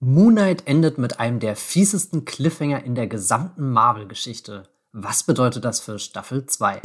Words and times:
Moon 0.00 0.34
Knight 0.34 0.62
endet 0.68 0.96
mit 0.96 1.18
einem 1.18 1.40
der 1.40 1.56
fiesesten 1.56 2.24
Cliffhanger 2.24 2.84
in 2.84 2.94
der 2.94 3.08
gesamten 3.08 3.72
Marvel-Geschichte. 3.72 4.62
Was 4.92 5.24
bedeutet 5.24 5.64
das 5.64 5.80
für 5.80 5.98
Staffel 5.98 6.46
2? 6.46 6.82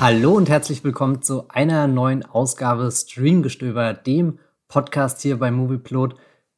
Hallo 0.00 0.34
und 0.34 0.50
herzlich 0.50 0.84
willkommen 0.84 1.22
zu 1.22 1.48
einer 1.48 1.86
neuen 1.86 2.26
Ausgabe 2.26 2.90
Streamgestöber, 2.92 3.94
dem 3.94 4.38
Podcast 4.68 5.22
hier 5.22 5.38
bei 5.38 5.50
Movieplot 5.50 6.14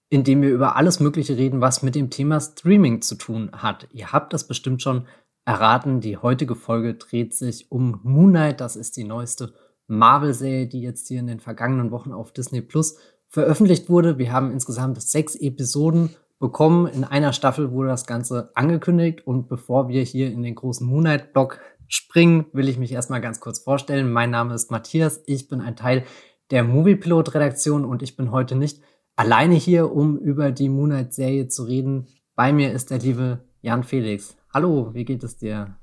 in 0.09 0.25
dem 0.25 0.43
wir 0.43 0.51
über 0.51 0.77
alles 0.77 1.01
Mögliche 1.01 1.37
reden, 1.37 1.61
was 1.61 1.83
mit 1.83 1.95
dem 1.95 2.11
Thema 2.11 2.41
Streaming 2.41 3.03
zu 3.03 3.17
tun 3.17 3.51
hat. 3.53 3.89
Ihr 3.93 4.13
habt 4.13 4.33
das 4.33 4.47
bestimmt 4.47 4.83
schon 4.83 5.07
erraten. 5.45 6.01
Die 6.01 6.17
heutige 6.17 6.55
Folge 6.55 6.95
dreht 6.95 7.35
sich 7.35 7.71
um 7.71 8.01
Moon 8.03 8.31
Knight. 8.31 8.61
Das 8.61 8.77
ist 8.77 8.97
die 8.97 9.05
neueste 9.05 9.53
Marvel-Serie, 9.89 10.67
die 10.67 10.81
jetzt 10.81 11.09
hier 11.09 11.21
in 11.21 11.27
den 11.27 11.41
vergangenen 11.41 11.91
Wochen 11.91 12.13
auf 12.13 12.33
Disney 12.33 12.61
Plus 12.61 12.99
veröffentlicht 13.29 13.89
wurde. 13.89 14.19
Wir 14.19 14.33
haben 14.33 14.51
insgesamt 14.51 15.01
sechs 15.03 15.35
Episoden 15.35 16.11
bekommen. 16.39 16.87
In 16.87 17.05
einer 17.05 17.33
Staffel 17.33 17.73
wurde 17.73 17.89
das 17.89 18.07
Ganze 18.07 18.51
angekündigt. 18.55 19.27
Und 19.27 19.49
bevor 19.49 19.89
wir 19.89 20.03
hier 20.03 20.31
in 20.31 20.43
den 20.43 20.55
großen 20.55 20.87
Moon 20.87 21.03
Knight-Blog 21.03 21.61
springen, 21.89 22.47
will 22.53 22.69
ich 22.69 22.79
mich 22.79 22.93
erstmal 22.93 23.21
ganz 23.21 23.41
kurz 23.41 23.61
vorstellen. 23.61 24.13
Mein 24.13 24.31
Name 24.31 24.55
ist 24.55 24.71
Matthias. 24.71 25.23
Ich 25.27 25.49
bin 25.49 25.61
ein 25.61 25.77
Teil 25.77 26.05
der 26.51 26.63
Moviepilot-Redaktion 26.63 27.85
und 27.85 28.03
ich 28.03 28.17
bin 28.17 28.31
heute 28.31 28.55
nicht 28.55 28.83
alleine 29.17 29.55
hier, 29.55 29.93
um 29.93 30.19
über 30.19 30.53
die 30.53 30.69
Moonlight-Serie 30.69 31.49
zu 31.49 31.65
reden. 31.65 32.07
Bei 32.37 32.53
mir 32.53 32.73
ist 32.73 32.91
der 32.91 32.99
liebe 32.99 33.41
Jan 33.63 33.83
Felix. 33.83 34.37
Hallo, 34.53 34.91
wie 34.93 35.05
geht 35.05 35.25
es 35.25 35.39
dir? 35.39 35.77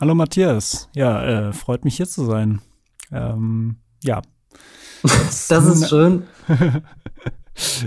Hallo 0.00 0.14
Matthias. 0.14 0.90
Ja, 0.94 1.48
äh, 1.48 1.52
freut 1.52 1.84
mich 1.84 1.96
hier 1.96 2.08
zu 2.08 2.24
sein. 2.26 2.60
Ähm, 3.12 3.76
ja. 4.02 4.20
das 5.02 5.50
ist 5.50 5.88
schön. 5.88 6.24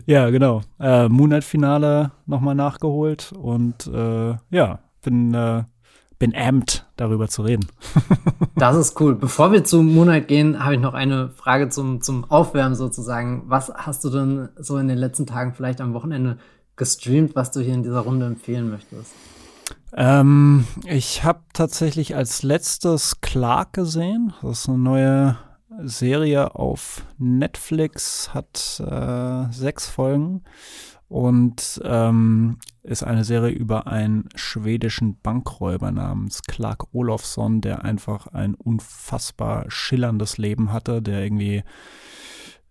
ja, 0.05 0.29
genau. 0.29 0.61
Äh, 0.79 1.09
Moonlight-Finale 1.09 2.11
nochmal 2.25 2.55
nachgeholt 2.55 3.33
und 3.33 3.87
äh, 3.87 4.35
ja, 4.49 4.79
bin 5.01 5.33
äh, 5.33 5.63
bin 6.19 6.35
amped, 6.35 6.85
darüber 6.95 7.27
zu 7.27 7.41
reden. 7.41 7.67
das 8.55 8.75
ist 8.77 8.99
cool. 8.99 9.15
Bevor 9.15 9.51
wir 9.51 9.63
zu 9.63 9.81
Moonlight 9.81 10.27
gehen, 10.27 10.63
habe 10.63 10.75
ich 10.75 10.81
noch 10.81 10.93
eine 10.93 11.29
Frage 11.29 11.69
zum, 11.69 12.01
zum 12.01 12.29
Aufwärmen 12.29 12.75
sozusagen. 12.75 13.43
Was 13.47 13.71
hast 13.73 14.03
du 14.03 14.09
denn 14.09 14.49
so 14.57 14.77
in 14.77 14.87
den 14.87 14.97
letzten 14.97 15.25
Tagen 15.25 15.53
vielleicht 15.53 15.81
am 15.81 15.93
Wochenende 15.93 16.37
gestreamt, 16.75 17.35
was 17.35 17.51
du 17.51 17.59
hier 17.59 17.73
in 17.73 17.83
dieser 17.83 17.99
Runde 17.99 18.25
empfehlen 18.25 18.69
möchtest? 18.69 19.11
Ähm, 19.93 20.65
ich 20.85 21.23
habe 21.23 21.41
tatsächlich 21.53 22.15
als 22.15 22.43
letztes 22.43 23.21
Clark 23.21 23.73
gesehen. 23.73 24.33
Das 24.41 24.61
ist 24.61 24.69
eine 24.69 24.77
neue 24.77 25.37
Serie 25.83 26.55
auf 26.55 27.03
Netflix, 27.17 28.33
hat 28.33 28.81
äh, 28.85 29.51
sechs 29.51 29.89
Folgen 29.89 30.43
und 31.07 31.81
ähm, 31.83 32.57
ist 32.83 33.03
eine 33.03 33.23
Serie 33.23 33.53
über 33.53 33.87
einen 33.87 34.29
schwedischen 34.35 35.19
Bankräuber 35.21 35.91
namens 35.91 36.41
Clark 36.43 36.93
Olofsson, 36.93 37.61
der 37.61 37.83
einfach 37.83 38.27
ein 38.27 38.55
unfassbar 38.55 39.65
schillerndes 39.69 40.37
Leben 40.37 40.71
hatte, 40.71 41.01
der 41.01 41.23
irgendwie 41.23 41.63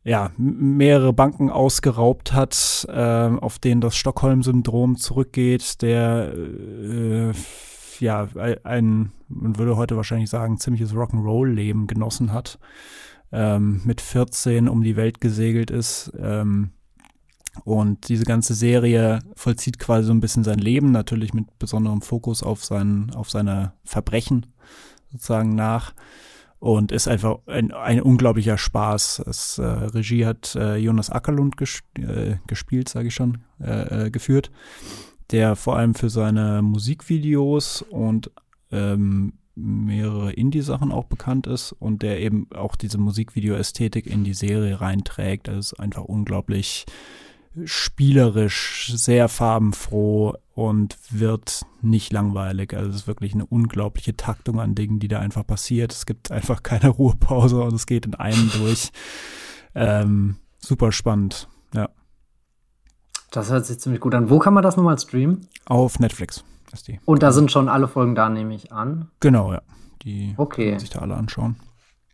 ja, 0.05 0.33
mehrere 0.37 1.15
Banken 1.15 1.49
ausgeraubt 1.49 2.35
hat, 2.35 2.87
äh, 2.91 2.93
auf 2.93 3.59
denen 3.59 3.81
das 3.81 3.97
Stockholm-Syndrom 3.97 4.97
zurückgeht, 4.97 5.81
der 5.81 6.33
äh, 6.35 7.33
ja 8.01 8.29
ein, 8.65 9.13
man 9.29 9.59
würde 9.59 9.77
heute 9.77 9.97
wahrscheinlich 9.97 10.29
sagen, 10.29 10.59
ziemliches 10.59 10.93
Rock'n'Roll-Leben 10.93 11.87
genossen 11.87 12.33
hat, 12.33 12.59
ähm, 13.33 13.81
mit 13.85 14.03
14 14.03 14.69
um 14.69 14.83
die 14.83 14.97
Welt 14.97 15.23
gesegelt 15.23 15.71
ist, 15.71 16.13
ähm, 16.19 16.73
und 17.63 18.09
diese 18.09 18.25
ganze 18.25 18.55
Serie 18.55 19.21
vollzieht 19.37 19.79
quasi 19.79 20.07
so 20.07 20.13
ein 20.13 20.21
bisschen 20.21 20.45
sein 20.45 20.59
Leben, 20.59 20.91
natürlich 20.91 21.33
mit 21.35 21.59
besonderem 21.59 22.03
Fokus 22.03 22.43
auf, 22.43 22.65
sein, 22.65 23.13
auf 23.15 23.31
seine 23.31 23.73
Verbrechen 23.85 24.47
sozusagen 25.13 25.55
nach. 25.55 25.95
Und 26.59 26.93
ist 26.93 27.09
einfach 27.09 27.41
ein, 27.47 27.73
ein 27.73 28.01
unglaublicher 28.01 28.57
Spaß. 28.57 29.23
Es, 29.27 29.59
äh, 29.59 29.65
Regie 29.65 30.25
hat 30.25 30.55
äh, 30.55 30.77
Jonas 30.77 31.11
Ackerlund 31.11 31.59
ges 31.59 31.83
äh, 31.99 32.37
gespielt, 32.47 32.89
sage 32.89 33.09
ich 33.09 33.15
schon, 33.15 33.43
äh, 33.61 34.07
äh, 34.07 34.11
geführt, 34.11 34.51
der 35.31 35.57
vor 35.57 35.77
allem 35.77 35.95
für 35.95 36.09
seine 36.09 36.63
Musikvideos 36.63 37.83
und 37.83 38.31
ähm, 38.73 39.35
mehrere 39.55 40.33
Indie-Sachen 40.33 40.91
auch 40.91 41.05
bekannt 41.05 41.47
ist 41.47 41.73
und 41.73 42.03
der 42.03 42.21
eben 42.21 42.49
auch 42.55 42.77
diese 42.77 42.97
Musikvideo-Ästhetik 42.97 44.07
in 44.07 44.25
die 44.25 44.35
Serie 44.35 44.81
reinträgt. 44.81 45.49
Das 45.49 45.57
ist 45.57 45.75
einfach 45.75 46.05
unglaublich 46.05 46.87
spielerisch, 47.65 48.93
sehr 48.95 49.29
farbenfroh 49.29 50.35
und 50.55 50.97
wird 51.11 51.65
nicht 51.83 52.13
langweilig. 52.13 52.75
Also 52.75 52.91
es 52.91 52.97
ist 52.97 53.07
wirklich 53.07 53.35
eine 53.35 53.47
unglaubliche 53.47 54.17
Taktung 54.17 54.61
an 54.61 54.75
Dingen, 54.75 54.99
die 54.99 55.09
da 55.09 55.21
einfach 55.21 55.47
passiert. 55.47 55.93
Es 55.93 56.07
gibt 56.07 56.31
einfach 56.31 56.63
keine 56.63 56.89
Ruhepause 56.89 57.63
und 57.63 57.75
es 57.75 57.87
geht 57.87 58.07
in 58.07 58.15
einem 58.15 58.51
durch. 58.59 58.91
Ähm, 59.75 60.37
super 60.59 60.93
spannend, 60.93 61.49
ja. 61.75 61.89
Das 63.31 63.51
hört 63.51 63.67
sich 63.67 63.81
ziemlich 63.81 64.01
gut 64.01 64.15
an. 64.15 64.31
Wo 64.31 64.39
kann 64.39 64.55
man 64.55 64.63
das 64.63 64.77
nochmal 64.77 64.99
streamen? 64.99 65.49
Auf 65.67 65.99
Netflix 65.99 66.45
ist 66.73 66.89
die. 66.89 67.01
Und 67.05 67.23
da 67.23 67.33
sind 67.33 67.51
schon 67.51 67.69
alle 67.69 67.89
Folgen 67.89 68.15
da, 68.15 68.29
nehme 68.29 68.55
ich 68.55 68.73
an. 68.73 69.11
Genau, 69.21 69.53
ja. 69.53 69.63
Die 70.03 70.35
okay. 70.37 70.65
kann 70.65 70.71
man 70.73 70.81
sich 70.81 70.91
da 70.91 71.01
alle 71.01 71.15
anschauen. 71.15 71.57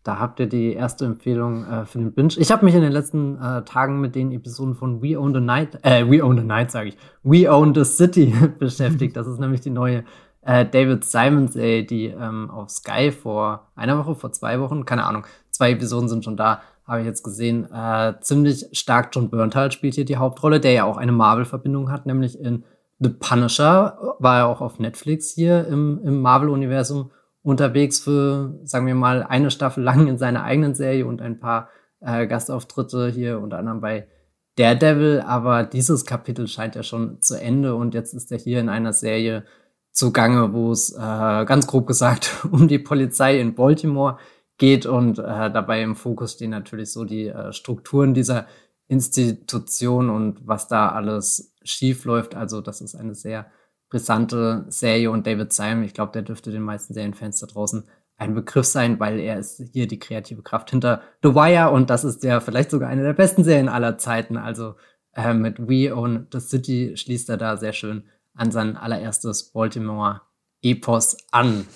Da 0.02 0.18
habt 0.18 0.40
ihr 0.40 0.46
die 0.46 0.72
erste 0.72 1.04
Empfehlung 1.04 1.64
äh, 1.66 1.84
für 1.84 1.98
den 1.98 2.12
Binge. 2.12 2.34
Ich 2.38 2.50
habe 2.50 2.64
mich 2.64 2.74
in 2.74 2.80
den 2.80 2.92
letzten 2.92 3.36
äh, 3.36 3.62
Tagen 3.64 4.00
mit 4.00 4.14
den 4.14 4.32
Episoden 4.32 4.74
von 4.74 5.02
We 5.02 5.18
Own 5.18 5.34
the 5.34 5.40
Night, 5.40 5.78
äh, 5.82 6.10
We 6.10 6.24
Own 6.24 6.38
the 6.38 6.44
Night 6.44 6.70
sage 6.70 6.88
ich, 6.88 6.96
We 7.22 7.50
Own 7.52 7.74
the 7.74 7.84
City 7.84 8.34
beschäftigt. 8.58 9.16
Das 9.16 9.26
ist 9.26 9.38
nämlich 9.38 9.60
die 9.60 9.70
neue 9.70 10.04
äh, 10.42 10.64
David 10.64 11.04
Simons, 11.04 11.54
ey, 11.54 11.86
die 11.86 12.06
ähm, 12.06 12.50
auf 12.50 12.70
Sky 12.70 13.12
vor 13.12 13.68
einer 13.74 13.98
Woche, 13.98 14.14
vor 14.14 14.32
zwei 14.32 14.58
Wochen, 14.60 14.86
keine 14.86 15.04
Ahnung, 15.04 15.26
zwei 15.50 15.72
Episoden 15.72 16.08
sind 16.08 16.24
schon 16.24 16.38
da, 16.38 16.62
habe 16.86 17.00
ich 17.00 17.06
jetzt 17.06 17.22
gesehen. 17.22 17.70
Äh, 17.70 18.14
ziemlich 18.20 18.66
stark 18.72 19.10
John 19.12 19.28
Berntal 19.28 19.70
spielt 19.70 19.94
hier 19.94 20.06
die 20.06 20.16
Hauptrolle, 20.16 20.60
der 20.60 20.72
ja 20.72 20.84
auch 20.84 20.96
eine 20.96 21.12
Marvel-Verbindung 21.12 21.90
hat, 21.90 22.06
nämlich 22.06 22.40
in 22.40 22.64
The 23.00 23.10
Punisher, 23.10 24.16
war 24.18 24.38
ja 24.38 24.46
auch 24.46 24.60
auf 24.60 24.78
Netflix 24.78 25.30
hier 25.30 25.66
im, 25.66 26.00
im 26.04 26.20
Marvel-Universum 26.20 27.10
unterwegs 27.42 28.00
für, 28.00 28.58
sagen 28.64 28.86
wir 28.86 28.94
mal, 28.94 29.22
eine 29.22 29.50
Staffel 29.50 29.82
lang 29.82 30.08
in 30.08 30.18
seiner 30.18 30.44
eigenen 30.44 30.74
Serie 30.74 31.06
und 31.06 31.22
ein 31.22 31.40
paar 31.40 31.70
äh, 32.00 32.26
Gastauftritte 32.26 33.08
hier 33.08 33.40
unter 33.40 33.58
anderem 33.58 33.80
bei 33.80 34.08
Daredevil. 34.56 35.22
Aber 35.26 35.64
dieses 35.64 36.04
Kapitel 36.04 36.48
scheint 36.48 36.74
ja 36.74 36.82
schon 36.82 37.20
zu 37.20 37.34
Ende 37.40 37.74
und 37.74 37.94
jetzt 37.94 38.14
ist 38.14 38.30
er 38.32 38.38
hier 38.38 38.60
in 38.60 38.68
einer 38.68 38.92
Serie 38.92 39.44
zugange, 39.92 40.52
wo 40.52 40.70
es 40.72 40.92
äh, 40.92 40.98
ganz 40.98 41.66
grob 41.66 41.86
gesagt 41.86 42.46
um 42.50 42.68
die 42.68 42.78
Polizei 42.78 43.40
in 43.40 43.54
Baltimore 43.54 44.18
geht 44.58 44.84
und 44.84 45.18
äh, 45.18 45.50
dabei 45.50 45.82
im 45.82 45.96
Fokus 45.96 46.32
stehen 46.34 46.50
natürlich 46.50 46.92
so 46.92 47.04
die 47.04 47.28
äh, 47.28 47.52
Strukturen 47.52 48.12
dieser 48.12 48.46
Institution 48.88 50.10
und 50.10 50.46
was 50.46 50.68
da 50.68 50.90
alles 50.90 51.54
schief 51.62 52.04
läuft. 52.04 52.34
Also 52.34 52.60
das 52.60 52.80
ist 52.80 52.94
eine 52.94 53.14
sehr 53.14 53.46
brisante 53.90 54.64
Serie 54.68 55.10
und 55.10 55.26
David 55.26 55.52
Simon, 55.52 55.84
ich 55.84 55.94
glaube, 55.94 56.12
der 56.12 56.22
dürfte 56.22 56.50
den 56.50 56.62
meisten 56.62 56.94
Serienfans 56.94 57.40
da 57.40 57.46
draußen 57.46 57.84
ein 58.16 58.34
Begriff 58.34 58.66
sein, 58.66 59.00
weil 59.00 59.18
er 59.18 59.38
ist 59.38 59.62
hier 59.72 59.86
die 59.86 59.98
kreative 59.98 60.42
Kraft 60.42 60.70
hinter 60.70 61.02
The 61.22 61.34
Wire 61.34 61.70
und 61.70 61.90
das 61.90 62.04
ist 62.04 62.22
ja 62.22 62.40
vielleicht 62.40 62.70
sogar 62.70 62.88
eine 62.88 63.02
der 63.02 63.14
besten 63.14 63.44
Serien 63.44 63.68
aller 63.68 63.98
Zeiten. 63.98 64.36
Also 64.36 64.74
äh, 65.14 65.34
mit 65.34 65.58
We 65.58 65.94
Own 65.94 66.26
the 66.32 66.38
City 66.38 66.96
schließt 66.96 67.30
er 67.30 67.38
da 67.38 67.56
sehr 67.56 67.72
schön 67.72 68.04
an 68.34 68.52
sein 68.52 68.76
allererstes 68.76 69.52
Baltimore-Epos 69.52 71.16
an. 71.30 71.66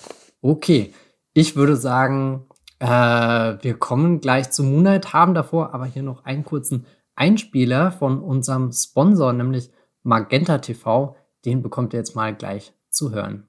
Okay, 0.41 0.93
ich 1.33 1.55
würde 1.55 1.75
sagen, 1.75 2.45
äh, 2.79 2.87
wir 2.87 3.77
kommen 3.79 4.21
gleich 4.21 4.51
zu 4.51 4.63
Moonlight, 4.63 5.13
haben 5.13 5.33
davor 5.33 5.73
aber 5.73 5.85
hier 5.85 6.03
noch 6.03 6.25
einen 6.25 6.45
kurzen 6.45 6.85
Einspieler 7.15 7.91
von 7.91 8.19
unserem 8.19 8.71
Sponsor, 8.71 9.33
nämlich 9.33 9.71
Magenta 10.03 10.59
TV. 10.59 11.15
Den 11.45 11.61
bekommt 11.61 11.93
ihr 11.93 11.99
jetzt 11.99 12.15
mal 12.15 12.33
gleich 12.33 12.73
zu 12.89 13.11
hören. 13.11 13.47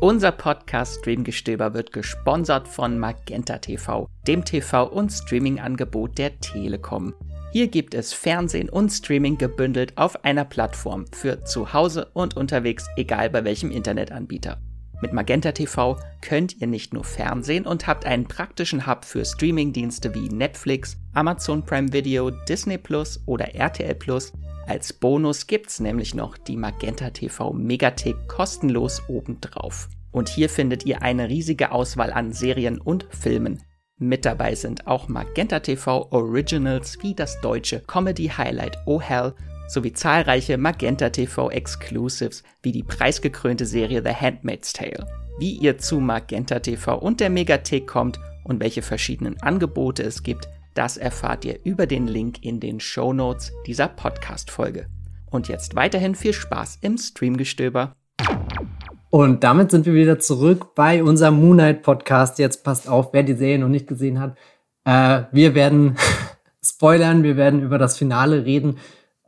Unser 0.00 0.32
Podcast 0.32 1.00
Streamgestöber 1.00 1.74
wird 1.74 1.92
gesponsert 1.92 2.68
von 2.68 2.98
Magenta 2.98 3.58
TV, 3.58 4.08
dem 4.26 4.44
TV- 4.44 4.90
und 4.90 5.10
Streaming-Angebot 5.10 6.18
der 6.18 6.38
Telekom. 6.38 7.14
Hier 7.52 7.68
gibt 7.68 7.94
es 7.94 8.12
Fernsehen 8.12 8.68
und 8.68 8.90
Streaming 8.90 9.38
gebündelt 9.38 9.96
auf 9.96 10.22
einer 10.24 10.44
Plattform 10.44 11.06
für 11.12 11.44
zu 11.44 11.72
Hause 11.72 12.10
und 12.12 12.36
unterwegs, 12.36 12.86
egal 12.96 13.30
bei 13.30 13.44
welchem 13.44 13.70
Internetanbieter. 13.70 14.60
Mit 15.02 15.12
Magenta 15.12 15.52
TV 15.52 15.98
könnt 16.22 16.60
ihr 16.60 16.66
nicht 16.66 16.94
nur 16.94 17.04
Fernsehen 17.04 17.66
und 17.66 17.86
habt 17.86 18.06
einen 18.06 18.28
praktischen 18.28 18.86
Hub 18.86 19.04
für 19.04 19.24
Streamingdienste 19.24 20.14
wie 20.14 20.28
Netflix, 20.28 20.96
Amazon 21.14 21.64
Prime 21.64 21.92
Video, 21.92 22.30
Disney 22.30 22.78
Plus 22.78 23.22
oder 23.26 23.54
RTL 23.54 23.94
Plus 23.94 24.32
Als 24.66 24.92
Bonus 24.92 25.46
gibt's 25.46 25.78
nämlich 25.78 26.14
noch 26.14 26.36
die 26.36 26.56
Magenta 26.56 27.10
TV 27.10 27.52
Megathek 27.52 28.16
kostenlos 28.26 29.00
obendrauf. 29.08 29.88
Und 30.10 30.28
hier 30.28 30.48
findet 30.48 30.84
ihr 30.84 31.02
eine 31.02 31.28
riesige 31.28 31.70
Auswahl 31.70 32.12
an 32.12 32.32
Serien 32.32 32.80
und 32.80 33.06
Filmen. 33.10 33.62
Mit 33.98 34.24
dabei 34.24 34.56
sind 34.56 34.88
auch 34.88 35.06
Magenta 35.06 35.60
TV 35.60 36.10
Originals 36.10 36.98
wie 37.02 37.14
das 37.14 37.40
deutsche 37.40 37.80
Comedy 37.86 38.26
Highlight 38.26 38.76
Oh 38.86 39.00
Hell 39.00 39.34
sowie 39.68 39.92
zahlreiche 39.92 40.58
Magenta 40.58 41.10
TV 41.10 41.50
Exclusives 41.50 42.42
wie 42.62 42.72
die 42.72 42.82
preisgekrönte 42.82 43.66
Serie 43.66 44.02
The 44.04 44.14
Handmaid's 44.14 44.72
Tale. 44.72 45.06
Wie 45.38 45.52
ihr 45.52 45.78
zu 45.78 46.00
Magenta 46.00 46.58
TV 46.58 46.98
und 46.98 47.20
der 47.20 47.30
Megathek 47.30 47.86
kommt 47.86 48.18
und 48.42 48.60
welche 48.60 48.82
verschiedenen 48.82 49.40
Angebote 49.42 50.02
es 50.02 50.22
gibt, 50.22 50.48
das 50.76 50.96
erfahrt 50.98 51.44
ihr 51.44 51.58
über 51.64 51.86
den 51.86 52.06
Link 52.06 52.44
in 52.44 52.60
den 52.60 52.80
Show 52.80 53.12
Notes 53.12 53.52
dieser 53.66 53.88
Podcast-Folge. 53.88 54.86
Und 55.30 55.48
jetzt 55.48 55.74
weiterhin 55.74 56.14
viel 56.14 56.34
Spaß 56.34 56.78
im 56.82 56.98
Streamgestöber. 56.98 57.96
Und 59.08 59.42
damit 59.42 59.70
sind 59.70 59.86
wir 59.86 59.94
wieder 59.94 60.18
zurück 60.18 60.74
bei 60.74 61.02
unserem 61.02 61.40
Moonlight 61.40 61.82
Podcast. 61.82 62.38
Jetzt 62.38 62.62
passt 62.62 62.88
auf, 62.88 63.12
wer 63.12 63.22
die 63.22 63.34
Serie 63.34 63.58
noch 63.58 63.68
nicht 63.68 63.86
gesehen 63.86 64.20
hat. 64.20 64.36
Äh, 64.84 65.24
wir 65.32 65.54
werden 65.54 65.96
spoilern, 66.62 67.22
wir 67.22 67.36
werden 67.36 67.62
über 67.62 67.78
das 67.78 67.96
Finale 67.96 68.44
reden. 68.44 68.76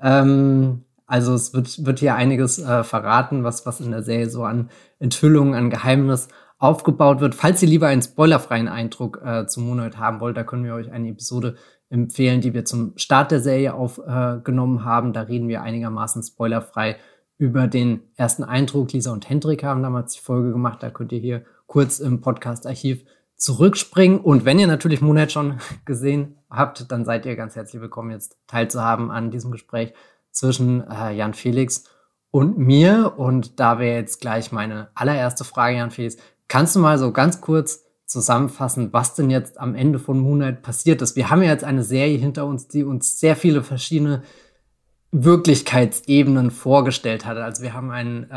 Ähm, 0.01 0.85
also 1.06 1.33
es 1.33 1.55
wird, 1.55 1.87
wird 1.87 2.01
hier 2.01 2.15
einiges 2.15 2.59
äh, 2.59 2.85
verraten, 2.85 3.43
was, 3.43 3.65
was 3.65 3.81
in 3.81 3.91
der 3.91 4.03
Serie 4.03 4.29
so 4.29 4.44
an 4.44 4.69
Enthüllungen, 4.99 5.55
an 5.55 5.71
Geheimnis 5.71 6.29
aufgebaut 6.58 7.20
wird. 7.20 7.34
Falls 7.34 7.62
ihr 7.62 7.69
lieber 7.69 7.87
einen 7.87 8.02
spoilerfreien 8.02 8.69
Eindruck 8.69 9.22
äh, 9.25 9.46
zu 9.46 9.60
Moonlight 9.60 9.96
haben 9.96 10.20
wollt, 10.20 10.37
da 10.37 10.44
können 10.44 10.64
wir 10.64 10.75
euch 10.75 10.90
eine 10.90 11.08
Episode 11.08 11.56
empfehlen, 11.88 12.40
die 12.40 12.52
wir 12.52 12.64
zum 12.64 12.93
Start 12.96 13.31
der 13.31 13.40
Serie 13.40 13.75
aufgenommen 13.75 14.78
äh, 14.78 14.82
haben. 14.82 15.12
Da 15.12 15.22
reden 15.22 15.49
wir 15.49 15.62
einigermaßen 15.62 16.22
spoilerfrei 16.22 16.96
über 17.38 17.69
den 17.69 18.00
ersten 18.16 18.44
Eindruck. 18.44 18.93
Lisa 18.93 19.12
und 19.12 19.28
Hendrik 19.28 19.62
haben 19.62 19.82
damals 19.82 20.14
die 20.14 20.20
Folge 20.20 20.50
gemacht. 20.50 20.82
Da 20.82 20.90
könnt 20.90 21.12
ihr 21.12 21.20
hier 21.20 21.44
kurz 21.66 22.00
im 22.00 22.20
Podcast-Archiv 22.20 23.05
zurückspringen. 23.37 24.19
Und 24.19 24.44
wenn 24.44 24.58
ihr 24.58 24.66
natürlich 24.66 25.00
Moonlight 25.00 25.32
schon 25.32 25.58
gesehen 25.84 26.37
habt, 26.50 26.90
dann 26.90 27.05
seid 27.05 27.25
ihr 27.25 27.37
ganz 27.37 27.55
herzlich 27.55 27.81
willkommen, 27.81 28.10
jetzt 28.10 28.37
teilzuhaben 28.49 29.10
an 29.10 29.31
diesem 29.31 29.52
Gespräch 29.52 29.94
zwischen 30.32 30.84
äh, 30.90 31.12
Jan 31.12 31.34
Felix 31.34 31.84
und 32.31 32.58
mir. 32.58 33.14
Und 33.16 33.60
da 33.60 33.78
wäre 33.78 33.96
jetzt 33.96 34.20
gleich 34.20 34.50
meine 34.50 34.88
allererste 34.94 35.44
Frage, 35.44 35.76
Jan 35.76 35.93
Felix. 35.93 36.16
Kannst 36.49 36.75
du 36.75 36.81
mal 36.81 36.99
so 36.99 37.12
ganz 37.12 37.41
kurz 37.41 37.85
zusammenfassen, 38.06 38.93
was 38.93 39.15
denn 39.15 39.31
jetzt 39.31 39.61
am 39.61 39.75
Ende 39.75 39.99
von 39.99 40.19
Moonlight 40.19 40.62
passiert 40.62 41.03
ist? 41.03 41.15
Wir 41.15 41.31
haben 41.31 41.43
ja 41.43 41.50
jetzt 41.50 41.65
eine 41.65 41.83
Serie 41.83 42.19
hinter 42.19 42.47
uns, 42.47 42.69
die 42.69 42.85
uns 42.85 43.21
sehr 43.21 43.37
viele 43.37 43.62
verschiedene 43.62 44.23
Wirklichkeitsebenen 45.12 46.50
vorgestellt 46.50 47.27
hat. 47.27 47.37
Also 47.37 47.62
wir 47.62 47.75
haben 47.75 47.91
einen 47.91 48.29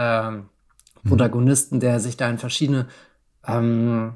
mhm. 1.03 1.09
Protagonisten, 1.09 1.79
der 1.79 1.99
sich 1.99 2.17
da 2.17 2.29
in 2.29 2.37
verschiedene 2.37 2.87
ähm, 3.47 4.13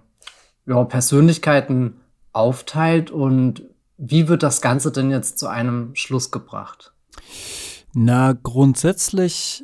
ja, 0.65 0.83
Persönlichkeiten 0.83 2.01
aufteilt 2.33 3.12
und 3.12 3.63
wie 3.98 4.27
wird 4.27 4.44
das 4.44 4.62
Ganze 4.62 4.91
denn 4.91 5.09
jetzt 5.09 5.39
zu 5.39 5.48
einem 5.48 5.95
Schluss 5.95 6.31
gebracht? 6.31 6.94
Na, 7.94 8.33
grundsätzlich, 8.33 9.63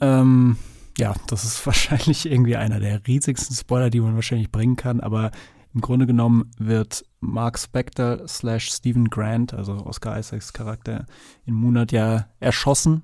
ähm, 0.00 0.58
ja, 0.98 1.14
das 1.26 1.44
ist 1.44 1.64
wahrscheinlich 1.66 2.26
irgendwie 2.26 2.56
einer 2.56 2.80
der 2.80 3.06
riesigsten 3.06 3.56
Spoiler, 3.56 3.90
die 3.90 4.00
man 4.00 4.14
wahrscheinlich 4.14 4.50
bringen 4.50 4.76
kann, 4.76 5.00
aber 5.00 5.30
im 5.74 5.80
Grunde 5.80 6.06
genommen 6.06 6.50
wird 6.56 7.04
Mark 7.20 7.58
Spector 7.58 8.28
slash 8.28 8.70
Stephen 8.70 9.10
Grant, 9.10 9.52
also 9.54 9.72
Oscar 9.84 10.18
Isaacs 10.18 10.52
Charakter 10.52 11.04
in 11.46 11.54
Moonlight 11.54 11.90
ja 11.90 12.28
erschossen, 12.38 13.02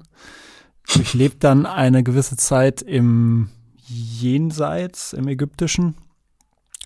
durchlebt 0.95 1.43
dann 1.43 1.67
eine 1.67 2.05
gewisse 2.05 2.37
Zeit 2.37 2.81
im 2.81 3.49
Jenseits, 3.87 5.13
im 5.13 5.27
Ägyptischen 5.27 5.97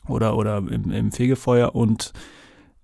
oder, 0.08 0.36
oder 0.36 0.58
im, 0.58 0.90
im 0.90 1.12
Fegefeuer 1.12 1.74
und 1.74 2.14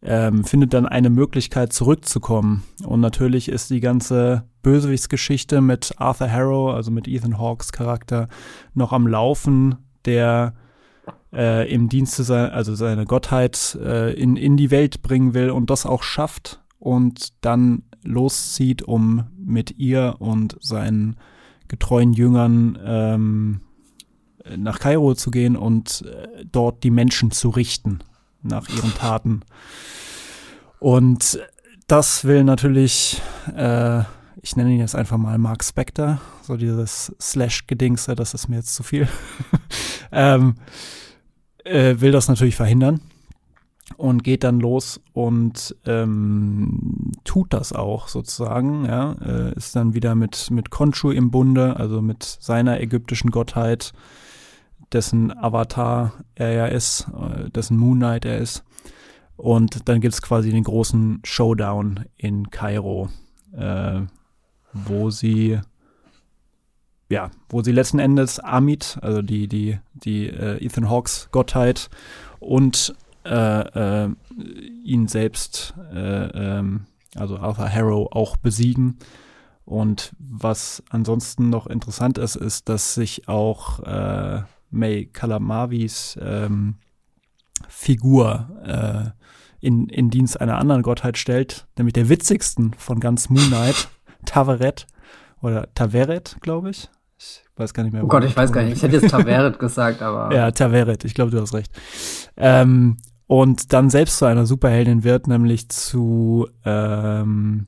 ähm, 0.03 0.45
findet 0.45 0.73
dann 0.73 0.87
eine 0.87 1.11
Möglichkeit 1.11 1.73
zurückzukommen. 1.73 2.63
Und 2.85 3.01
natürlich 3.01 3.49
ist 3.49 3.71
die 3.71 3.81
ganze 3.81 4.45
Bösewichtsgeschichte 4.63 5.61
mit 5.61 5.95
Arthur 5.99 6.31
Harrow, 6.31 6.75
also 6.75 6.91
mit 6.91 7.07
Ethan 7.07 7.39
Hawks 7.39 7.73
Charakter, 7.73 8.29
noch 8.75 8.93
am 8.93 9.07
Laufen, 9.07 9.77
der 10.05 10.55
äh, 11.33 11.71
im 11.73 11.89
Dienste 11.89 12.25
sein, 12.25 12.51
also 12.51 12.75
seine 12.75 13.05
Gottheit 13.05 13.79
äh, 13.83 14.13
in, 14.15 14.37
in 14.37 14.57
die 14.57 14.71
Welt 14.71 15.03
bringen 15.03 15.35
will 15.35 15.51
und 15.51 15.71
das 15.71 15.87
auch 15.87 16.03
schafft 16.03 16.63
und 16.79 17.45
dann 17.45 17.83
loszieht, 18.03 18.83
um 18.83 19.25
mit 19.37 19.79
ihr 19.79 20.17
und 20.19 20.57
seinen 20.61 21.17
getreuen 21.69 22.15
Jüngern 22.15 22.79
ähm, 22.83 23.61
nach 24.57 24.79
Kairo 24.79 25.15
zu 25.15 25.31
gehen 25.31 25.57
und 25.57 26.03
äh, 26.07 26.45
dort 26.51 26.83
die 26.83 26.91
Menschen 26.91 27.31
zu 27.31 27.51
richten 27.51 28.01
nach 28.43 28.69
ihren 28.69 28.95
Taten. 28.95 29.43
Und 30.79 31.41
das 31.87 32.25
will 32.25 32.45
natürlich, 32.45 33.21
äh, 33.55 34.01
ich 34.43 34.57
nenne 34.57 34.71
ihn 34.71 34.81
jetzt 34.81 34.97
einfach 34.97 35.19
mal 35.19 35.39
Mark 35.39 35.65
Spector, 35.65 36.21
so 36.43 36.57
dieses 36.57 37.15
Slash-Gedingse, 37.21 38.15
das 38.15 38.35
ist 38.35 38.49
mir 38.49 38.57
jetzt 38.57 38.75
zu 38.75 38.83
viel, 38.83 39.09
ähm, 40.13 40.55
äh, 41.65 41.97
will 41.99 42.13
das 42.13 42.29
natürlich 42.29 42.57
verhindern 42.57 43.01
und 43.97 44.25
geht 44.25 44.45
dann 44.45 44.61
los 44.61 45.01
und 45.13 45.77
ähm, 45.85 47.13
tut 47.25 47.53
das 47.53 47.73
auch 47.73 48.09
sozusagen, 48.09 48.85
ja, 48.87 49.13
äh, 49.21 49.55
ist 49.55 49.77
dann 49.77 49.95
wieder 49.95 50.15
mit, 50.15 50.51
mit 50.51 50.71
Khonshu 50.71 51.11
im 51.11 51.31
Bunde, 51.31 51.77
also 51.77 52.01
mit 52.01 52.23
seiner 52.23 52.81
ägyptischen 52.81 53.31
Gottheit, 53.31 53.93
dessen 54.93 55.37
Avatar 55.37 56.13
er 56.35 56.53
ja 56.53 56.67
ist, 56.67 57.09
äh, 57.09 57.51
dessen 57.51 57.77
Moon 57.77 57.99
Knight 57.99 58.25
er 58.25 58.39
ist. 58.39 58.65
Und 59.37 59.89
dann 59.89 60.01
gibt 60.01 60.15
es 60.15 60.23
quasi 60.23 60.51
den 60.51 60.65
großen 60.65 61.21
Showdown 61.25 62.05
in 62.17 62.51
Kairo, 62.51 63.09
äh, 63.57 64.03
wo 64.73 65.11
sie 65.11 65.61
ja, 67.11 67.31
wo 67.49 67.61
sie 67.61 67.73
letzten 67.73 67.99
Endes 67.99 68.39
Amit, 68.39 68.99
also 69.03 69.21
die, 69.21 69.49
die, 69.49 69.79
die 69.95 70.29
äh, 70.29 70.65
Ethan 70.65 70.89
Hawks 70.89 71.29
Gottheit 71.33 71.91
und 72.39 72.95
äh, 73.25 74.05
äh, 74.05 74.09
ihn 74.85 75.09
selbst, 75.09 75.75
äh, 75.93 76.59
ähm, 76.59 76.87
also 77.17 77.37
Arthur 77.39 77.69
Harrow, 77.69 78.09
auch 78.13 78.37
besiegen. 78.37 78.99
Und 79.65 80.13
was 80.19 80.83
ansonsten 80.89 81.51
noch 81.51 81.67
interessant 81.67 82.17
ist, 82.17 82.37
ist, 82.37 82.69
dass 82.69 82.95
sich 82.95 83.29
auch 83.29 83.81
äh, 83.81 84.43
May 84.71 85.07
Kalamavis 85.07 86.19
ähm, 86.23 86.77
Figur 87.69 88.49
äh, 88.65 89.21
in, 89.61 89.89
in 89.89 90.11
Dienst 90.11 90.41
einer 90.41 90.59
anderen 90.59 90.83
Gottheit 90.83 91.19
stellt, 91.19 91.67
nämlich 91.77 91.93
der 91.93 92.09
witzigsten 92.09 92.73
von 92.75 93.01
ganz 93.01 93.29
Moon 93.29 93.47
Knight, 93.49 93.89
Taveret 94.25 94.87
oder 95.43 95.73
Taveret, 95.75 96.37
glaube 96.41 96.71
ich. 96.71 96.89
Ich 97.19 97.43
weiß 97.57 97.75
gar 97.75 97.83
nicht 97.83 97.93
mehr. 97.93 98.03
Oh 98.03 98.09
Gott, 98.09 98.25
ich 98.25 98.35
weiß 98.35 98.53
gar 98.53 98.63
nicht. 98.63 98.77
Ich 98.77 98.83
hätte 98.83 98.97
jetzt 98.97 99.11
Taveret 99.11 99.59
gesagt, 99.59 100.01
aber. 100.01 100.35
Ja, 100.35 100.51
Taveret, 100.51 101.05
ich 101.05 101.13
glaube, 101.13 101.31
du 101.31 101.41
hast 101.41 101.53
recht. 101.53 101.71
Ähm, 102.37 102.97
und 103.27 103.73
dann 103.73 103.91
selbst 103.91 104.19
zu 104.19 104.25
einer 104.25 104.47
Superheldin 104.47 105.05
wird, 105.05 105.27
nämlich 105.27 105.69
zu 105.69 106.49
ähm, 106.65 107.67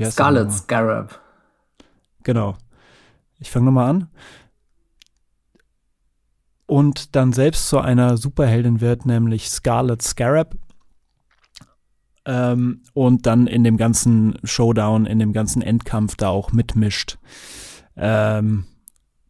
Scarlet 0.00 0.52
Scarab. 0.52 1.20
Genau. 2.22 2.56
Ich 3.40 3.50
fange 3.50 3.66
nochmal 3.66 3.90
an 3.90 4.08
und 6.72 7.14
dann 7.14 7.34
selbst 7.34 7.68
zu 7.68 7.80
einer 7.80 8.16
Superheldin 8.16 8.80
wird, 8.80 9.04
nämlich 9.04 9.50
Scarlet 9.50 10.00
Scarab. 10.00 10.54
Ähm, 12.24 12.80
und 12.94 13.26
dann 13.26 13.46
in 13.46 13.62
dem 13.62 13.76
ganzen 13.76 14.38
Showdown, 14.42 15.04
in 15.04 15.18
dem 15.18 15.34
ganzen 15.34 15.60
Endkampf 15.60 16.16
da 16.16 16.30
auch 16.30 16.50
mitmischt. 16.50 17.18
Ähm, 17.94 18.64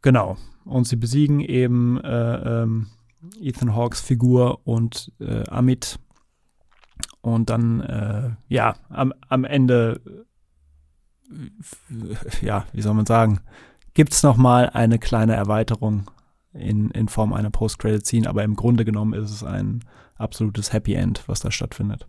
genau. 0.02 0.36
Und 0.64 0.86
sie 0.86 0.94
besiegen 0.94 1.40
eben 1.40 2.00
äh, 2.04 2.62
ähm, 2.62 2.86
Ethan 3.40 3.74
Hawks 3.74 4.00
Figur 4.00 4.60
und 4.64 5.10
äh, 5.18 5.42
Amit. 5.48 5.98
Und 7.22 7.50
dann, 7.50 7.80
äh, 7.80 8.30
ja, 8.46 8.76
am, 8.88 9.12
am 9.28 9.42
Ende, 9.42 10.00
ja, 12.40 12.66
wie 12.72 12.82
soll 12.82 12.94
man 12.94 13.06
sagen, 13.06 13.40
gibt 13.94 14.12
es 14.12 14.22
nochmal 14.22 14.70
eine 14.70 15.00
kleine 15.00 15.34
Erweiterung 15.34 16.08
in, 16.54 16.90
in 16.90 17.08
Form 17.08 17.32
einer 17.32 17.50
Post-Credit-Scene, 17.50 18.28
aber 18.28 18.44
im 18.44 18.56
Grunde 18.56 18.84
genommen 18.84 19.14
ist 19.14 19.30
es 19.30 19.44
ein 19.44 19.84
absolutes 20.16 20.72
Happy 20.72 20.94
End, 20.94 21.22
was 21.26 21.40
da 21.40 21.50
stattfindet. 21.50 22.06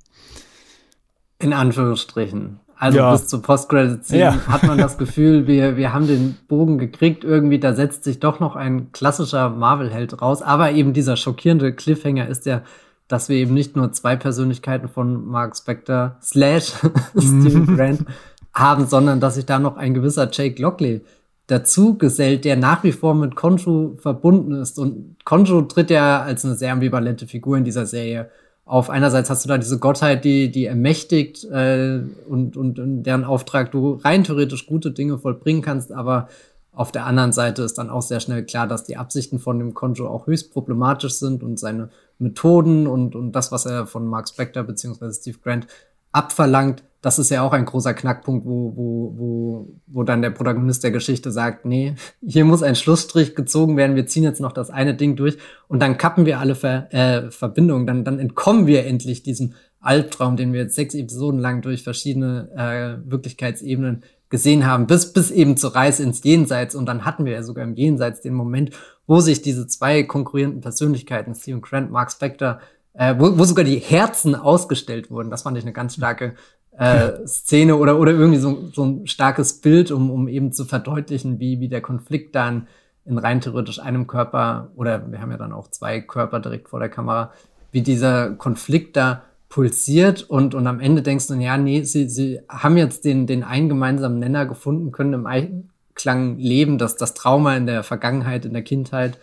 In 1.40 1.54
Anführungsstrichen. 1.54 2.60
Also 2.76 2.98
ja. 2.98 3.12
bis 3.12 3.28
zur 3.28 3.42
Post-Credit-Scene 3.42 4.20
ja. 4.20 4.48
hat 4.48 4.64
man 4.64 4.78
das 4.78 4.98
Gefühl, 4.98 5.48
wir, 5.48 5.78
wir 5.78 5.94
haben 5.94 6.08
den 6.08 6.38
Bogen 6.48 6.78
gekriegt, 6.78 7.24
irgendwie, 7.24 7.60
da 7.60 7.74
setzt 7.74 8.04
sich 8.04 8.20
doch 8.20 8.40
noch 8.40 8.56
ein 8.56 8.92
klassischer 8.92 9.50
Marvel-Held 9.50 10.22
raus. 10.22 10.42
Aber 10.42 10.72
eben 10.72 10.94
dieser 10.94 11.16
schockierende 11.16 11.74
Cliffhanger 11.74 12.28
ist 12.28 12.46
ja, 12.46 12.64
dass 13.08 13.30
wir 13.30 13.38
eben 13.38 13.54
nicht 13.54 13.76
nur 13.76 13.92
zwei 13.92 14.16
Persönlichkeiten 14.16 14.88
von 14.88 15.26
Mark 15.26 15.56
Spector 15.56 16.18
slash 16.22 16.74
Steven 17.18 17.76
Grant 17.76 18.06
haben, 18.54 18.88
sondern 18.88 19.20
dass 19.20 19.36
sich 19.36 19.46
da 19.46 19.60
noch 19.60 19.78
ein 19.78 19.94
gewisser 19.94 20.30
Jake 20.32 20.62
Lockley 20.62 21.04
dazu 21.48 21.98
gesellt, 21.98 22.46
der 22.46 22.56
nach 22.56 22.84
wie 22.84 22.92
vor 22.92 23.16
mit 23.16 23.36
Konju 23.36 23.98
verbunden 23.98 24.54
ist. 24.54 24.80
Und 24.80 25.18
Konju 25.26 25.64
tritt 25.64 25.90
ja 25.90 26.22
als 26.22 26.46
eine 26.46 26.56
sehr 26.56 26.72
ambivalente 26.72 27.28
Figur 27.28 27.58
in 27.58 27.66
dieser 27.66 27.86
Serie 27.86 28.30
auf. 28.66 28.90
Einerseits 28.90 29.30
hast 29.30 29.44
du 29.44 29.50
da 29.50 29.58
diese 29.58 29.80
Gottheit, 29.80 30.24
die, 30.24 30.50
die 30.50 30.66
ermächtigt 30.66 31.44
äh, 31.46 32.00
und, 32.28 32.56
und 32.56 32.80
in 32.80 33.04
deren 33.04 33.26
Auftrag 33.26 33.72
du 33.72 33.96
rein 33.96 34.24
theoretisch 34.24 34.66
gute 34.66 34.92
Dinge 34.92 35.18
vollbringen 35.18 35.62
kannst, 35.62 35.92
aber 35.92 36.30
auf 36.72 36.92
der 36.92 37.06
anderen 37.06 37.34
Seite 37.34 37.62
ist 37.62 37.78
dann 37.78 37.92
auch 37.92 38.02
sehr 38.02 38.20
schnell 38.20 38.46
klar, 38.46 38.66
dass 38.66 38.84
die 38.84 38.98
Absichten 38.98 39.38
von 39.38 39.60
dem 39.60 39.76
Konjo 39.76 40.08
auch 40.08 40.26
höchst 40.26 40.52
problematisch 40.54 41.14
sind 41.14 41.44
und 41.44 41.60
seine 41.60 41.90
Methoden 42.18 42.88
und, 42.88 43.16
und 43.16 43.34
das, 43.34 43.52
was 43.52 43.66
er 43.66 43.86
von 43.86 44.08
Mark 44.08 44.28
Spector 44.28 44.64
beziehungsweise 44.64 45.20
Steve 45.20 45.38
Grant 45.44 45.68
abverlangt, 46.12 46.84
das 47.04 47.20
ist 47.20 47.30
ja 47.30 47.42
auch 47.42 47.52
ein 47.52 47.66
großer 47.66 47.94
Knackpunkt, 47.94 48.46
wo, 48.46 48.74
wo, 48.78 49.14
wo, 49.18 49.68
wo 49.88 50.04
dann 50.04 50.22
der 50.22 50.30
Protagonist 50.30 50.86
der 50.86 50.92
Geschichte 50.92 51.32
sagt, 51.32 51.66
nee, 51.66 51.96
hier 52.26 52.46
muss 52.46 52.64
ein 52.64 52.76
Schlussstrich 52.76 53.36
gezogen 53.36 53.76
werden, 53.76 53.98
wir 53.98 54.08
ziehen 54.08 54.24
jetzt 54.24 54.40
noch 54.40 54.54
das 54.54 54.70
eine 54.70 54.96
Ding 54.96 55.18
durch 55.18 55.38
und 55.68 55.82
dann 55.82 55.98
kappen 55.98 56.26
wir 56.26 56.40
alle 56.40 56.56
Ver, 56.56 56.88
äh, 56.94 57.30
Verbindungen, 57.30 57.86
dann, 57.86 58.06
dann 58.06 58.20
entkommen 58.20 58.68
wir 58.68 58.86
endlich 58.86 59.22
diesem 59.22 59.54
Albtraum, 59.82 60.38
den 60.38 60.54
wir 60.54 60.62
jetzt 60.62 60.76
sechs 60.76 60.96
Episoden 60.96 61.42
lang 61.42 61.62
durch 61.62 61.84
verschiedene 61.84 62.50
äh, 62.56 63.12
Wirklichkeitsebenen 63.12 64.04
gesehen 64.30 64.66
haben, 64.66 64.88
bis, 64.88 65.12
bis 65.12 65.30
eben 65.30 65.58
zur 65.58 65.76
Reise 65.76 66.04
ins 66.04 66.24
Jenseits. 66.24 66.74
Und 66.74 66.86
dann 66.86 67.04
hatten 67.04 67.26
wir 67.26 67.34
ja 67.34 67.44
sogar 67.44 67.66
im 67.66 67.76
Jenseits 67.76 68.22
den 68.22 68.34
Moment, 68.34 68.72
wo 69.08 69.20
sich 69.20 69.42
diese 69.42 69.68
zwei 69.68 70.04
konkurrierenden 70.04 70.62
Persönlichkeiten, 70.62 71.36
Stephen 71.36 71.62
Grant, 71.62 71.92
Mark 71.92 72.14
Spector, 72.14 72.60
äh, 72.94 73.14
wo, 73.18 73.38
wo 73.38 73.44
sogar 73.44 73.66
die 73.66 73.78
Herzen 73.78 74.36
ausgestellt 74.36 75.12
wurden. 75.12 75.30
Das 75.30 75.42
fand 75.42 75.58
ich 75.58 75.66
eine 75.66 75.74
ganz 75.74 75.96
starke 75.96 76.36
äh, 76.78 77.26
Szene 77.28 77.76
oder, 77.76 78.00
oder 78.00 78.12
irgendwie 78.12 78.40
so, 78.40 78.68
so 78.74 78.84
ein 78.84 79.08
starkes 79.08 79.62
Bild, 79.62 79.92
um, 79.92 80.10
um 80.10 80.28
eben 80.28 80.52
zu 80.52 80.66
verdeutlichen, 80.66 81.40
wie, 81.40 81.60
wie 81.60 81.70
der 81.70 81.82
Konflikt 81.82 82.36
dann 82.36 82.68
in 83.06 83.18
rein 83.18 83.42
theoretisch 83.42 83.80
einem 83.80 84.08
Körper, 84.08 84.72
oder 84.76 85.12
wir 85.12 85.22
haben 85.22 85.32
ja 85.32 85.38
dann 85.38 85.54
auch 85.54 85.70
zwei 85.70 86.02
Körper 86.02 86.40
direkt 86.40 86.70
vor 86.70 86.80
der 86.80 86.90
Kamera, 86.90 87.32
wie 87.72 87.82
dieser 87.82 88.32
Konflikt 88.32 88.96
da 88.96 89.24
pulsiert 89.50 90.24
und, 90.24 90.56
und 90.56 90.66
am 90.66 90.80
Ende 90.80 91.02
denkst 91.02 91.28
du, 91.28 91.36
ja, 91.36 91.58
nee, 91.58 91.84
sie, 91.84 92.10
sie 92.10 92.40
haben 92.50 92.78
jetzt 92.78 93.06
den, 93.06 93.28
den 93.28 93.44
einen 93.44 93.70
gemeinsamen 93.70 94.20
Nenner 94.20 94.46
gefunden, 94.46 94.92
können 94.92 95.14
im 95.14 95.26
Einklang 95.28 96.38
leben, 96.38 96.78
dass 96.78 96.96
das 96.96 97.14
Trauma 97.14 97.56
in 97.56 97.68
der 97.68 97.84
Vergangenheit, 97.84 98.46
in 98.46 98.54
der 98.54 98.64
Kindheit 98.64 99.20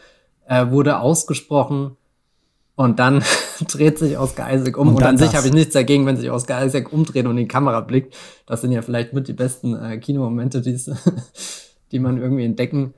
äh, 0.47 0.69
wurde 0.69 1.01
ausgesprochen 1.01 1.97
und 2.81 2.99
dann 2.99 3.23
dreht 3.69 3.99
sich 3.99 4.17
Oscar 4.17 4.51
Isaac 4.55 4.79
um. 4.79 4.89
Und, 4.89 4.95
und 4.95 5.03
an 5.03 5.19
sich 5.19 5.37
habe 5.37 5.47
ich 5.47 5.53
nichts 5.53 5.75
dagegen, 5.75 6.07
wenn 6.07 6.17
sich 6.17 6.31
Oscar 6.31 6.65
Isaac 6.65 6.91
umdreht 6.95 7.27
und 7.27 7.33
in 7.33 7.45
die 7.45 7.49
Kamera 7.49 7.83
blickt. 7.83 8.17
Das 8.47 8.63
sind 8.63 8.73
ja 8.73 8.81
vielleicht 8.81 9.13
mit 9.13 9.29
die 9.29 9.35
besten 9.35 9.77
äh, 9.77 9.99
Kinomomente, 9.99 10.63
die 11.93 11.99
man 11.99 12.17
irgendwie 12.17 12.47
entdecken 12.47 12.95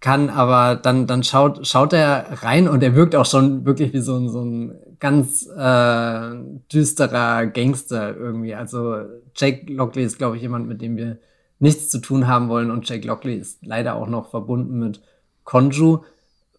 kann. 0.00 0.28
Aber 0.28 0.76
dann, 0.76 1.06
dann 1.06 1.22
schaut, 1.22 1.66
schaut 1.66 1.94
er 1.94 2.42
rein 2.42 2.68
und 2.68 2.82
er 2.82 2.94
wirkt 2.94 3.16
auch 3.16 3.24
schon 3.24 3.64
wirklich 3.64 3.94
wie 3.94 4.00
so 4.00 4.18
ein, 4.18 4.28
so 4.28 4.44
ein 4.44 4.74
ganz 5.00 5.46
äh, 5.46 6.30
düsterer 6.70 7.46
Gangster 7.46 8.14
irgendwie. 8.14 8.54
Also 8.54 8.96
Jake 9.34 9.72
Lockley 9.72 10.04
ist, 10.04 10.18
glaube 10.18 10.36
ich, 10.36 10.42
jemand, 10.42 10.68
mit 10.68 10.82
dem 10.82 10.98
wir 10.98 11.16
nichts 11.58 11.88
zu 11.88 12.00
tun 12.00 12.26
haben 12.26 12.50
wollen. 12.50 12.70
Und 12.70 12.86
Jake 12.86 13.08
Lockley 13.08 13.36
ist 13.36 13.64
leider 13.64 13.94
auch 13.94 14.08
noch 14.08 14.28
verbunden 14.28 14.78
mit 14.78 15.00
Konju. 15.44 16.00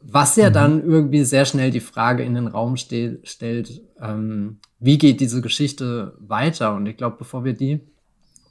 Was 0.06 0.36
ja 0.36 0.50
mhm. 0.50 0.54
dann 0.54 0.84
irgendwie 0.84 1.24
sehr 1.24 1.46
schnell 1.46 1.72
die 1.72 1.80
Frage 1.80 2.24
in 2.24 2.36
den 2.36 2.48
Raum 2.48 2.76
ste 2.76 3.20
stellt, 3.24 3.82
ähm, 4.02 4.60
wie 4.80 4.98
geht 4.98 5.22
diese 5.22 5.42
Geschichte 5.42 6.18
weiter? 6.20 6.76
Und 6.76 6.86
ich 6.86 6.98
glaube, 6.98 7.16
bevor 7.18 7.46
wir 7.46 7.54
die 7.54 7.80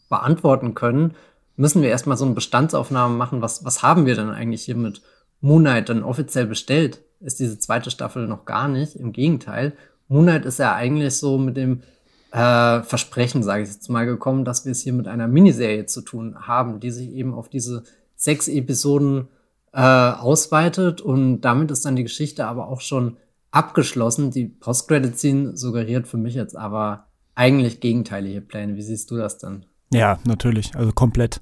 beantworten 0.09 0.75
können, 0.75 1.15
müssen 1.57 1.83
wir 1.83 1.91
erstmal 1.91 2.17
so 2.17 2.25
eine 2.25 2.35
Bestandsaufnahme 2.35 3.17
machen. 3.17 3.43
Was, 3.43 3.65
was 3.65 3.83
haben 3.83 4.07
wir 4.07 4.15
denn 4.15 4.31
eigentlich 4.31 4.63
hier 4.63 4.77
mit 4.77 5.03
Moon 5.43 5.63
Knight 5.63 5.91
dann 5.91 6.03
offiziell 6.03 6.47
bestellt? 6.47 7.03
Ist 7.21 7.39
diese 7.39 7.59
zweite 7.59 7.91
Staffel 7.91 8.27
noch 8.27 8.47
gar 8.47 8.67
nicht. 8.67 8.97
Im 8.97 9.13
Gegenteil. 9.13 9.75
Moon 10.09 10.25
Knight 10.25 10.47
ist 10.47 10.59
ja 10.59 10.75
eigentlich 10.75 11.17
so 11.17 11.37
mit 11.37 11.59
dem 11.59 11.83
äh, 12.31 12.83
Versprechen, 12.83 13.43
sage 13.43 13.63
ich 13.63 13.69
jetzt 13.69 13.91
mal, 13.91 14.07
gekommen, 14.07 14.47
dass 14.47 14.65
wir 14.65 14.73
es 14.73 14.81
hier 14.81 14.95
mit 14.95 15.07
einer 15.07 15.29
Miniserie 15.29 15.85
zu 15.85 16.01
tun 16.01 16.35
haben, 16.47 16.81
die 16.81 16.91
sich 16.91 17.11
eben 17.11 17.35
auf 17.35 17.51
diese 17.51 17.85
sechs 18.17 18.49
Episoden 18.49 19.21
äh, 19.21 19.42
ausweitet 19.81 21.01
und 21.01 21.41
damit 21.41 21.71
ist 21.71 21.85
dann 21.85 21.97
die 21.97 22.03
Geschichte 22.03 22.47
aber 22.47 22.69
auch 22.69 22.81
schon 22.81 23.17
abgeschlossen. 23.51 24.31
Die 24.31 24.47
Post-Credit-Scene 24.47 25.57
suggeriert 25.57 26.07
für 26.07 26.19
mich 26.19 26.35
jetzt 26.35 26.57
aber 26.57 27.07
eigentlich 27.35 27.81
gegenteilige 27.81 28.43
Pläne. 28.43 28.77
Wie 28.77 28.83
siehst 28.83 29.11
du 29.11 29.17
das 29.17 29.39
dann? 29.39 29.65
Ja, 29.93 30.19
natürlich, 30.25 30.75
also 30.75 30.93
komplett. 30.93 31.41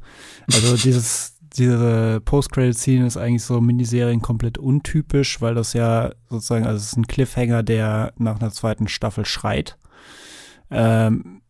Also 0.53 0.77
dieses 0.85 1.37
diese 1.55 2.21
Post-Credit-Scene 2.25 3.07
ist 3.07 3.17
eigentlich 3.17 3.43
so 3.43 3.61
Miniserien 3.61 4.23
komplett 4.23 4.59
untypisch, 4.59 5.41
weil 5.41 5.55
das 5.55 5.73
ja 5.73 6.13
sozusagen, 6.29 6.65
also 6.65 6.77
es 6.77 6.93
ist 6.93 6.97
ein 6.97 7.07
Cliffhanger, 7.07 7.63
der 7.63 8.13
nach 8.19 8.41
einer 8.41 8.53
zweiten 8.53 8.89
Staffel 8.89 9.25
schreit. 9.25 9.77
Ähm, 10.71 11.43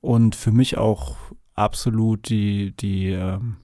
und 0.00 0.36
für 0.36 0.52
mich 0.52 0.76
auch 0.76 1.16
absolut 1.54 2.28
die, 2.28 2.76
die 2.76 3.12
ähm, 3.12 3.56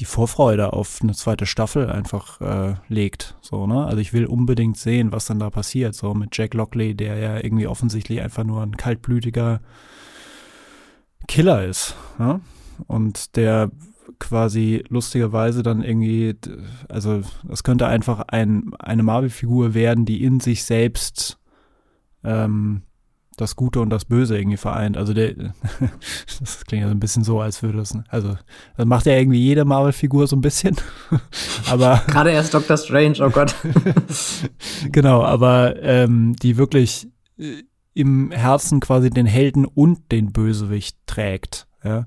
die 0.00 0.06
Vorfreude 0.06 0.72
auf 0.72 1.00
eine 1.02 1.12
zweite 1.12 1.44
Staffel 1.44 1.90
einfach 1.90 2.40
äh, 2.40 2.74
legt. 2.88 3.36
So, 3.42 3.66
ne? 3.66 3.84
Also 3.84 3.98
ich 3.98 4.12
will 4.14 4.24
unbedingt 4.24 4.78
sehen, 4.78 5.12
was 5.12 5.26
dann 5.26 5.38
da 5.38 5.50
passiert. 5.50 5.94
So 5.94 6.14
mit 6.14 6.36
Jack 6.36 6.54
Lockley, 6.54 6.94
der 6.94 7.18
ja 7.18 7.36
irgendwie 7.36 7.66
offensichtlich 7.66 8.22
einfach 8.22 8.44
nur 8.44 8.62
ein 8.62 8.76
kaltblütiger 8.76 9.60
Killer 11.28 11.66
ist. 11.66 11.96
Ja? 12.18 12.40
Und 12.86 13.36
der 13.36 13.70
quasi 14.18 14.84
lustigerweise 14.88 15.62
dann 15.62 15.82
irgendwie, 15.82 16.34
also 16.88 17.22
es 17.50 17.62
könnte 17.62 17.86
einfach 17.86 18.20
ein, 18.28 18.72
eine 18.78 19.02
Marvel-Figur 19.02 19.74
werden, 19.74 20.06
die 20.06 20.24
in 20.24 20.40
sich 20.40 20.64
selbst 20.64 21.38
ähm, 22.24 22.82
das 23.40 23.56
Gute 23.56 23.80
und 23.80 23.90
das 23.90 24.04
Böse 24.04 24.38
irgendwie 24.38 24.56
vereint. 24.56 24.96
Also 24.96 25.14
der, 25.14 25.34
das 26.40 26.64
klingt 26.66 26.82
ja 26.82 26.88
so 26.88 26.94
ein 26.94 27.00
bisschen 27.00 27.24
so, 27.24 27.40
als 27.40 27.62
würde 27.62 27.80
es, 27.80 27.96
also 28.08 28.36
das 28.76 28.86
macht 28.86 29.06
ja 29.06 29.16
irgendwie 29.16 29.40
jede 29.40 29.64
Marvel-Figur 29.64 30.26
so 30.26 30.36
ein 30.36 30.40
bisschen. 30.40 30.76
aber 31.70 32.02
gerade 32.06 32.30
erst 32.30 32.54
Doctor 32.54 32.76
Strange, 32.76 33.16
oh 33.20 33.30
Gott. 33.30 33.54
genau, 34.92 35.22
aber 35.22 35.82
ähm, 35.82 36.36
die 36.36 36.56
wirklich 36.56 37.08
äh, 37.38 37.62
im 37.94 38.30
Herzen 38.30 38.80
quasi 38.80 39.10
den 39.10 39.26
Helden 39.26 39.64
und 39.64 40.12
den 40.12 40.32
Bösewicht 40.32 40.96
trägt. 41.06 41.66
Ja? 41.82 42.06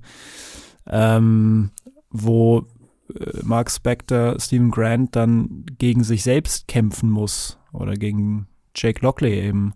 Ähm, 0.87 1.71
wo 2.09 2.67
äh, 3.19 3.39
Mark 3.43 3.69
Spector, 3.71 4.39
Stephen 4.39 4.71
Grant 4.71 5.15
dann 5.15 5.65
gegen 5.77 6.03
sich 6.03 6.23
selbst 6.23 6.67
kämpfen 6.67 7.09
muss 7.09 7.59
oder 7.71 7.93
gegen 7.95 8.47
Jake 8.75 9.01
Lockley 9.01 9.39
eben 9.39 9.73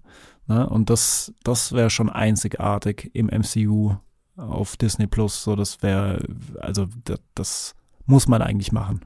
Ne? 0.47 0.67
Und 0.67 0.89
das, 0.89 1.33
das 1.43 1.73
wäre 1.73 1.89
schon 1.89 2.09
einzigartig 2.09 3.11
im 3.13 3.27
MCU 3.27 3.95
auf 4.37 4.77
Disney 4.77 5.07
Plus. 5.07 5.43
So, 5.43 5.55
das 5.55 5.81
wäre, 5.81 6.23
also 6.59 6.87
das, 7.05 7.19
das, 7.35 7.73
muss 8.07 8.27
man 8.27 8.41
eigentlich 8.41 8.71
machen. 8.71 9.01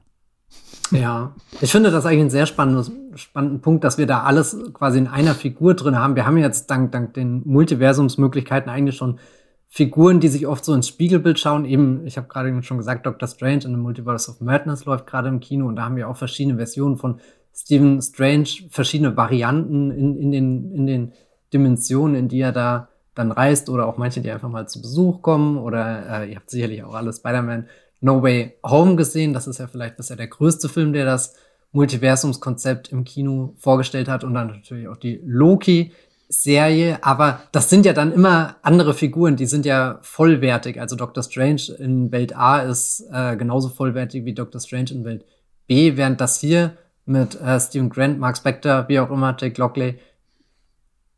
Ja, 0.91 1.33
ich 1.60 1.71
finde 1.71 1.91
das 1.91 2.05
eigentlich 2.05 2.21
ein 2.21 2.29
sehr 2.29 2.45
spannendes, 2.45 2.91
spannenden 3.15 3.62
Punkt, 3.62 3.83
dass 3.83 3.98
wir 3.98 4.05
da 4.05 4.24
alles 4.24 4.55
quasi 4.74 5.00
in 5.00 5.07
einer 5.07 5.33
Figur 5.33 5.74
drin 5.74 5.98
haben. 5.98 6.15
Wir 6.15 6.25
haben 6.25 6.38
jetzt 6.38 6.69
dank, 6.69 6.91
dank 6.91 7.13
den 7.13 7.41
Multiversumsmöglichkeiten 7.45 8.69
eigentlich 8.69 8.98
schon 8.98 9.19
Figuren, 9.67 10.19
die 10.19 10.27
sich 10.27 10.48
oft 10.48 10.65
so 10.65 10.74
ins 10.74 10.89
Spiegelbild 10.89 11.39
schauen. 11.39 11.63
Eben, 11.65 12.05
ich 12.05 12.17
habe 12.17 12.27
gerade 12.27 12.62
schon 12.62 12.77
gesagt, 12.77 13.05
Doctor 13.05 13.27
Strange 13.27 13.63
in 13.63 13.71
the 13.71 13.77
Multiverse 13.77 14.29
of 14.29 14.41
Madness 14.41 14.86
läuft 14.86 15.07
gerade 15.07 15.29
im 15.29 15.39
Kino 15.39 15.67
und 15.67 15.77
da 15.77 15.83
haben 15.83 15.95
wir 15.95 16.10
auch 16.10 16.17
verschiedene 16.17 16.57
Versionen 16.57 16.98
von 16.98 17.21
Stephen 17.53 18.01
Strange, 18.01 18.48
verschiedene 18.69 19.15
Varianten 19.15 19.91
in, 19.91 20.17
in, 20.17 20.31
den, 20.31 20.71
in 20.74 20.88
den 20.88 21.13
Dimensionen, 21.53 22.15
in 22.15 22.27
die 22.27 22.41
er 22.41 22.51
da 22.51 22.89
dann 23.13 23.31
reist 23.31 23.70
oder 23.70 23.88
auch 23.88 23.98
manche, 23.98 24.22
die 24.22 24.31
einfach 24.31 24.50
mal 24.50 24.67
zu 24.67 24.81
Besuch 24.81 25.22
kommen 25.22 25.58
oder 25.58 26.22
äh, 26.24 26.29
ihr 26.29 26.38
habt 26.38 26.50
sicherlich 26.50 26.84
auch 26.84 26.93
alle 26.93 27.12
Spider-Man 27.12 27.67
No 28.00 28.24
Way 28.24 28.58
Home 28.65 28.96
gesehen. 28.96 29.34
Das 29.34 29.48
ist 29.48 29.60
ja 29.60 29.67
vielleicht 29.67 29.98
bisher 29.98 30.15
der 30.15 30.27
größte 30.27 30.70
Film, 30.70 30.93
der 30.93 31.05
das 31.05 31.36
Multiversumskonzept 31.74 32.91
im 32.91 33.03
Kino 33.03 33.53
vorgestellt 33.58 34.08
hat 34.08 34.24
und 34.24 34.34
dann 34.34 34.48
natürlich 34.48 34.88
auch 34.88 34.98
die 34.98 35.22
Loki 35.25 35.91
Serie, 36.31 37.00
aber 37.01 37.41
das 37.51 37.70
sind 37.70 37.86
ja 37.86 37.91
dann 37.91 38.13
immer 38.13 38.55
andere 38.62 38.93
Figuren, 38.93 39.36
die 39.36 39.46
sind 39.46 39.65
ja 39.65 40.00
vollwertig. 40.01 40.79
Also 40.79 40.96
Doctor 40.96 41.24
Strange 41.24 41.75
in 41.77 42.12
Welt 42.13 42.36
A 42.36 42.60
ist 42.60 43.05
äh, 43.12 43.36
genauso 43.36 43.67
vollwertig 43.67 44.24
wie 44.24 44.34
Doctor 44.34 44.62
Strange 44.62 44.91
in 44.91 45.03
Welt 45.03 45.25
B, 45.67 45.98
während 45.98 46.22
das 46.22 46.39
hier 46.39 46.77
mit 47.05 47.39
äh, 47.41 47.60
Stephen 47.60 47.89
Grant, 47.89 48.17
Mark 48.17 48.38
Spector, 48.38 48.86
wie 48.88 49.00
auch 49.00 49.12
immer, 49.12 49.36
Jake 49.38 49.60
Lockley, 49.60 50.00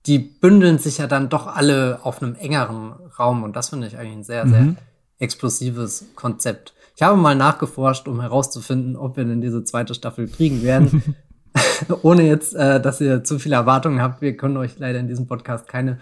die 0.06 0.20
bündeln 0.20 0.80
sich 0.80 0.98
ja 0.98 1.08
dann 1.08 1.30
doch 1.30 1.48
alle 1.48 2.00
auf 2.04 2.22
einem 2.22 2.36
engeren 2.36 2.94
Raum 3.18 3.44
und 3.44 3.56
das 3.56 3.70
finde 3.70 3.88
ich 3.88 3.98
eigentlich 3.98 4.18
ein 4.18 4.24
sehr, 4.24 4.48
sehr 4.48 4.62
mhm. 4.62 4.78
explosives 5.20 6.06
Konzept. 6.16 6.74
Ich 6.96 7.02
habe 7.02 7.18
mal 7.18 7.36
nachgeforscht, 7.36 8.08
um 8.08 8.22
herauszufinden, 8.22 8.96
ob 8.96 9.18
wir 9.18 9.26
denn 9.26 9.42
diese 9.42 9.64
zweite 9.64 9.94
Staffel 9.94 10.28
kriegen 10.28 10.62
werden. 10.62 11.16
Ohne 12.02 12.24
jetzt, 12.24 12.56
äh, 12.56 12.82
dass 12.82 13.02
ihr 13.02 13.24
zu 13.24 13.40
viele 13.40 13.56
Erwartungen 13.56 14.02
habt. 14.02 14.22
Wir 14.22 14.36
können 14.36 14.58
euch 14.58 14.78
leider 14.80 15.00
in 15.00 15.08
diesem 15.08 15.28
Podcast 15.28 15.68
keine 15.68 16.00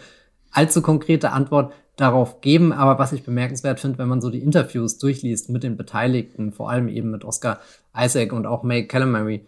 allzu 0.51 0.81
konkrete 0.81 1.31
Antwort 1.31 1.73
darauf 1.95 2.41
geben. 2.41 2.71
Aber 2.73 2.99
was 2.99 3.13
ich 3.13 3.23
bemerkenswert 3.23 3.79
finde, 3.79 3.97
wenn 3.97 4.07
man 4.07 4.21
so 4.21 4.29
die 4.29 4.41
Interviews 4.41 4.97
durchliest 4.97 5.49
mit 5.49 5.63
den 5.63 5.77
Beteiligten, 5.77 6.51
vor 6.51 6.69
allem 6.69 6.87
eben 6.87 7.11
mit 7.11 7.25
Oscar 7.25 7.59
Isaac 7.97 8.33
und 8.33 8.45
auch 8.45 8.63
May 8.63 8.87
Calamari, 8.87 9.45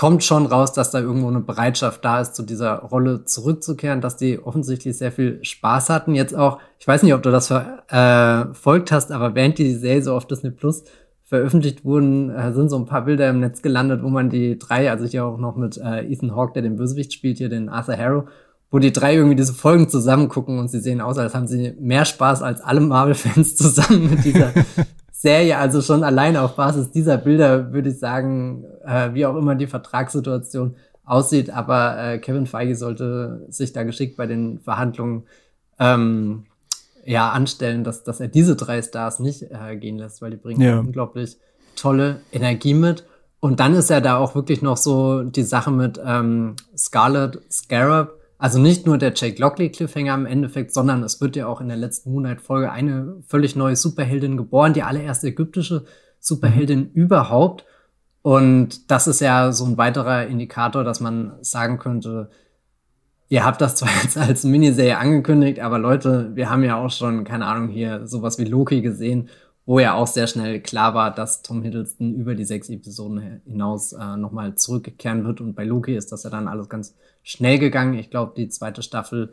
kommt 0.00 0.24
schon 0.24 0.46
raus, 0.46 0.72
dass 0.72 0.90
da 0.90 0.98
irgendwo 0.98 1.28
eine 1.28 1.40
Bereitschaft 1.40 2.02
da 2.06 2.22
ist, 2.22 2.34
zu 2.34 2.42
dieser 2.42 2.76
Rolle 2.76 3.26
zurückzukehren, 3.26 4.00
dass 4.00 4.16
die 4.16 4.42
offensichtlich 4.42 4.96
sehr 4.96 5.12
viel 5.12 5.44
Spaß 5.44 5.90
hatten. 5.90 6.14
Jetzt 6.14 6.34
auch, 6.34 6.58
ich 6.78 6.88
weiß 6.88 7.02
nicht, 7.02 7.12
ob 7.12 7.22
du 7.22 7.30
das 7.30 7.48
verfolgt 7.48 8.90
äh, 8.90 8.94
hast, 8.94 9.12
aber 9.12 9.34
während 9.34 9.58
die 9.58 9.74
Serie 9.74 10.02
so 10.02 10.14
auf 10.14 10.26
Disney 10.26 10.52
Plus 10.52 10.84
veröffentlicht 11.24 11.84
wurden, 11.84 12.30
äh, 12.30 12.50
sind 12.54 12.70
so 12.70 12.78
ein 12.78 12.86
paar 12.86 13.04
Bilder 13.04 13.28
im 13.28 13.40
Netz 13.40 13.60
gelandet, 13.60 14.02
wo 14.02 14.08
man 14.08 14.30
die 14.30 14.58
drei, 14.58 14.90
also 14.90 15.04
hier 15.04 15.26
auch 15.26 15.36
noch 15.36 15.56
mit 15.56 15.76
äh, 15.76 16.10
Ethan 16.10 16.34
Hawke, 16.34 16.54
der 16.54 16.62
den 16.62 16.76
Bösewicht 16.76 17.12
spielt, 17.12 17.36
hier 17.36 17.50
den 17.50 17.68
Arthur 17.68 17.98
Harrow, 17.98 18.24
wo 18.70 18.78
die 18.78 18.92
drei 18.92 19.16
irgendwie 19.16 19.36
diese 19.36 19.52
Folgen 19.52 19.90
zusammen 19.90 20.30
gucken 20.30 20.58
und 20.58 20.68
sie 20.68 20.80
sehen 20.80 21.02
aus, 21.02 21.18
als 21.18 21.34
haben 21.34 21.46
sie 21.46 21.74
mehr 21.78 22.06
Spaß 22.06 22.40
als 22.40 22.62
alle 22.62 22.80
Marvel-Fans 22.80 23.54
zusammen 23.56 24.08
mit 24.08 24.24
dieser 24.24 24.50
Serie. 25.20 25.58
Also 25.58 25.82
schon 25.82 26.02
allein 26.02 26.36
auf 26.36 26.56
Basis 26.56 26.90
dieser 26.90 27.18
Bilder 27.18 27.72
würde 27.74 27.90
ich 27.90 27.98
sagen, 27.98 28.64
äh, 28.86 29.12
wie 29.12 29.26
auch 29.26 29.36
immer 29.36 29.54
die 29.54 29.66
Vertragssituation 29.66 30.76
aussieht, 31.04 31.50
aber 31.50 31.98
äh, 32.02 32.18
Kevin 32.18 32.46
Feige 32.46 32.74
sollte 32.74 33.44
sich 33.50 33.74
da 33.74 33.82
geschickt 33.82 34.16
bei 34.16 34.26
den 34.26 34.60
Verhandlungen 34.60 35.24
ähm, 35.78 36.44
ja 37.04 37.30
anstellen, 37.30 37.84
dass, 37.84 38.02
dass 38.02 38.20
er 38.20 38.28
diese 38.28 38.56
drei 38.56 38.80
Stars 38.80 39.18
nicht 39.18 39.42
äh, 39.42 39.76
gehen 39.76 39.98
lässt, 39.98 40.22
weil 40.22 40.30
die 40.30 40.36
bringen 40.38 40.62
ja. 40.62 40.78
unglaublich 40.78 41.36
tolle 41.76 42.20
Energie 42.32 42.74
mit. 42.74 43.04
Und 43.40 43.60
dann 43.60 43.74
ist 43.74 43.90
ja 43.90 44.00
da 44.00 44.16
auch 44.16 44.34
wirklich 44.34 44.62
noch 44.62 44.78
so 44.78 45.22
die 45.22 45.42
Sache 45.42 45.70
mit 45.70 46.00
ähm, 46.02 46.56
Scarlet 46.76 47.40
Scarab, 47.50 48.14
also 48.40 48.58
nicht 48.58 48.86
nur 48.86 48.98
der 48.98 49.12
Jake 49.14 49.40
Lockley 49.40 49.70
Cliffhanger 49.70 50.14
im 50.14 50.26
Endeffekt, 50.26 50.72
sondern 50.72 51.02
es 51.02 51.20
wird 51.20 51.36
ja 51.36 51.46
auch 51.46 51.60
in 51.60 51.68
der 51.68 51.76
letzten 51.76 52.10
Moonlight-Folge 52.10 52.72
eine 52.72 53.16
völlig 53.26 53.54
neue 53.54 53.76
Superheldin 53.76 54.36
geboren, 54.36 54.72
die 54.72 54.82
allererste 54.82 55.28
ägyptische 55.28 55.84
Superheldin 56.18 56.80
mhm. 56.80 56.90
überhaupt. 56.94 57.64
Und 58.22 58.90
das 58.90 59.06
ist 59.06 59.20
ja 59.20 59.52
so 59.52 59.64
ein 59.66 59.78
weiterer 59.78 60.26
Indikator, 60.26 60.84
dass 60.84 61.00
man 61.00 61.34
sagen 61.42 61.78
könnte, 61.78 62.30
ihr 63.28 63.44
habt 63.44 63.60
das 63.60 63.76
zwar 63.76 63.90
jetzt 64.02 64.16
als 64.16 64.44
Miniserie 64.44 64.98
angekündigt, 64.98 65.60
aber 65.60 65.78
Leute, 65.78 66.34
wir 66.34 66.50
haben 66.50 66.64
ja 66.64 66.76
auch 66.76 66.90
schon, 66.90 67.24
keine 67.24 67.46
Ahnung, 67.46 67.68
hier 67.68 68.06
sowas 68.06 68.38
wie 68.38 68.44
Loki 68.44 68.80
gesehen 68.80 69.28
wo 69.70 69.78
ja 69.78 69.94
auch 69.94 70.08
sehr 70.08 70.26
schnell 70.26 70.60
klar 70.60 70.94
war, 70.94 71.14
dass 71.14 71.42
Tom 71.42 71.62
Hiddleston 71.62 72.12
über 72.14 72.34
die 72.34 72.44
sechs 72.44 72.68
Episoden 72.68 73.40
hinaus 73.44 73.92
äh, 73.92 74.16
nochmal 74.16 74.56
zurückkehren 74.56 75.24
wird. 75.24 75.40
Und 75.40 75.54
bei 75.54 75.64
Loki 75.64 75.94
ist 75.94 76.10
das 76.10 76.24
ja 76.24 76.30
dann 76.30 76.48
alles 76.48 76.68
ganz 76.68 76.96
schnell 77.22 77.58
gegangen. 77.58 77.94
Ich 77.94 78.10
glaube, 78.10 78.32
die 78.36 78.48
zweite 78.48 78.82
Staffel 78.82 79.32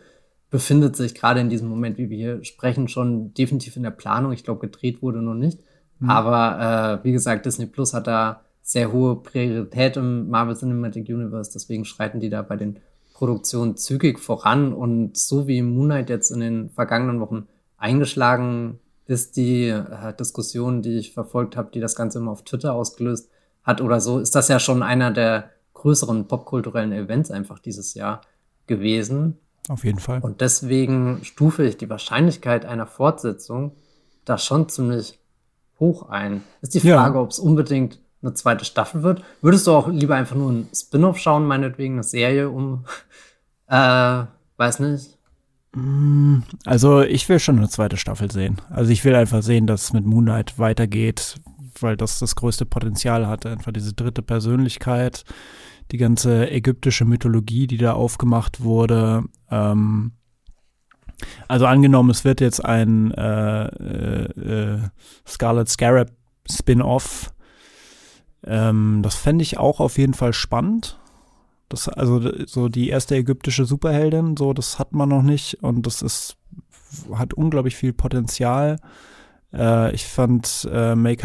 befindet 0.50 0.96
sich 0.96 1.14
gerade 1.14 1.40
in 1.40 1.50
diesem 1.50 1.68
Moment, 1.68 1.98
wie 1.98 2.10
wir 2.10 2.18
hier 2.18 2.44
sprechen, 2.44 2.88
schon 2.88 3.34
definitiv 3.34 3.76
in 3.76 3.84
der 3.84 3.92
Planung. 3.92 4.32
Ich 4.32 4.44
glaube, 4.44 4.62
gedreht 4.62 5.02
wurde 5.02 5.22
noch 5.22 5.34
nicht. 5.34 5.60
Mhm. 6.00 6.10
Aber 6.10 7.02
äh, 7.02 7.06
wie 7.06 7.12
gesagt, 7.12 7.46
Disney 7.46 7.66
Plus 7.66 7.94
hat 7.94 8.08
da 8.08 8.42
sehr 8.62 8.92
hohe 8.92 9.18
Priorität 9.18 9.98
im 9.98 10.30
Marvel 10.30 10.56
Cinematic 10.56 11.08
Universe. 11.10 11.52
Deswegen 11.54 11.86
schreiten 11.86 12.20
die 12.20 12.30
da 12.30 12.42
bei 12.42 12.56
den 12.56 12.80
Produktionen 13.14 13.78
zügig 13.78 14.20
voran. 14.20 14.74
Und 14.74 15.18
so 15.18 15.48
wie 15.48 15.62
Moon 15.62 15.88
Knight 15.88 16.10
jetzt 16.10 16.32
in 16.32 16.40
den 16.40 16.70
vergangenen 16.70 17.20
Wochen 17.20 17.48
eingeschlagen 17.78 18.80
ist 19.08 19.38
die 19.38 19.70
äh, 19.70 20.14
Diskussion, 20.20 20.82
die 20.82 20.98
ich 20.98 21.14
verfolgt 21.14 21.56
habe, 21.56 21.72
die 21.74 21.80
das 21.80 21.96
Ganze 21.96 22.20
immer 22.20 22.32
auf 22.32 22.44
Twitter 22.44 22.74
ausgelöst 22.74 23.30
hat 23.64 23.82
oder 23.82 24.00
so, 24.00 24.20
ist 24.20 24.36
das 24.36 24.50
ja 24.50 24.60
schon 24.60 24.84
einer 24.84 25.12
der 25.12 25.50
größeren 25.78 26.28
popkulturellen 26.28 26.92
Events 26.92 27.32
einfach 27.32 27.60
dieses 27.60 27.94
Jahr 27.94 28.22
gewesen. 28.68 29.38
Auf 29.70 29.84
jeden 29.84 30.00
Fall. 30.00 30.22
Und 30.22 30.42
deswegen 30.42 31.20
stufe 31.24 31.66
ich 31.66 31.78
die 31.78 31.90
Wahrscheinlichkeit 31.90 32.66
einer 32.66 32.88
Fortsetzung 32.88 33.74
da 34.26 34.38
schon 34.38 34.70
ziemlich 34.70 35.20
hoch 35.80 36.10
ein. 36.10 36.44
Ist 36.62 36.74
die 36.74 36.80
Frage, 36.80 37.16
ja. 37.16 37.22
ob 37.22 37.32
es 37.32 37.40
unbedingt 37.40 38.00
eine 38.22 38.34
zweite 38.34 38.66
Staffel 38.66 39.04
wird. 39.04 39.24
Würdest 39.42 39.68
du 39.68 39.72
auch 39.72 39.88
lieber 39.88 40.16
einfach 40.16 40.36
nur 40.36 40.52
ein 40.52 40.68
Spin-off 40.74 41.18
schauen, 41.18 41.46
meinetwegen 41.46 41.96
eine 41.96 42.04
Serie 42.04 42.50
um, 42.50 42.86
äh, 43.68 44.24
weiß 44.58 44.80
nicht, 44.80 45.18
Mm, 45.78 46.40
also 46.66 47.02
ich 47.02 47.30
will 47.30 47.40
schon 47.40 47.58
eine 47.58 47.70
zweite 47.70 47.98
Staffel 47.98 48.32
sehen. 48.32 48.58
Also 48.70 48.92
ich 48.92 49.06
will 49.06 49.16
einfach 49.16 49.44
sehen, 49.44 49.68
dass 49.68 49.86
es 49.86 49.94
mit 49.94 50.06
Moonlight 50.06 50.58
weitergeht, 50.58 51.36
weil 51.80 51.96
das 51.96 52.20
das 52.20 52.36
größte 52.36 52.66
Potenzial 52.66 53.28
hat. 53.28 53.46
Einfach 53.46 53.72
diese 53.72 53.94
dritte 53.94 54.24
Persönlichkeit, 54.24 55.24
die 55.92 55.98
ganze 55.98 56.50
ägyptische 56.52 57.06
Mythologie, 57.06 57.68
die 57.68 57.78
da 57.78 57.94
aufgemacht 57.94 58.62
wurde. 58.62 59.24
Ähm, 59.50 60.12
also 61.48 61.66
angenommen, 61.66 62.10
es 62.10 62.24
wird 62.24 62.42
jetzt 62.42 62.64
ein 62.64 63.12
äh, 63.12 63.66
äh, 63.66 64.76
äh 64.76 64.82
Scarlet 65.28 65.70
Scarab 65.70 66.12
Spin-off. 66.50 67.34
Ähm, 68.46 69.02
das 69.04 69.16
fände 69.16 69.44
ich 69.44 69.58
auch 69.58 69.80
auf 69.80 69.98
jeden 69.98 70.14
Fall 70.14 70.34
spannend. 70.34 71.00
Das, 71.70 71.90
also 71.90 72.46
so 72.46 72.70
die 72.70 72.90
erste 72.90 73.16
ägyptische 73.16 73.66
Superheldin, 73.66 74.38
so 74.38 74.54
das 74.54 74.80
hat 74.80 74.94
man 74.94 75.10
noch 75.10 75.24
nicht 75.24 75.64
und 75.64 75.86
das 75.86 76.02
ist 76.02 76.38
hat 77.14 77.34
unglaublich 77.34 77.76
viel 77.76 77.92
Potenzial. 77.92 78.78
Äh, 79.54 79.94
ich 79.94 80.06
fand 80.06 80.68
äh, 80.72 80.96
May 80.96 81.18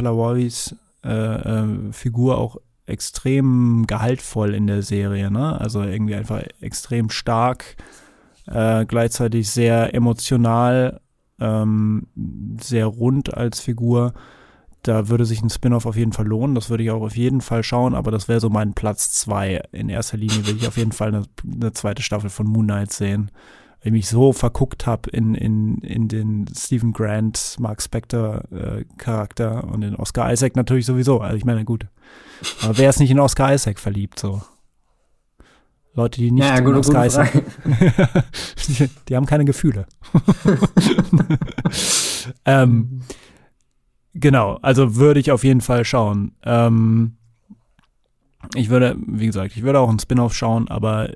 äh, 1.05 1.09
äh, 1.09 1.92
Figur 1.92 2.38
auch 2.38 2.57
extrem 2.87 3.87
gehaltvoll 3.87 4.55
in 4.55 4.66
der 4.66 4.83
Serie, 4.83 5.31
ne? 5.31 5.61
Also 5.61 5.83
irgendwie 5.83 6.14
einfach 6.14 6.42
extrem 6.61 7.11
stark, 7.11 7.77
äh, 8.47 8.85
gleichzeitig 8.87 9.51
sehr 9.51 9.95
emotional, 9.95 11.01
ähm, 11.40 12.07
sehr 12.61 12.87
rund 12.87 13.35
als 13.35 13.61
Figur 13.61 14.14
da 14.83 15.09
würde 15.09 15.25
sich 15.25 15.42
ein 15.42 15.51
Spin-off 15.51 15.87
auf 15.87 15.97
jeden 15.97 16.12
Fall 16.12 16.27
lohnen. 16.27 16.55
Das 16.55 16.68
würde 16.68 16.83
ich 16.83 16.90
auch 16.90 17.03
auf 17.03 17.16
jeden 17.16 17.40
Fall 17.40 17.62
schauen, 17.62 17.95
aber 17.95 18.11
das 18.11 18.29
wäre 18.29 18.40
so 18.40 18.51
mein 18.51 18.75
Platz 18.75 19.12
zwei. 19.12 19.62
In 19.71 19.88
erster 19.88 20.16
Linie 20.16 20.47
will 20.47 20.57
ich 20.57 20.66
auf 20.66 20.77
jeden 20.77 20.92
Fall 20.92 21.09
eine, 21.09 21.25
eine 21.45 21.73
zweite 21.73 22.03
Staffel 22.03 22.31
von 22.31 22.47
Moon 22.47 22.66
Knight 22.66 22.92
sehen. 22.92 23.31
Weil 23.83 23.88
ich 23.88 23.92
mich 23.92 24.09
so 24.09 24.33
verguckt 24.33 24.87
habe 24.87 25.11
in, 25.11 25.35
in, 25.35 25.79
in 25.79 26.09
den 26.09 26.47
Stephen 26.57 26.92
Grant, 26.92 27.57
Mark 27.59 27.83
Spector 27.83 28.45
äh, 28.53 28.85
Charakter 28.97 29.64
und 29.64 29.83
in 29.83 29.97
Oscar 29.97 30.33
Isaac 30.33 30.57
natürlich 30.57 30.87
sowieso. 30.87 31.21
Also 31.21 31.37
ich 31.37 31.45
meine, 31.45 31.64
gut. 31.64 31.87
Aber 32.62 32.79
wer 32.79 32.90
ist 32.90 33.01
nicht 33.01 33.11
in 33.11 33.18
Oscar 33.18 33.53
Isaac 33.55 33.79
verliebt 33.79 34.18
so? 34.18 34.42
Leute, 35.95 36.21
die 36.21 36.31
nicht 36.31 36.45
ja, 36.45 36.57
in 36.57 36.75
Oscar 36.75 37.07
Isaac. 37.07 37.33
die, 38.68 38.88
die, 39.09 39.16
haben 39.16 39.27
keine 39.27 39.45
Gefühle. 39.45 39.87
ähm, 42.47 43.03
Genau, 44.14 44.59
also 44.61 44.97
würde 44.97 45.21
ich 45.21 45.33
auf 45.33 45.45
jeden 45.45 45.62
Fall 45.62 45.85
schauen. 45.85 46.33
Ähm, 46.45 47.16
ich 48.55 48.68
würde, 48.68 48.97
wie 49.07 49.27
gesagt, 49.27 49.57
ich 49.57 49.62
würde 49.62 49.81
auch 49.81 49.88
einen 49.88 49.99
Spin-off 49.99 50.35
schauen, 50.35 50.68
aber 50.68 51.11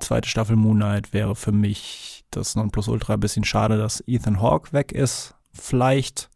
zweite 0.00 0.28
Staffel 0.28 0.56
Moonlight 0.56 1.12
wäre 1.12 1.34
für 1.34 1.52
mich 1.52 2.24
das 2.30 2.56
Nonplusultra 2.56 3.14
ein 3.14 3.20
bisschen 3.20 3.44
schade, 3.44 3.76
dass 3.76 4.02
Ethan 4.06 4.40
Hawke 4.40 4.72
weg 4.72 4.92
ist. 4.92 5.34
Vielleicht. 5.52 6.30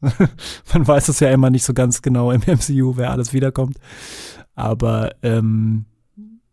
Man 0.00 0.86
weiß 0.86 1.08
es 1.08 1.20
ja 1.20 1.30
immer 1.30 1.50
nicht 1.50 1.64
so 1.64 1.74
ganz 1.74 2.02
genau 2.02 2.30
im 2.30 2.40
MCU, 2.46 2.96
wer 2.96 3.10
alles 3.10 3.32
wiederkommt. 3.32 3.78
Aber 4.54 5.14
ähm, 5.22 5.86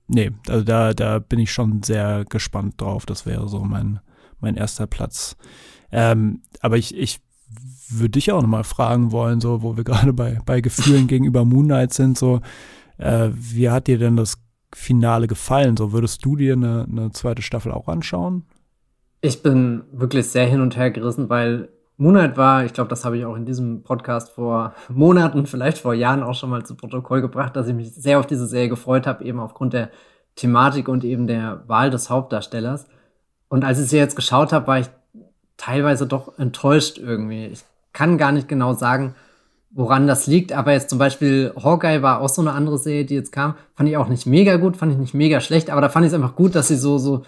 nee, 0.08 0.32
also 0.48 0.64
da, 0.64 0.94
da 0.94 1.20
bin 1.20 1.40
ich 1.40 1.52
schon 1.52 1.84
sehr 1.84 2.26
gespannt 2.26 2.80
drauf. 2.80 3.06
Das 3.06 3.26
wäre 3.26 3.48
so 3.48 3.64
mein, 3.64 4.00
mein 4.40 4.56
erster 4.56 4.88
Platz. 4.88 5.36
Ähm, 5.92 6.42
aber 6.62 6.78
ich, 6.78 6.96
ich 6.96 7.20
würde 7.90 8.12
dich 8.12 8.32
auch 8.32 8.42
nochmal 8.42 8.64
fragen 8.64 9.12
wollen, 9.12 9.42
so, 9.42 9.62
wo 9.62 9.78
wir 9.78 9.84
gerade 9.86 10.14
bei, 10.14 10.40
bei 10.46 10.62
Gefühlen 10.62 11.08
gegenüber 11.08 11.46
Moonlight 11.46 11.94
sind, 11.94 12.18
so, 12.18 12.42
äh, 12.98 13.30
wie 13.34 13.70
hat 13.70 13.88
dir 13.88 13.98
denn 13.98 14.16
das 14.16 14.41
Finale 14.76 15.28
gefallen? 15.28 15.78
So, 15.78 15.94
würdest 15.94 16.24
du 16.26 16.36
dir 16.36 16.54
eine, 16.54 16.86
eine 16.90 17.12
zweite 17.12 17.42
Staffel 17.42 17.72
auch 17.72 17.88
anschauen? 17.88 18.46
Ich 19.22 19.44
bin 19.44 19.84
wirklich 19.92 20.28
sehr 20.28 20.48
hin 20.48 20.62
und 20.62 20.76
her 20.78 20.92
gerissen, 20.92 21.30
weil 21.30 21.70
Moonlight 21.98 22.36
war, 22.36 22.66
ich 22.66 22.74
glaube, 22.74 22.90
das 22.90 23.06
habe 23.06 23.18
ich 23.18 23.26
auch 23.26 23.36
in 23.36 23.46
diesem 23.46 23.84
Podcast 23.84 24.32
vor 24.32 24.74
Monaten, 24.90 25.46
vielleicht 25.46 25.78
vor 25.78 25.94
Jahren 25.94 26.24
auch 26.24 26.34
schon 26.34 26.50
mal 26.50 26.66
zu 26.66 26.76
Protokoll 26.76 27.22
gebracht, 27.22 27.56
dass 27.56 27.68
ich 27.68 27.76
mich 27.76 27.94
sehr 27.94 28.20
auf 28.20 28.26
diese 28.26 28.48
Serie 28.48 28.70
gefreut 28.70 29.06
habe, 29.06 29.24
eben 29.24 29.40
aufgrund 29.40 29.74
der 29.74 29.92
Thematik 30.36 30.88
und 30.88 31.04
eben 31.04 31.28
der 31.28 31.64
Wahl 31.68 31.92
des 31.92 32.10
Hauptdarstellers. 32.10 32.88
Und 33.50 33.64
als 33.64 33.80
ich 33.80 33.90
sie 33.90 33.98
jetzt 33.98 34.16
geschaut 34.16 34.54
habe, 34.54 34.66
war 34.66 34.80
ich 34.80 34.88
teilweise 35.58 36.08
doch 36.08 36.40
enttäuscht 36.40 36.98
irgendwie. 36.98 37.46
Ich 37.46 37.64
kann 37.94 38.18
gar 38.18 38.32
nicht 38.32 38.48
genau 38.48 38.74
sagen, 38.74 39.14
woran 39.74 40.08
das 40.08 40.28
liegt, 40.28 40.52
aber 40.52 40.74
jetzt 40.74 40.90
zum 40.90 41.00
Beispiel 41.00 41.54
Hawkeye 41.62 42.02
war 42.02 42.22
auch 42.22 42.30
so 42.30 42.42
eine 42.42 42.52
andere 42.52 42.78
Serie, 42.78 43.06
die 43.06 43.16
jetzt 43.16 43.32
kam, 43.32 43.56
fand 43.76 43.90
ich 43.90 43.98
auch 43.98 44.10
nicht 44.10 44.26
mega 44.26 44.58
gut, 44.58 44.78
fand 44.78 44.92
ich 44.92 44.98
nicht 44.98 45.14
mega 45.14 45.40
schlecht, 45.40 45.70
aber 45.70 45.82
da 45.82 45.90
fand 45.90 46.06
ich 46.06 46.12
es 46.12 46.16
einfach 46.16 46.36
gut, 46.36 46.56
dass 46.56 46.68
sie 46.68 46.76
so, 46.76 46.98
so 46.98 47.24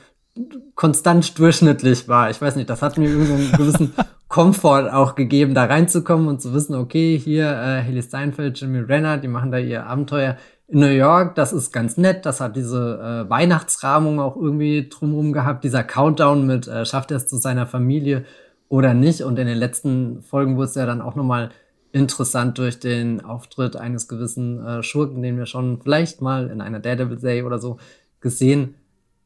konstant 0.75 1.37
durchschnittlich 1.37 2.07
war. 2.07 2.29
Ich 2.29 2.41
weiß 2.41 2.55
nicht, 2.55 2.69
das 2.69 2.81
hat 2.81 2.97
mir 2.97 3.09
irgendwie 3.09 3.33
einen 3.33 3.51
gewissen 3.51 3.93
Komfort 4.27 4.89
auch 4.91 5.15
gegeben, 5.15 5.53
da 5.53 5.65
reinzukommen 5.65 6.27
und 6.27 6.41
zu 6.41 6.53
wissen, 6.53 6.75
okay, 6.75 7.17
hier 7.17 7.45
äh, 7.45 7.83
Haley 7.83 8.01
Steinfeld, 8.01 8.59
Jimmy 8.59 8.79
Renner, 8.79 9.17
die 9.17 9.27
machen 9.27 9.51
da 9.51 9.59
ihr 9.59 9.85
Abenteuer 9.85 10.37
in 10.67 10.79
New 10.79 10.87
York, 10.87 11.35
das 11.35 11.53
ist 11.53 11.71
ganz 11.71 11.97
nett. 11.97 12.25
Das 12.25 12.41
hat 12.41 12.55
diese 12.55 13.25
äh, 13.27 13.29
Weihnachtsrahmung 13.29 14.19
auch 14.19 14.35
irgendwie 14.35 14.89
drumherum 14.89 15.31
gehabt. 15.31 15.63
Dieser 15.63 15.83
Countdown 15.83 16.47
mit, 16.47 16.67
äh, 16.67 16.85
schafft 16.85 17.11
er 17.11 17.17
es 17.17 17.27
zu 17.27 17.37
seiner 17.37 17.67
Familie 17.67 18.25
oder 18.69 18.95
nicht. 18.95 19.21
Und 19.21 19.37
in 19.37 19.45
den 19.45 19.57
letzten 19.57 20.23
Folgen 20.23 20.55
wurde 20.55 20.69
es 20.69 20.75
ja 20.75 20.87
dann 20.87 21.01
auch 21.01 21.15
nochmal 21.15 21.51
interessant 21.93 22.57
durch 22.57 22.79
den 22.79 23.23
Auftritt 23.23 23.75
eines 23.77 24.07
gewissen 24.07 24.65
äh, 24.65 24.83
Schurken, 24.83 25.21
den 25.21 25.37
wir 25.37 25.45
schon 25.45 25.79
vielleicht 25.81 26.21
mal 26.21 26.49
in 26.49 26.59
einer 26.59 26.79
Daredevil-Serie 26.79 27.45
oder 27.45 27.59
so 27.59 27.77
gesehen 28.19 28.75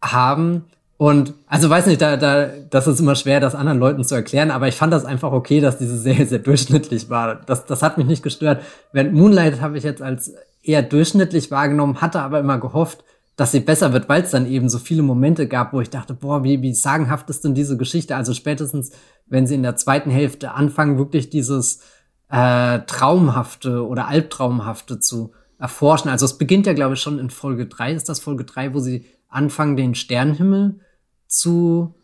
haben. 0.01 0.65
Und 0.97 1.33
also 1.47 1.69
weiß 1.69 1.85
nicht, 1.85 2.01
da, 2.01 2.17
da, 2.17 2.49
das 2.69 2.87
ist 2.87 2.99
immer 2.99 3.15
schwer, 3.15 3.39
das 3.39 3.55
anderen 3.55 3.79
Leuten 3.79 4.03
zu 4.03 4.15
erklären, 4.15 4.51
aber 4.51 4.67
ich 4.67 4.75
fand 4.75 4.91
das 4.91 5.05
einfach 5.05 5.31
okay, 5.31 5.61
dass 5.61 5.77
diese 5.77 5.97
Serie 5.97 6.25
sehr 6.25 6.39
durchschnittlich 6.39 7.09
war. 7.09 7.35
Das, 7.35 7.65
das 7.65 7.81
hat 7.81 7.97
mich 7.97 8.07
nicht 8.07 8.23
gestört. 8.23 8.61
Während 8.91 9.13
Moonlight 9.13 9.61
habe 9.61 9.77
ich 9.77 9.83
jetzt 9.83 10.01
als 10.01 10.33
eher 10.61 10.81
durchschnittlich 10.81 11.49
wahrgenommen, 11.51 12.01
hatte 12.01 12.19
aber 12.19 12.39
immer 12.39 12.59
gehofft, 12.59 13.03
dass 13.37 13.51
sie 13.51 13.59
besser 13.59 13.93
wird, 13.93 14.09
weil 14.09 14.23
es 14.23 14.31
dann 14.31 14.47
eben 14.47 14.67
so 14.67 14.79
viele 14.79 15.03
Momente 15.03 15.47
gab, 15.47 15.71
wo 15.71 15.79
ich 15.79 15.91
dachte, 15.91 16.15
boah, 16.15 16.43
wie, 16.43 16.61
wie 16.63 16.73
sagenhaft 16.73 17.29
ist 17.29 17.45
denn 17.45 17.53
diese 17.53 17.77
Geschichte? 17.77 18.15
Also 18.15 18.33
spätestens, 18.33 18.91
wenn 19.27 19.45
sie 19.45 19.55
in 19.55 19.63
der 19.63 19.75
zweiten 19.75 20.09
Hälfte 20.09 20.53
anfangen, 20.53 20.97
wirklich 20.97 21.29
dieses 21.29 21.81
äh, 22.29 22.79
Traumhafte 22.79 23.85
oder 23.87 24.07
Albtraumhafte 24.07 24.99
zu 24.99 25.31
erforschen. 25.59 26.09
Also 26.09 26.25
es 26.25 26.37
beginnt 26.37 26.67
ja, 26.67 26.73
glaube 26.73 26.95
ich, 26.95 27.01
schon 27.01 27.19
in 27.19 27.29
Folge 27.29 27.67
drei. 27.67 27.93
Ist 27.93 28.09
das 28.09 28.19
Folge 28.19 28.43
drei, 28.43 28.73
wo 28.73 28.79
sie 28.79 29.05
anfangen, 29.29 29.75
den 29.75 29.95
Sternenhimmel 29.95 30.79
zu 31.27 31.95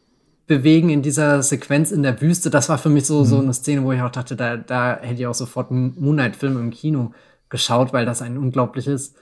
bewegen 0.46 0.90
in 0.90 1.02
dieser 1.02 1.42
Sequenz 1.42 1.92
in 1.92 2.04
der 2.04 2.20
Wüste. 2.22 2.50
Das 2.50 2.70
war 2.70 2.78
für 2.78 2.90
mich 2.90 3.06
so, 3.06 3.20
mhm. 3.20 3.26
so 3.26 3.40
eine 3.40 3.54
Szene, 3.54 3.84
wo 3.84 3.92
ich 3.92 4.02
auch 4.02 4.12
dachte, 4.12 4.36
da, 4.36 4.58
da 4.58 4.98
hätte 5.00 5.22
ich 5.22 5.28
auch 5.28 5.34
sofort 5.34 5.72
einen 5.72 5.96
Moonlight-Film 6.00 6.58
im 6.58 6.72
Kino 6.72 7.14
geschaut, 7.50 7.94
weil 7.94 8.06
das 8.06 8.22
ein 8.22 8.38
unglaubliches 8.38 9.14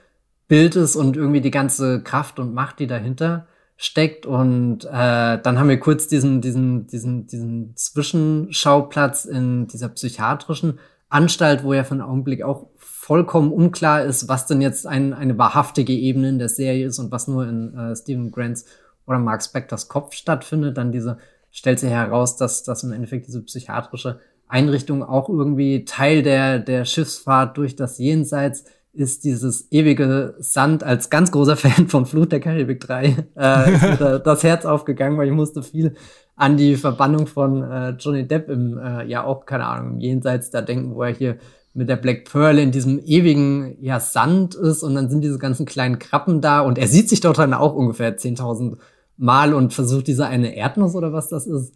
Bild 0.47 0.75
ist 0.75 0.95
und 0.95 1.15
irgendwie 1.15 1.41
die 1.41 1.51
ganze 1.51 2.01
Kraft 2.01 2.39
und 2.39 2.53
Macht, 2.53 2.79
die 2.79 2.87
dahinter 2.87 3.47
steckt. 3.81 4.27
Und 4.27 4.85
äh, 4.85 5.41
dann 5.41 5.59
haben 5.59 5.67
wir 5.67 5.79
kurz 5.79 6.07
diesen, 6.07 6.39
diesen, 6.39 6.85
diesen, 6.85 7.25
diesen 7.25 7.75
Zwischenschauplatz 7.75 9.25
in 9.25 9.65
dieser 9.65 9.89
psychiatrischen 9.89 10.77
Anstalt, 11.09 11.63
wo 11.63 11.73
ja 11.73 11.83
für 11.83 11.93
einen 11.93 12.01
Augenblick 12.01 12.43
auch 12.43 12.67
vollkommen 12.77 13.51
unklar 13.51 14.03
ist, 14.03 14.29
was 14.29 14.45
denn 14.45 14.61
jetzt 14.61 14.85
ein, 14.85 15.13
eine 15.13 15.39
wahrhaftige 15.39 15.93
Ebene 15.93 16.29
in 16.29 16.37
der 16.37 16.47
Serie 16.47 16.85
ist 16.85 16.99
und 16.99 17.11
was 17.11 17.27
nur 17.27 17.47
in 17.47 17.75
äh, 17.75 17.95
Stephen 17.95 18.31
Grants 18.31 18.65
oder 19.07 19.17
Mark 19.17 19.43
Spectors 19.43 19.87
Kopf 19.87 20.13
stattfindet, 20.13 20.77
dann 20.77 20.91
diese 20.91 21.17
stellt 21.49 21.79
sich 21.79 21.89
heraus, 21.89 22.37
dass, 22.37 22.63
dass 22.63 22.83
im 22.83 22.93
Endeffekt 22.93 23.27
diese 23.27 23.41
psychiatrische 23.41 24.19
Einrichtung 24.47 25.03
auch 25.03 25.27
irgendwie 25.27 25.85
Teil 25.85 26.21
der, 26.21 26.59
der 26.59 26.85
Schiffsfahrt 26.85 27.57
durch 27.57 27.75
das 27.75 27.97
Jenseits 27.97 28.65
ist 28.93 29.23
dieses 29.23 29.71
ewige 29.71 30.35
Sand 30.39 30.83
als 30.83 31.09
ganz 31.09 31.31
großer 31.31 31.55
Fan 31.57 31.87
von 31.87 32.05
Flut 32.05 32.31
der 32.31 32.39
Karibik 32.39 32.81
3 32.81 33.05
äh, 33.35 33.73
ist 33.73 33.81
mir 33.81 34.19
das 34.23 34.43
Herz 34.43 34.65
aufgegangen, 34.65 35.17
weil 35.17 35.27
ich 35.27 35.33
musste 35.33 35.63
viel 35.63 35.95
an 36.35 36.57
die 36.57 36.75
Verbannung 36.75 37.27
von 37.27 37.63
äh, 37.63 37.89
Johnny 37.91 38.27
Depp 38.27 38.49
im, 38.49 38.77
äh, 38.77 39.05
ja 39.05 39.23
auch, 39.23 39.45
keine 39.45 39.65
Ahnung, 39.65 39.93
im 39.93 39.99
Jenseits 39.99 40.49
da 40.49 40.61
denken, 40.61 40.95
wo 40.95 41.03
er 41.03 41.13
hier 41.13 41.37
mit 41.73 41.87
der 41.87 41.95
Black 41.95 42.29
Pearl 42.29 42.59
in 42.59 42.71
diesem 42.71 42.99
ewigen 42.99 43.77
ja, 43.81 43.99
Sand 43.99 44.55
ist 44.55 44.83
und 44.83 44.95
dann 44.95 45.09
sind 45.09 45.21
diese 45.21 45.37
ganzen 45.37 45.65
kleinen 45.65 45.99
Krabben 45.99 46.41
da 46.41 46.61
und 46.61 46.77
er 46.77 46.87
sieht 46.87 47.09
sich 47.09 47.21
dort 47.21 47.37
dann 47.37 47.53
auch 47.53 47.73
ungefähr 47.73 48.17
10.000 48.17 48.77
Mal 49.17 49.53
und 49.53 49.73
versucht 49.73 50.07
diese 50.07 50.25
eine 50.25 50.55
Erdnuss 50.55 50.95
oder 50.95 51.13
was 51.13 51.29
das 51.29 51.45
ist 51.45 51.73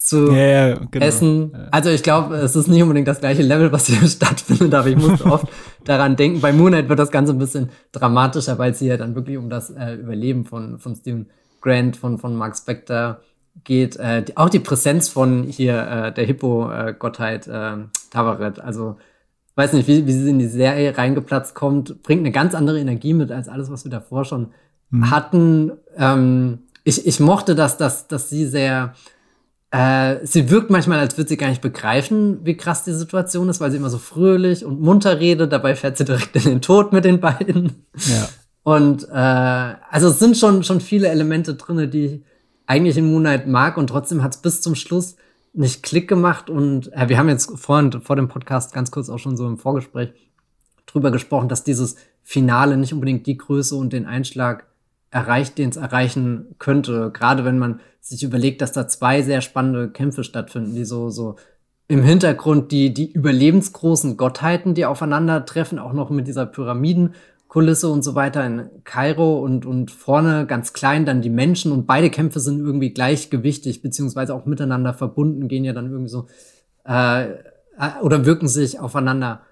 zu 0.00 0.32
ja, 0.32 0.76
genau. 0.90 1.06
essen. 1.06 1.52
Also 1.70 1.90
ich 1.90 2.02
glaube, 2.02 2.36
es 2.36 2.56
ist 2.56 2.68
nicht 2.68 2.82
unbedingt 2.82 3.06
das 3.06 3.20
gleiche 3.20 3.42
Level, 3.42 3.70
was 3.70 3.86
hier 3.86 4.00
stattfindet, 4.08 4.72
aber 4.74 4.88
ich 4.88 4.96
muss 4.96 5.22
oft 5.24 5.46
daran 5.84 6.16
denken. 6.16 6.40
Bei 6.40 6.54
Moonlight 6.54 6.88
wird 6.88 6.98
das 6.98 7.10
Ganze 7.10 7.34
ein 7.34 7.38
bisschen 7.38 7.68
dramatischer, 7.92 8.58
weil 8.58 8.72
es 8.72 8.78
hier 8.78 8.96
dann 8.96 9.14
wirklich 9.14 9.36
um 9.36 9.50
das 9.50 9.68
äh, 9.70 9.94
Überleben 9.94 10.46
von, 10.46 10.78
von 10.78 10.96
Steven 10.96 11.28
Grant, 11.60 11.98
von, 11.98 12.18
von 12.18 12.34
Mark 12.34 12.56
Spector 12.56 13.20
geht. 13.62 13.96
Äh, 13.96 14.22
die, 14.22 14.36
auch 14.38 14.48
die 14.48 14.58
Präsenz 14.58 15.10
von 15.10 15.44
hier 15.44 15.86
äh, 15.86 16.12
der 16.14 16.24
Hippo-Gottheit 16.24 17.46
äh, 17.46 17.76
Tavaret. 18.10 18.58
Also 18.58 18.96
weiß 19.56 19.74
nicht, 19.74 19.86
wie, 19.86 20.06
wie 20.06 20.12
sie 20.12 20.30
in 20.30 20.38
die 20.38 20.48
Serie 20.48 20.96
reingeplatzt 20.96 21.54
kommt, 21.54 22.02
bringt 22.02 22.20
eine 22.20 22.32
ganz 22.32 22.54
andere 22.54 22.80
Energie 22.80 23.12
mit 23.12 23.30
als 23.30 23.48
alles, 23.48 23.70
was 23.70 23.84
wir 23.84 23.90
davor 23.90 24.24
schon 24.24 24.48
mhm. 24.88 25.10
hatten. 25.10 25.72
Ähm, 25.94 26.60
ich, 26.84 27.06
ich 27.06 27.20
mochte 27.20 27.54
das, 27.54 27.76
dass, 27.76 28.08
dass 28.08 28.30
sie 28.30 28.46
sehr 28.46 28.94
äh, 29.70 30.26
sie 30.26 30.50
wirkt 30.50 30.70
manchmal, 30.70 30.98
als 30.98 31.16
würde 31.16 31.28
sie 31.28 31.36
gar 31.36 31.48
nicht 31.48 31.62
begreifen, 31.62 32.44
wie 32.44 32.56
krass 32.56 32.82
die 32.82 32.92
Situation 32.92 33.48
ist, 33.48 33.60
weil 33.60 33.70
sie 33.70 33.76
immer 33.76 33.90
so 33.90 33.98
fröhlich 33.98 34.64
und 34.64 34.80
munter 34.80 35.20
redet. 35.20 35.52
Dabei 35.52 35.76
fährt 35.76 35.96
sie 35.96 36.04
direkt 36.04 36.34
in 36.36 36.42
den 36.42 36.60
Tod 36.60 36.92
mit 36.92 37.04
den 37.04 37.20
beiden. 37.20 37.86
Ja. 37.94 38.28
Und 38.62 39.04
äh, 39.08 39.14
also 39.14 40.08
es 40.08 40.18
sind 40.18 40.36
schon, 40.36 40.64
schon 40.64 40.80
viele 40.80 41.08
Elemente 41.08 41.54
drinne, 41.54 41.88
die 41.88 42.04
ich 42.04 42.20
eigentlich 42.66 42.96
in 42.96 43.10
Moonlight 43.10 43.46
mag 43.46 43.76
und 43.76 43.88
trotzdem 43.88 44.22
hat 44.22 44.34
es 44.34 44.42
bis 44.42 44.60
zum 44.60 44.74
Schluss 44.74 45.16
nicht 45.52 45.82
Klick 45.82 46.08
gemacht. 46.08 46.50
Und 46.50 46.92
äh, 46.92 47.08
wir 47.08 47.18
haben 47.18 47.28
jetzt 47.28 47.58
vorhin 47.58 47.92
vor 48.02 48.16
dem 48.16 48.28
Podcast 48.28 48.72
ganz 48.72 48.90
kurz 48.90 49.08
auch 49.08 49.18
schon 49.18 49.36
so 49.36 49.46
im 49.46 49.58
Vorgespräch 49.58 50.10
drüber 50.86 51.10
gesprochen, 51.10 51.48
dass 51.48 51.64
dieses 51.64 51.96
Finale 52.22 52.76
nicht 52.76 52.92
unbedingt 52.92 53.26
die 53.26 53.36
Größe 53.36 53.76
und 53.76 53.92
den 53.92 54.06
Einschlag 54.06 54.66
erreicht, 55.10 55.58
den 55.58 55.70
es 55.70 55.76
erreichen 55.76 56.54
könnte. 56.58 57.10
Gerade 57.12 57.44
wenn 57.44 57.58
man 57.58 57.80
sich 58.00 58.22
überlegt, 58.22 58.62
dass 58.62 58.72
da 58.72 58.88
zwei 58.88 59.22
sehr 59.22 59.40
spannende 59.40 59.90
Kämpfe 59.90 60.24
stattfinden, 60.24 60.74
die 60.74 60.84
so, 60.84 61.10
so 61.10 61.36
im 61.88 62.02
Hintergrund 62.02 62.70
die, 62.70 62.94
die 62.94 63.10
überlebensgroßen 63.10 64.16
Gottheiten, 64.16 64.74
die 64.74 64.86
aufeinandertreffen, 64.86 65.78
auch 65.78 65.92
noch 65.92 66.10
mit 66.10 66.28
dieser 66.28 66.46
Pyramidenkulisse 66.46 67.88
und 67.88 68.02
so 68.02 68.14
weiter 68.14 68.46
in 68.46 68.70
Kairo 68.84 69.40
und, 69.40 69.66
und 69.66 69.90
vorne 69.90 70.46
ganz 70.46 70.72
klein 70.72 71.04
dann 71.04 71.20
die 71.20 71.30
Menschen 71.30 71.72
und 71.72 71.86
beide 71.86 72.08
Kämpfe 72.08 72.38
sind 72.38 72.60
irgendwie 72.60 72.90
gleichgewichtig, 72.90 73.82
beziehungsweise 73.82 74.34
auch 74.34 74.46
miteinander 74.46 74.94
verbunden, 74.94 75.48
gehen 75.48 75.64
ja 75.64 75.72
dann 75.72 75.90
irgendwie 75.90 76.10
so, 76.10 76.28
äh, 76.86 77.24
äh 77.24 77.36
oder 78.02 78.24
wirken 78.24 78.46
sich 78.46 78.78
aufeinander 78.78 79.42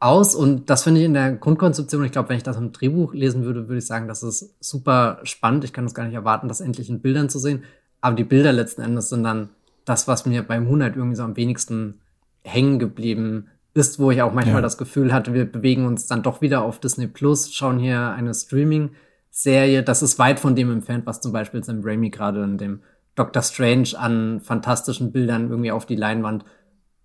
aus 0.00 0.34
und 0.34 0.70
das 0.70 0.82
finde 0.82 1.00
ich 1.00 1.06
in 1.06 1.14
der 1.14 1.32
Grundkonzeption, 1.32 2.04
ich 2.04 2.12
glaube, 2.12 2.30
wenn 2.30 2.38
ich 2.38 2.42
das 2.42 2.56
im 2.56 2.72
Drehbuch 2.72 3.12
lesen 3.12 3.44
würde, 3.44 3.68
würde 3.68 3.78
ich 3.78 3.86
sagen, 3.86 4.08
das 4.08 4.22
ist 4.22 4.56
super 4.58 5.20
spannend. 5.24 5.62
Ich 5.64 5.74
kann 5.74 5.84
es 5.84 5.94
gar 5.94 6.04
nicht 6.04 6.14
erwarten, 6.14 6.48
das 6.48 6.62
endlich 6.62 6.88
in 6.88 7.02
Bildern 7.02 7.28
zu 7.28 7.38
sehen. 7.38 7.64
Aber 8.00 8.16
die 8.16 8.24
Bilder 8.24 8.52
letzten 8.52 8.80
Endes 8.80 9.10
sind 9.10 9.22
dann 9.24 9.50
das, 9.84 10.08
was 10.08 10.24
mir 10.24 10.42
beim 10.42 10.64
Moonlight 10.64 10.96
irgendwie 10.96 11.16
so 11.16 11.22
am 11.22 11.36
wenigsten 11.36 12.00
hängen 12.42 12.78
geblieben 12.78 13.48
ist, 13.74 13.98
wo 13.98 14.10
ich 14.10 14.22
auch 14.22 14.32
manchmal 14.32 14.56
ja. 14.56 14.62
das 14.62 14.78
Gefühl 14.78 15.12
hatte, 15.12 15.34
wir 15.34 15.44
bewegen 15.44 15.84
uns 15.84 16.06
dann 16.06 16.22
doch 16.22 16.40
wieder 16.40 16.62
auf 16.62 16.80
Disney 16.80 17.06
Plus, 17.06 17.52
schauen 17.52 17.78
hier 17.78 18.10
eine 18.10 18.32
Streaming-Serie. 18.32 19.82
Das 19.82 20.02
ist 20.02 20.18
weit 20.18 20.40
von 20.40 20.56
dem 20.56 20.72
entfernt, 20.72 21.04
was 21.04 21.20
zum 21.20 21.32
Beispiel 21.32 21.62
Sam 21.62 21.82
Raimi 21.84 22.08
gerade 22.08 22.42
in 22.42 22.56
dem 22.56 22.80
Doctor 23.16 23.42
Strange 23.42 23.90
an 23.98 24.40
fantastischen 24.40 25.12
Bildern 25.12 25.50
irgendwie 25.50 25.72
auf 25.72 25.84
die 25.84 25.96
Leinwand 25.96 26.46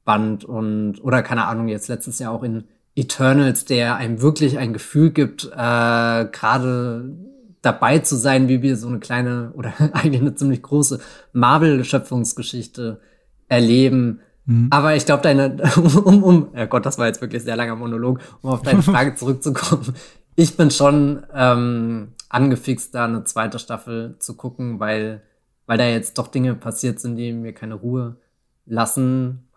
band 0.05 0.45
und, 0.45 1.03
oder 1.03 1.21
keine 1.23 1.45
Ahnung, 1.45 1.67
jetzt 1.67 1.89
letztes 1.89 2.19
Jahr 2.19 2.31
auch 2.31 2.43
in 2.43 2.63
Eternals, 2.95 3.65
der 3.65 3.97
einem 3.97 4.21
wirklich 4.21 4.57
ein 4.57 4.73
Gefühl 4.73 5.11
gibt, 5.11 5.45
äh, 5.45 5.47
gerade 5.51 7.13
dabei 7.61 7.99
zu 7.99 8.15
sein, 8.15 8.47
wie 8.47 8.61
wir 8.61 8.77
so 8.77 8.87
eine 8.87 8.99
kleine 8.99 9.51
oder 9.55 9.73
eigentlich 9.93 10.21
eine 10.21 10.35
ziemlich 10.35 10.61
große 10.61 10.99
Marvel-Schöpfungsgeschichte 11.33 13.01
erleben. 13.49 14.21
Mhm. 14.45 14.67
Aber 14.71 14.95
ich 14.95 15.05
glaube, 15.05 15.23
deine, 15.23 15.57
um, 16.05 16.23
um, 16.23 16.47
ja 16.55 16.65
Gott, 16.65 16.85
das 16.85 16.97
war 16.97 17.07
jetzt 17.07 17.21
wirklich 17.21 17.43
sehr 17.43 17.55
langer 17.55 17.75
Monolog, 17.75 18.19
um 18.41 18.51
auf 18.51 18.61
deine 18.61 18.81
Frage 18.81 19.15
zurückzukommen. 19.15 19.93
Ich 20.35 20.55
bin 20.55 20.71
schon 20.71 21.25
ähm, 21.33 22.09
angefixt, 22.29 22.93
da 22.95 23.05
eine 23.05 23.23
zweite 23.23 23.59
Staffel 23.59 24.15
zu 24.19 24.35
gucken, 24.35 24.79
weil, 24.79 25.21
weil 25.65 25.77
da 25.77 25.85
jetzt 25.85 26.17
doch 26.17 26.27
Dinge 26.27 26.55
passiert 26.55 26.99
sind, 26.99 27.15
die 27.17 27.33
mir 27.33 27.53
keine 27.53 27.75
Ruhe 27.75 28.17
lassen. 28.65 29.47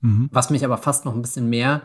Mhm. 0.00 0.28
Was 0.32 0.50
mich 0.50 0.64
aber 0.64 0.78
fast 0.78 1.04
noch 1.04 1.14
ein 1.14 1.22
bisschen 1.22 1.50
mehr 1.50 1.82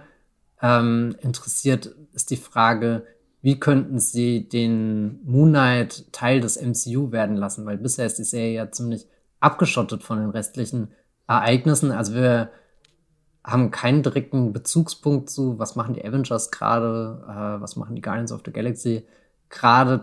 ähm, 0.65 1.15
interessiert, 1.21 1.95
ist 2.13 2.32
die 2.32 2.38
Frage, 2.38 3.06
wie 3.41 3.60
könnten 3.60 3.99
sie 3.99 4.49
den 4.49 5.19
Moon 5.23 5.49
Knight 5.49 6.12
Teil 6.12 6.41
des 6.41 6.60
MCU 6.60 7.12
werden 7.12 7.36
lassen? 7.36 7.67
Weil 7.67 7.78
bisher 7.78 8.08
ist 8.08 8.17
die 8.17 8.23
Serie 8.23 8.54
ja 8.54 8.71
ziemlich 8.71 9.06
abgeschottet 9.39 10.01
von 10.01 10.17
den 10.17 10.32
restlichen 10.32 10.88
Ereignissen. 11.28 11.91
Also 11.91 12.15
wir 12.15 12.49
haben 13.43 13.69
keinen 13.69 14.01
direkten 14.01 14.54
Bezugspunkt 14.54 15.30
zu, 15.30 15.60
was 15.60 15.75
machen 15.75 15.93
die 15.93 16.04
Avengers 16.04 16.49
gerade, 16.49 17.23
äh, 17.28 17.62
was 17.62 17.75
machen 17.75 17.95
die 17.95 18.01
Guardians 18.01 18.32
of 18.32 18.41
the 18.43 18.51
Galaxy 18.51 19.06
gerade. 19.49 20.01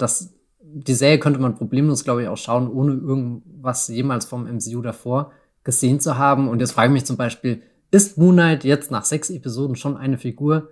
Die 0.60 0.94
Serie 0.94 1.18
könnte 1.18 1.40
man 1.40 1.56
problemlos, 1.56 2.04
glaube 2.04 2.22
ich, 2.22 2.28
auch 2.28 2.36
schauen, 2.36 2.70
ohne 2.70 2.92
irgendwas 2.92 3.88
jemals 3.88 4.26
vom 4.26 4.44
MCU 4.44 4.80
davor 4.80 5.32
gesehen 5.64 5.98
zu 5.98 6.16
haben. 6.16 6.48
Und 6.48 6.60
jetzt 6.60 6.72
frage 6.72 6.88
ich 6.88 6.92
mich 6.92 7.04
zum 7.04 7.16
Beispiel, 7.16 7.62
ist 7.92 8.18
Moon 8.18 8.34
Knight 8.34 8.64
jetzt 8.64 8.90
nach 8.90 9.04
sechs 9.04 9.30
Episoden 9.30 9.76
schon 9.76 9.96
eine 9.96 10.18
Figur, 10.18 10.70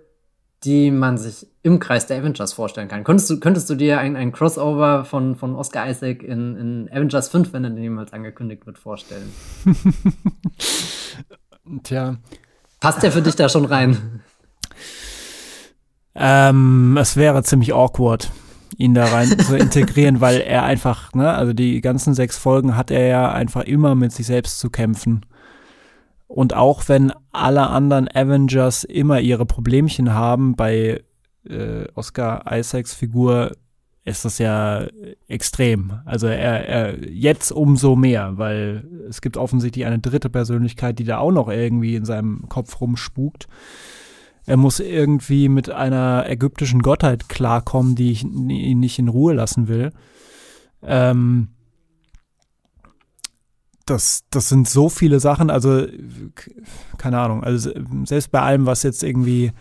die 0.63 0.91
man 0.91 1.17
sich 1.17 1.47
im 1.63 1.79
Kreis 1.79 2.07
der 2.07 2.19
Avengers 2.19 2.53
vorstellen 2.53 2.87
kann. 2.87 3.03
Könntest 3.03 3.29
du, 3.29 3.39
könntest 3.39 3.69
du 3.69 3.75
dir 3.75 3.99
ein, 3.99 4.15
ein 4.15 4.31
Crossover 4.31 5.05
von, 5.05 5.35
von 5.35 5.55
Oscar 5.55 5.87
Isaac 5.89 6.23
in, 6.23 6.55
in 6.57 6.89
Avengers 6.91 7.29
5, 7.29 7.53
wenn 7.53 7.63
er 7.63 7.69
denn 7.69 7.81
jemals 7.81 8.11
angekündigt 8.11 8.65
wird, 8.65 8.77
vorstellen? 8.77 9.31
Tja. 11.83 12.17
Passt 12.79 13.03
der 13.03 13.11
für 13.11 13.21
dich 13.21 13.35
da 13.35 13.47
schon 13.49 13.65
rein? 13.65 14.21
Ähm, 16.15 16.97
es 16.99 17.15
wäre 17.15 17.43
ziemlich 17.43 17.73
awkward, 17.73 18.31
ihn 18.77 18.95
da 18.95 19.05
rein 19.05 19.39
zu 19.39 19.55
integrieren, 19.55 20.21
weil 20.21 20.41
er 20.41 20.63
einfach, 20.63 21.13
ne, 21.13 21.31
also 21.31 21.53
die 21.53 21.81
ganzen 21.81 22.15
sechs 22.15 22.37
Folgen 22.37 22.75
hat 22.75 22.89
er 22.89 23.05
ja 23.05 23.31
einfach 23.31 23.61
immer 23.61 23.93
mit 23.93 24.11
sich 24.11 24.25
selbst 24.25 24.59
zu 24.59 24.71
kämpfen. 24.71 25.23
Und 26.31 26.53
auch 26.53 26.87
wenn 26.87 27.11
alle 27.33 27.67
anderen 27.67 28.07
Avengers 28.07 28.85
immer 28.85 29.19
ihre 29.19 29.45
Problemchen 29.45 30.13
haben, 30.13 30.55
bei 30.55 31.03
äh, 31.43 31.85
Oscar 31.93 32.45
Isaacs 32.49 32.93
Figur 32.93 33.51
ist 34.05 34.23
das 34.23 34.37
ja 34.37 34.87
extrem. 35.27 35.99
Also 36.05 36.27
er, 36.27 36.67
er 36.67 37.09
jetzt 37.09 37.51
umso 37.51 37.97
mehr, 37.97 38.37
weil 38.37 38.85
es 39.09 39.19
gibt 39.19 39.35
offensichtlich 39.35 39.85
eine 39.85 39.99
dritte 39.99 40.29
Persönlichkeit, 40.29 40.99
die 40.99 41.03
da 41.03 41.17
auch 41.17 41.33
noch 41.33 41.49
irgendwie 41.49 41.95
in 41.95 42.05
seinem 42.05 42.47
Kopf 42.47 42.79
rumspukt. 42.79 43.49
Er 44.45 44.55
muss 44.55 44.79
irgendwie 44.79 45.49
mit 45.49 45.69
einer 45.69 46.25
ägyptischen 46.29 46.81
Gottheit 46.81 47.27
klarkommen, 47.27 47.95
die 47.95 48.13
ich, 48.13 48.23
ihn 48.23 48.79
nicht 48.79 48.97
in 48.99 49.09
Ruhe 49.09 49.33
lassen 49.33 49.67
will. 49.67 49.91
Ähm, 50.81 51.49
das, 53.91 54.23
das 54.29 54.49
sind 54.49 54.67
so 54.67 54.89
viele 54.89 55.19
Sachen, 55.19 55.49
also 55.49 55.85
keine 56.97 57.19
Ahnung, 57.19 57.43
also 57.43 57.71
selbst 58.05 58.31
bei 58.31 58.41
allem, 58.41 58.65
was 58.65 58.83
jetzt 58.83 59.03
irgendwie 59.03 59.51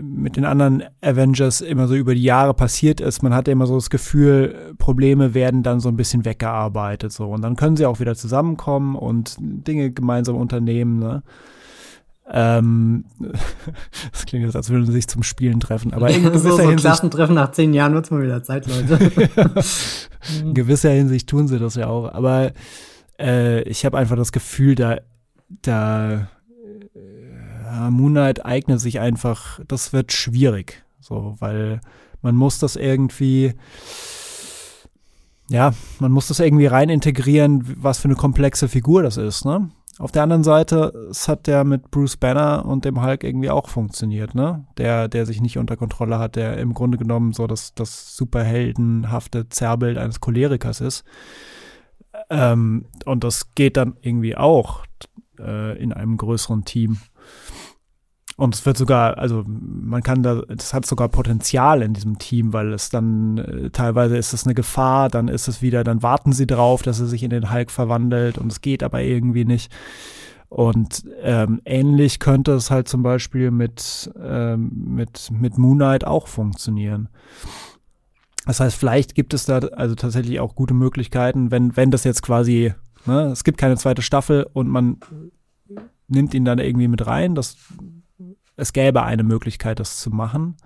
mit 0.00 0.36
den 0.36 0.44
anderen 0.44 0.84
Avengers 1.00 1.60
immer 1.60 1.88
so 1.88 1.96
über 1.96 2.14
die 2.14 2.22
Jahre 2.22 2.54
passiert 2.54 3.00
ist. 3.00 3.22
Man 3.22 3.34
hat 3.34 3.48
ja 3.48 3.52
immer 3.52 3.66
so 3.66 3.74
das 3.74 3.90
Gefühl, 3.90 4.74
Probleme 4.78 5.34
werden 5.34 5.64
dann 5.64 5.80
so 5.80 5.88
ein 5.88 5.96
bisschen 5.96 6.24
weggearbeitet 6.24 7.12
so 7.12 7.28
und 7.30 7.42
dann 7.42 7.56
können 7.56 7.76
sie 7.76 7.86
auch 7.86 7.98
wieder 7.98 8.14
zusammenkommen 8.14 8.94
und 8.94 9.36
Dinge 9.40 9.90
gemeinsam 9.90 10.36
unternehmen. 10.36 11.00
Ne? 11.00 11.22
Ähm, 12.30 13.04
das 14.12 14.26
klingt 14.26 14.44
jetzt, 14.44 14.54
als 14.54 14.70
würden 14.70 14.86
sie 14.86 14.92
sich 14.92 15.08
zum 15.08 15.24
Spielen 15.24 15.58
treffen, 15.58 15.92
aber 15.92 16.08
in 16.10 16.38
so, 16.38 16.56
so 16.56 16.76
Klassentreffen 16.76 17.34
nach 17.34 17.50
zehn 17.50 17.74
Jahren 17.74 17.94
wird 17.94 18.04
es 18.04 18.10
mal 18.12 18.22
wieder 18.22 18.44
Zeit, 18.44 18.68
Leute. 18.68 19.10
in 20.40 20.54
gewisser 20.54 20.90
Hinsicht 20.90 21.28
tun 21.28 21.48
sie 21.48 21.58
das 21.58 21.74
ja 21.74 21.88
auch, 21.88 22.12
aber 22.12 22.52
äh, 23.20 23.62
ich 23.62 23.84
habe 23.84 23.98
einfach 23.98 24.16
das 24.16 24.32
Gefühl, 24.32 24.74
da 24.74 24.98
da 25.62 26.28
ja, 27.70 27.90
Moonlight 27.90 28.44
eignet 28.44 28.80
sich 28.80 29.00
einfach, 29.00 29.60
das 29.66 29.92
wird 29.92 30.12
schwierig, 30.12 30.84
so, 31.00 31.36
weil 31.38 31.80
man 32.22 32.34
muss 32.34 32.58
das 32.58 32.76
irgendwie, 32.76 33.54
ja, 35.48 35.72
man 35.98 36.12
muss 36.12 36.28
das 36.28 36.40
irgendwie 36.40 36.66
rein 36.66 36.88
integrieren, 36.88 37.64
was 37.76 37.98
für 37.98 38.06
eine 38.06 38.16
komplexe 38.16 38.68
Figur 38.68 39.02
das 39.02 39.16
ist, 39.16 39.44
ne? 39.44 39.70
Auf 39.98 40.12
der 40.12 40.22
anderen 40.22 40.44
Seite, 40.44 41.08
es 41.10 41.28
hat 41.28 41.46
ja 41.46 41.62
mit 41.62 41.90
Bruce 41.90 42.16
Banner 42.16 42.64
und 42.64 42.86
dem 42.86 43.02
Hulk 43.02 43.22
irgendwie 43.22 43.50
auch 43.50 43.68
funktioniert, 43.68 44.34
ne? 44.34 44.64
Der, 44.78 45.08
der 45.08 45.26
sich 45.26 45.42
nicht 45.42 45.58
unter 45.58 45.76
Kontrolle 45.76 46.18
hat, 46.18 46.36
der 46.36 46.56
im 46.56 46.72
Grunde 46.72 46.96
genommen 46.96 47.34
so 47.34 47.46
das, 47.46 47.74
das 47.74 48.16
superheldenhafte 48.16 49.50
Zerrbild 49.50 49.98
eines 49.98 50.20
Cholerikers 50.20 50.80
ist. 50.80 51.04
Ähm, 52.30 52.86
und 53.04 53.24
das 53.24 53.54
geht 53.54 53.76
dann 53.76 53.96
irgendwie 54.00 54.36
auch 54.36 54.84
äh, 55.38 55.76
in 55.82 55.92
einem 55.92 56.16
größeren 56.16 56.64
Team. 56.64 56.98
Und 58.36 58.54
es 58.54 58.64
wird 58.64 58.78
sogar, 58.78 59.18
also 59.18 59.44
man 59.46 60.02
kann 60.02 60.22
da, 60.22 60.40
das 60.48 60.72
hat 60.72 60.86
sogar 60.86 61.10
Potenzial 61.10 61.82
in 61.82 61.92
diesem 61.92 62.18
Team, 62.18 62.54
weil 62.54 62.72
es 62.72 62.88
dann 62.88 63.36
äh, 63.36 63.70
teilweise 63.70 64.16
ist 64.16 64.32
es 64.32 64.46
eine 64.46 64.54
Gefahr, 64.54 65.10
dann 65.10 65.28
ist 65.28 65.46
es 65.46 65.60
wieder, 65.60 65.84
dann 65.84 66.02
warten 66.02 66.32
sie 66.32 66.46
drauf, 66.46 66.80
dass 66.80 67.00
er 67.00 67.06
sich 67.06 67.22
in 67.22 67.28
den 67.28 67.52
Hulk 67.52 67.70
verwandelt 67.70 68.38
und 68.38 68.50
es 68.50 68.62
geht 68.62 68.82
aber 68.82 69.02
irgendwie 69.02 69.44
nicht. 69.44 69.70
Und 70.48 71.04
ähm, 71.22 71.60
ähnlich 71.66 72.18
könnte 72.18 72.52
es 72.52 72.70
halt 72.70 72.88
zum 72.88 73.02
Beispiel 73.02 73.50
mit, 73.50 74.10
ähm, 74.18 74.72
mit, 74.86 75.30
mit 75.30 75.58
Moon 75.58 75.76
Knight 75.76 76.06
auch 76.06 76.26
funktionieren. 76.26 77.08
Das 78.50 78.58
heißt, 78.58 78.76
vielleicht 78.76 79.14
gibt 79.14 79.32
es 79.32 79.44
da 79.44 79.58
also 79.58 79.94
tatsächlich 79.94 80.40
auch 80.40 80.56
gute 80.56 80.74
Möglichkeiten, 80.74 81.52
wenn, 81.52 81.76
wenn 81.76 81.92
das 81.92 82.02
jetzt 82.02 82.20
quasi, 82.20 82.74
ne, 83.06 83.26
es 83.26 83.44
gibt 83.44 83.58
keine 83.58 83.76
zweite 83.76 84.02
Staffel 84.02 84.44
und 84.52 84.66
man 84.66 84.98
nimmt 86.08 86.34
ihn 86.34 86.44
dann 86.44 86.58
irgendwie 86.58 86.88
mit 86.88 87.06
rein, 87.06 87.36
das 87.36 87.56
es 88.56 88.72
gäbe 88.72 89.04
eine 89.04 89.22
Möglichkeit, 89.22 89.78
das 89.78 90.00
zu 90.00 90.10
machen. 90.10 90.56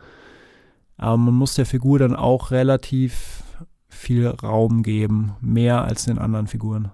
Aber 0.97 1.18
man 1.18 1.35
muss 1.35 1.57
der 1.57 1.66
Figur 1.66 1.99
dann 1.99 2.16
auch 2.16 2.53
relativ 2.53 3.42
viel 3.88 4.29
Raum 4.29 4.83
geben, 4.83 5.37
mehr 5.42 5.85
als 5.85 6.07
den 6.07 6.16
anderen 6.16 6.47
Figuren. 6.47 6.90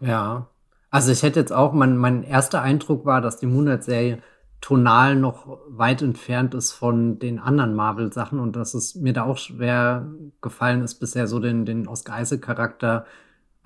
Ja, 0.00 0.48
also 0.90 1.12
ich 1.12 1.22
hätte 1.22 1.40
jetzt 1.40 1.52
auch, 1.54 1.72
mein, 1.72 1.96
mein 1.96 2.24
erster 2.24 2.60
Eindruck 2.60 3.06
war, 3.06 3.22
dass 3.22 3.38
die 3.38 3.46
Moonlight-Serie 3.46 4.18
tonal 4.60 5.16
noch 5.16 5.58
weit 5.68 6.02
entfernt 6.02 6.54
ist 6.54 6.72
von 6.72 7.18
den 7.18 7.38
anderen 7.38 7.74
Marvel-Sachen 7.74 8.38
und 8.40 8.56
dass 8.56 8.74
es 8.74 8.94
mir 8.94 9.12
da 9.12 9.24
auch 9.24 9.38
schwer 9.38 10.08
gefallen 10.40 10.82
ist, 10.82 10.96
bisher 10.96 11.26
so 11.26 11.38
den, 11.38 11.64
den 11.64 11.86
Oscar 11.86 12.20
Isaac-Charakter 12.20 13.06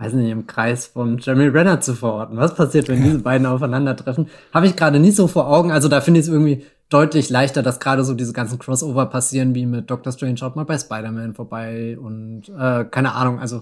weiß 0.03 0.15
nicht, 0.15 0.31
im 0.31 0.47
Kreis 0.47 0.87
von 0.87 1.19
Jeremy 1.19 1.47
Renner 1.47 1.81
zu 1.81 1.95
verorten. 1.95 2.37
Was 2.37 2.55
passiert, 2.55 2.89
wenn 2.89 2.99
ja. 2.99 3.05
diese 3.05 3.19
beiden 3.21 3.47
aufeinandertreffen? 3.47 4.29
Habe 4.53 4.67
ich 4.67 4.75
gerade 4.75 4.99
nicht 4.99 5.17
so 5.17 5.29
vor 5.29 5.49
Augen. 5.49 5.71
Also 5.71 5.89
da 5.89 6.01
finde 6.01 6.21
ich 6.21 6.27
es 6.27 6.33
irgendwie 6.33 6.65
deutlich 6.89 7.31
leichter, 7.31 7.63
dass 7.63 7.81
gerade 7.81 8.05
so 8.05 8.15
diese 8.15 8.33
ganzen 8.33 8.59
Crossover 8.59 9.07
passieren, 9.07 9.55
wie 9.55 9.65
mit 9.65 9.91
Doctor 9.91 10.13
Strange 10.13 10.37
schaut 10.37 10.57
mal 10.57 10.65
bei 10.65 10.77
Spider-Man 10.77 11.35
vorbei 11.35 11.97
und 11.99 12.49
äh, 12.49 12.85
keine 12.85 13.15
Ahnung, 13.15 13.39
also 13.39 13.59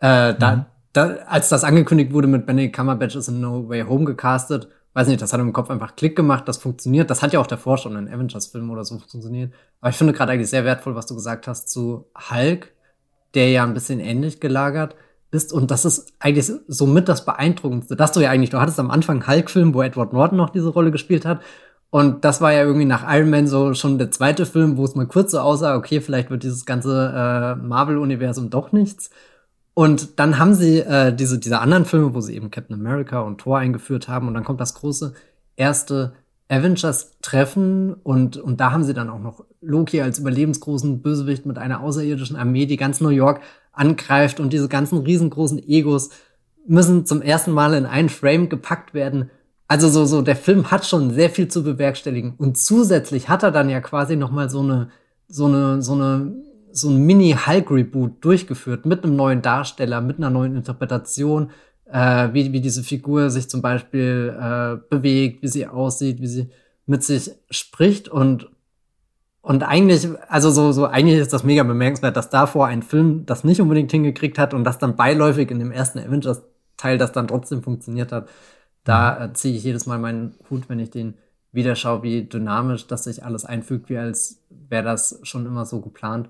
äh, 0.00 0.34
da, 0.34 0.56
mhm. 0.56 0.64
da, 0.92 1.06
als 1.28 1.48
das 1.48 1.62
angekündigt 1.62 2.12
wurde 2.12 2.26
mit 2.26 2.46
Benedict 2.46 2.74
Cumberbatch 2.74 3.14
ist 3.14 3.28
in 3.28 3.40
No 3.40 3.68
Way 3.68 3.82
Home 3.82 4.04
gecastet, 4.04 4.68
weiß 4.94 5.08
nicht, 5.08 5.22
das 5.22 5.32
hat 5.32 5.40
im 5.40 5.52
Kopf 5.52 5.70
einfach 5.70 5.96
Klick 5.96 6.16
gemacht, 6.16 6.48
das 6.48 6.58
funktioniert. 6.58 7.10
Das 7.10 7.22
hat 7.22 7.32
ja 7.32 7.40
auch 7.40 7.46
davor 7.46 7.78
schon 7.78 7.96
in 7.96 8.08
Avengers-Filmen 8.08 8.70
oder 8.70 8.84
so 8.84 8.98
funktioniert. 8.98 9.52
Aber 9.80 9.90
ich 9.90 9.96
finde 9.96 10.12
gerade 10.12 10.32
eigentlich 10.32 10.50
sehr 10.50 10.64
wertvoll, 10.64 10.94
was 10.94 11.06
du 11.06 11.14
gesagt 11.14 11.46
hast 11.46 11.68
zu 11.68 12.06
Hulk, 12.30 12.72
der 13.34 13.50
ja 13.50 13.62
ein 13.64 13.74
bisschen 13.74 14.00
ähnlich 14.00 14.40
gelagert 14.40 14.96
bist. 15.30 15.52
Und 15.52 15.70
das 15.70 15.84
ist 15.84 16.12
eigentlich 16.18 16.50
so 16.66 16.86
mit 16.86 17.08
das 17.08 17.24
Beeindruckendste, 17.24 17.94
dass 17.94 18.12
du 18.12 18.20
ja 18.20 18.30
eigentlich, 18.30 18.50
du 18.50 18.60
hattest 18.60 18.80
am 18.80 18.90
Anfang 18.90 19.26
Hulk-Film, 19.26 19.74
wo 19.74 19.82
Edward 19.82 20.12
Norton 20.12 20.38
noch 20.38 20.50
diese 20.50 20.70
Rolle 20.70 20.90
gespielt 20.90 21.24
hat. 21.24 21.40
Und 21.90 22.24
das 22.24 22.40
war 22.40 22.52
ja 22.52 22.62
irgendwie 22.62 22.86
nach 22.86 23.04
Iron 23.12 23.30
Man 23.30 23.48
so 23.48 23.74
schon 23.74 23.98
der 23.98 24.10
zweite 24.12 24.46
Film, 24.46 24.76
wo 24.76 24.84
es 24.84 24.94
mal 24.94 25.06
kurz 25.06 25.32
so 25.32 25.40
aussah, 25.40 25.76
okay, 25.76 26.00
vielleicht 26.00 26.30
wird 26.30 26.44
dieses 26.44 26.64
ganze 26.64 27.12
äh, 27.14 27.54
Marvel-Universum 27.56 28.48
doch 28.50 28.70
nichts. 28.72 29.10
Und 29.74 30.18
dann 30.18 30.38
haben 30.38 30.54
sie 30.54 30.78
äh, 30.80 31.14
diese, 31.14 31.38
diese 31.38 31.60
anderen 31.60 31.84
Filme, 31.84 32.14
wo 32.14 32.20
sie 32.20 32.34
eben 32.34 32.50
Captain 32.50 32.74
America 32.74 33.20
und 33.20 33.38
Thor 33.38 33.58
eingeführt 33.58 34.08
haben. 34.08 34.28
Und 34.28 34.34
dann 34.34 34.44
kommt 34.44 34.60
das 34.60 34.74
große 34.74 35.14
erste 35.56 36.12
Avengers-Treffen. 36.48 37.94
Und, 37.94 38.36
und 38.36 38.60
da 38.60 38.72
haben 38.72 38.84
sie 38.84 38.94
dann 38.94 39.10
auch 39.10 39.20
noch 39.20 39.44
Loki 39.60 40.00
als 40.00 40.18
überlebensgroßen 40.18 41.02
Bösewicht 41.02 41.46
mit 41.46 41.58
einer 41.58 41.80
außerirdischen 41.80 42.36
Armee, 42.36 42.66
die 42.66 42.76
ganz 42.76 43.00
New 43.00 43.10
York 43.10 43.40
angreift 43.72 44.40
und 44.40 44.52
diese 44.52 44.68
ganzen 44.68 44.98
riesengroßen 44.98 45.62
Egos 45.68 46.10
müssen 46.66 47.06
zum 47.06 47.22
ersten 47.22 47.52
Mal 47.52 47.74
in 47.74 47.86
einen 47.86 48.08
Frame 48.08 48.48
gepackt 48.48 48.94
werden. 48.94 49.30
Also 49.68 49.88
so, 49.88 50.04
so, 50.04 50.22
der 50.22 50.36
Film 50.36 50.70
hat 50.70 50.84
schon 50.84 51.14
sehr 51.14 51.30
viel 51.30 51.48
zu 51.48 51.62
bewerkstelligen. 51.62 52.34
Und 52.36 52.58
zusätzlich 52.58 53.28
hat 53.28 53.42
er 53.42 53.52
dann 53.52 53.70
ja 53.70 53.80
quasi 53.80 54.16
noch 54.16 54.30
mal 54.30 54.50
so 54.50 54.60
eine, 54.60 54.88
so 55.28 55.46
eine, 55.46 55.80
so 55.80 55.92
eine, 55.92 56.34
so 56.72 56.88
ein 56.88 57.04
Mini-Hulk-Reboot 57.04 58.24
durchgeführt 58.24 58.86
mit 58.86 59.04
einem 59.04 59.16
neuen 59.16 59.42
Darsteller, 59.42 60.00
mit 60.00 60.18
einer 60.18 60.30
neuen 60.30 60.56
Interpretation, 60.56 61.50
äh, 61.90 62.28
wie, 62.32 62.52
wie 62.52 62.60
diese 62.60 62.82
Figur 62.82 63.30
sich 63.30 63.48
zum 63.48 63.62
Beispiel 63.62 64.36
äh, 64.38 64.76
bewegt, 64.88 65.42
wie 65.42 65.48
sie 65.48 65.66
aussieht, 65.66 66.20
wie 66.20 66.26
sie 66.26 66.50
mit 66.86 67.04
sich 67.04 67.30
spricht 67.50 68.08
und 68.08 68.48
und 69.42 69.62
eigentlich, 69.62 70.06
also 70.28 70.50
so, 70.50 70.70
so, 70.70 70.84
eigentlich 70.84 71.18
ist 71.18 71.32
das 71.32 71.44
mega 71.44 71.62
bemerkenswert, 71.62 72.14
dass 72.14 72.28
davor 72.28 72.66
ein 72.66 72.82
Film 72.82 73.24
das 73.24 73.42
nicht 73.42 73.62
unbedingt 73.62 73.90
hingekriegt 73.90 74.38
hat 74.38 74.52
und 74.52 74.64
das 74.64 74.78
dann 74.78 74.96
beiläufig 74.96 75.50
in 75.50 75.58
dem 75.58 75.72
ersten 75.72 75.98
Avengers-Teil 75.98 76.98
das 76.98 77.12
dann 77.12 77.26
trotzdem 77.26 77.62
funktioniert 77.62 78.12
hat. 78.12 78.28
Da 78.84 79.16
mhm. 79.18 79.24
äh, 79.24 79.32
ziehe 79.32 79.56
ich 79.56 79.64
jedes 79.64 79.86
Mal 79.86 79.98
meinen 79.98 80.34
Hut, 80.50 80.68
wenn 80.68 80.78
ich 80.78 80.90
den 80.90 81.14
wieder 81.52 81.74
schaue, 81.74 82.02
wie 82.02 82.24
dynamisch 82.24 82.86
das 82.86 83.04
sich 83.04 83.24
alles 83.24 83.46
einfügt, 83.46 83.88
wie 83.88 83.96
als 83.96 84.42
wäre 84.50 84.84
das 84.84 85.18
schon 85.22 85.46
immer 85.46 85.64
so 85.64 85.80
geplant 85.80 86.28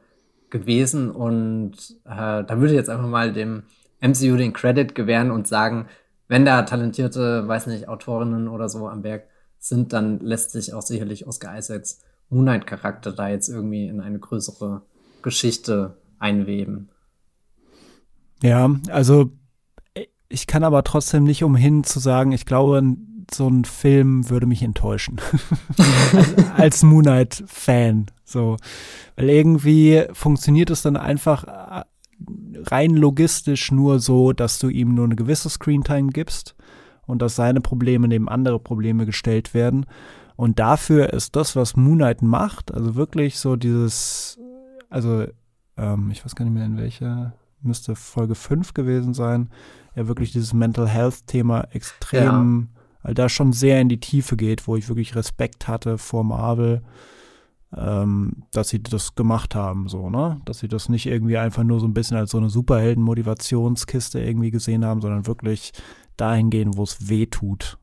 gewesen. 0.51 1.11
Und 1.11 1.73
äh, 2.05 2.45
da 2.45 2.49
würde 2.49 2.69
ich 2.69 2.79
jetzt 2.79 2.91
einfach 2.91 3.09
mal 3.09 3.33
dem 3.33 3.65
MCU 4.01 4.37
den 4.37 4.53
Credit 4.53 4.95
gewähren 4.95 5.31
und 5.31 5.47
sagen, 5.49 5.87
wenn 6.29 6.45
da 6.45 6.63
talentierte, 6.63 7.47
weiß 7.47 7.67
nicht, 7.67 7.89
Autorinnen 7.89 8.49
oder 8.49 8.69
so 8.69 8.89
am 8.89 9.03
Werk 9.03 9.25
sind, 9.59 9.93
dann 9.93 10.21
lässt 10.21 10.53
sich 10.53 10.73
auch 10.73 10.83
sicherlich 10.83 11.27
Oscar 11.27 11.57
Isaacs 11.59 12.01
Moonlight-Charakter 12.31 13.13
da 13.13 13.29
jetzt 13.29 13.49
irgendwie 13.49 13.87
in 13.87 14.01
eine 14.01 14.19
größere 14.19 14.83
Geschichte 15.23 15.97
einweben. 16.19 16.89
Ja, 18.43 18.71
also 18.89 19.33
ich 20.29 20.47
kann 20.47 20.65
aber 20.65 20.85
trotzdem 20.85 21.25
nicht 21.25 21.43
umhin 21.43 21.85
zu 21.85 21.99
sagen, 21.99 22.33
ich 22.33 22.47
glaube, 22.47 22.83
so 23.35 23.49
ein 23.49 23.65
Film 23.65 24.29
würde 24.31 24.47
mich 24.47 24.63
enttäuschen. 24.63 25.21
als, 25.77 26.51
als 26.57 26.83
Moonlight-Fan. 26.83 28.07
So. 28.25 28.57
Weil 29.17 29.29
irgendwie 29.29 30.05
funktioniert 30.13 30.71
es 30.71 30.83
dann 30.83 30.97
einfach 30.97 31.45
äh, 31.45 31.85
rein 32.67 32.95
logistisch 32.95 33.73
nur 33.73 33.99
so, 33.99 34.33
dass 34.33 34.59
du 34.59 34.69
ihm 34.69 34.95
nur 34.95 35.05
eine 35.05 35.17
gewisse 35.17 35.51
Screentime 35.51 36.11
gibst 36.11 36.55
und 37.07 37.23
dass 37.23 37.37
seine 37.37 37.61
Probleme 37.61 38.09
neben 38.09 38.29
andere 38.29 38.59
Probleme 38.59 39.07
gestellt 39.07 39.55
werden 39.55 39.87
Und 40.37 40.59
dafür 40.59 41.13
ist 41.13 41.37
das, 41.37 41.57
was 41.57 41.77
Moon 41.77 41.99
Knight 41.99 42.23
macht, 42.23 42.73
also 42.73 42.95
wirklich 42.95 43.39
so 43.39 43.57
dieses, 43.57 44.39
also 44.89 45.27
ähm, 45.77 46.11
ich 46.11 46.25
weiß 46.25 46.35
gar 46.35 46.45
nicht 46.45 46.55
mehr 46.55 46.65
in 46.65 46.79
welcher, 46.79 47.35
müsste 47.63 47.95
Folge 47.97 48.35
5 48.35 48.75
gewesen 48.75 49.13
sein, 49.13 49.51
ja 49.95 50.09
wirklich 50.09 50.33
dieses 50.33 50.55
Mental 50.55 50.89
Health 50.89 51.27
Thema 51.27 51.67
extrem, 51.73 52.71
ja. 52.73 52.80
Weil 53.03 53.15
da 53.15 53.29
schon 53.29 53.53
sehr 53.53 53.81
in 53.81 53.89
die 53.89 54.01
Tiefe 54.01 54.37
geht, 54.37 54.67
wo 54.67 54.77
ich 54.77 54.89
wirklich 54.89 55.15
Respekt 55.17 55.69
hatte 55.69 55.99
vor 55.99 56.25
Marvel, 56.25 56.83
ähm, 57.77 58.45
dass 58.53 58.69
sie 58.69 58.83
das 58.83 59.15
gemacht 59.15 59.55
haben, 59.55 59.89
so, 59.89 60.11
ne? 60.11 60.41
Dass 60.45 60.59
sie 60.59 60.69
das 60.69 60.89
nicht 60.89 61.07
irgendwie 61.07 61.39
einfach 61.39 61.63
nur 61.63 61.81
so 61.81 61.87
ein 61.87 61.95
bisschen 61.95 62.17
als 62.17 62.33
so 62.33 62.39
eine 62.39 62.51
Superhelden-Motivationskiste 62.51 64.21
irgendwie 64.21 64.51
gesehen 64.51 64.85
haben, 64.85 65.01
sondern 65.01 65.27
wirklich 65.27 65.73
dahin 66.17 66.51
gehen, 66.51 66.77
wo 66.77 66.83
es 66.83 67.09
weh 67.09 67.27
tut. 67.27 67.79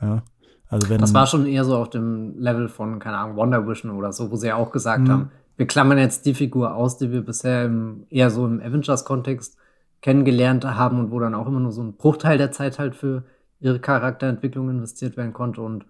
Ja. 0.00 0.22
Also 0.68 0.88
wenn, 0.88 1.00
das 1.00 1.14
war 1.14 1.26
schon 1.26 1.46
eher 1.46 1.64
so 1.64 1.76
auf 1.76 1.90
dem 1.90 2.38
Level 2.38 2.68
von, 2.68 2.98
keine 2.98 3.18
Ahnung, 3.18 3.36
Wonder 3.36 3.66
Vision 3.66 3.92
oder 3.92 4.12
so, 4.12 4.30
wo 4.30 4.36
sie 4.36 4.48
ja 4.48 4.56
auch 4.56 4.72
gesagt 4.72 5.04
mhm. 5.04 5.10
haben, 5.10 5.30
wir 5.56 5.66
klammern 5.66 5.98
jetzt 5.98 6.26
die 6.26 6.34
Figur 6.34 6.74
aus, 6.74 6.98
die 6.98 7.12
wir 7.12 7.22
bisher 7.22 7.64
im, 7.64 8.04
eher 8.10 8.30
so 8.30 8.44
im 8.46 8.60
Avengers-Kontext 8.60 9.56
kennengelernt 10.02 10.64
haben 10.64 10.98
und 10.98 11.10
wo 11.10 11.18
dann 11.18 11.34
auch 11.34 11.46
immer 11.46 11.60
nur 11.60 11.72
so 11.72 11.82
ein 11.82 11.94
Bruchteil 11.94 12.36
der 12.36 12.52
Zeit 12.52 12.78
halt 12.78 12.94
für 12.94 13.24
ihre 13.66 13.80
Charakterentwicklung 13.80 14.70
investiert 14.70 15.16
werden 15.16 15.32
konnte. 15.32 15.60
Und 15.60 15.84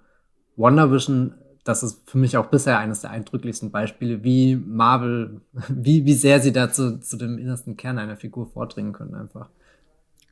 Wonder 0.56 0.90
Vision, 0.90 1.34
das 1.64 1.82
ist 1.82 2.08
für 2.08 2.18
mich 2.18 2.36
auch 2.36 2.46
bisher 2.46 2.78
eines 2.78 3.02
der 3.02 3.10
eindrücklichsten 3.10 3.70
Beispiele, 3.70 4.24
wie 4.24 4.56
Marvel, 4.56 5.42
wie, 5.68 6.04
wie 6.04 6.14
sehr 6.14 6.40
sie 6.40 6.52
da 6.52 6.72
zu, 6.72 6.98
zu 7.00 7.16
dem 7.16 7.38
innersten 7.38 7.76
Kern 7.76 7.98
einer 7.98 8.16
Figur 8.16 8.46
vordringen 8.46 8.92
können, 8.92 9.14
einfach. 9.14 9.48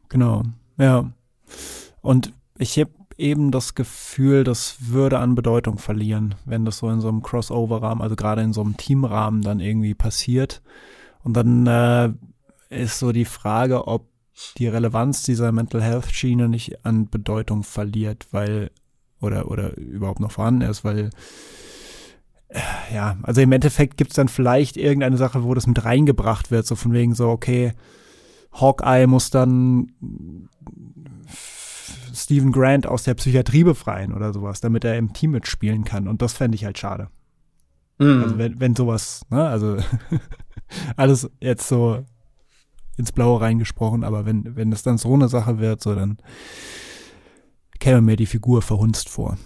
Genau, 0.09 0.43
ja. 0.79 1.11
Und 2.01 2.33
ich 2.59 2.79
habe 2.79 2.91
eben 3.17 3.51
das 3.51 3.75
Gefühl, 3.75 4.45
das 4.45 4.77
würde 4.81 5.19
an 5.19 5.35
Bedeutung 5.35 5.79
verlieren, 5.79 6.35
wenn 6.45 6.65
das 6.65 6.79
so 6.79 6.89
in 6.89 7.01
so 7.01 7.09
einem 7.09 7.23
Crossover-Rahmen, 7.23 8.03
also 8.03 8.17
gerade 8.17 8.43
in 8.43 8.53
so 8.53 8.63
einem 8.63 8.77
Teamrahmen 8.77 9.43
dann 9.43 9.61
irgendwie 9.61 9.95
passiert. 9.95 10.63
Und 11.23 11.37
dann 11.37 11.67
äh, 11.67 12.13
ist 12.71 12.99
so 12.99 13.13
die 13.13 13.25
Frage, 13.25 13.87
ob 13.87 14.07
die 14.59 14.67
Relevanz 14.67 15.23
dieser 15.23 15.53
Mental 15.53 15.83
Health 15.83 16.11
Schiene 16.13 16.49
nicht 16.49 16.85
an 16.85 17.09
Bedeutung 17.09 17.63
verliert, 17.63 18.27
weil 18.31 18.71
oder 19.21 19.51
oder 19.51 19.77
überhaupt 19.77 20.21
noch 20.21 20.33
vorhanden 20.33 20.63
ist, 20.63 20.85
weil 20.85 21.11
äh, 22.49 22.61
ja, 22.93 23.17
also 23.23 23.41
im 23.41 23.53
Endeffekt 23.53 23.97
gibt 23.97 24.11
es 24.11 24.17
dann 24.17 24.29
vielleicht 24.29 24.77
irgendeine 24.77 25.17
Sache, 25.17 25.45
wo 25.45 25.55
das 25.55 25.67
mit 25.67 25.85
reingebracht 25.85 26.51
wird, 26.51 26.67
so 26.67 26.77
von 26.77 26.93
wegen 26.93 27.15
so, 27.15 27.29
okay, 27.29 27.73
Hawkeye 28.53 29.07
muss 29.07 29.31
dann 29.31 29.93
Stephen 32.15 32.53
Grant 32.53 32.87
aus 32.87 33.03
der 33.03 33.15
Psychiatrie 33.15 33.65
befreien 33.65 34.13
oder 34.13 34.33
sowas, 34.33 34.61
damit 34.61 34.85
er 34.85 34.97
im 34.97 35.13
Team 35.13 35.33
mitspielen 35.33 35.85
kann. 35.85 36.07
Und 36.07 36.23
das 36.23 36.33
fände 36.33 36.55
ich 36.55 36.65
halt 36.65 36.79
schade. 36.79 37.09
Mhm. 37.99 38.23
Also 38.23 38.39
wenn, 38.39 38.61
wenn 38.61 38.77
sowas, 38.77 39.23
ne, 39.31 39.47
also 39.47 39.77
alles 40.97 41.29
jetzt 41.41 41.69
so 41.69 42.05
ins 42.97 43.13
Blaue 43.13 43.41
reingesprochen, 43.41 44.05
aber 44.05 44.27
wenn, 44.27 44.57
wenn 44.57 44.73
es 44.73 44.83
dann 44.83 44.99
so 44.99 45.15
eine 45.15 45.29
Sache 45.29 45.59
wird, 45.59 45.83
so 45.83 45.95
dann 45.95 46.19
käme 47.81 48.01
mir 48.01 48.17
die 48.17 48.27
Figur 48.27 48.63
verhunzt 48.63 49.09
vor. 49.09 49.37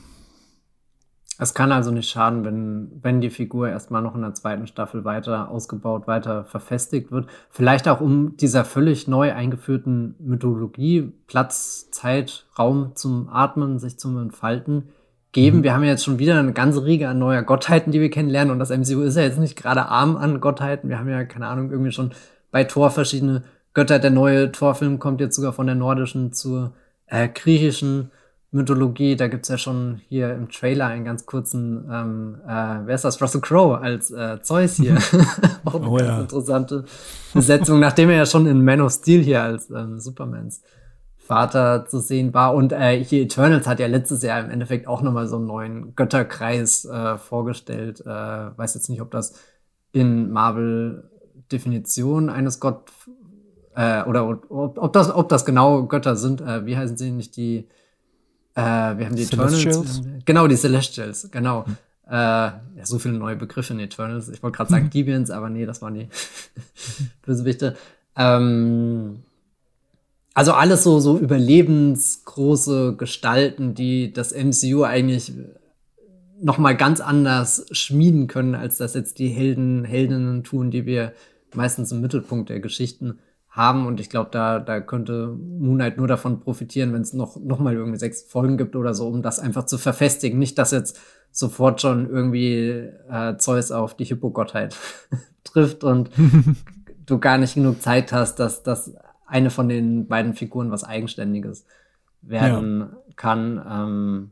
Es 1.41 1.55
kann 1.55 1.71
also 1.71 1.93
nicht 1.93 2.11
schaden, 2.11 2.45
wenn, 2.45 2.91
wenn 3.01 3.21
die 3.21 3.31
Figur 3.31 3.69
erstmal 3.69 4.03
noch 4.03 4.17
in 4.17 4.23
der 4.23 4.35
zweiten 4.35 4.67
Staffel 4.67 5.05
weiter 5.05 5.51
ausgebaut, 5.51 6.09
weiter 6.09 6.45
verfestigt 6.45 7.13
wird. 7.13 7.29
Vielleicht 7.49 7.87
auch 7.87 8.01
um 8.01 8.37
dieser 8.37 8.65
völlig 8.65 9.07
neu 9.07 9.33
eingeführten 9.33 10.17
Mythologie 10.19 11.13
Platz, 11.29 11.91
Zeit, 11.93 12.47
Raum 12.59 12.97
zum 12.97 13.29
Atmen, 13.29 13.79
sich 13.79 14.01
zum 14.01 14.19
Entfalten 14.19 14.89
geben. 15.31 15.59
Mhm. 15.59 15.63
Wir 15.63 15.75
haben 15.75 15.85
ja 15.85 15.91
jetzt 15.91 16.05
schon 16.05 16.19
wieder 16.19 16.37
eine 16.41 16.53
ganze 16.53 16.85
Riege 16.85 17.09
an 17.09 17.21
neuer 17.21 17.43
Gottheiten, 17.43 17.93
die 17.93 18.01
wir 18.01 18.11
kennenlernen. 18.11 18.51
Und 18.51 18.59
das 18.59 18.71
MCU 18.71 19.03
ist 19.03 19.17
ja 19.17 19.23
jetzt 19.23 19.39
nicht 19.39 19.55
gerade 19.55 19.87
arm 19.87 20.17
an 20.17 20.41
Gottheiten. 20.41 20.91
Wir 20.91 20.99
haben 20.99 21.09
ja, 21.09 21.25
keine 21.25 21.47
Ahnung, 21.47 21.71
irgendwie 21.71 21.93
schon 21.93 22.11
bei 22.51 22.65
Thor 22.65 22.91
verschiedene 22.91 23.45
Götter. 23.75 23.99
Der 23.99 24.11
neue 24.11 24.53
Thor-Film 24.53 24.99
kommt 24.99 25.21
jetzt 25.21 25.37
sogar 25.37 25.53
von 25.53 25.67
der 25.67 25.75
nordischen 25.75 26.33
zur 26.33 26.73
äh, 27.07 27.29
griechischen 27.29 28.11
Mythologie, 28.51 29.15
da 29.15 29.29
gibt's 29.29 29.51
ja 29.51 29.59
schon 29.59 30.01
hier 30.09 30.33
im 30.33 30.49
Trailer 30.49 30.87
einen 30.87 31.05
ganz 31.05 31.27
kurzen, 31.27 31.87
ähm, 31.93 32.41
äh, 32.47 32.87
wer 32.87 32.95
ist 32.95 33.05
das? 33.05 33.21
Russell 33.21 33.43
Crowe 33.43 33.79
als 33.79 34.11
äh, 34.11 34.41
Zeus 34.41 34.77
hier. 34.77 34.97
Auch 35.67 35.75
eine 35.75 35.89
oh, 35.89 35.97
ganz 35.97 36.09
ja. 36.09 36.21
interessante 36.21 36.85
Besetzung, 37.35 37.79
nachdem 37.79 38.09
er 38.09 38.17
ja 38.17 38.27
schon 38.27 38.47
in 38.47 38.65
Man 38.65 38.81
of 38.81 38.93
Steel 38.93 39.23
hier 39.23 39.43
als 39.43 39.69
ähm, 39.69 40.01
Supermans 40.01 40.63
Vater 41.19 41.85
zu 41.85 41.99
sehen 41.99 42.33
war. 42.33 42.55
Und 42.55 42.73
äh, 42.73 43.05
hier 43.05 43.23
Eternals 43.23 43.67
hat 43.67 43.81
ja 43.81 43.87
letztes 43.87 44.23
Jahr 44.23 44.41
im 44.41 44.49
Endeffekt 44.49 44.89
auch 44.89 45.03
nochmal 45.03 45.27
so 45.27 45.37
einen 45.37 45.47
neuen 45.47 45.95
Götterkreis 45.95 46.87
äh, 46.87 47.19
vorgestellt. 47.19 48.01
Äh, 48.01 48.07
weiß 48.07 48.73
jetzt 48.75 48.89
nicht, 48.89 49.03
ob 49.03 49.11
das 49.11 49.35
in 49.93 50.31
Marvel 50.31 51.11
Definition 51.53 52.31
eines 52.31 52.61
Gott 52.61 52.91
äh, 53.75 54.03
oder 54.05 54.29
ob, 54.29 54.77
ob, 54.79 54.93
das, 54.93 55.15
ob 55.15 55.29
das 55.29 55.45
genau 55.45 55.85
Götter 55.85 56.17
sind. 56.17 56.41
Äh, 56.41 56.67
wie 56.67 56.77
heißen 56.77 56.97
sie 56.97 57.11
nicht 57.11 57.37
die 57.37 57.69
äh, 58.59 58.99
wir 58.99 59.07
haben 59.07 59.15
die 59.15 59.25
Celestials. 59.25 59.99
Eternals. 59.99 60.25
Genau, 60.25 60.49
die 60.49 60.57
Celestials, 60.57 61.31
genau. 61.31 61.65
Hm. 61.65 61.77
Äh, 62.09 62.13
ja, 62.13 62.61
so 62.83 62.99
viele 62.99 63.15
neue 63.15 63.37
Begriffe 63.37 63.73
in 63.73 63.79
Eternals. 63.79 64.29
Ich 64.31 64.43
wollte 64.43 64.57
gerade 64.57 64.71
sagen 64.71 64.85
hm. 64.85 64.91
Deviants, 64.91 65.31
aber 65.31 65.49
nee, 65.49 65.65
das 65.65 65.81
waren 65.81 65.95
die 65.95 66.09
Bösewichte. 67.23 67.77
Ähm, 68.17 69.23
also 70.35 70.55
alles 70.55 70.83
so, 70.83 70.99
so 70.99 71.19
überlebensgroße 71.19 72.97
Gestalten, 72.97 73.75
die 73.75 74.13
das 74.13 74.35
MCU 74.35 74.83
eigentlich 74.83 75.33
noch 76.41 76.59
mal 76.59 76.77
ganz 76.77 77.01
anders 77.01 77.67
schmieden 77.71 78.27
können, 78.27 78.57
als 78.57 78.79
das 78.79 78.95
jetzt 78.95 79.21
die 79.21 79.29
Helden, 79.29 79.85
Heldinnen 79.85 80.43
tun, 80.43 80.73
die 80.73 80.85
wir 80.85 81.13
meistens 81.55 81.93
im 81.93 82.01
Mittelpunkt 82.01 82.49
der 82.49 82.61
Geschichten 82.61 83.19
haben. 83.49 83.87
Und 83.87 84.01
ich 84.01 84.11
glaube, 84.11 84.31
da, 84.31 84.59
da 84.59 84.81
könnte 84.81 85.29
Moonlight 85.29 85.97
nur 85.97 86.09
davon 86.09 86.41
profitieren, 86.41 86.93
wenn 86.93 87.03
es 87.03 87.13
noch, 87.13 87.37
noch 87.37 87.59
mal 87.59 87.75
irgendwie 87.75 87.99
sechs 87.99 88.23
Folgen 88.23 88.57
gibt 88.57 88.77
oder 88.77 88.95
so, 88.95 89.09
um 89.09 89.23
das 89.23 89.39
einfach 89.41 89.65
zu 89.65 89.79
verfestigen. 89.79 90.39
Nicht, 90.39 90.59
dass 90.59 90.71
jetzt 90.71 90.99
sofort 91.31 91.81
schon 91.81 92.09
irgendwie 92.09 92.89
äh, 93.11 93.37
Zeus 93.39 93.71
auf 93.73 93.97
die 93.97 94.05
Hippogottheit 94.05 94.77
trifft 95.45 95.85
und 95.85 96.11
du 97.07 97.19
gar 97.19 97.39
nicht 97.39 97.55
genug 97.55 97.83
Zeit 97.83 98.13
hast, 98.13 98.37
dass, 98.37 98.63
dass 98.63 98.95
eine 99.27 99.51
von 99.51 99.69
den 99.69 100.09
beiden 100.09 100.35
Figuren 100.35 100.71
was 100.71 100.85
Eigenständiges 100.85 101.65
werden 102.23 102.81
ja. 102.81 103.13
kann. 103.17 103.63
Ähm, 103.69 104.31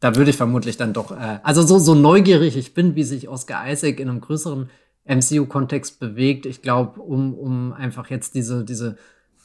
da 0.00 0.16
würde 0.16 0.30
ich 0.30 0.36
vermutlich 0.36 0.76
dann 0.76 0.92
doch, 0.92 1.12
äh, 1.12 1.38
also 1.42 1.62
so, 1.62 1.78
so 1.78 1.94
neugierig 1.94 2.56
ich 2.56 2.74
bin, 2.74 2.94
wie 2.94 3.04
sich 3.04 3.28
Oscar 3.28 3.70
Isaac 3.70 4.00
in 4.00 4.08
einem 4.08 4.20
größeren 4.20 4.68
MCU-Kontext 5.04 6.00
bewegt. 6.00 6.46
Ich 6.46 6.62
glaube, 6.62 7.00
um, 7.00 7.34
um 7.34 7.72
einfach 7.72 8.10
jetzt 8.10 8.34
diese, 8.34 8.64
diese, 8.64 8.96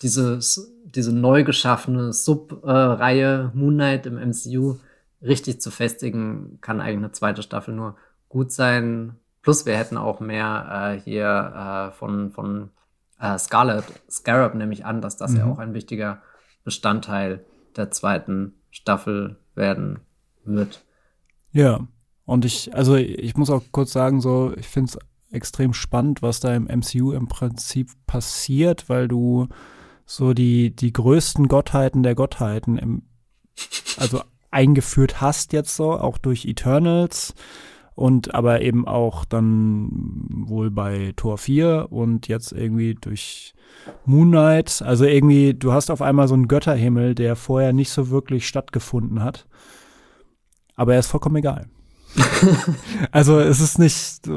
diese, 0.01 0.39
diese 0.85 1.13
neu 1.13 1.43
geschaffene 1.43 2.13
Sub-Reihe 2.13 3.51
Moon 3.53 3.75
Knight 3.75 4.05
im 4.05 4.15
MCU 4.15 4.77
richtig 5.21 5.61
zu 5.61 5.71
festigen, 5.71 6.59
kann 6.61 6.79
eigentlich 6.79 6.97
eine 6.97 7.11
zweite 7.11 7.43
Staffel 7.43 7.73
nur 7.73 7.97
gut 8.29 8.51
sein. 8.51 9.15
Plus 9.41 9.65
wir 9.65 9.77
hätten 9.77 9.97
auch 9.97 10.19
mehr 10.19 10.95
äh, 10.95 11.01
hier 11.01 11.89
äh, 11.91 11.95
von, 11.97 12.31
von 12.31 12.69
äh, 13.19 13.37
Scarlet, 13.37 13.83
Scarab 14.09 14.55
nehme 14.55 14.73
ich 14.73 14.85
an, 14.85 15.01
dass 15.01 15.17
das 15.17 15.31
mhm. 15.31 15.37
ja 15.37 15.45
auch 15.45 15.59
ein 15.59 15.73
wichtiger 15.73 16.21
Bestandteil 16.63 17.45
der 17.75 17.91
zweiten 17.91 18.53
Staffel 18.71 19.37
werden 19.55 19.99
wird. 20.45 20.83
Ja, 21.51 21.87
und 22.25 22.45
ich, 22.45 22.73
also 22.75 22.95
ich 22.95 23.35
muss 23.35 23.49
auch 23.49 23.63
kurz 23.71 23.91
sagen, 23.91 24.21
so, 24.21 24.53
ich 24.55 24.67
finde 24.67 24.91
es 24.91 24.99
extrem 25.31 25.73
spannend, 25.73 26.21
was 26.21 26.39
da 26.39 26.55
im 26.55 26.63
MCU 26.65 27.11
im 27.11 27.27
Prinzip 27.27 27.89
passiert, 28.07 28.89
weil 28.89 29.07
du 29.07 29.47
so 30.05 30.33
die, 30.33 30.75
die 30.75 30.91
größten 30.91 31.47
Gottheiten 31.47 32.03
der 32.03 32.15
Gottheiten 32.15 32.77
im, 32.77 33.03
also 33.97 34.21
eingeführt 34.51 35.21
hast 35.21 35.53
jetzt 35.53 35.75
so, 35.75 35.91
auch 35.93 36.17
durch 36.17 36.45
Eternals 36.45 37.35
und 37.93 38.33
aber 38.33 38.61
eben 38.61 38.87
auch 38.87 39.25
dann 39.25 39.89
wohl 40.29 40.71
bei 40.71 41.13
Tor 41.15 41.37
4 41.37 41.87
und 41.91 42.27
jetzt 42.27 42.51
irgendwie 42.53 42.95
durch 42.95 43.53
Moon 44.05 44.29
Knight. 44.29 44.81
Also 44.81 45.05
irgendwie, 45.05 45.53
du 45.53 45.73
hast 45.73 45.91
auf 45.91 46.01
einmal 46.01 46.27
so 46.27 46.33
einen 46.33 46.47
Götterhimmel, 46.47 47.13
der 47.13 47.35
vorher 47.35 47.73
nicht 47.73 47.91
so 47.91 48.10
wirklich 48.10 48.47
stattgefunden 48.47 49.21
hat. 49.21 49.47
Aber 50.75 50.93
er 50.93 50.99
ist 50.99 51.08
vollkommen 51.08 51.35
egal. 51.35 51.67
also 53.12 53.39
es 53.39 53.60
ist 53.60 53.79
nicht, 53.79 54.27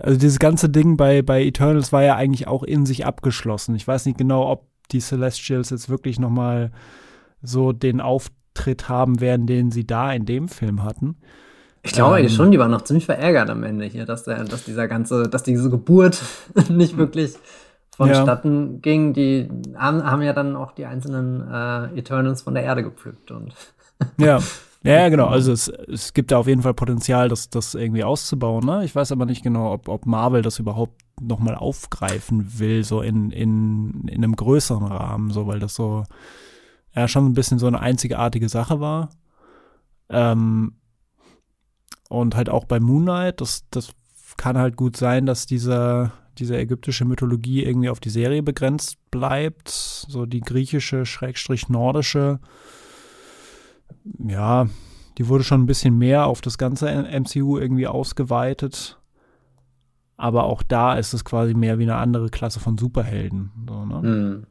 also 0.00 0.18
dieses 0.18 0.38
ganze 0.38 0.68
Ding 0.68 0.96
bei, 0.96 1.22
bei 1.22 1.44
Eternals 1.44 1.92
war 1.92 2.02
ja 2.02 2.16
eigentlich 2.16 2.46
auch 2.46 2.62
in 2.62 2.86
sich 2.86 3.06
abgeschlossen. 3.06 3.74
Ich 3.74 3.86
weiß 3.86 4.06
nicht 4.06 4.18
genau, 4.18 4.50
ob 4.50 4.66
die 4.92 5.00
Celestials 5.00 5.70
jetzt 5.70 5.88
wirklich 5.88 6.18
noch 6.18 6.30
mal 6.30 6.70
so 7.42 7.72
den 7.72 8.00
Auftritt 8.00 8.88
haben 8.88 9.20
werden, 9.20 9.46
den 9.46 9.70
sie 9.70 9.86
da 9.86 10.12
in 10.12 10.26
dem 10.26 10.48
Film 10.48 10.82
hatten. 10.82 11.16
Ich 11.82 11.92
glaube 11.92 12.20
ähm, 12.20 12.28
schon, 12.28 12.50
die 12.50 12.58
waren 12.58 12.70
noch 12.70 12.82
ziemlich 12.82 13.06
verärgert 13.06 13.50
am 13.50 13.62
Ende 13.62 13.86
hier, 13.86 14.04
dass, 14.04 14.24
der, 14.24 14.44
dass 14.44 14.64
dieser 14.64 14.88
ganze, 14.88 15.28
dass 15.28 15.42
diese 15.42 15.70
Geburt 15.70 16.22
nicht 16.68 16.96
wirklich 16.96 17.34
vonstatten 17.96 18.74
ja. 18.74 18.78
ging. 18.80 19.12
Die 19.12 19.48
haben, 19.76 20.04
haben, 20.04 20.22
ja 20.22 20.32
dann 20.32 20.56
auch 20.56 20.72
die 20.72 20.86
einzelnen 20.86 21.40
äh, 21.40 21.98
Eternals 21.98 22.42
von 22.42 22.54
der 22.54 22.64
Erde 22.64 22.82
gepflückt 22.82 23.30
und 23.30 23.54
ja. 24.18 24.40
Ja, 24.84 25.08
genau. 25.08 25.26
Also 25.26 25.52
es, 25.52 25.68
es 25.68 26.14
gibt 26.14 26.30
da 26.30 26.38
auf 26.38 26.46
jeden 26.46 26.62
Fall 26.62 26.74
Potenzial, 26.74 27.28
das, 27.28 27.50
das 27.50 27.74
irgendwie 27.74 28.04
auszubauen. 28.04 28.64
Ne? 28.64 28.84
Ich 28.84 28.94
weiß 28.94 29.10
aber 29.12 29.26
nicht 29.26 29.42
genau, 29.42 29.72
ob, 29.72 29.88
ob 29.88 30.06
Marvel 30.06 30.42
das 30.42 30.58
überhaupt 30.58 31.02
noch 31.20 31.40
mal 31.40 31.56
aufgreifen 31.56 32.58
will, 32.58 32.84
so 32.84 33.00
in, 33.02 33.30
in, 33.30 34.06
in 34.06 34.22
einem 34.22 34.36
größeren 34.36 34.86
Rahmen, 34.86 35.30
so 35.30 35.48
weil 35.48 35.58
das 35.58 35.74
so 35.74 36.04
ja 36.94 37.08
schon 37.08 37.26
ein 37.26 37.34
bisschen 37.34 37.58
so 37.58 37.66
eine 37.66 37.80
einzigartige 37.80 38.48
Sache 38.48 38.80
war. 38.80 39.10
Ähm, 40.08 40.74
und 42.08 42.36
halt 42.36 42.48
auch 42.48 42.64
bei 42.64 42.80
Moon 42.80 43.02
Knight, 43.02 43.40
das, 43.40 43.64
das 43.70 43.90
kann 44.36 44.56
halt 44.56 44.76
gut 44.76 44.96
sein, 44.96 45.26
dass 45.26 45.46
dieser, 45.46 46.12
diese 46.38 46.56
ägyptische 46.56 47.04
Mythologie 47.04 47.64
irgendwie 47.64 47.90
auf 47.90 48.00
die 48.00 48.10
Serie 48.10 48.42
begrenzt 48.42 48.96
bleibt. 49.10 49.68
So 49.68 50.24
die 50.24 50.40
griechische, 50.40 51.04
schrägstrich 51.04 51.68
nordische, 51.68 52.40
ja, 54.18 54.68
die 55.18 55.28
wurde 55.28 55.44
schon 55.44 55.62
ein 55.62 55.66
bisschen 55.66 55.98
mehr 55.98 56.26
auf 56.26 56.40
das 56.40 56.58
ganze 56.58 56.88
MCU 56.88 57.58
irgendwie 57.58 57.86
ausgeweitet. 57.86 58.98
Aber 60.16 60.44
auch 60.44 60.62
da 60.62 60.94
ist 60.94 61.12
es 61.12 61.24
quasi 61.24 61.54
mehr 61.54 61.78
wie 61.78 61.84
eine 61.84 61.96
andere 61.96 62.28
Klasse 62.28 62.60
von 62.60 62.76
Superhelden. 62.76 63.50
So, 63.68 63.84
ne? 63.84 64.02
mhm. 64.02 64.46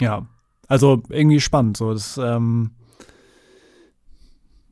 Ja, 0.00 0.26
also 0.68 1.02
irgendwie 1.08 1.40
spannend. 1.40 1.76
So, 1.76 1.92
das, 1.92 2.18
ähm, 2.18 2.72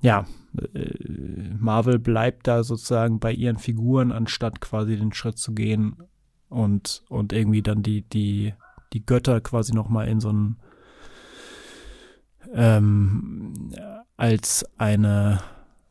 ja, 0.00 0.26
äh, 0.74 1.54
Marvel 1.58 1.98
bleibt 1.98 2.46
da 2.46 2.64
sozusagen 2.64 3.18
bei 3.18 3.32
ihren 3.32 3.58
Figuren, 3.58 4.12
anstatt 4.12 4.60
quasi 4.60 4.96
den 4.96 5.12
Schritt 5.12 5.38
zu 5.38 5.52
gehen 5.52 5.96
und, 6.48 7.04
und 7.08 7.32
irgendwie 7.32 7.62
dann 7.62 7.82
die, 7.82 8.02
die, 8.02 8.54
die 8.92 9.04
Götter 9.06 9.40
quasi 9.40 9.74
nochmal 9.74 10.08
in 10.08 10.20
so 10.20 10.30
ein 10.30 10.56
ähm, 12.54 13.70
als 14.16 14.64
eine 14.78 15.40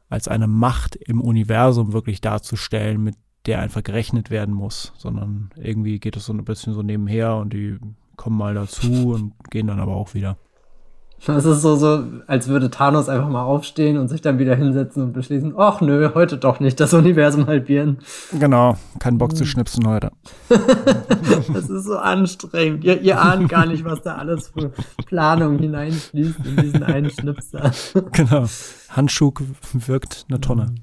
als 0.10 0.28
eine 0.28 0.48
Macht 0.48 0.98
im 0.98 1.22
Universum 1.22 1.94
wirklich 1.94 2.20
darzustellen, 2.20 3.02
mit 3.02 3.16
der 3.46 3.60
einfach 3.60 3.82
gerechnet 3.82 4.30
werden 4.30 4.54
muss, 4.54 4.92
sondern 4.98 5.52
irgendwie 5.56 6.00
geht 6.00 6.18
es 6.18 6.26
so 6.26 6.34
ein 6.34 6.44
bisschen 6.44 6.74
so 6.74 6.84
nebenher 6.84 7.38
und 7.38 7.54
die 7.54 7.80
kommen 8.18 8.38
mal 8.38 8.54
dazu 8.54 9.14
und 9.14 9.34
gehen 9.50 9.68
dann 9.68 9.80
aber 9.80 9.96
auch 9.96 10.14
wieder. 10.14 10.38
Das 11.26 11.46
ist 11.46 11.62
so, 11.62 11.76
so, 11.76 12.04
als 12.26 12.48
würde 12.48 12.72
Thanos 12.72 13.08
einfach 13.08 13.30
mal 13.30 13.44
aufstehen 13.44 13.98
und 13.98 14.08
sich 14.08 14.22
dann 14.22 14.40
wieder 14.40 14.56
hinsetzen 14.56 15.04
und 15.04 15.14
beschließen, 15.14 15.54
ach 15.56 15.80
nö, 15.80 16.10
heute 16.16 16.38
doch 16.38 16.60
nicht 16.60 16.80
das 16.80 16.94
Universum 16.96 17.46
halbieren. 17.46 18.00
Genau, 18.32 18.76
kein 19.00 19.20
Bock 19.20 19.36
zu 19.36 19.46
schnipsen 19.46 19.88
heute. 19.88 20.12
das 21.54 21.70
ist 21.70 21.86
so 21.86 21.98
anstrengend. 21.98 22.84
Ihr, 22.84 23.02
ihr 23.02 23.22
ahnt 23.22 23.50
gar 23.50 23.68
nicht, 23.68 23.86
was 23.86 24.02
da 24.02 24.16
alles 24.16 24.48
für 24.48 24.72
Planung 25.06 25.60
hineinfließt 25.60 26.40
in 26.44 26.56
diesen 26.58 26.84
einen 26.84 27.12
Schnipser. 27.12 27.72
genau. 28.12 28.46
Handschuh 28.90 29.32
wirkt 29.74 30.26
eine 30.28 30.42
Tonne. 30.42 30.74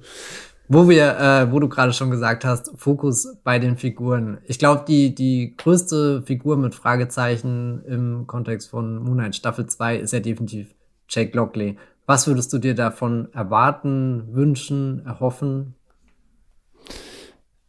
Wo 0.70 0.88
wir, 0.88 1.18
äh, 1.18 1.50
wo 1.50 1.60
du 1.60 1.68
gerade 1.68 1.94
schon 1.94 2.10
gesagt 2.10 2.44
hast, 2.44 2.70
Fokus 2.76 3.36
bei 3.42 3.58
den 3.58 3.78
Figuren. 3.78 4.38
Ich 4.44 4.58
glaube, 4.58 4.84
die, 4.86 5.14
die 5.14 5.54
größte 5.56 6.22
Figur 6.22 6.58
mit 6.58 6.74
Fragezeichen 6.74 7.82
im 7.86 8.26
Kontext 8.26 8.68
von 8.68 9.02
Moon 9.02 9.16
Knight 9.16 9.34
Staffel 9.34 9.66
2 9.66 9.96
ist 9.96 10.12
ja 10.12 10.20
definitiv 10.20 10.74
Jake 11.08 11.34
Lockley. 11.34 11.78
Was 12.04 12.26
würdest 12.26 12.52
du 12.52 12.58
dir 12.58 12.74
davon 12.74 13.28
erwarten, 13.32 14.28
wünschen, 14.32 15.04
erhoffen? 15.06 15.74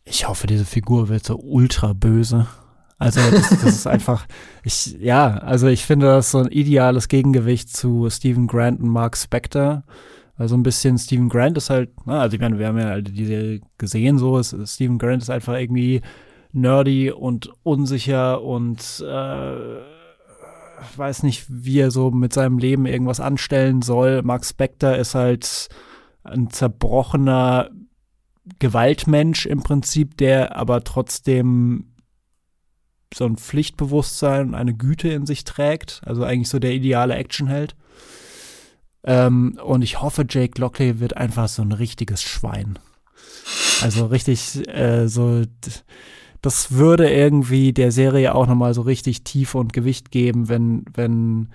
Ich 0.03 0.27
hoffe, 0.27 0.47
diese 0.47 0.65
Figur 0.65 1.07
wird 1.07 1.25
so 1.25 1.37
ultra 1.37 1.93
böse. 1.93 2.47
Also 2.97 3.21
das, 3.31 3.49
das 3.49 3.63
ist 3.63 3.87
einfach, 3.87 4.25
ich, 4.63 4.97
ja, 4.99 5.37
also 5.37 5.67
ich 5.67 5.85
finde 5.85 6.07
das 6.07 6.31
so 6.31 6.39
ein 6.39 6.47
ideales 6.47 7.07
Gegengewicht 7.07 7.69
zu 7.75 8.09
Stephen 8.09 8.47
Grant 8.47 8.81
und 8.81 8.89
Mark 8.89 9.15
Spector 9.15 9.83
also 10.39 10.55
ein 10.55 10.63
bisschen 10.63 10.97
Stephen 10.97 11.27
Grant 11.27 11.57
ist 11.57 11.69
halt, 11.69 12.07
ne, 12.07 12.17
also 12.17 12.33
ich 12.33 12.41
meine, 12.41 12.57
wir 12.57 12.67
haben 12.67 12.79
ja 12.79 13.01
die 13.01 13.25
Serie 13.25 13.61
gesehen, 13.77 14.17
so 14.17 14.37
ist 14.37 14.55
Stephen 14.73 14.97
Grant 14.97 15.21
ist 15.21 15.29
einfach 15.29 15.55
irgendwie 15.55 16.01
nerdy 16.53 17.11
und 17.11 17.51
unsicher 17.63 18.41
und 18.41 19.03
äh, 19.05 19.81
weiß 20.95 21.23
nicht, 21.23 21.45
wie 21.49 21.79
er 21.79 21.91
so 21.91 22.09
mit 22.11 22.31
seinem 22.31 22.57
Leben 22.57 22.85
irgendwas 22.85 23.19
anstellen 23.19 23.81
soll. 23.81 24.21
Mark 24.23 24.45
Spector 24.45 24.95
ist 24.95 25.13
halt 25.13 25.67
ein 26.23 26.49
zerbrochener 26.49 27.69
Gewaltmensch 28.59 29.45
im 29.45 29.61
Prinzip, 29.61 30.15
der 30.17 30.55
aber 30.55 30.85
trotzdem 30.85 31.95
so 33.13 33.25
ein 33.25 33.35
Pflichtbewusstsein 33.35 34.47
und 34.47 34.55
eine 34.55 34.73
Güte 34.73 35.09
in 35.09 35.25
sich 35.25 35.43
trägt. 35.43 35.99
Also 36.05 36.23
eigentlich 36.23 36.47
so 36.47 36.59
der 36.59 36.71
ideale 36.71 37.15
Actionheld. 37.15 37.75
Ähm, 39.03 39.57
und 39.63 39.81
ich 39.81 40.01
hoffe, 40.01 40.25
Jake 40.27 40.59
Lockley 40.59 40.99
wird 40.99 41.15
einfach 41.15 41.47
so 41.47 41.61
ein 41.61 41.71
richtiges 41.71 42.21
Schwein. 42.21 42.79
Also 43.81 44.07
richtig, 44.07 44.67
äh, 44.67 45.07
so, 45.07 45.43
das 46.41 46.71
würde 46.71 47.09
irgendwie 47.09 47.73
der 47.73 47.91
Serie 47.91 48.35
auch 48.35 48.47
nochmal 48.47 48.73
so 48.73 48.81
richtig 48.81 49.23
Tiefe 49.23 49.57
und 49.57 49.73
Gewicht 49.73 50.11
geben, 50.11 50.49
wenn, 50.49 50.85
wenn 50.93 51.49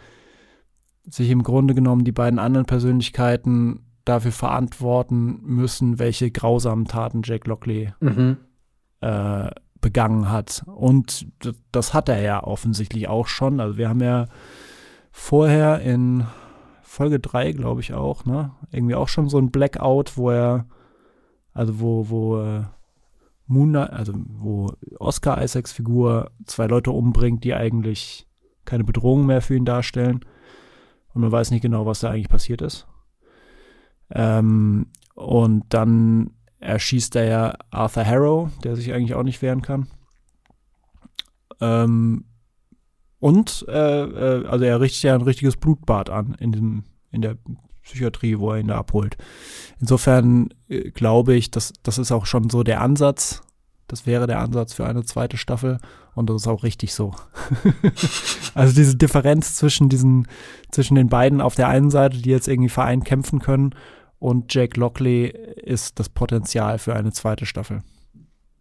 sich 1.06 1.30
im 1.30 1.42
Grunde 1.42 1.74
genommen 1.74 2.04
die 2.04 2.12
beiden 2.12 2.38
anderen 2.38 2.66
Persönlichkeiten 2.66 3.80
dafür 4.04 4.32
verantworten 4.32 5.40
müssen, 5.42 5.98
welche 5.98 6.30
grausamen 6.30 6.86
Taten 6.86 7.22
Jake 7.24 7.48
Lockley 7.48 7.92
mhm. 8.00 8.38
äh, 9.00 9.50
begangen 9.80 10.30
hat. 10.30 10.62
Und 10.66 11.26
das 11.72 11.94
hat 11.94 12.08
er 12.08 12.20
ja 12.20 12.42
offensichtlich 12.42 13.08
auch 13.08 13.26
schon. 13.26 13.60
Also 13.60 13.76
wir 13.76 13.88
haben 13.88 14.00
ja 14.00 14.26
vorher 15.10 15.80
in 15.80 16.24
Folge 16.94 17.18
3, 17.18 17.52
glaube 17.52 17.80
ich 17.80 17.92
auch, 17.92 18.24
ne? 18.24 18.52
Irgendwie 18.70 18.94
auch 18.94 19.08
schon 19.08 19.28
so 19.28 19.38
ein 19.38 19.50
Blackout, 19.50 20.16
wo 20.16 20.30
er, 20.30 20.66
also 21.52 21.80
wo, 21.80 22.08
wo 22.08 22.40
äh, 22.40 22.62
Moon, 23.46 23.74
also 23.74 24.12
wo 24.28 24.72
Oscar 25.00 25.42
Isaacs 25.42 25.72
Figur 25.72 26.30
zwei 26.46 26.66
Leute 26.66 26.92
umbringt, 26.92 27.42
die 27.42 27.52
eigentlich 27.52 28.28
keine 28.64 28.84
Bedrohung 28.84 29.26
mehr 29.26 29.42
für 29.42 29.56
ihn 29.56 29.64
darstellen. 29.64 30.24
Und 31.12 31.22
man 31.22 31.32
weiß 31.32 31.50
nicht 31.50 31.62
genau, 31.62 31.84
was 31.84 32.00
da 32.00 32.10
eigentlich 32.10 32.28
passiert 32.28 32.62
ist. 32.62 32.86
Ähm, 34.10 34.86
und 35.14 35.64
dann 35.70 36.30
erschießt 36.60 37.16
er 37.16 37.24
ja 37.24 37.54
Arthur 37.70 38.06
Harrow, 38.06 38.50
der 38.62 38.76
sich 38.76 38.92
eigentlich 38.92 39.14
auch 39.14 39.24
nicht 39.24 39.42
wehren 39.42 39.62
kann. 39.62 39.88
Ähm, 41.60 42.24
und 43.24 43.64
äh, 43.70 44.02
äh, 44.02 44.46
also 44.48 44.66
er 44.66 44.82
richtet 44.82 45.04
ja 45.04 45.14
ein 45.14 45.22
richtiges 45.22 45.56
Blutbad 45.56 46.10
an 46.10 46.36
in, 46.40 46.52
dem, 46.52 46.84
in 47.10 47.22
der 47.22 47.38
Psychiatrie, 47.82 48.38
wo 48.38 48.52
er 48.52 48.58
ihn 48.58 48.66
da 48.66 48.76
abholt. 48.76 49.16
Insofern 49.80 50.50
äh, 50.68 50.90
glaube 50.90 51.34
ich, 51.34 51.50
dass 51.50 51.72
das 51.82 51.96
ist 51.96 52.12
auch 52.12 52.26
schon 52.26 52.50
so 52.50 52.62
der 52.62 52.82
Ansatz. 52.82 53.40
Das 53.86 54.04
wäre 54.04 54.26
der 54.26 54.40
Ansatz 54.40 54.74
für 54.74 54.84
eine 54.84 55.04
zweite 55.04 55.38
Staffel 55.38 55.78
und 56.14 56.28
das 56.28 56.42
ist 56.42 56.48
auch 56.48 56.64
richtig 56.64 56.92
so. 56.92 57.14
also 58.54 58.74
diese 58.74 58.94
Differenz 58.94 59.56
zwischen 59.56 59.88
diesen, 59.88 60.28
zwischen 60.70 60.94
den 60.94 61.08
beiden 61.08 61.40
auf 61.40 61.54
der 61.54 61.68
einen 61.68 61.90
Seite, 61.90 62.18
die 62.18 62.28
jetzt 62.28 62.46
irgendwie 62.46 62.68
vereint 62.68 63.06
kämpfen 63.06 63.38
können 63.38 63.74
und 64.18 64.52
Jake 64.52 64.78
Lockley 64.78 65.28
ist 65.62 65.98
das 65.98 66.10
Potenzial 66.10 66.78
für 66.78 66.94
eine 66.94 67.12
zweite 67.12 67.46
Staffel. 67.46 67.80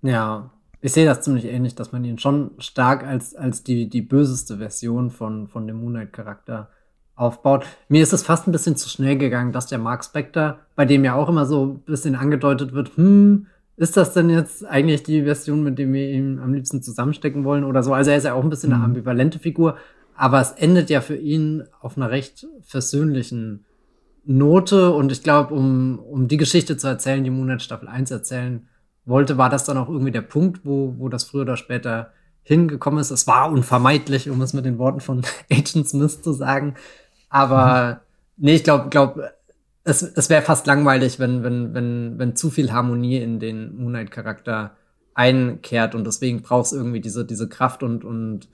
Ja, 0.03 0.52
ich 0.83 0.91
sehe 0.91 1.05
das 1.05 1.21
ziemlich 1.21 1.45
ähnlich, 1.45 1.75
dass 1.75 1.93
man 1.93 2.03
ihn 2.03 2.19
schon 2.19 2.51
stark 2.57 3.07
als, 3.07 3.35
als 3.35 3.63
die, 3.63 3.89
die 3.89 4.01
böseste 4.01 4.57
Version 4.57 5.11
von, 5.11 5.47
von 5.47 5.65
dem 5.65 5.77
Moonlight-Charakter 5.77 6.69
aufbaut. 7.15 7.65
Mir 7.87 8.03
ist 8.03 8.11
es 8.11 8.23
fast 8.23 8.47
ein 8.47 8.51
bisschen 8.51 8.75
zu 8.75 8.89
schnell 8.89 9.17
gegangen, 9.17 9.53
dass 9.53 9.67
der 9.67 9.77
Mark 9.77 10.03
Spector, 10.03 10.59
bei 10.75 10.83
dem 10.83 11.05
ja 11.05 11.15
auch 11.15 11.29
immer 11.29 11.45
so 11.45 11.67
ein 11.67 11.79
bisschen 11.79 12.15
angedeutet 12.15 12.73
wird, 12.73 12.97
hm, 12.97 13.47
ist 13.77 13.95
das 13.95 14.13
denn 14.13 14.29
jetzt 14.29 14.65
eigentlich 14.65 15.03
die 15.03 15.23
Version, 15.23 15.63
mit 15.63 15.79
der 15.79 15.91
wir 15.91 16.09
ihn 16.09 16.39
am 16.39 16.53
liebsten 16.53 16.83
zusammenstecken 16.83 17.45
wollen 17.45 17.63
oder 17.63 17.81
so? 17.81 17.93
Also 17.93 18.11
er 18.11 18.17
ist 18.17 18.25
ja 18.25 18.33
auch 18.33 18.43
ein 18.43 18.49
bisschen 18.49 18.71
mhm. 18.71 18.75
eine 18.75 18.83
ambivalente 18.83 19.39
Figur, 19.39 19.77
aber 20.17 20.41
es 20.41 20.51
endet 20.51 20.89
ja 20.89 20.99
für 20.99 21.15
ihn 21.15 21.63
auf 21.79 21.95
einer 21.95 22.11
recht 22.11 22.45
versöhnlichen 22.61 23.63
Note 24.25 24.91
und 24.91 25.13
ich 25.13 25.23
glaube, 25.23 25.53
um, 25.53 25.99
um 25.99 26.27
die 26.27 26.37
Geschichte 26.37 26.75
zu 26.75 26.87
erzählen, 26.87 27.23
die 27.23 27.29
Moonlight 27.29 27.61
Staffel 27.61 27.87
1 27.87 28.11
erzählen 28.11 28.67
wollte, 29.05 29.37
war 29.37 29.49
das 29.49 29.65
dann 29.65 29.77
auch 29.77 29.89
irgendwie 29.89 30.11
der 30.11 30.21
Punkt, 30.21 30.61
wo, 30.63 30.95
wo 30.97 31.09
das 31.09 31.25
früher 31.25 31.41
oder 31.41 31.57
später 31.57 32.11
hingekommen 32.43 32.99
ist. 32.99 33.11
Es 33.11 33.27
war 33.27 33.51
unvermeidlich, 33.51 34.29
um 34.29 34.41
es 34.41 34.53
mit 34.53 34.65
den 34.65 34.77
Worten 34.77 34.99
von 34.99 35.23
Agent 35.51 35.87
Smith 35.87 36.21
zu 36.21 36.33
sagen. 36.33 36.75
Aber 37.29 38.01
mhm. 38.37 38.45
nee, 38.45 38.55
ich 38.55 38.63
glaube, 38.63 38.89
glaub, 38.89 39.19
es, 39.83 40.01
es 40.01 40.29
wäre 40.29 40.41
fast 40.41 40.67
langweilig, 40.67 41.19
wenn, 41.19 41.43
wenn, 41.43 41.73
wenn, 41.73 42.19
wenn 42.19 42.35
zu 42.35 42.49
viel 42.49 42.71
Harmonie 42.71 43.17
in 43.17 43.39
den 43.39 43.75
Moonlight-Charakter 43.75 44.75
einkehrt 45.13 45.95
und 45.95 46.05
deswegen 46.05 46.41
braucht 46.41 46.67
es 46.67 46.71
irgendwie 46.73 47.01
diese, 47.01 47.25
diese 47.25 47.47
Kraft 47.47 47.83
und, 47.83 48.03
und 48.03 48.47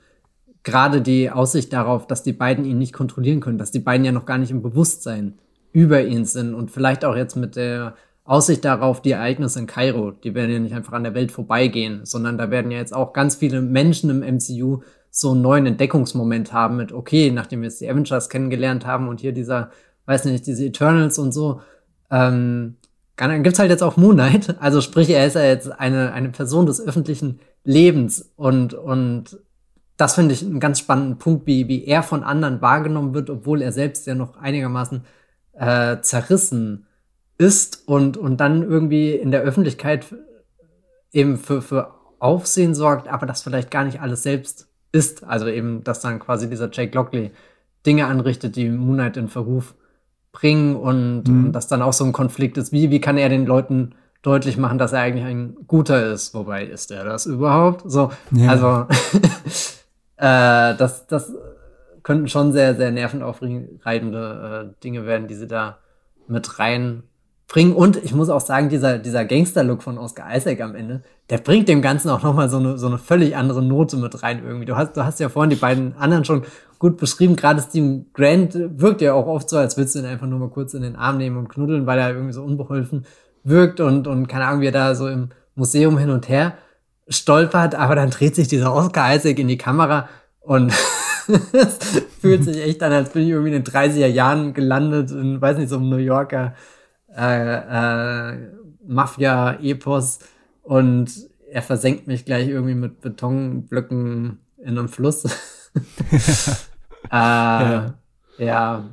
gerade 0.64 1.02
die 1.02 1.32
Aussicht 1.32 1.72
darauf, 1.72 2.08
dass 2.08 2.24
die 2.24 2.34
beiden 2.34 2.66
ihn 2.66 2.78
nicht 2.78 2.94
kontrollieren 2.94 3.40
können, 3.40 3.58
dass 3.58 3.72
die 3.72 3.80
beiden 3.80 4.06
ja 4.06 4.12
noch 4.12 4.26
gar 4.26 4.38
nicht 4.38 4.52
im 4.52 4.62
Bewusstsein 4.62 5.36
über 5.72 6.04
ihn 6.04 6.26
sind 6.26 6.54
und 6.54 6.72
vielleicht 6.72 7.06
auch 7.06 7.16
jetzt 7.16 7.36
mit 7.36 7.56
der 7.56 7.96
Aussicht 8.30 8.64
darauf, 8.64 9.02
die 9.02 9.12
Ereignisse 9.12 9.60
in 9.60 9.66
Kairo, 9.66 10.12
die 10.12 10.36
werden 10.36 10.52
ja 10.52 10.60
nicht 10.60 10.76
einfach 10.76 10.94
an 10.94 11.04
der 11.04 11.16
Welt 11.16 11.32
vorbeigehen, 11.32 12.06
sondern 12.06 12.38
da 12.38 12.52
werden 12.52 12.72
ja 12.72 12.78
jetzt 12.78 12.94
auch 12.94 13.14
ganz 13.14 13.36
viele 13.36 13.62
Menschen 13.62 14.10
im 14.10 14.36
MCU 14.36 14.82
so 15.10 15.32
einen 15.32 15.42
neuen 15.42 15.66
Entdeckungsmoment 15.66 16.54
haben 16.54 16.78
mit, 16.78 16.92
okay, 16.92 17.32
nachdem 17.32 17.62
wir 17.62 17.70
jetzt 17.70 17.82
die 17.82 17.90
Avengers 17.90 18.30
kennengelernt 18.30 18.86
haben 18.86 19.08
und 19.08 19.20
hier 19.20 19.32
dieser 19.32 19.72
weiß 20.10 20.26
nicht, 20.26 20.48
diese 20.48 20.66
Eternals 20.66 21.20
und 21.20 21.32
so. 21.32 21.62
Ähm, 22.10 22.78
dann 23.16 23.44
gibt's 23.44 23.60
halt 23.60 23.70
jetzt 23.70 23.84
auch 23.84 23.96
Moon 23.96 24.16
Knight. 24.16 24.56
Also 24.60 24.82
sprich, 24.82 25.10
er 25.10 25.26
ist 25.26 25.36
ja 25.36 25.44
jetzt 25.44 25.72
eine, 25.80 26.14
eine 26.14 26.30
Person 26.30 26.66
des 26.66 26.82
öffentlichen 26.82 27.40
Lebens 27.64 28.32
und, 28.36 28.74
und 28.74 29.40
das 29.98 30.16
finde 30.16 30.34
ich 30.34 30.44
einen 30.44 30.60
ganz 30.60 30.80
spannenden 30.80 31.20
Punkt, 31.20 31.46
wie, 31.46 31.68
wie 31.68 31.86
er 31.86 32.02
von 32.02 32.24
anderen 32.24 32.62
wahrgenommen 32.62 33.14
wird, 33.14 33.30
obwohl 33.30 33.62
er 33.62 33.72
selbst 33.72 34.08
ja 34.08 34.16
noch 34.16 34.38
einigermaßen 34.38 35.04
äh, 35.54 35.98
zerrissen 36.02 36.88
ist 37.40 37.88
und, 37.88 38.18
und 38.18 38.38
dann 38.38 38.62
irgendwie 38.62 39.14
in 39.14 39.32
der 39.32 39.42
Öffentlichkeit 39.42 40.06
eben 41.12 41.38
für, 41.38 41.62
für 41.62 41.96
Aufsehen 42.20 42.76
sorgt, 42.76 43.08
aber 43.08 43.26
das 43.26 43.42
vielleicht 43.42 43.72
gar 43.72 43.86
nicht 43.86 44.02
alles 44.02 44.24
selbst 44.24 44.68
ist. 44.92 45.24
Also 45.24 45.48
eben, 45.48 45.84
dass 45.84 46.02
dann 46.02 46.20
quasi 46.20 46.50
dieser 46.50 46.70
Jake 46.72 46.94
Lockley 46.96 47.32
Dinge 47.86 48.08
anrichtet, 48.08 48.58
die 48.58 48.70
Moonlight 48.70 49.16
in 49.16 49.30
Verruf 49.30 49.74
bringen 50.34 50.76
und, 50.76 51.24
mhm. 51.24 51.46
und 51.46 51.54
dass 51.54 51.68
dann 51.68 51.82
auch 51.82 51.94
so 51.94 52.04
ein 52.04 52.12
Konflikt 52.12 52.58
ist. 52.58 52.74
Wie, 52.74 52.92
wie 52.92 53.00
kann 53.00 53.18
er 53.18 53.30
den 53.30 53.46
Leuten 53.46 53.96
deutlich 54.22 54.58
machen, 54.58 54.78
dass 54.78 54.92
er 54.92 55.00
eigentlich 55.00 55.26
ein 55.26 55.56
guter 55.66 56.12
ist? 56.12 56.34
Wobei, 56.34 56.66
ist 56.66 56.92
er 56.92 57.06
das 57.06 57.26
überhaupt? 57.26 57.90
So, 57.90 58.12
ja. 58.32 58.50
also, 58.50 58.86
äh, 60.18 60.76
das, 60.76 61.08
das 61.08 61.32
könnten 62.04 62.28
schon 62.28 62.52
sehr, 62.52 62.76
sehr 62.76 62.92
nervenaufreibende 62.92 64.74
äh, 64.76 64.84
Dinge 64.84 65.06
werden, 65.06 65.30
die 65.30 65.36
sie 65.36 65.48
da 65.48 65.78
mit 66.28 66.60
rein 66.60 67.04
bringen. 67.50 67.74
Und 67.74 67.98
ich 67.98 68.14
muss 68.14 68.30
auch 68.30 68.40
sagen, 68.40 68.70
dieser, 68.70 69.00
dieser 69.00 69.26
Gangster-Look 69.26 69.84
von 69.84 69.98
Oscar 69.98 70.34
Isaac 70.34 70.62
am 70.62 70.76
Ende, 70.76 71.02
der 71.30 71.40
bringt 71.40 71.68
dem 71.68 71.82
Ganzen 71.82 72.10
auch 72.10 72.22
nochmal 72.24 72.50
so 72.50 72.58
eine, 72.58 72.78
so 72.78 72.88
eine 72.88 72.98
völlig 72.98 73.36
andere 73.36 73.62
Note 73.62 73.98
mit 73.98 74.24
rein 74.24 74.42
irgendwie. 74.46 74.66
Du 74.66 74.78
hast, 74.78 74.96
du 74.96 75.04
hast 75.04 75.20
ja 75.20 75.30
vorhin 75.30 75.50
die 75.50 75.56
beiden 75.56 75.98
anderen 75.98 76.24
schon 76.24 76.44
gut 76.78 76.98
beschrieben. 76.98 77.36
Gerade 77.36 77.62
Steven 77.62 78.06
Grant 78.14 78.54
wirkt 78.54 79.02
ja 79.02 79.14
auch 79.14 79.26
oft 79.26 79.50
so, 79.50 79.58
als 79.58 79.76
würdest 79.76 79.96
du 79.96 80.00
ihn 80.00 80.06
einfach 80.06 80.28
nur 80.28 80.40
mal 80.40 80.50
kurz 80.50 80.76
in 80.76 80.84
den 80.84 80.96
Arm 80.96 81.18
nehmen 81.18 81.38
und 81.38 81.50
knuddeln, 81.50 81.88
weil 81.88 82.00
er 82.00 82.12
irgendwie 82.12 82.34
so 82.34 82.44
unbeholfen 82.44 83.06
wirkt 83.44 83.80
und, 83.80 84.08
und 84.08 84.28
keine 84.28 84.46
Ahnung, 84.46 84.62
wie 84.62 84.68
er 84.68 84.72
da 84.72 84.94
so 84.94 85.08
im 85.08 85.30
Museum 85.56 85.98
hin 85.98 86.12
und 86.12 86.30
her 86.30 86.54
stolpert. 87.08 87.74
Aber 87.74 87.96
dann 87.96 88.12
dreht 88.12 88.36
sich 88.36 88.48
dieser 88.48 88.74
Oscar 88.74 89.16
Isaac 89.16 89.40
in 89.40 89.48
die 89.48 89.58
Kamera 89.58 90.08
und 90.40 90.72
fühlt 92.22 92.44
sich 92.44 92.62
echt 92.64 92.84
an, 92.84 92.92
als 92.92 93.10
bin 93.10 93.24
ich 93.24 93.30
irgendwie 93.30 93.56
in 93.56 93.64
den 93.64 93.74
30er 93.74 94.08
Jahren 94.08 94.54
gelandet 94.54 95.10
in, 95.10 95.42
weiß 95.42 95.58
nicht, 95.58 95.70
so 95.70 95.78
einem 95.78 95.90
New 95.90 95.98
Yorker 95.98 96.54
äh, 97.16 98.34
äh, 98.34 98.38
Mafia-Epos 98.86 100.20
und 100.64 101.12
er 101.52 101.62
versenkt 101.62 102.08
mich 102.08 102.26
gleich 102.26 102.48
irgendwie 102.48 102.76
mit 102.76 103.02
Betonblöcken 103.02 104.40
in 104.58 104.78
einem 104.78 104.88
Fluss. 104.88 105.26
äh, 107.12 107.12
ja. 107.12 107.96
ja. 108.38 108.90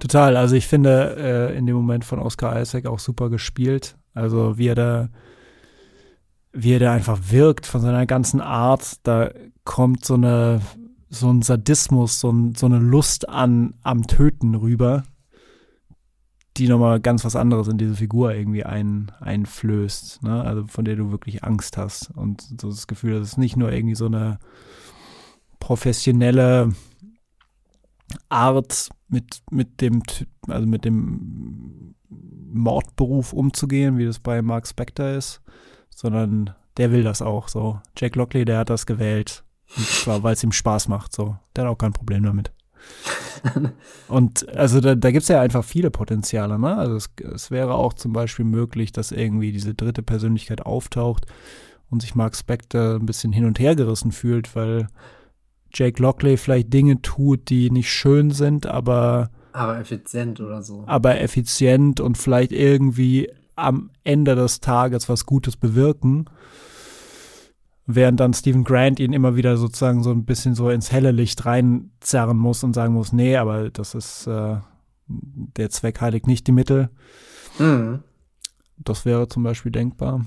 Total. 0.00 0.36
Also 0.36 0.54
ich 0.56 0.66
finde 0.66 1.16
äh, 1.16 1.56
in 1.56 1.66
dem 1.66 1.76
Moment 1.76 2.04
von 2.04 2.18
Oscar 2.18 2.60
Isaac 2.60 2.86
auch 2.86 2.98
super 2.98 3.30
gespielt. 3.30 3.96
Also 4.14 4.58
wie 4.58 4.68
er 4.68 4.74
da, 4.74 5.08
wie 6.52 6.74
er 6.74 6.80
da 6.80 6.92
einfach 6.92 7.18
wirkt 7.30 7.66
von 7.66 7.80
seiner 7.80 8.06
ganzen 8.06 8.40
Art. 8.40 8.96
Da 9.04 9.30
kommt 9.64 10.04
so 10.04 10.14
eine, 10.14 10.60
so 11.08 11.30
ein 11.30 11.42
Sadismus, 11.42 12.20
so, 12.20 12.30
ein, 12.30 12.54
so 12.54 12.66
eine 12.66 12.78
Lust 12.78 13.28
an 13.28 13.74
am 13.82 14.06
Töten 14.06 14.54
rüber 14.54 15.04
die 16.56 16.68
nochmal 16.68 17.00
ganz 17.00 17.24
was 17.24 17.36
anderes 17.36 17.68
in 17.68 17.78
diese 17.78 17.94
Figur 17.94 18.34
irgendwie 18.34 18.64
ein, 18.64 19.10
einflößt, 19.20 20.22
ne? 20.22 20.42
Also 20.42 20.66
von 20.66 20.84
der 20.84 20.96
du 20.96 21.10
wirklich 21.10 21.44
Angst 21.44 21.76
hast. 21.76 22.10
Und 22.10 22.42
so 22.60 22.68
das 22.68 22.86
Gefühl, 22.86 23.18
dass 23.18 23.28
es 23.28 23.36
nicht 23.38 23.56
nur 23.56 23.72
irgendwie 23.72 23.94
so 23.94 24.06
eine 24.06 24.38
professionelle 25.60 26.72
Art 28.28 28.90
mit, 29.08 29.42
mit 29.50 29.80
dem, 29.80 30.02
also 30.48 30.66
mit 30.66 30.84
dem 30.84 31.94
Mordberuf 32.08 33.32
umzugehen, 33.32 33.96
wie 33.96 34.04
das 34.04 34.18
bei 34.18 34.42
Mark 34.42 34.66
Spector 34.66 35.08
ist, 35.08 35.40
sondern 35.90 36.50
der 36.76 36.90
will 36.92 37.02
das 37.02 37.22
auch 37.22 37.48
so. 37.48 37.80
Jack 37.96 38.16
Lockley, 38.16 38.44
der 38.44 38.58
hat 38.58 38.70
das 38.70 38.86
gewählt. 38.86 39.44
Und 39.76 39.86
zwar, 39.86 40.22
weil 40.22 40.34
es 40.34 40.44
ihm 40.44 40.52
Spaß 40.52 40.88
macht, 40.88 41.14
so. 41.14 41.36
Der 41.56 41.64
hat 41.64 41.70
auch 41.70 41.78
kein 41.78 41.92
Problem 41.92 42.22
damit. 42.22 42.52
und 44.08 44.48
also 44.56 44.80
da, 44.80 44.94
da 44.94 45.10
gibt 45.10 45.22
es 45.22 45.28
ja 45.28 45.40
einfach 45.40 45.64
viele 45.64 45.90
Potenziale, 45.90 46.58
ne? 46.58 46.76
Also 46.76 46.96
es, 46.96 47.10
es 47.34 47.50
wäre 47.50 47.74
auch 47.74 47.92
zum 47.92 48.12
Beispiel 48.12 48.44
möglich, 48.44 48.92
dass 48.92 49.12
irgendwie 49.12 49.52
diese 49.52 49.74
dritte 49.74 50.02
Persönlichkeit 50.02 50.64
auftaucht 50.64 51.26
und 51.90 52.02
sich 52.02 52.14
Mark 52.14 52.36
Spector 52.36 52.94
ein 52.94 53.06
bisschen 53.06 53.32
hin 53.32 53.44
und 53.44 53.58
her 53.58 53.74
gerissen 53.76 54.12
fühlt, 54.12 54.54
weil 54.54 54.88
Jake 55.72 56.00
Lockley 56.00 56.36
vielleicht 56.36 56.72
Dinge 56.72 57.02
tut, 57.02 57.48
die 57.48 57.70
nicht 57.70 57.90
schön 57.90 58.30
sind, 58.30 58.66
aber 58.66 59.30
aber 59.52 59.78
effizient 59.78 60.40
oder 60.40 60.62
so. 60.62 60.84
Aber 60.86 61.20
effizient 61.20 62.00
und 62.00 62.16
vielleicht 62.16 62.52
irgendwie 62.52 63.30
am 63.54 63.90
Ende 64.02 64.34
des 64.34 64.60
Tages 64.60 65.08
was 65.08 65.26
Gutes 65.26 65.56
bewirken 65.56 66.26
während 67.94 68.20
dann 68.20 68.34
Stephen 68.34 68.64
Grant 68.64 69.00
ihn 69.00 69.12
immer 69.12 69.36
wieder 69.36 69.56
sozusagen 69.56 70.02
so 70.02 70.10
ein 70.10 70.24
bisschen 70.24 70.54
so 70.54 70.70
ins 70.70 70.92
helle 70.92 71.10
Licht 71.10 71.44
reinzerren 71.44 72.36
muss 72.36 72.64
und 72.64 72.74
sagen 72.74 72.94
muss, 72.94 73.12
nee, 73.12 73.36
aber 73.36 73.70
das 73.70 73.94
ist 73.94 74.26
äh, 74.26 74.56
der 75.06 75.70
Zweck 75.70 76.00
heiligt 76.00 76.26
nicht 76.26 76.46
die 76.46 76.52
Mittel. 76.52 76.90
Mhm. 77.58 78.00
Das 78.78 79.04
wäre 79.04 79.28
zum 79.28 79.42
Beispiel 79.42 79.72
denkbar. 79.72 80.26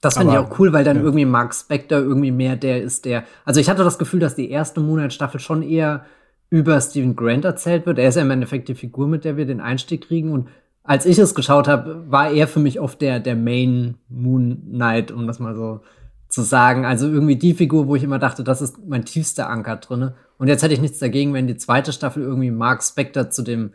Das 0.00 0.16
finde 0.16 0.34
ich 0.34 0.38
auch 0.38 0.58
cool, 0.60 0.72
weil 0.72 0.84
dann 0.84 0.98
ja. 0.98 1.02
irgendwie 1.02 1.24
Mark 1.24 1.54
Spector 1.54 1.98
irgendwie 1.98 2.30
mehr 2.30 2.54
der 2.54 2.82
ist, 2.82 3.04
der. 3.04 3.24
Also 3.44 3.60
ich 3.60 3.68
hatte 3.68 3.82
das 3.82 3.98
Gefühl, 3.98 4.20
dass 4.20 4.36
die 4.36 4.50
erste 4.50 4.80
Moonlight-Staffel 4.80 5.40
schon 5.40 5.62
eher 5.62 6.04
über 6.50 6.80
Stephen 6.80 7.16
Grant 7.16 7.44
erzählt 7.44 7.84
wird. 7.84 7.98
Er 7.98 8.08
ist 8.08 8.14
ja 8.14 8.22
im 8.22 8.30
Endeffekt 8.30 8.68
die 8.68 8.74
Figur, 8.74 9.08
mit 9.08 9.24
der 9.24 9.36
wir 9.36 9.44
den 9.44 9.60
Einstieg 9.60 10.06
kriegen. 10.06 10.32
Und 10.32 10.48
als 10.84 11.04
ich 11.04 11.18
es 11.18 11.34
geschaut 11.34 11.66
habe, 11.66 12.04
war 12.08 12.30
er 12.30 12.46
für 12.46 12.60
mich 12.60 12.78
oft 12.80 13.00
der, 13.00 13.18
der 13.18 13.34
Main 13.34 13.96
Moon 14.08 14.62
Knight, 14.70 15.10
um 15.10 15.26
das 15.26 15.40
mal 15.40 15.56
so 15.56 15.80
zu 16.28 16.42
sagen. 16.42 16.84
Also 16.84 17.08
irgendwie 17.08 17.36
die 17.36 17.54
Figur, 17.54 17.86
wo 17.86 17.96
ich 17.96 18.02
immer 18.02 18.18
dachte, 18.18 18.44
das 18.44 18.62
ist 18.62 18.86
mein 18.86 19.04
tiefster 19.04 19.48
Anker 19.48 19.76
drinne. 19.76 20.14
Und 20.38 20.48
jetzt 20.48 20.62
hätte 20.62 20.74
ich 20.74 20.80
nichts 20.80 20.98
dagegen, 20.98 21.34
wenn 21.34 21.46
die 21.46 21.56
zweite 21.56 21.92
Staffel 21.92 22.22
irgendwie 22.22 22.50
Mark 22.50 22.82
Spector 22.82 23.30
zu 23.30 23.42
dem, 23.42 23.72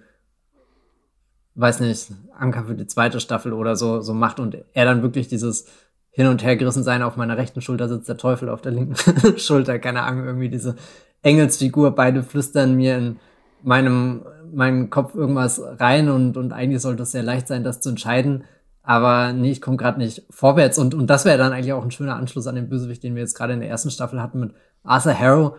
weiß 1.56 1.80
nicht, 1.82 2.12
Anker 2.38 2.66
für 2.66 2.76
die 2.76 2.88
zweite 2.88 3.20
Staffel 3.20 3.54
oder 3.54 3.76
so, 3.76 4.02
so 4.02 4.14
macht 4.14 4.40
und 4.40 4.58
er 4.74 4.86
dann 4.86 5.02
wirklich 5.02 5.28
dieses 5.28 5.66
hin 6.12 6.28
und 6.28 6.44
her 6.44 6.56
gerissen 6.56 6.84
sein, 6.84 7.02
auf 7.02 7.18
meiner 7.18 7.38
rechten 7.38 7.62
Schulter 7.62 7.90
sitzt 7.90 8.08
der 8.08 8.18
Teufel, 8.18 8.50
auf 8.50 8.62
der 8.62 8.72
linken 8.72 8.96
Schulter, 9.38 9.80
keine 9.80 10.04
Ahnung, 10.04 10.26
irgendwie 10.26 10.50
diese 10.50 10.76
Engelsfigur, 11.24 11.96
beide 11.96 12.22
flüstern 12.22 12.76
mir 12.76 12.98
in 12.98 13.20
meinem, 13.64 14.24
meinen 14.54 14.92
Kopf 14.92 15.16
irgendwas 15.16 15.60
rein 15.80 16.10
und, 16.10 16.38
und 16.38 16.54
eigentlich 16.54 16.84
sollte 16.84 17.04
es 17.04 17.12
sehr 17.12 17.24
leicht 17.24 17.48
sein, 17.48 17.64
das 17.64 17.82
zu 17.82 17.90
entscheiden 17.90 18.44
aber 18.84 19.32
nee, 19.32 19.52
ich 19.52 19.62
komme 19.62 19.78
gerade 19.78 19.98
nicht 19.98 20.24
vorwärts. 20.30 20.78
Und, 20.78 20.94
und 20.94 21.08
das 21.08 21.24
wäre 21.24 21.38
dann 21.38 21.54
eigentlich 21.54 21.74
auch 21.74 21.84
ein 21.84 21.92
schöner 21.92 22.18
Anschluss 22.18 22.48
an 22.48 22.56
den 22.56 22.70
Bösewicht, 22.70 23.02
den 23.02 23.16
wir 23.16 23.22
jetzt 23.22 23.36
gerade 23.36 23.54
in 23.54 23.62
der 23.62 23.70
ersten 23.70 23.90
Staffel 23.90 24.22
hatten 24.22 24.42
mit 24.42 24.52
Arthur 24.84 25.18
Harrow, 25.18 25.56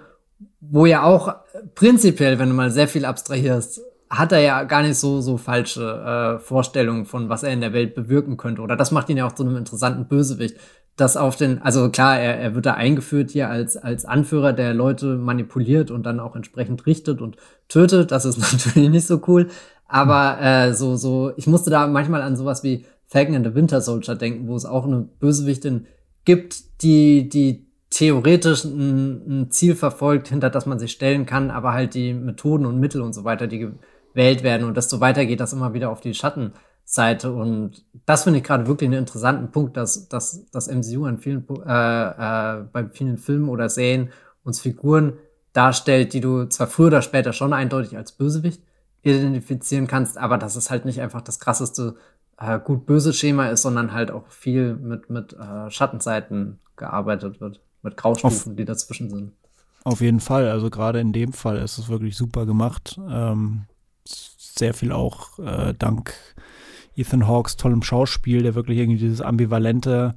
wo 0.60 0.84
ja 0.84 1.02
auch 1.02 1.34
prinzipiell, 1.74 2.38
wenn 2.38 2.50
du 2.50 2.54
mal 2.54 2.70
sehr 2.70 2.86
viel 2.86 3.06
abstrahierst, 3.06 3.80
hat 4.10 4.32
er 4.32 4.40
ja 4.40 4.62
gar 4.64 4.82
nicht 4.82 4.98
so, 4.98 5.22
so 5.22 5.38
falsche 5.38 6.36
äh, 6.36 6.38
Vorstellungen 6.38 7.06
von, 7.06 7.30
was 7.30 7.42
er 7.42 7.52
in 7.52 7.62
der 7.62 7.72
Welt 7.72 7.94
bewirken 7.94 8.36
könnte. 8.36 8.60
Oder 8.60 8.76
das 8.76 8.90
macht 8.90 9.08
ihn 9.08 9.16
ja 9.16 9.26
auch 9.26 9.32
zu 9.32 9.42
einem 9.42 9.56
interessanten 9.56 10.06
Bösewicht. 10.06 10.56
Das 10.96 11.16
auf 11.16 11.36
den, 11.36 11.62
also 11.62 11.88
klar, 11.88 12.18
er, 12.20 12.38
er 12.38 12.54
wird 12.54 12.66
da 12.66 12.74
eingeführt 12.74 13.30
hier 13.30 13.48
als, 13.48 13.76
als 13.76 14.04
Anführer, 14.04 14.52
der 14.52 14.74
Leute 14.74 15.16
manipuliert 15.16 15.90
und 15.90 16.04
dann 16.04 16.20
auch 16.20 16.36
entsprechend 16.36 16.86
richtet 16.86 17.20
und 17.20 17.36
tötet. 17.68 18.12
Das 18.12 18.26
ist 18.26 18.38
natürlich 18.66 18.90
nicht 18.90 19.06
so 19.06 19.22
cool. 19.26 19.48
Aber 19.88 20.40
äh, 20.40 20.74
so, 20.74 20.96
so, 20.96 21.32
ich 21.36 21.46
musste 21.46 21.70
da 21.70 21.86
manchmal 21.86 22.22
an 22.22 22.36
sowas 22.36 22.62
wie 22.62 22.84
Falcon 23.14 23.36
and 23.36 23.46
the 23.46 23.54
Winter 23.54 23.80
Soldier 23.80 24.16
denken, 24.16 24.48
wo 24.48 24.56
es 24.56 24.64
auch 24.64 24.84
eine 24.84 24.98
Bösewichtin 24.98 25.86
gibt, 26.24 26.82
die, 26.82 27.28
die 27.28 27.64
theoretisch 27.88 28.64
ein, 28.64 29.42
ein, 29.42 29.50
Ziel 29.52 29.76
verfolgt, 29.76 30.26
hinter 30.26 30.50
das 30.50 30.66
man 30.66 30.80
sich 30.80 30.90
stellen 30.90 31.24
kann, 31.24 31.52
aber 31.52 31.72
halt 31.74 31.94
die 31.94 32.12
Methoden 32.12 32.66
und 32.66 32.80
Mittel 32.80 33.02
und 33.02 33.12
so 33.12 33.22
weiter, 33.22 33.46
die 33.46 33.70
gewählt 34.12 34.42
werden. 34.42 34.66
Und 34.66 34.76
desto 34.76 34.98
weiter 34.98 35.26
geht 35.26 35.38
das 35.38 35.52
immer 35.52 35.74
wieder 35.74 35.90
auf 35.90 36.00
die 36.00 36.12
Schattenseite. 36.12 37.32
Und 37.32 37.84
das 38.04 38.24
finde 38.24 38.40
ich 38.40 38.44
gerade 38.44 38.66
wirklich 38.66 38.88
einen 38.88 38.98
interessanten 38.98 39.52
Punkt, 39.52 39.76
dass, 39.76 40.08
dass 40.08 40.50
das 40.50 40.66
MCU 40.66 41.04
an 41.04 41.18
vielen, 41.18 41.46
äh, 41.64 41.70
äh, 41.70 42.64
bei 42.72 42.88
vielen 42.90 43.18
Filmen 43.18 43.48
oder 43.48 43.68
Serien 43.68 44.10
uns 44.42 44.60
Figuren 44.60 45.12
darstellt, 45.52 46.14
die 46.14 46.20
du 46.20 46.46
zwar 46.46 46.66
früher 46.66 46.88
oder 46.88 47.02
später 47.02 47.32
schon 47.32 47.52
eindeutig 47.52 47.96
als 47.96 48.10
Bösewicht 48.10 48.60
identifizieren 49.02 49.86
kannst, 49.86 50.18
aber 50.18 50.38
das 50.38 50.56
ist 50.56 50.70
halt 50.70 50.84
nicht 50.84 51.00
einfach 51.00 51.20
das 51.20 51.38
krasseste 51.38 51.94
äh, 52.38 52.58
gut-böse 52.58 53.12
Schema 53.12 53.48
ist, 53.48 53.62
sondern 53.62 53.92
halt 53.92 54.10
auch 54.10 54.28
viel 54.28 54.74
mit, 54.74 55.10
mit 55.10 55.34
äh, 55.34 55.70
Schattenseiten 55.70 56.58
gearbeitet 56.76 57.40
wird, 57.40 57.60
mit 57.82 57.96
Graustufen, 57.96 58.52
auf, 58.52 58.56
die 58.56 58.64
dazwischen 58.64 59.10
sind. 59.10 59.32
Auf 59.84 60.00
jeden 60.00 60.20
Fall, 60.20 60.48
also 60.48 60.70
gerade 60.70 61.00
in 61.00 61.12
dem 61.12 61.32
Fall 61.32 61.58
ist 61.58 61.78
es 61.78 61.88
wirklich 61.88 62.16
super 62.16 62.46
gemacht. 62.46 62.98
Ähm, 63.08 63.66
sehr 64.04 64.74
viel 64.74 64.92
auch 64.92 65.38
äh, 65.38 65.74
dank 65.78 66.14
Ethan 66.96 67.26
Hawks 67.26 67.56
tollem 67.56 67.82
Schauspiel, 67.82 68.42
der 68.42 68.54
wirklich 68.54 68.78
irgendwie 68.78 69.00
dieses 69.00 69.20
ambivalente 69.20 70.14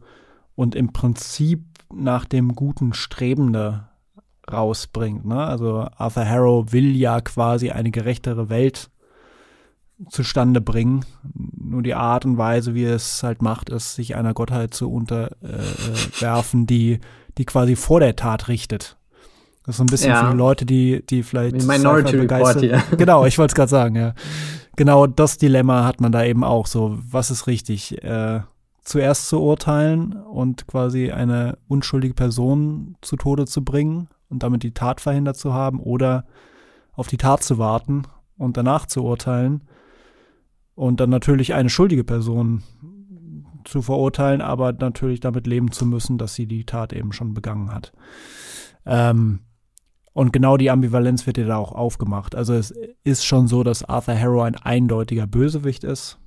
und 0.55 0.76
im 0.76 0.93
Prinzip 0.93 1.63
nach 1.93 2.26
dem 2.26 2.55
guten 2.55 2.93
Strebende 2.93 3.88
rausbringt. 4.51 5.26
Ne? 5.26 5.43
Also 5.43 5.88
Arthur 5.97 6.26
Harrow 6.26 6.72
will 6.72 6.95
ja 6.95 7.22
quasi 7.22 7.72
eine 7.72 7.91
gerechtere 7.91 8.49
Welt 8.49 8.89
zustande 10.10 10.62
bringen. 10.62 11.06
Nur 11.34 11.82
die 11.82 11.95
Art 11.95 12.26
und 12.26 12.38
Weise, 12.38 12.76
wie 12.76 12.84
es 12.84 13.24
halt 13.24 13.41
macht, 13.41 13.70
ist, 13.70 13.95
sich 13.95 14.16
einer 14.16 14.34
Gottheit 14.34 14.74
zu 14.74 14.91
unterwerfen, 14.91 16.64
äh, 16.64 16.66
die, 16.66 17.00
die 17.38 17.45
quasi 17.45 17.76
vor 17.76 18.00
der 18.00 18.16
Tat 18.16 18.48
richtet. 18.48 18.98
Das 19.66 19.74
ist 19.74 19.78
so 19.78 19.84
ein 19.84 19.88
bisschen 19.88 20.12
ja. 20.12 20.24
für 20.24 20.32
die 20.32 20.38
Leute, 20.38 20.66
die, 20.66 21.06
die 21.06 21.24
vielleicht 21.24 21.62
Wie 21.62 21.66
Minority 21.66 22.16
Report 22.16 22.60
hier. 22.60 22.82
Genau, 22.98 23.26
ich 23.26 23.38
wollte 23.38 23.52
es 23.52 23.56
gerade 23.56 23.70
sagen, 23.70 23.95
ja. 23.95 24.14
Genau 24.78 25.08
das 25.08 25.38
Dilemma 25.38 25.84
hat 25.84 26.00
man 26.00 26.12
da 26.12 26.24
eben 26.24 26.43
auch 26.43 26.68
so. 26.68 26.98
Was 27.10 27.32
ist 27.32 27.48
richtig? 27.48 28.02
Äh, 28.04 28.41
zuerst 28.84 29.28
zu 29.28 29.41
urteilen 29.41 30.14
und 30.14 30.68
quasi 30.68 31.12
eine 31.12 31.58
unschuldige 31.68 32.14
Person 32.14 32.95
zu 33.02 33.18
Tode 33.18 33.45
zu 33.45 33.66
bringen 33.66 34.08
und 34.30 34.43
damit 34.43 34.64
die 34.64 34.74
Tat 34.74 35.02
verhindert 35.02 35.36
zu 35.36 35.54
haben 35.54 35.82
oder 35.82 36.26
auf 36.93 37.08
die 37.08 37.18
Tat 37.18 37.43
zu 37.43 37.58
warten 37.58 38.04
und 38.38 38.56
danach 38.56 38.86
zu 38.86 39.04
urteilen 39.04 39.64
und 40.78 40.99
dann 40.99 41.09
natürlich 41.09 41.55
eine 41.55 41.71
schuldige 41.71 42.03
Person 42.03 42.61
zu 43.65 43.82
verurteilen, 43.82 44.41
aber 44.41 44.73
natürlich 44.73 45.19
damit 45.19 45.47
leben 45.47 45.71
zu 45.71 45.88
müssen, 45.88 46.19
dass 46.19 46.36
sie 46.36 46.45
die 46.45 46.65
Tat 46.65 46.93
eben 46.93 47.11
schon 47.13 47.34
begangen 47.34 47.73
hat. 47.73 47.93
Ähm, 48.86 49.39
und 50.13 50.32
genau 50.34 50.55
die 50.55 50.69
Ambivalenz 50.69 51.25
wird 51.25 51.38
dir 51.38 51.47
da 51.47 51.57
auch 51.57 51.71
aufgemacht. 51.71 52.36
Also 52.36 52.53
es 52.53 52.75
ist 53.03 53.25
schon 53.25 53.47
so, 53.47 53.63
dass 53.63 53.84
Arthur 53.84 54.19
Harrow 54.19 54.43
ein 54.43 54.55
eindeutiger 54.55 55.25
Bösewicht 55.25 55.84
ist. 55.84 56.19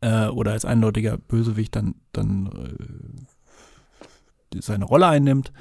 Äh, 0.00 0.28
oder 0.28 0.52
als 0.52 0.64
eindeutiger 0.64 1.18
Bösewicht 1.18 1.76
dann, 1.76 1.96
dann 2.12 2.46
äh, 4.54 4.60
seine 4.60 4.86
Rolle 4.86 5.06
einnimmt. 5.06 5.52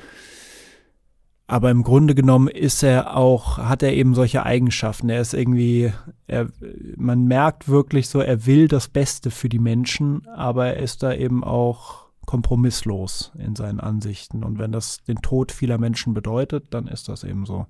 Aber 1.52 1.70
im 1.70 1.84
Grunde 1.84 2.16
genommen 2.16 2.48
ist 2.48 2.82
er 2.82 3.18
auch, 3.18 3.58
hat 3.58 3.84
er 3.84 3.92
eben 3.92 4.16
solche 4.16 4.46
Eigenschaften. 4.46 5.10
Er 5.10 5.20
ist 5.20 5.34
irgendwie, 5.34 5.92
er, 6.26 6.48
man 6.96 7.26
merkt 7.26 7.68
wirklich 7.68 8.08
so, 8.08 8.22
er 8.22 8.46
will 8.46 8.70
das 8.70 8.88
Beste 8.88 9.32
für 9.32 9.50
die 9.50 9.60
Menschen, 9.60 10.26
aber 10.30 10.68
er 10.68 10.78
ist 10.78 11.04
da 11.04 11.14
eben 11.14 11.44
auch 11.44 12.06
kompromisslos 12.26 13.34
in 13.38 13.58
seinen 13.58 13.82
Ansichten. 13.82 14.46
Und 14.46 14.60
wenn 14.60 14.72
das 14.72 15.04
den 15.04 15.18
Tod 15.18 15.52
vieler 15.52 15.78
Menschen 15.78 16.14
bedeutet, 16.14 16.68
dann 16.74 16.88
ist 16.88 17.10
das 17.10 17.26
eben 17.26 17.46
so. 17.46 17.66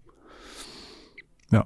Ja. 1.50 1.66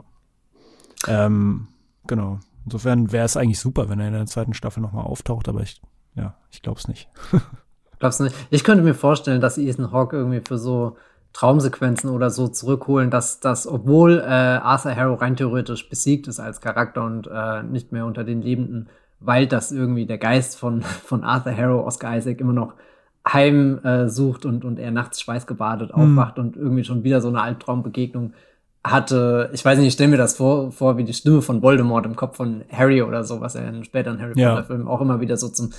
Ähm, 1.10 1.68
genau. 2.08 2.40
Insofern 2.64 3.12
wäre 3.12 3.26
es 3.26 3.36
eigentlich 3.36 3.60
super, 3.60 3.90
wenn 3.90 4.00
er 4.00 4.08
in 4.08 4.14
der 4.14 4.26
zweiten 4.26 4.54
Staffel 4.54 4.80
nochmal 4.80 5.04
auftaucht, 5.04 5.50
aber 5.50 5.64
ich, 5.64 5.82
ja, 6.14 6.38
ich 6.50 6.62
glaube 6.62 6.80
es 6.80 6.88
nicht. 6.88 7.10
Glaubst 8.00 8.22
du 8.22 8.24
nicht? 8.24 8.36
Ich 8.52 8.64
könnte 8.64 8.86
mir 8.86 8.96
vorstellen, 8.96 9.42
dass 9.42 9.58
Ethan 9.58 9.92
Hawke 9.92 10.16
irgendwie 10.16 10.42
für 10.48 10.58
so 10.58 10.96
Traumsequenzen 11.36 12.10
oder 12.12 12.30
so 12.30 12.48
zurückholen, 12.48 13.10
dass 13.10 13.42
das, 13.42 13.68
obwohl 13.68 14.20
äh, 14.20 14.24
Arthur 14.24 14.96
Harrow 14.96 15.22
rein 15.22 15.36
theoretisch 15.36 15.90
besiegt 15.90 16.30
ist 16.30 16.40
als 16.40 16.62
Charakter 16.62 17.04
und 17.04 17.28
äh, 17.28 17.62
nicht 17.62 17.92
mehr 17.92 18.06
unter 18.06 18.24
den 18.24 18.42
Lebenden 18.42 18.88
weilt, 19.20 19.52
dass 19.52 19.74
irgendwie 19.74 20.06
der 20.06 20.18
Geist 20.18 20.58
von, 20.58 20.82
von 21.04 21.26
Arthur 21.26 21.56
Harrow, 21.56 21.86
Oscar 21.86 22.16
Isaac, 22.16 22.40
immer 22.40 22.54
noch 22.54 22.76
heim 23.28 23.80
äh, 23.84 24.08
sucht 24.08 24.46
und, 24.46 24.64
und 24.64 24.80
er 24.80 24.92
nachts 24.92 25.20
schweißgebadet 25.20 25.94
mhm. 25.94 26.02
aufwacht 26.02 26.40
und 26.40 26.56
irgendwie 26.56 26.86
schon 26.86 27.04
wieder 27.04 27.20
so 27.20 27.28
eine 27.28 27.42
Albtraumbegegnung 27.42 28.32
hatte. 28.86 29.50
Ich 29.52 29.66
weiß 29.66 29.78
nicht, 29.78 29.88
ich 29.88 29.94
stelle 29.94 30.12
mir 30.12 30.18
das 30.18 30.38
vor, 30.38 30.72
vor 30.72 30.98
wie 30.98 31.04
die 31.04 31.14
Stimme 31.14 31.42
von 31.42 31.62
Voldemort 31.62 32.06
im 32.06 32.16
Kopf 32.16 32.38
von 32.38 32.64
Harry 32.72 33.02
oder 33.02 33.26
so, 33.26 33.42
was 33.42 33.56
er 33.56 33.68
in 33.68 33.84
späteren 33.84 34.22
Harry 34.22 34.36
Potter 34.36 34.64
Filmen 34.64 34.88
auch 34.88 35.02
immer 35.02 35.20
wieder 35.20 35.36
so 35.36 35.50
zum 35.50 35.72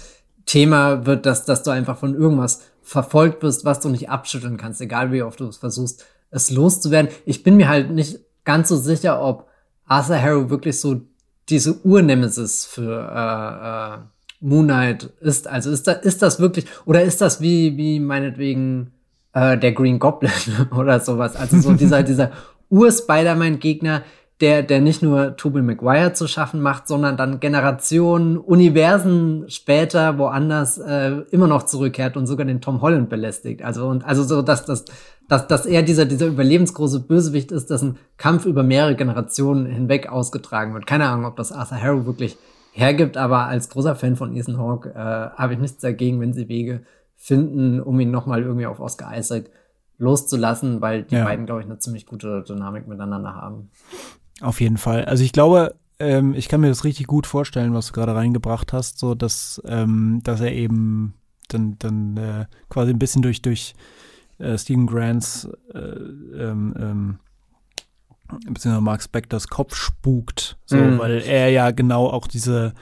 Thema 0.45 1.07
wird, 1.07 1.25
dass, 1.25 1.47
dass 1.47 1.63
du 1.63 1.71
einfach 1.71 1.97
von 1.97 2.15
irgendwas 2.15 2.61
verfolgt 2.87 3.41
bist, 3.41 3.65
was 3.65 3.81
du 3.81 3.89
nicht 3.89 4.09
abschütteln 4.11 4.57
kannst, 4.57 4.81
egal 4.81 5.11
wie 5.11 5.23
oft 5.23 5.41
du 5.41 5.49
es 5.49 5.57
versuchst, 5.57 6.07
es 6.31 6.53
loszuwerden. 6.53 7.11
Ich 7.25 7.43
bin 7.43 7.57
mir 7.57 7.69
halt 7.69 7.91
nicht 7.91 8.21
ganz 8.45 8.69
so 8.69 8.77
sicher, 8.77 9.21
ob 9.21 9.49
Arthur 9.87 10.23
Harrow 10.23 10.51
wirklich 10.51 10.81
so 10.81 11.01
diese 11.49 11.75
Urnemesis 11.85 12.65
für 12.65 12.93
äh, 13.13 13.95
äh, 13.95 13.99
Moon 14.41 14.67
Knight 14.67 15.11
ist. 15.21 15.49
Also 15.49 15.73
ist, 15.73 15.89
da, 15.89 15.93
ist 15.93 16.23
das 16.23 16.39
wirklich, 16.39 16.67
oder 16.85 17.03
ist 17.03 17.21
das 17.21 17.41
wie, 17.41 17.77
wie 17.77 17.99
meinetwegen 17.99 18.93
äh, 19.33 19.59
der 19.59 19.73
Green 19.73 19.99
Goblin 19.99 20.31
oder 20.77 21.01
sowas? 21.01 21.35
Also 21.35 21.59
so 21.61 21.73
dieser, 21.73 22.05
dieser 22.05 22.31
Ur-Spider-Man-Gegner, 22.71 24.03
der, 24.41 24.63
der 24.63 24.81
nicht 24.81 25.03
nur 25.03 25.37
Tobey 25.37 25.63
Maguire 25.63 26.13
zu 26.13 26.27
schaffen 26.27 26.61
macht, 26.61 26.89
sondern 26.89 27.17
dann 27.17 27.41
Generationen, 27.41 28.37
Universen 28.37 29.49
später 29.49 30.19
woanders 30.19 30.77
äh, 30.77 31.23
immer 31.31 31.47
noch 31.47 31.63
zurückkehrt 31.63 32.19
und 32.19 32.27
sogar 32.27 32.45
den 32.45 32.61
Tom 32.61 32.83
Holland 32.83 33.09
belästigt. 33.09 33.63
Also 33.63 33.87
und 33.87 34.05
also 34.05 34.25
so, 34.25 34.43
dass, 34.43 34.67
dass, 34.67 34.85
dass, 35.27 35.47
dass 35.47 35.65
er 35.65 35.83
dieser, 35.83 36.05
dieser 36.05 36.27
überlebensgroße 36.27 37.01
Bösewicht 37.01 37.51
ist, 37.51 37.71
dessen 37.71 37.97
Kampf 38.19 38.45
über 38.45 38.63
mehrere 38.63 38.95
Generationen 38.95 39.65
hinweg 39.65 40.11
ausgetragen 40.11 40.75
wird. 40.75 40.87
Keine 40.87 41.09
Ahnung, 41.09 41.25
ob 41.25 41.37
das 41.37 41.51
Arthur 41.51 41.81
Harrow 41.81 42.05
wirklich 42.05 42.37
hergibt, 42.73 43.17
aber 43.17 43.47
als 43.47 43.71
großer 43.71 43.97
Fan 43.97 44.17
von 44.17 44.37
Ethan 44.37 44.59
Hawke 44.59 44.91
äh, 44.91 44.99
habe 44.99 45.55
ich 45.55 45.59
nichts 45.59 45.81
dagegen, 45.81 46.21
wenn 46.21 46.35
sie 46.35 46.51
Wege 46.51 46.83
finden, 47.17 47.81
um 47.81 47.99
ihn 47.99 48.11
nochmal 48.11 48.43
irgendwie 48.43 48.67
auf 48.67 48.81
Oscar 48.81 49.17
Isaac 49.17 49.51
loszulassen, 49.97 50.83
weil 50.83 51.05
die 51.05 51.15
ja. 51.15 51.25
beiden, 51.25 51.47
glaube 51.47 51.63
ich, 51.63 51.67
eine 51.67 51.79
ziemlich 51.79 52.05
gute 52.05 52.43
Dynamik 52.43 52.87
miteinander 52.87 53.35
haben. 53.35 53.71
Auf 54.41 54.61
jeden 54.61 54.77
Fall. 54.77 55.05
Also 55.05 55.25
ich 55.25 55.33
glaube, 55.33 55.75
ähm, 55.99 56.35
ich 56.35 56.49
kann 56.49 56.61
mir 56.61 56.69
das 56.69 56.85
richtig 56.85 57.07
gut 57.07 57.27
vorstellen, 57.27 57.73
was 57.75 57.89
du 57.89 57.93
gerade 57.93 58.15
reingebracht 58.15 58.73
hast, 58.73 58.99
so 58.99 59.15
dass, 59.15 59.63
ähm, 59.67 60.21
dass 60.23 60.41
er 60.41 60.53
eben 60.53 61.15
dann, 61.49 61.79
dann 61.79 62.17
äh, 62.17 62.47
quasi 62.69 62.91
ein 62.91 62.99
bisschen 62.99 63.23
durch, 63.23 63.41
durch 63.41 63.75
äh, 64.39 64.59
Stephen 64.59 64.87
Grants 64.87 65.49
äh, 65.73 65.79
ähm, 65.79 66.75
ähm, 66.79 67.19
beziehungsweise 68.29 68.81
Mark 68.81 69.03
Spectors 69.03 69.49
Kopf 69.49 69.75
spukt, 69.77 70.59
so, 70.67 70.77
mm. 70.77 70.99
weil 70.99 71.23
er 71.23 71.49
ja 71.51 71.71
genau 71.71 72.09
auch 72.09 72.27
diese, 72.27 72.75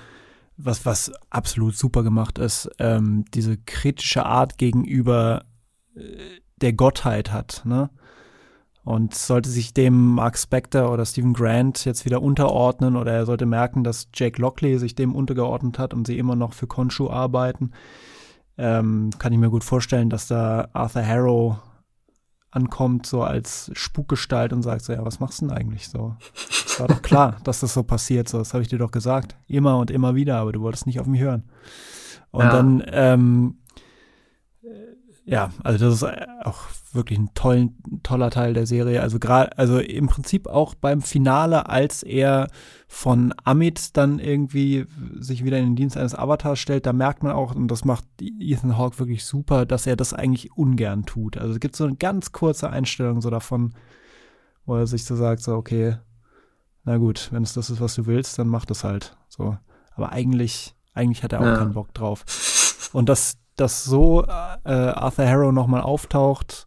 was, 0.56 0.86
was 0.86 1.12
absolut 1.30 1.76
super 1.76 2.02
gemacht 2.02 2.38
ist, 2.38 2.70
ähm, 2.78 3.24
diese 3.34 3.58
kritische 3.58 4.24
Art 4.24 4.58
gegenüber 4.58 5.44
äh, 5.94 6.00
der 6.56 6.72
Gottheit 6.72 7.30
hat, 7.30 7.62
ne? 7.64 7.90
Und 8.84 9.14
sollte 9.14 9.48
sich 9.48 9.72
dem 9.72 10.14
Mark 10.14 10.36
Spector 10.36 10.92
oder 10.92 11.06
Stephen 11.06 11.32
Grant 11.32 11.86
jetzt 11.86 12.04
wieder 12.04 12.20
unterordnen 12.20 12.96
oder 12.96 13.12
er 13.12 13.24
sollte 13.24 13.46
merken, 13.46 13.82
dass 13.82 14.08
Jake 14.12 14.40
Lockley 14.40 14.78
sich 14.78 14.94
dem 14.94 15.14
untergeordnet 15.14 15.78
hat 15.78 15.94
und 15.94 16.06
sie 16.06 16.18
immer 16.18 16.36
noch 16.36 16.52
für 16.52 16.66
Konshu 16.66 17.08
arbeiten, 17.08 17.72
ähm, 18.58 19.10
kann 19.18 19.32
ich 19.32 19.38
mir 19.38 19.50
gut 19.50 19.64
vorstellen, 19.64 20.10
dass 20.10 20.28
da 20.28 20.68
Arthur 20.74 21.06
Harrow 21.06 21.56
ankommt, 22.54 23.06
so 23.06 23.22
als 23.22 23.70
Spukgestalt 23.74 24.52
und 24.52 24.62
sagt 24.62 24.82
so, 24.82 24.92
ja, 24.92 25.04
was 25.04 25.18
machst 25.18 25.40
du 25.40 25.46
denn 25.46 25.56
eigentlich 25.56 25.88
so? 25.88 26.16
Es 26.66 26.78
war 26.78 26.86
doch 26.86 27.02
klar, 27.02 27.36
dass 27.44 27.60
das 27.60 27.74
so 27.74 27.82
passiert, 27.82 28.28
so, 28.28 28.38
das 28.38 28.54
habe 28.54 28.62
ich 28.62 28.68
dir 28.68 28.78
doch 28.78 28.92
gesagt. 28.92 29.34
Immer 29.48 29.78
und 29.78 29.90
immer 29.90 30.14
wieder, 30.14 30.36
aber 30.36 30.52
du 30.52 30.60
wolltest 30.60 30.86
nicht 30.86 31.00
auf 31.00 31.06
mich 31.06 31.20
hören. 31.20 31.44
Und 32.30 32.44
ja. 32.44 32.50
dann, 32.50 32.82
ähm, 32.86 33.58
ja, 35.26 35.50
also 35.62 35.86
das 35.86 35.94
ist 35.94 36.04
auch 36.44 36.58
wirklich 36.92 37.18
ein 37.18 37.30
tollen, 37.34 37.76
toller 38.02 38.30
Teil 38.30 38.52
der 38.52 38.66
Serie. 38.66 39.00
Also 39.00 39.18
gerade, 39.18 39.56
also 39.56 39.78
im 39.78 40.06
Prinzip 40.06 40.46
auch 40.46 40.74
beim 40.74 41.00
Finale, 41.00 41.68
als 41.68 42.02
er 42.02 42.48
von 42.86 43.34
Amit 43.42 43.96
dann 43.96 44.18
irgendwie 44.18 44.86
sich 45.18 45.44
wieder 45.44 45.58
in 45.58 45.64
den 45.64 45.76
Dienst 45.76 45.96
eines 45.96 46.14
Avatars 46.14 46.58
stellt, 46.58 46.84
da 46.84 46.92
merkt 46.92 47.22
man 47.22 47.32
auch, 47.32 47.54
und 47.54 47.68
das 47.68 47.84
macht 47.84 48.04
Ethan 48.20 48.76
Hawke 48.76 48.98
wirklich 48.98 49.24
super, 49.24 49.64
dass 49.64 49.86
er 49.86 49.96
das 49.96 50.12
eigentlich 50.12 50.56
ungern 50.56 51.06
tut. 51.06 51.38
Also 51.38 51.54
es 51.54 51.60
gibt 51.60 51.74
so 51.74 51.84
eine 51.84 51.96
ganz 51.96 52.32
kurze 52.32 52.68
Einstellung 52.68 53.22
so 53.22 53.30
davon, 53.30 53.74
wo 54.66 54.76
er 54.76 54.86
sich 54.86 55.04
so 55.04 55.16
sagt, 55.16 55.42
so, 55.42 55.54
okay, 55.54 55.96
na 56.84 56.98
gut, 56.98 57.30
wenn 57.32 57.42
es 57.42 57.54
das 57.54 57.70
ist, 57.70 57.80
was 57.80 57.94
du 57.94 58.04
willst, 58.04 58.38
dann 58.38 58.48
mach 58.48 58.66
das 58.66 58.84
halt. 58.84 59.16
So. 59.28 59.56
Aber 59.94 60.12
eigentlich, 60.12 60.74
eigentlich 60.92 61.22
hat 61.22 61.32
er 61.32 61.40
auch 61.40 61.46
ja. 61.46 61.56
keinen 61.56 61.72
Bock 61.72 61.94
drauf. 61.94 62.24
Und 62.92 63.08
dass, 63.08 63.38
dass 63.56 63.84
so 63.84 64.24
äh, 64.24 64.28
Arthur 64.70 65.26
Harrow 65.26 65.52
nochmal 65.52 65.82
auftaucht, 65.82 66.66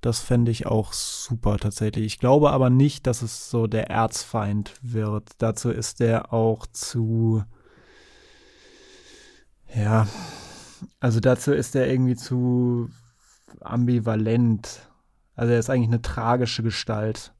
das 0.00 0.20
fände 0.20 0.50
ich 0.50 0.66
auch 0.66 0.92
super 0.92 1.56
tatsächlich. 1.56 2.04
Ich 2.04 2.18
glaube 2.18 2.50
aber 2.50 2.68
nicht, 2.68 3.06
dass 3.06 3.22
es 3.22 3.48
so 3.48 3.66
der 3.66 3.90
Erzfeind 3.90 4.74
wird. 4.82 5.30
Dazu 5.38 5.70
ist 5.70 6.00
er 6.00 6.32
auch 6.32 6.66
zu. 6.66 7.42
Ja. 9.74 10.06
Also 11.00 11.20
dazu 11.20 11.52
ist 11.52 11.74
er 11.74 11.88
irgendwie 11.88 12.16
zu 12.16 12.90
ambivalent. 13.60 14.90
Also 15.36 15.54
er 15.54 15.58
ist 15.58 15.70
eigentlich 15.70 15.88
eine 15.88 16.02
tragische 16.02 16.62
Gestalt. 16.62 17.32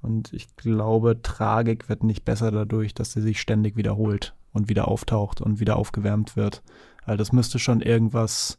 Und 0.00 0.32
ich 0.32 0.54
glaube, 0.54 1.20
Tragik 1.20 1.88
wird 1.88 2.04
nicht 2.04 2.24
besser 2.24 2.52
dadurch, 2.52 2.94
dass 2.94 3.12
sie 3.12 3.22
sich 3.22 3.40
ständig 3.40 3.76
wiederholt 3.76 4.36
und 4.52 4.68
wieder 4.68 4.86
auftaucht 4.86 5.40
und 5.40 5.60
wieder 5.60 5.76
aufgewärmt 5.76 6.36
wird. 6.36 6.62
Also 7.04 7.18
das 7.18 7.32
müsste 7.32 7.58
schon 7.58 7.80
irgendwas 7.80 8.58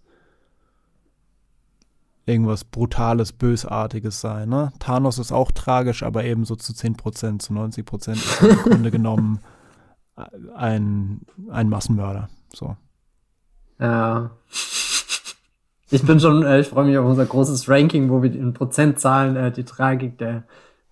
irgendwas 2.27 2.63
Brutales, 2.63 3.33
Bösartiges 3.33 4.19
sein. 4.19 4.49
Ne? 4.49 4.73
Thanos 4.79 5.19
ist 5.19 5.31
auch 5.31 5.51
tragisch, 5.51 6.01
aber 6.01 6.23
eben 6.23 6.43
so 6.43 6.55
zu 6.55 6.73
10 6.73 6.97
Prozent, 6.97 7.41
zu 7.41 7.53
90 7.53 7.85
Prozent 7.85 8.17
ist 8.17 8.41
im 8.41 8.57
Grunde 8.63 8.91
genommen 8.91 9.39
ein, 10.55 11.21
ein 11.49 11.69
Massenmörder. 11.69 12.29
So. 12.53 12.75
Ja. 13.79 14.31
Ich 15.91 16.03
bin 16.03 16.19
schon, 16.19 16.43
äh, 16.43 16.61
ich 16.61 16.67
freue 16.67 16.85
mich 16.85 16.97
auf 16.97 17.05
unser 17.05 17.25
großes 17.25 17.69
Ranking, 17.69 18.09
wo 18.09 18.23
wir 18.23 18.33
in 18.33 18.53
Prozentzahlen 18.53 19.35
äh, 19.35 19.51
die 19.51 19.65
Tragik 19.65 20.17
der 20.17 20.43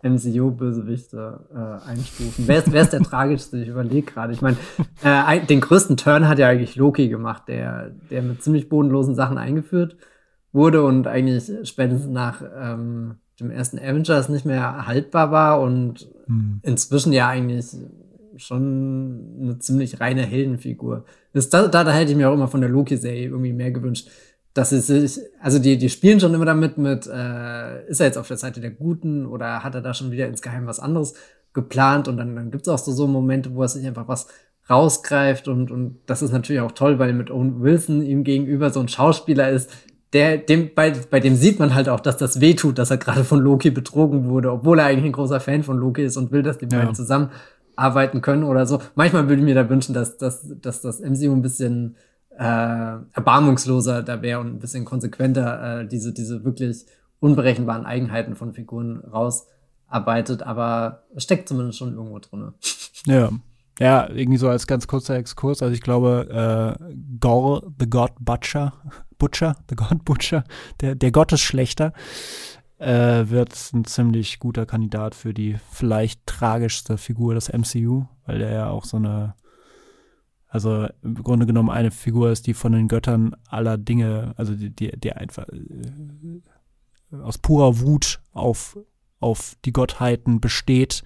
MCU-Bösewichte 0.04 1.40
äh, 1.54 1.90
einstufen. 1.90 2.48
Wer 2.48 2.60
ist, 2.60 2.72
wer 2.72 2.82
ist 2.82 2.94
der 2.94 3.02
tragischste? 3.02 3.58
Ich 3.58 3.70
überlege 3.70 4.12
gerade. 4.12 4.34
Ich 4.34 4.42
meine, 4.42 4.58
äh, 5.04 5.46
den 5.46 5.62
größten 5.62 5.98
Turn 5.98 6.28
hat 6.28 6.40
ja 6.40 6.48
eigentlich 6.48 6.76
Loki 6.76 7.10
gemacht, 7.10 7.44
der, 7.48 7.92
der 8.12 8.22
mit 8.22 8.44
ziemlich 8.44 8.70
bodenlosen 8.70 9.16
Sachen 9.16 9.38
eingeführt 9.38 9.98
wurde 10.52 10.84
und 10.84 11.08
eigentlich 11.08 11.52
spätestens 11.68 12.12
nach 12.12 12.44
ähm, 12.56 13.16
dem 13.40 13.50
ersten 13.50 13.80
Avengers 13.80 14.30
nicht 14.30 14.46
mehr 14.46 14.86
haltbar 14.86 15.32
war 15.32 15.62
und 15.62 16.08
hm. 16.28 16.60
inzwischen 16.62 17.14
ja 17.14 17.28
eigentlich 17.28 17.76
schon 18.36 19.38
eine 19.42 19.60
ziemlich 19.60 20.00
reine 20.00 20.24
Heldenfigur. 20.24 21.06
Das, 21.34 21.50
da, 21.50 21.68
da, 21.68 21.84
da 21.84 21.92
hätte 21.92 22.12
ich 22.12 22.18
mir 22.18 22.30
auch 22.30 22.34
immer 22.34 22.48
von 22.48 22.62
der 22.62 22.70
Loki-Serie 22.70 23.30
irgendwie 23.30 23.54
mehr 23.54 23.72
gewünscht 23.72 24.10
dass 24.54 24.70
sie 24.70 24.82
sich, 24.82 25.20
also 25.42 25.60
die, 25.60 25.78
die 25.78 25.90
spielen 25.90 26.20
schon 26.20 26.34
immer 26.34 26.46
damit 26.46 26.78
mit, 26.78 27.08
äh, 27.08 27.88
ist 27.88 28.00
er 28.00 28.08
jetzt 28.08 28.18
auf 28.18 28.28
der 28.28 28.38
Seite 28.38 28.62
der 28.62 28.72
Guten 28.72 29.26
oder 29.26 29.64
hat 29.64 29.76
er 29.76 29.82
da 29.82 29.94
schon 29.94 30.12
wieder 30.12 30.28
insgeheim 30.28 30.68
was 30.68 30.80
anderes 30.80 31.16
geplant 31.54 32.08
und 32.08 32.18
dann, 32.18 32.36
dann 32.36 32.52
gibt 32.52 32.68
es 32.68 32.74
auch 32.74 32.78
so, 32.78 32.92
so 32.92 33.08
Momente, 33.08 33.56
wo 33.56 33.64
er 33.64 33.68
sich 33.68 33.86
einfach 33.86 34.08
was 34.08 34.28
rausgreift 34.70 35.48
und, 35.48 35.72
und 35.72 36.00
das 36.06 36.22
ist 36.22 36.32
natürlich 36.32 36.62
auch 36.62 36.72
toll, 36.72 37.00
weil 37.00 37.14
mit 37.14 37.32
Owen 37.32 37.62
Wilson 37.62 38.02
ihm 38.02 38.24
gegenüber 38.24 38.70
so 38.70 38.80
ein 38.80 38.88
Schauspieler 38.88 39.50
ist, 39.50 39.70
der, 40.14 40.38
dem, 40.38 40.74
bei, 40.76 40.94
bei 41.10 41.20
dem 41.20 41.36
sieht 41.36 41.60
man 41.60 41.74
halt 41.74 41.90
auch, 41.90 42.00
dass 42.00 42.18
das 42.18 42.40
wehtut, 42.40 42.78
dass 42.78 42.92
er 42.92 42.98
gerade 42.98 43.24
von 43.24 43.40
Loki 43.40 43.72
betrogen 43.72 44.30
wurde, 44.30 44.52
obwohl 44.52 44.80
er 44.80 44.86
eigentlich 44.86 45.06
ein 45.06 45.12
großer 45.12 45.40
Fan 45.40 45.64
von 45.64 45.78
Loki 45.78 46.04
ist 46.04 46.18
und 46.18 46.32
will, 46.32 46.44
dass 46.44 46.60
die 46.60 46.68
ja. 46.72 46.80
beiden 46.80 46.94
zusammenarbeiten 46.94 48.22
können 48.22 48.44
oder 48.44 48.68
so. 48.68 48.80
Manchmal 48.94 49.28
würde 49.28 49.42
ich 49.42 49.46
mir 49.46 49.56
da 49.56 49.68
wünschen, 49.68 49.94
dass, 49.96 50.18
dass, 50.18 50.46
dass 50.62 50.82
das 50.82 51.00
MCU 51.00 51.34
ein 51.34 51.42
bisschen 51.42 51.96
äh, 52.38 52.98
erbarmungsloser 53.14 54.04
da 54.04 54.22
wäre 54.22 54.40
und 54.40 54.48
ein 54.48 54.60
bisschen 54.60 54.86
konsequenter 54.86 55.82
äh, 55.82 55.88
diese, 55.88 56.14
diese 56.14 56.44
wirklich 56.44 56.86
unberechenbaren 57.20 57.86
Eigenheiten 57.86 58.36
von 58.36 58.54
Figuren 58.54 59.00
rausarbeitet, 59.00 60.44
aber 60.44 61.04
steckt 61.18 61.48
zumindest 61.48 61.80
schon 61.80 61.94
irgendwo 61.94 62.20
drin. 62.20 62.54
Ja. 63.06 63.30
Ja, 63.80 64.08
irgendwie 64.10 64.38
so 64.38 64.48
als 64.48 64.66
ganz 64.68 64.88
kurzer 64.88 65.16
Exkurs. 65.16 65.62
Also 65.62 65.74
ich 65.74 65.82
glaube, 65.82 66.78
äh, 66.80 66.94
Gore, 67.20 67.70
the 67.80 67.90
God 67.90 68.12
Butcher, 68.20 68.72
Butcher, 69.18 69.58
the 69.68 69.76
God 69.76 70.06
Butcher, 70.06 70.44
der, 70.80 70.96
der 70.96 71.12
Gottesschlechter, 71.12 71.92
äh, 72.78 73.30
wird 73.30 73.54
ein 73.74 73.84
ziemlich 73.86 74.40
guter 74.40 74.66
Kandidat 74.66 75.16
für 75.16 75.34
die 75.34 75.58
vielleicht 75.72 76.26
tragischste 76.28 76.98
Figur 76.98 77.34
des 77.34 77.52
MCU, 77.52 78.06
weil 78.26 78.40
der 78.40 78.52
ja 78.52 78.70
auch 78.70 78.86
so 78.86 78.98
eine 78.98 79.36
also 80.54 80.88
im 81.02 81.16
Grunde 81.16 81.48
genommen 81.48 81.72
eine 81.72 81.90
Figur 81.90 82.30
ist, 82.30 82.46
die 82.46 82.54
von 82.54 82.74
den 82.74 82.88
Göttern 82.88 83.36
aller 83.48 83.76
Dinge, 83.76 84.36
also 84.38 84.54
die, 84.54 84.70
die, 84.70 84.92
die 85.00 85.12
einfach 85.12 85.48
äh, 85.50 87.16
aus 87.24 87.40
purer 87.40 87.80
Wut 87.80 88.22
auf, 88.34 88.78
auf 89.20 89.56
die 89.66 89.74
Gottheiten 89.74 90.42
besteht, 90.42 91.02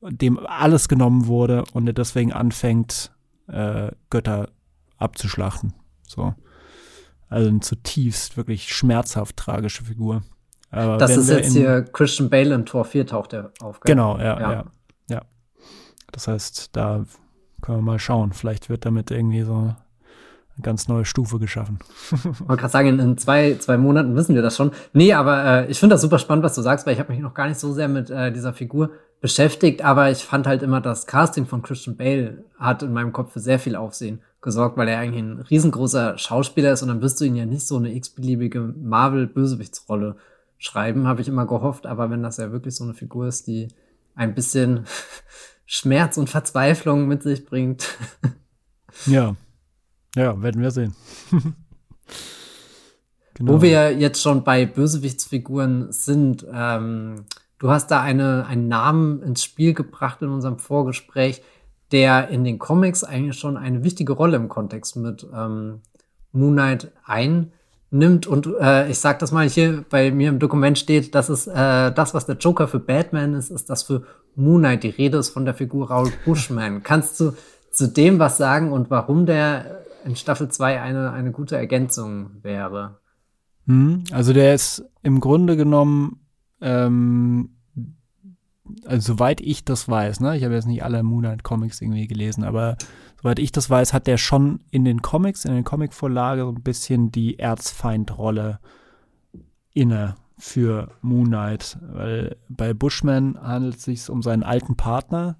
dem 0.00 0.38
alles 0.38 0.88
genommen 0.88 1.26
wurde 1.26 1.64
und 1.74 1.84
der 1.84 1.92
deswegen 1.92 2.32
anfängt, 2.32 3.12
äh, 3.46 3.90
Götter 4.08 4.48
abzuschlachten. 4.96 5.74
So. 6.08 6.32
Also 7.28 7.50
eine 7.50 7.60
zutiefst 7.60 8.38
wirklich 8.38 8.74
schmerzhaft 8.74 9.36
tragische 9.36 9.84
Figur. 9.84 10.22
Aber 10.70 10.96
das 10.96 11.14
ist 11.14 11.28
jetzt 11.28 11.52
hier 11.52 11.82
Christian 11.82 12.30
Bale 12.30 12.54
in 12.54 12.64
Tor 12.64 12.86
4 12.86 13.06
taucht 13.06 13.34
er 13.34 13.52
auf. 13.60 13.80
Gell? 13.80 13.94
Genau, 13.94 14.16
ja, 14.16 14.40
ja, 14.40 14.52
ja, 14.52 14.64
ja. 15.10 15.22
Das 16.10 16.26
heißt, 16.26 16.74
da 16.74 17.04
können 17.62 17.78
wir 17.78 17.82
mal 17.82 17.98
schauen. 17.98 18.32
Vielleicht 18.32 18.68
wird 18.68 18.84
damit 18.84 19.10
irgendwie 19.10 19.42
so 19.42 19.54
eine 19.54 19.76
ganz 20.62 20.88
neue 20.88 21.04
Stufe 21.04 21.38
geschaffen. 21.38 21.78
Ich 22.12 22.24
wollte 22.40 22.60
gerade 22.60 22.72
sagen, 22.72 22.98
in 22.98 23.18
zwei, 23.18 23.56
zwei 23.58 23.76
Monaten 23.76 24.16
wissen 24.16 24.34
wir 24.34 24.42
das 24.42 24.56
schon. 24.56 24.70
Nee, 24.92 25.12
aber 25.12 25.44
äh, 25.44 25.70
ich 25.70 25.78
finde 25.78 25.94
das 25.94 26.02
super 26.02 26.18
spannend, 26.18 26.44
was 26.44 26.54
du 26.54 26.62
sagst, 26.62 26.86
weil 26.86 26.94
ich 26.94 27.00
habe 27.00 27.12
mich 27.12 27.20
noch 27.20 27.34
gar 27.34 27.48
nicht 27.48 27.60
so 27.60 27.72
sehr 27.72 27.88
mit 27.88 28.10
äh, 28.10 28.32
dieser 28.32 28.52
Figur 28.52 28.90
beschäftigt, 29.20 29.82
aber 29.82 30.10
ich 30.10 30.24
fand 30.24 30.46
halt 30.46 30.62
immer, 30.62 30.80
das 30.80 31.06
Casting 31.06 31.46
von 31.46 31.62
Christian 31.62 31.96
Bale 31.96 32.44
hat 32.58 32.82
in 32.82 32.92
meinem 32.92 33.12
Kopf 33.12 33.32
für 33.32 33.40
sehr 33.40 33.58
viel 33.58 33.74
Aufsehen 33.74 34.20
gesorgt, 34.42 34.76
weil 34.76 34.88
er 34.88 34.98
eigentlich 34.98 35.22
ein 35.22 35.40
riesengroßer 35.40 36.18
Schauspieler 36.18 36.72
ist 36.72 36.82
und 36.82 36.88
dann 36.88 37.02
wirst 37.02 37.20
du 37.20 37.24
ihn 37.24 37.34
ja 37.34 37.46
nicht 37.46 37.66
so 37.66 37.76
eine 37.76 37.94
x-beliebige 37.94 38.60
Marvel-Bösewichtsrolle 38.60 40.16
schreiben, 40.58 41.06
habe 41.06 41.20
ich 41.20 41.28
immer 41.28 41.46
gehofft, 41.46 41.86
aber 41.86 42.10
wenn 42.10 42.22
das 42.22 42.36
ja 42.36 42.52
wirklich 42.52 42.76
so 42.76 42.84
eine 42.84 42.94
Figur 42.94 43.26
ist, 43.26 43.46
die 43.46 43.68
ein 44.14 44.34
bisschen 44.34 44.84
Schmerz 45.66 46.16
und 46.16 46.30
Verzweiflung 46.30 47.06
mit 47.08 47.22
sich 47.22 47.44
bringt. 47.44 47.98
ja, 49.06 49.34
ja, 50.14 50.40
werden 50.42 50.62
wir 50.62 50.70
sehen. 50.70 50.94
genau. 53.34 53.52
Wo 53.52 53.62
wir 53.62 53.94
jetzt 53.94 54.22
schon 54.22 54.44
bei 54.44 54.64
Bösewichtsfiguren 54.64 55.92
sind, 55.92 56.46
ähm, 56.50 57.24
du 57.58 57.70
hast 57.70 57.90
da 57.90 58.00
eine, 58.00 58.46
einen 58.46 58.68
Namen 58.68 59.22
ins 59.22 59.42
Spiel 59.42 59.74
gebracht 59.74 60.22
in 60.22 60.30
unserem 60.30 60.58
Vorgespräch, 60.58 61.42
der 61.92 62.28
in 62.28 62.44
den 62.44 62.58
Comics 62.58 63.04
eigentlich 63.04 63.38
schon 63.38 63.56
eine 63.56 63.84
wichtige 63.84 64.12
Rolle 64.12 64.36
im 64.36 64.48
Kontext 64.48 64.96
mit 64.96 65.26
ähm, 65.34 65.80
Moon 66.32 66.52
Knight 66.52 66.92
einnimmt. 67.04 68.26
Und 68.26 68.48
äh, 68.60 68.88
ich 68.88 68.98
sag 68.98 69.18
das 69.18 69.32
mal 69.32 69.48
hier, 69.48 69.84
bei 69.88 70.10
mir 70.10 70.28
im 70.28 70.38
Dokument 70.38 70.78
steht, 70.78 71.14
dass 71.14 71.28
es 71.28 71.46
äh, 71.46 71.92
das, 71.92 72.14
was 72.14 72.26
der 72.26 72.36
Joker 72.36 72.68
für 72.68 72.80
Batman 72.80 73.34
ist, 73.34 73.50
ist 73.50 73.68
das 73.68 73.82
für 73.82 74.04
Moon 74.36 74.60
Knight. 74.60 74.84
Die 74.84 74.90
Rede 74.90 75.18
ist 75.18 75.30
von 75.30 75.44
der 75.44 75.54
Figur 75.54 75.88
Raul 75.90 76.12
Bushman. 76.24 76.82
Kannst 76.82 77.18
du 77.20 77.32
zu 77.70 77.88
dem 77.88 78.18
was 78.18 78.36
sagen 78.36 78.72
und 78.72 78.90
warum 78.90 79.26
der 79.26 79.84
in 80.04 80.16
Staffel 80.16 80.48
2 80.48 80.80
eine, 80.80 81.10
eine 81.12 81.32
gute 81.32 81.56
Ergänzung 81.56 82.30
wäre? 82.42 82.98
Hm, 83.66 84.04
also 84.12 84.32
der 84.32 84.54
ist 84.54 84.84
im 85.02 85.20
Grunde 85.20 85.56
genommen, 85.56 86.20
ähm, 86.60 87.50
also 88.84 89.14
soweit 89.14 89.40
ich 89.40 89.64
das 89.64 89.88
weiß, 89.88 90.20
ne, 90.20 90.36
ich 90.36 90.44
habe 90.44 90.54
jetzt 90.54 90.66
nicht 90.66 90.84
alle 90.84 91.02
Moon 91.02 91.22
Knight 91.22 91.42
Comics 91.42 91.80
irgendwie 91.80 92.06
gelesen, 92.06 92.44
aber 92.44 92.76
soweit 93.20 93.38
ich 93.38 93.52
das 93.52 93.68
weiß, 93.68 93.92
hat 93.92 94.06
der 94.06 94.18
schon 94.18 94.60
in 94.70 94.84
den 94.84 95.02
Comics, 95.02 95.44
in 95.44 95.54
den 95.54 95.64
Comicvorlage 95.64 96.42
so 96.42 96.48
ein 96.50 96.62
bisschen 96.62 97.10
die 97.10 97.38
Erzfeindrolle 97.38 98.60
inne 99.72 100.14
für 100.38 100.88
Moon 101.00 101.26
Knight, 101.26 101.78
weil 101.80 102.36
bei 102.48 102.74
Bushman 102.74 103.38
handelt 103.40 103.76
es 103.76 103.84
sich 103.84 104.10
um 104.10 104.22
seinen 104.22 104.42
alten 104.42 104.76
Partner, 104.76 105.38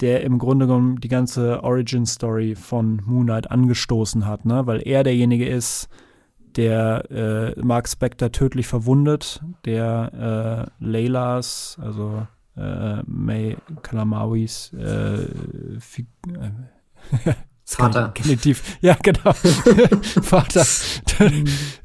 der 0.00 0.22
im 0.22 0.38
Grunde 0.38 0.66
genommen 0.66 1.00
die 1.00 1.08
ganze 1.08 1.62
Origin-Story 1.62 2.54
von 2.54 3.02
Moon 3.04 3.26
Knight 3.26 3.50
angestoßen 3.50 4.26
hat, 4.26 4.44
ne? 4.44 4.66
weil 4.66 4.86
er 4.86 5.02
derjenige 5.04 5.48
ist, 5.48 5.88
der 6.56 7.10
äh, 7.10 7.60
Mark 7.60 7.88
Spector 7.88 8.32
tödlich 8.32 8.66
verwundet, 8.66 9.42
der 9.64 10.70
äh, 10.80 10.84
Laylas, 10.84 11.78
also 11.80 12.26
äh, 12.56 13.02
May 13.06 13.56
Kalamawis 13.82 14.72
äh, 14.72 15.28
Vater. 17.64 18.12
Genitiv, 18.14 18.78
ja 18.80 18.96
genau, 19.02 19.32
Vater, 20.22 20.64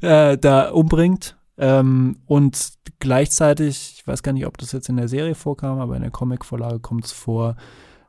äh, 0.00 0.38
da 0.38 0.70
umbringt 0.70 1.36
ähm, 1.56 2.18
und 2.26 2.74
gleichzeitig, 2.98 3.94
ich 3.96 4.06
weiß 4.06 4.22
gar 4.22 4.32
nicht, 4.32 4.46
ob 4.46 4.58
das 4.58 4.72
jetzt 4.72 4.88
in 4.88 4.96
der 4.96 5.08
Serie 5.08 5.34
vorkam, 5.34 5.78
aber 5.78 5.96
in 5.96 6.02
der 6.02 6.10
Comicvorlage 6.10 6.80
kommt 6.80 7.04
es 7.04 7.12
vor, 7.12 7.56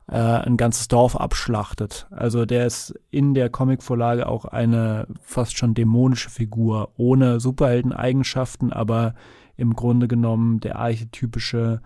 äh, 0.08 0.16
ein 0.16 0.56
ganzes 0.56 0.88
Dorf 0.88 1.16
abschlachtet. 1.16 2.06
Also 2.10 2.44
der 2.44 2.66
ist 2.66 2.94
in 3.10 3.34
der 3.34 3.50
Comicvorlage 3.50 4.28
auch 4.28 4.44
eine 4.44 5.06
fast 5.20 5.56
schon 5.56 5.74
dämonische 5.74 6.30
Figur, 6.30 6.92
ohne 6.96 7.40
Superhelden-Eigenschaften, 7.40 8.72
aber 8.72 9.14
im 9.56 9.74
Grunde 9.74 10.06
genommen 10.06 10.60
der 10.60 10.76
archetypische 10.76 11.80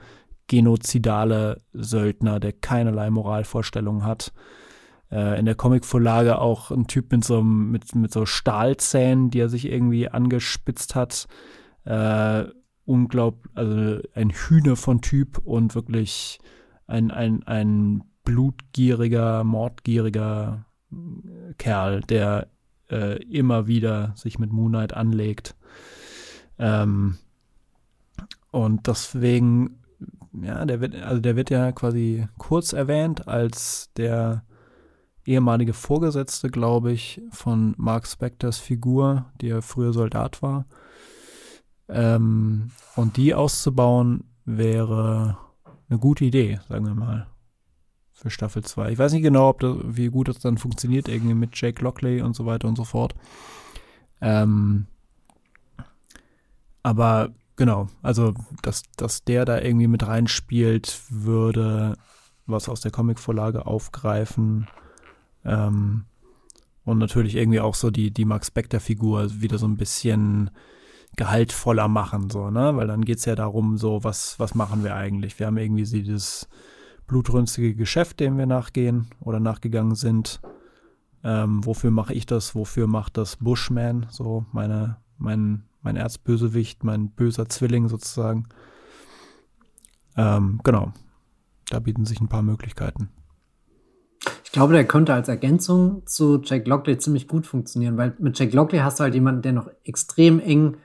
genozidale 0.48 1.60
Söldner, 1.72 2.40
der 2.40 2.52
keinerlei 2.52 3.10
Moralvorstellungen 3.10 4.04
hat. 4.04 4.32
Äh, 5.10 5.38
in 5.38 5.44
der 5.44 5.54
Comicvorlage 5.54 6.38
auch 6.38 6.70
ein 6.70 6.86
Typ 6.86 7.12
mit 7.12 7.24
so, 7.24 7.42
mit, 7.42 7.94
mit 7.94 8.12
so 8.12 8.26
Stahlzähnen, 8.26 9.30
die 9.30 9.40
er 9.40 9.48
sich 9.48 9.66
irgendwie 9.66 10.08
angespitzt 10.08 10.94
hat. 10.94 11.26
Äh, 11.84 12.44
unglaublich, 12.84 13.50
also 13.54 14.00
ein 14.14 14.30
Hühner 14.30 14.76
von 14.76 15.00
Typ 15.00 15.38
und 15.38 15.74
wirklich 15.74 16.38
ein, 16.86 17.10
ein, 17.10 17.42
ein 17.44 18.04
blutgieriger, 18.24 19.44
mordgieriger 19.44 20.66
Kerl, 21.58 22.00
der 22.02 22.48
äh, 22.90 23.22
immer 23.24 23.66
wieder 23.66 24.12
sich 24.16 24.38
mit 24.38 24.52
Moonlight 24.52 24.92
anlegt. 24.92 25.56
Ähm, 26.58 27.18
und 28.50 28.86
deswegen, 28.86 29.80
ja, 30.32 30.64
der 30.64 30.80
wird, 30.80 30.94
also 30.96 31.20
der 31.20 31.36
wird 31.36 31.50
ja 31.50 31.72
quasi 31.72 32.26
kurz 32.38 32.72
erwähnt 32.72 33.28
als 33.28 33.90
der 33.96 34.44
ehemalige 35.30 35.72
Vorgesetzte, 35.72 36.50
glaube 36.50 36.92
ich, 36.92 37.22
von 37.30 37.74
Mark 37.78 38.06
Spectors 38.06 38.58
Figur, 38.58 39.26
der 39.40 39.62
früher 39.62 39.92
Soldat 39.92 40.42
war. 40.42 40.66
Ähm, 41.88 42.70
und 42.96 43.16
die 43.16 43.34
auszubauen 43.34 44.24
wäre 44.44 45.38
eine 45.88 45.98
gute 45.98 46.24
Idee, 46.24 46.60
sagen 46.68 46.86
wir 46.86 46.94
mal, 46.94 47.26
für 48.12 48.30
Staffel 48.30 48.62
2. 48.62 48.92
Ich 48.92 48.98
weiß 48.98 49.12
nicht 49.12 49.22
genau, 49.22 49.48
ob 49.48 49.60
das, 49.60 49.76
wie 49.84 50.08
gut 50.08 50.28
das 50.28 50.40
dann 50.40 50.58
funktioniert, 50.58 51.08
irgendwie 51.08 51.34
mit 51.34 51.50
Jake 51.54 51.82
Lockley 51.82 52.22
und 52.22 52.34
so 52.34 52.46
weiter 52.46 52.68
und 52.68 52.76
so 52.76 52.84
fort. 52.84 53.14
Ähm, 54.20 54.86
aber 56.82 57.30
genau. 57.56 57.88
Also, 58.02 58.34
dass, 58.62 58.82
dass 58.96 59.24
der 59.24 59.44
da 59.44 59.60
irgendwie 59.60 59.86
mit 59.86 60.06
reinspielt, 60.06 61.00
würde 61.08 61.96
was 62.46 62.68
aus 62.68 62.80
der 62.80 62.90
Comicvorlage 62.90 63.66
aufgreifen. 63.66 64.66
Ähm, 65.44 66.04
und 66.84 66.98
natürlich 66.98 67.36
irgendwie 67.36 67.60
auch 67.60 67.74
so 67.74 67.90
die, 67.90 68.10
die 68.10 68.24
Max 68.24 68.48
Spector-Figur 68.48 69.40
wieder 69.40 69.58
so 69.58 69.66
ein 69.66 69.76
bisschen 69.76 70.50
gehaltvoller 71.16 71.88
machen, 71.88 72.30
so, 72.30 72.50
ne? 72.50 72.76
Weil 72.76 72.86
dann 72.86 73.04
geht 73.04 73.18
es 73.18 73.24
ja 73.24 73.34
darum, 73.34 73.78
so, 73.78 74.04
was, 74.04 74.38
was 74.38 74.54
machen 74.54 74.84
wir 74.84 74.94
eigentlich? 74.94 75.38
Wir 75.38 75.46
haben 75.46 75.58
irgendwie 75.58 75.84
dieses 75.84 76.48
blutrünstige 77.06 77.74
Geschäft, 77.74 78.20
dem 78.20 78.38
wir 78.38 78.46
nachgehen 78.46 79.08
oder 79.20 79.40
nachgegangen 79.40 79.96
sind. 79.96 80.40
Ähm, 81.22 81.64
wofür 81.66 81.90
mache 81.90 82.14
ich 82.14 82.26
das? 82.26 82.54
Wofür 82.54 82.86
macht 82.86 83.16
das 83.16 83.36
Bushman? 83.36 84.06
So, 84.10 84.46
meine, 84.52 84.96
mein, 85.18 85.64
mein 85.82 85.96
Erzbösewicht, 85.96 86.84
mein 86.84 87.10
böser 87.10 87.48
Zwilling 87.48 87.88
sozusagen. 87.88 88.48
Ähm, 90.16 90.60
genau. 90.64 90.92
Da 91.68 91.80
bieten 91.80 92.04
sich 92.04 92.20
ein 92.20 92.28
paar 92.28 92.42
Möglichkeiten. 92.42 93.10
Ich 94.50 94.54
glaube, 94.54 94.72
der 94.72 94.84
könnte 94.84 95.14
als 95.14 95.28
Ergänzung 95.28 96.02
zu 96.06 96.42
Jack 96.42 96.66
Lockley 96.66 96.98
ziemlich 96.98 97.28
gut 97.28 97.46
funktionieren, 97.46 97.96
weil 97.96 98.14
mit 98.18 98.36
Jack 98.36 98.52
Lockley 98.52 98.80
hast 98.80 98.98
du 98.98 99.04
halt 99.04 99.14
jemanden, 99.14 99.42
der 99.42 99.52
noch 99.52 99.70
extrem 99.84 100.40
eng 100.40 100.76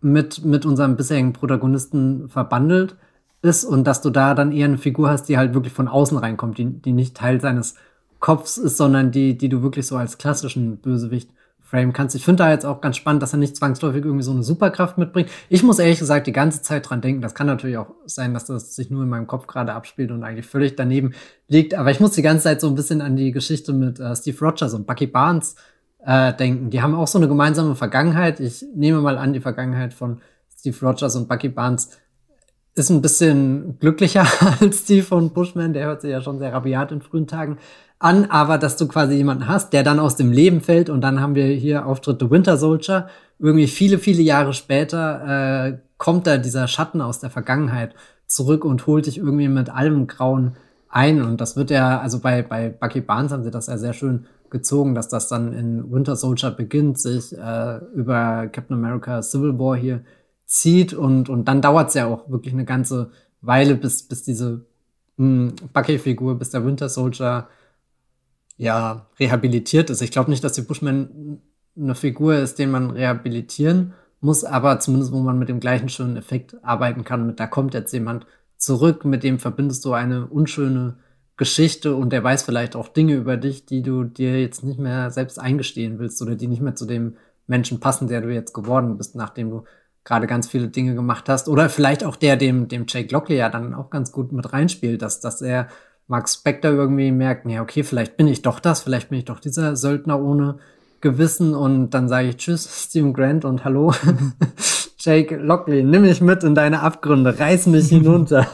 mit, 0.00 0.44
mit 0.44 0.66
unserem 0.66 0.96
bisherigen 0.96 1.32
Protagonisten 1.32 2.28
verbandelt 2.28 2.96
ist 3.40 3.62
und 3.64 3.84
dass 3.84 4.02
du 4.02 4.10
da 4.10 4.34
dann 4.34 4.50
eher 4.50 4.64
eine 4.64 4.78
Figur 4.78 5.10
hast, 5.10 5.28
die 5.28 5.38
halt 5.38 5.54
wirklich 5.54 5.72
von 5.72 5.86
außen 5.86 6.18
reinkommt, 6.18 6.58
die, 6.58 6.64
die 6.64 6.90
nicht 6.90 7.16
Teil 7.16 7.40
seines 7.40 7.76
Kopfs 8.18 8.58
ist, 8.58 8.78
sondern 8.78 9.12
die, 9.12 9.38
die 9.38 9.48
du 9.48 9.62
wirklich 9.62 9.86
so 9.86 9.96
als 9.96 10.18
klassischen 10.18 10.78
Bösewicht 10.78 11.30
frame 11.70 11.92
kannst. 11.92 12.16
Ich 12.16 12.24
finde 12.24 12.42
da 12.42 12.50
jetzt 12.50 12.66
auch 12.66 12.80
ganz 12.80 12.96
spannend, 12.96 13.22
dass 13.22 13.32
er 13.32 13.38
nicht 13.38 13.56
zwangsläufig 13.56 14.04
irgendwie 14.04 14.24
so 14.24 14.32
eine 14.32 14.42
Superkraft 14.42 14.98
mitbringt. 14.98 15.30
Ich 15.48 15.62
muss 15.62 15.78
ehrlich 15.78 16.00
gesagt 16.00 16.26
die 16.26 16.32
ganze 16.32 16.62
Zeit 16.62 16.88
dran 16.88 17.00
denken. 17.00 17.22
Das 17.22 17.34
kann 17.34 17.46
natürlich 17.46 17.78
auch 17.78 17.94
sein, 18.06 18.34
dass 18.34 18.46
das 18.46 18.74
sich 18.74 18.90
nur 18.90 19.04
in 19.04 19.08
meinem 19.08 19.28
Kopf 19.28 19.46
gerade 19.46 19.72
abspielt 19.72 20.10
und 20.10 20.24
eigentlich 20.24 20.46
völlig 20.46 20.74
daneben 20.74 21.14
liegt. 21.46 21.74
Aber 21.74 21.90
ich 21.90 22.00
muss 22.00 22.12
die 22.12 22.22
ganze 22.22 22.44
Zeit 22.44 22.60
so 22.60 22.66
ein 22.66 22.74
bisschen 22.74 23.00
an 23.00 23.16
die 23.16 23.30
Geschichte 23.30 23.72
mit 23.72 24.00
äh, 24.00 24.16
Steve 24.16 24.36
Rogers 24.40 24.74
und 24.74 24.86
Bucky 24.86 25.06
Barnes 25.06 25.54
äh, 26.04 26.34
denken. 26.34 26.70
Die 26.70 26.82
haben 26.82 26.94
auch 26.94 27.06
so 27.06 27.18
eine 27.18 27.28
gemeinsame 27.28 27.76
Vergangenheit. 27.76 28.40
Ich 28.40 28.64
nehme 28.74 29.00
mal 29.00 29.16
an, 29.16 29.32
die 29.32 29.40
Vergangenheit 29.40 29.94
von 29.94 30.20
Steve 30.58 30.76
Rogers 30.82 31.14
und 31.14 31.28
Bucky 31.28 31.48
Barnes 31.48 31.90
ist 32.74 32.90
ein 32.90 33.02
bisschen 33.02 33.78
glücklicher 33.78 34.26
als 34.60 34.84
die 34.84 35.02
von 35.02 35.30
Bushman. 35.30 35.72
Der 35.72 35.86
hört 35.86 36.02
sich 36.02 36.10
ja 36.10 36.20
schon 36.20 36.40
sehr 36.40 36.52
rabiat 36.52 36.90
in 36.90 37.00
frühen 37.00 37.28
Tagen 37.28 37.58
an, 38.00 38.24
aber 38.30 38.58
dass 38.58 38.76
du 38.76 38.88
quasi 38.88 39.14
jemanden 39.14 39.46
hast, 39.46 39.72
der 39.72 39.84
dann 39.84 40.00
aus 40.00 40.16
dem 40.16 40.32
Leben 40.32 40.62
fällt 40.62 40.88
und 40.90 41.02
dann 41.02 41.20
haben 41.20 41.34
wir 41.34 41.46
hier 41.46 41.86
Auftritt 41.86 42.18
The 42.18 42.30
Winter 42.30 42.56
Soldier. 42.56 43.08
Irgendwie 43.38 43.66
viele, 43.66 43.98
viele 43.98 44.22
Jahre 44.22 44.54
später 44.54 45.68
äh, 45.68 45.78
kommt 45.98 46.26
da 46.26 46.38
dieser 46.38 46.66
Schatten 46.66 47.02
aus 47.02 47.20
der 47.20 47.30
Vergangenheit 47.30 47.94
zurück 48.26 48.64
und 48.64 48.86
holt 48.86 49.06
dich 49.06 49.18
irgendwie 49.18 49.48
mit 49.48 49.68
allem 49.68 50.06
Grauen 50.06 50.56
ein. 50.88 51.22
Und 51.22 51.42
das 51.42 51.56
wird 51.56 51.70
ja, 51.70 52.00
also 52.00 52.20
bei, 52.20 52.42
bei 52.42 52.70
Bucky 52.70 53.02
Barnes 53.02 53.32
haben 53.32 53.44
sie 53.44 53.50
das 53.50 53.66
ja 53.66 53.76
sehr 53.76 53.92
schön 53.92 54.24
gezogen, 54.48 54.94
dass 54.94 55.08
das 55.08 55.28
dann 55.28 55.52
in 55.52 55.92
Winter 55.92 56.16
Soldier 56.16 56.50
beginnt, 56.50 56.98
sich 56.98 57.36
äh, 57.36 57.78
über 57.94 58.48
Captain 58.48 58.76
America 58.76 59.20
Civil 59.22 59.58
War 59.58 59.76
hier 59.76 60.02
zieht 60.46 60.94
und, 60.94 61.28
und 61.28 61.46
dann 61.46 61.60
dauert 61.60 61.88
es 61.88 61.94
ja 61.94 62.06
auch 62.06 62.30
wirklich 62.30 62.54
eine 62.54 62.64
ganze 62.64 63.10
Weile, 63.42 63.74
bis, 63.74 64.08
bis 64.08 64.22
diese 64.22 64.64
hm, 65.18 65.52
Bucky-Figur, 65.74 66.38
bis 66.38 66.50
der 66.50 66.64
Winter 66.64 66.88
Soldier 66.88 67.46
ja 68.60 69.06
rehabilitiert 69.18 69.88
ist. 69.88 70.02
Ich 70.02 70.10
glaube 70.10 70.30
nicht, 70.30 70.44
dass 70.44 70.52
die 70.52 70.60
Bushman 70.60 71.40
eine 71.76 71.94
Figur 71.94 72.34
ist, 72.34 72.58
den 72.58 72.70
man 72.70 72.90
rehabilitieren 72.90 73.94
muss, 74.20 74.44
aber 74.44 74.78
zumindest, 74.80 75.12
wo 75.12 75.20
man 75.20 75.38
mit 75.38 75.48
dem 75.48 75.60
gleichen 75.60 75.88
schönen 75.88 76.18
Effekt 76.18 76.62
arbeiten 76.62 77.02
kann. 77.02 77.26
Mit 77.26 77.40
da 77.40 77.46
kommt 77.46 77.72
jetzt 77.72 77.92
jemand 77.92 78.26
zurück, 78.58 79.06
mit 79.06 79.24
dem 79.24 79.38
verbindest 79.38 79.82
du 79.86 79.94
eine 79.94 80.26
unschöne 80.26 80.98
Geschichte 81.38 81.94
und 81.94 82.12
der 82.12 82.22
weiß 82.22 82.42
vielleicht 82.42 82.76
auch 82.76 82.88
Dinge 82.88 83.14
über 83.14 83.38
dich, 83.38 83.64
die 83.64 83.80
du 83.80 84.04
dir 84.04 84.38
jetzt 84.38 84.62
nicht 84.62 84.78
mehr 84.78 85.10
selbst 85.10 85.40
eingestehen 85.40 85.98
willst 85.98 86.20
oder 86.20 86.34
die 86.34 86.46
nicht 86.46 86.60
mehr 86.60 86.74
zu 86.74 86.84
dem 86.84 87.16
Menschen 87.46 87.80
passen, 87.80 88.08
der 88.08 88.20
du 88.20 88.28
jetzt 88.28 88.52
geworden 88.52 88.98
bist, 88.98 89.16
nachdem 89.16 89.48
du 89.48 89.64
gerade 90.04 90.26
ganz 90.26 90.46
viele 90.46 90.68
Dinge 90.68 90.94
gemacht 90.94 91.30
hast. 91.30 91.48
Oder 91.48 91.70
vielleicht 91.70 92.04
auch 92.04 92.16
der, 92.16 92.36
dem, 92.36 92.68
dem 92.68 92.84
Jake 92.86 93.10
Lockley 93.10 93.38
ja 93.38 93.48
dann 93.48 93.72
auch 93.72 93.88
ganz 93.88 94.12
gut 94.12 94.32
mit 94.32 94.52
reinspielt, 94.52 95.00
dass, 95.00 95.20
dass 95.20 95.40
er 95.40 95.68
Max 96.10 96.34
Spector 96.34 96.72
irgendwie 96.72 97.12
merkt, 97.12 97.48
ja, 97.48 97.62
okay, 97.62 97.84
vielleicht 97.84 98.16
bin 98.16 98.26
ich 98.26 98.42
doch 98.42 98.58
das, 98.58 98.82
vielleicht 98.82 99.10
bin 99.10 99.18
ich 99.20 99.26
doch 99.26 99.38
dieser 99.38 99.76
Söldner 99.76 100.20
ohne 100.20 100.56
Gewissen 101.00 101.54
und 101.54 101.90
dann 101.90 102.08
sage 102.08 102.28
ich 102.28 102.36
Tschüss, 102.36 102.68
Steven 102.88 103.14
Grant 103.14 103.44
und 103.44 103.64
Hallo, 103.64 103.94
Jake 104.98 105.36
Lockley, 105.36 105.84
nimm 105.84 106.02
mich 106.02 106.20
mit 106.20 106.42
in 106.42 106.56
deine 106.56 106.80
Abgründe, 106.80 107.38
reiß 107.38 107.68
mich 107.68 107.88
hinunter. 107.88 108.46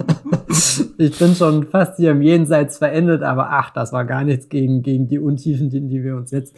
ich 0.99 1.19
bin 1.19 1.35
schon 1.35 1.67
fast 1.67 1.97
hier 1.97 2.11
im 2.11 2.21
Jenseits 2.21 2.77
verendet, 2.77 3.23
aber 3.23 3.49
ach, 3.51 3.71
das 3.71 3.91
war 3.91 4.05
gar 4.05 4.23
nichts 4.23 4.51
gegen, 4.51 4.83
gegen 4.83 5.09
die 5.09 5.19
Untiefen, 5.19 5.73
in 5.73 5.89
die 5.89 6.05
wir 6.05 6.15
uns 6.15 6.31
jetzt 6.33 6.55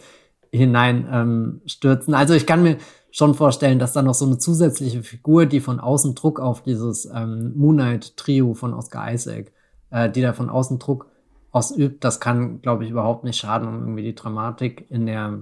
hinein 0.51 1.07
ähm, 1.11 1.61
stürzen. 1.65 2.13
Also 2.13 2.33
ich 2.33 2.45
kann 2.45 2.61
mir 2.61 2.75
schon 3.09 3.35
vorstellen, 3.35 3.79
dass 3.79 3.93
da 3.93 4.01
noch 4.01 4.13
so 4.15 4.25
eine 4.25 4.37
zusätzliche 4.37 5.01
Figur, 5.01 5.45
die 5.45 5.61
von 5.61 5.79
außen 5.79 6.13
Druck 6.13 6.41
auf 6.41 6.61
dieses 6.61 7.09
ähm, 7.11 7.53
Moonlight-Trio 7.55 8.53
von 8.53 8.73
Oscar 8.73 9.11
Isaac, 9.13 9.53
äh, 9.91 10.09
die 10.09 10.21
da 10.21 10.33
von 10.33 10.49
außen 10.49 10.79
Druck 10.79 11.07
ausübt, 11.51 12.03
das 12.03 12.19
kann, 12.19 12.61
glaube 12.61 12.83
ich, 12.83 12.91
überhaupt 12.91 13.23
nicht 13.23 13.37
schaden, 13.37 13.67
um 13.67 13.79
irgendwie 13.79 14.03
die 14.03 14.15
Dramatik 14.15 14.85
in 14.89 15.05
der 15.05 15.39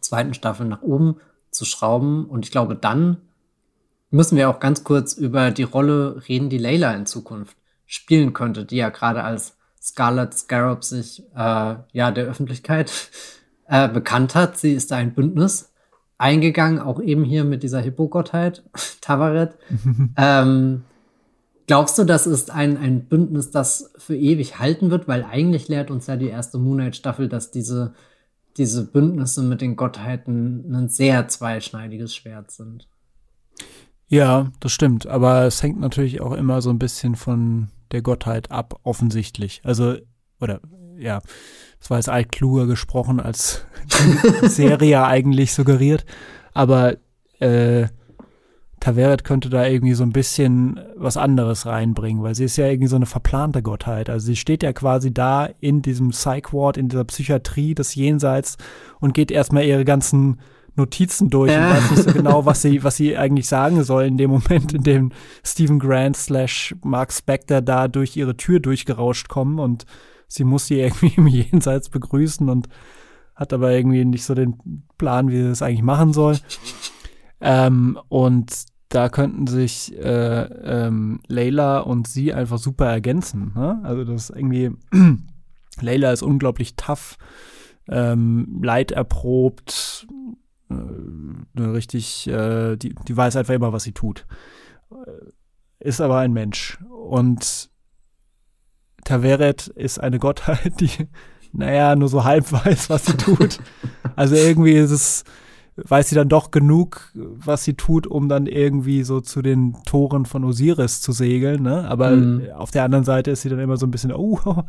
zweiten 0.00 0.34
Staffel 0.34 0.66
nach 0.66 0.82
oben 0.82 1.16
zu 1.50 1.64
schrauben. 1.64 2.26
Und 2.26 2.44
ich 2.44 2.50
glaube, 2.50 2.74
dann 2.74 3.18
müssen 4.10 4.36
wir 4.36 4.48
auch 4.48 4.60
ganz 4.60 4.84
kurz 4.84 5.14
über 5.14 5.50
die 5.50 5.62
Rolle 5.62 6.22
reden, 6.28 6.48
die 6.48 6.58
Layla 6.58 6.92
in 6.94 7.06
Zukunft 7.06 7.56
spielen 7.86 8.32
könnte, 8.32 8.64
die 8.64 8.76
ja 8.76 8.88
gerade 8.88 9.22
als 9.22 9.56
Scarlet 9.82 10.32
Scarab 10.32 10.82
sich 10.82 11.22
äh, 11.34 11.74
ja 11.92 12.10
der 12.10 12.24
Öffentlichkeit 12.24 12.92
äh, 13.68 13.88
bekannt 13.88 14.34
hat. 14.34 14.56
Sie 14.56 14.72
ist 14.72 14.90
da 14.90 14.96
ein 14.96 15.14
Bündnis 15.14 15.72
eingegangen, 16.16 16.78
auch 16.78 17.00
eben 17.00 17.24
hier 17.24 17.44
mit 17.44 17.62
dieser 17.62 17.80
Hippogottheit, 17.80 18.62
Tavaret. 19.00 19.56
ähm, 20.16 20.84
glaubst 21.66 21.98
du, 21.98 22.04
das 22.04 22.26
ist 22.26 22.50
ein, 22.50 22.76
ein 22.76 23.06
Bündnis, 23.06 23.50
das 23.50 23.92
für 23.96 24.16
ewig 24.16 24.58
halten 24.58 24.90
wird? 24.90 25.08
Weil 25.08 25.24
eigentlich 25.24 25.68
lehrt 25.68 25.90
uns 25.90 26.06
ja 26.06 26.16
die 26.16 26.28
erste 26.28 26.58
Moonlight-Staffel, 26.58 27.28
dass 27.28 27.50
diese, 27.50 27.94
diese 28.56 28.84
Bündnisse 28.84 29.42
mit 29.42 29.60
den 29.60 29.76
Gottheiten 29.76 30.74
ein 30.74 30.88
sehr 30.88 31.28
zweischneidiges 31.28 32.14
Schwert 32.14 32.50
sind. 32.50 32.88
Ja, 34.08 34.52
das 34.60 34.72
stimmt. 34.72 35.06
Aber 35.06 35.44
es 35.44 35.62
hängt 35.62 35.80
natürlich 35.80 36.20
auch 36.20 36.32
immer 36.32 36.62
so 36.62 36.70
ein 36.70 36.78
bisschen 36.78 37.16
von 37.16 37.68
der 37.92 38.02
Gottheit 38.02 38.50
ab, 38.50 38.80
offensichtlich. 38.82 39.60
Also, 39.64 39.96
oder 40.40 40.60
ja, 40.98 41.20
das 41.80 41.90
war 41.90 41.98
jetzt 41.98 42.08
alt 42.08 42.30
kluger 42.30 42.66
gesprochen, 42.66 43.20
als 43.20 43.64
die 44.42 44.48
Serie 44.48 45.04
eigentlich 45.04 45.52
suggeriert. 45.52 46.04
Aber 46.52 46.96
äh, 47.40 47.88
Taveret 48.84 49.24
könnte 49.24 49.48
da 49.48 49.66
irgendwie 49.66 49.94
so 49.94 50.02
ein 50.02 50.12
bisschen 50.12 50.78
was 50.94 51.16
anderes 51.16 51.64
reinbringen, 51.64 52.22
weil 52.22 52.34
sie 52.34 52.44
ist 52.44 52.58
ja 52.58 52.66
irgendwie 52.66 52.88
so 52.88 52.96
eine 52.96 53.06
verplante 53.06 53.62
Gottheit. 53.62 54.10
Also 54.10 54.26
sie 54.26 54.36
steht 54.36 54.62
ja 54.62 54.74
quasi 54.74 55.10
da 55.10 55.48
in 55.58 55.80
diesem 55.80 56.10
Psych 56.10 56.52
Ward, 56.52 56.76
in 56.76 56.90
dieser 56.90 57.04
Psychiatrie 57.04 57.74
des 57.74 57.94
Jenseits 57.94 58.58
und 59.00 59.14
geht 59.14 59.30
erstmal 59.30 59.64
ihre 59.64 59.86
ganzen 59.86 60.38
Notizen 60.76 61.30
durch 61.30 61.50
ja. 61.50 61.66
und 61.66 61.76
weiß 61.76 61.90
nicht 61.92 62.02
so 62.02 62.12
genau, 62.12 62.44
was 62.44 62.60
sie, 62.60 62.84
was 62.84 62.98
sie 62.98 63.16
eigentlich 63.16 63.48
sagen 63.48 63.82
soll 63.84 64.04
in 64.04 64.18
dem 64.18 64.30
Moment, 64.30 64.74
in 64.74 64.82
dem 64.82 65.12
Stephen 65.42 65.78
Grant 65.78 66.18
slash 66.18 66.74
Mark 66.84 67.10
Spector 67.10 67.62
da 67.62 67.88
durch 67.88 68.14
ihre 68.18 68.36
Tür 68.36 68.60
durchgerauscht 68.60 69.30
kommen 69.30 69.60
und 69.60 69.86
sie 70.28 70.44
muss 70.44 70.66
sie 70.66 70.80
irgendwie 70.80 71.14
im 71.16 71.26
Jenseits 71.26 71.88
begrüßen 71.88 72.50
und 72.50 72.68
hat 73.34 73.54
aber 73.54 73.72
irgendwie 73.72 74.04
nicht 74.04 74.24
so 74.24 74.34
den 74.34 74.84
Plan, 74.98 75.30
wie 75.30 75.38
sie 75.38 75.48
das 75.48 75.62
eigentlich 75.62 75.80
machen 75.82 76.12
soll. 76.12 76.36
Ähm, 77.46 77.98
und 78.08 78.54
da 78.94 79.08
könnten 79.08 79.48
sich 79.48 79.96
äh, 79.98 80.42
ähm, 80.42 81.20
Layla 81.26 81.80
und 81.80 82.06
sie 82.06 82.32
einfach 82.32 82.58
super 82.58 82.86
ergänzen. 82.86 83.52
Ne? 83.54 83.80
Also 83.82 84.04
das 84.04 84.30
ist 84.30 84.36
irgendwie, 84.36 84.70
Layla 85.80 86.12
ist 86.12 86.22
unglaublich 86.22 86.76
tough, 86.76 87.18
ähm, 87.88 88.60
leiderprobt, 88.62 90.06
äh, 90.70 91.60
richtig, 91.60 92.28
äh, 92.28 92.76
die, 92.76 92.94
die 92.94 93.16
weiß 93.16 93.34
einfach 93.34 93.54
immer, 93.54 93.72
was 93.72 93.82
sie 93.82 93.92
tut. 93.92 94.26
Äh, 94.92 95.30
ist 95.80 96.00
aber 96.00 96.18
ein 96.18 96.32
Mensch. 96.32 96.78
Und 96.88 97.70
Taveret 99.02 99.66
ist 99.66 99.98
eine 99.98 100.20
Gottheit, 100.20 100.72
die, 100.80 101.08
naja, 101.52 101.96
nur 101.96 102.08
so 102.08 102.22
halb 102.22 102.52
weiß, 102.52 102.90
was 102.90 103.06
sie 103.06 103.16
tut. 103.16 103.58
Also 104.16 104.36
irgendwie 104.36 104.74
ist 104.74 104.92
es, 104.92 105.24
weiß 105.76 106.08
sie 106.08 106.14
dann 106.14 106.28
doch 106.28 106.50
genug, 106.50 107.10
was 107.14 107.64
sie 107.64 107.74
tut, 107.74 108.06
um 108.06 108.28
dann 108.28 108.46
irgendwie 108.46 109.02
so 109.02 109.20
zu 109.20 109.42
den 109.42 109.76
Toren 109.84 110.24
von 110.24 110.44
Osiris 110.44 111.00
zu 111.00 111.12
segeln, 111.12 111.62
ne? 111.62 111.88
Aber 111.88 112.10
mhm. 112.10 112.50
auf 112.52 112.70
der 112.70 112.84
anderen 112.84 113.04
Seite 113.04 113.32
ist 113.32 113.42
sie 113.42 113.48
dann 113.48 113.58
immer 113.58 113.76
so 113.76 113.86
ein 113.86 113.90
bisschen, 113.90 114.12
oh, 114.12 114.38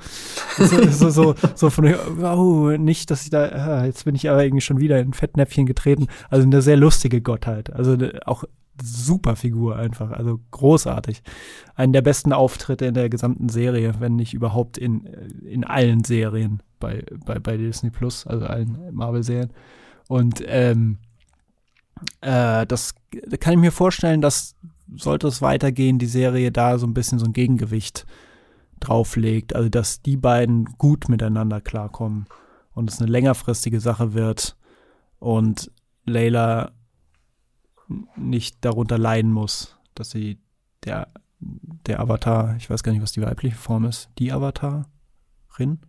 so, 0.58 0.90
so, 0.90 1.10
so, 1.10 1.36
so 1.54 1.70
von, 1.70 1.94
oh, 2.24 2.72
nicht, 2.72 3.12
dass 3.12 3.24
ich 3.24 3.30
da, 3.30 3.46
ah, 3.46 3.86
jetzt 3.86 4.06
bin 4.06 4.16
ich 4.16 4.30
aber 4.30 4.44
irgendwie 4.44 4.62
schon 4.62 4.80
wieder 4.80 5.00
in 5.00 5.14
Fettnäpfchen 5.14 5.66
getreten. 5.66 6.08
Also 6.30 6.46
eine 6.46 6.62
sehr 6.62 6.78
lustige 6.78 7.22
Gottheit. 7.22 7.72
Also 7.72 7.98
auch 8.26 8.46
super 8.82 9.36
Figur 9.36 9.78
einfach, 9.78 10.12
also 10.12 10.40
großartig. 10.52 11.22
Einen 11.76 11.94
der 11.94 12.02
besten 12.02 12.34
Auftritte 12.34 12.86
in 12.86 12.94
der 12.94 13.10
gesamten 13.10 13.50
Serie, 13.50 13.94
wenn 14.00 14.16
nicht 14.16 14.34
überhaupt 14.34 14.78
in, 14.78 15.06
in 15.46 15.64
allen 15.64 16.04
Serien 16.04 16.62
bei, 16.80 17.04
bei, 17.26 17.40
bei 17.40 17.58
Disney 17.58 17.92
Plus, 17.92 18.26
also 18.28 18.46
allen 18.46 18.78
Marvel-Serien. 18.92 19.52
Und 20.08 20.44
ähm, 20.46 20.98
äh, 22.22 22.66
das 22.66 22.96
da 23.28 23.38
kann 23.38 23.54
ich 23.54 23.60
mir 23.60 23.72
vorstellen, 23.72 24.22
dass 24.22 24.56
sollte 24.96 25.28
es 25.28 25.42
weitergehen, 25.42 26.00
die 26.00 26.06
Serie 26.06 26.52
da 26.52 26.78
so 26.78 26.86
ein 26.86 26.94
bisschen 26.94 27.20
so 27.20 27.26
ein 27.26 27.34
Gegengewicht 27.34 28.06
drauflegt, 28.80 29.56
also 29.56 29.70
dass 29.70 30.02
die 30.02 30.18
beiden 30.18 30.66
gut 30.78 31.10
miteinander 31.10 31.62
klarkommen 31.62 32.26
und 32.74 32.90
es 32.90 33.00
eine 33.00 33.10
längerfristige 33.10 33.80
Sache 33.80 34.14
wird 34.14 34.56
und 35.20 35.72
Layla 36.06 36.72
nicht 38.16 38.64
darunter 38.64 38.98
leiden 38.98 39.32
muss, 39.32 39.78
dass 39.96 40.12
sie 40.12 40.40
der, 40.84 41.08
der 41.40 42.00
Avatar, 42.00 42.56
ich 42.58 42.70
weiß 42.70 42.84
gar 42.84 42.92
nicht, 42.92 43.02
was 43.02 43.12
die 43.12 43.22
weibliche 43.22 43.56
Form 43.56 43.86
ist, 43.86 44.10
die 44.20 44.32
Avatarin? 44.32 45.80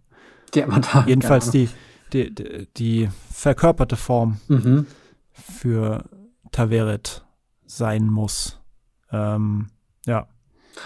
Die 0.54 0.62
Avatar. 0.62 1.06
Jedenfalls 1.08 1.50
die, 1.50 1.68
die, 2.12 2.34
die, 2.34 2.68
die, 2.76 3.08
verkörperte 3.32 3.96
Form 3.96 4.40
mhm. 4.48 4.86
für 5.32 6.04
Taveret 6.52 7.24
sein 7.66 8.06
muss. 8.06 8.60
Ähm, 9.12 9.68
ja. 10.06 10.26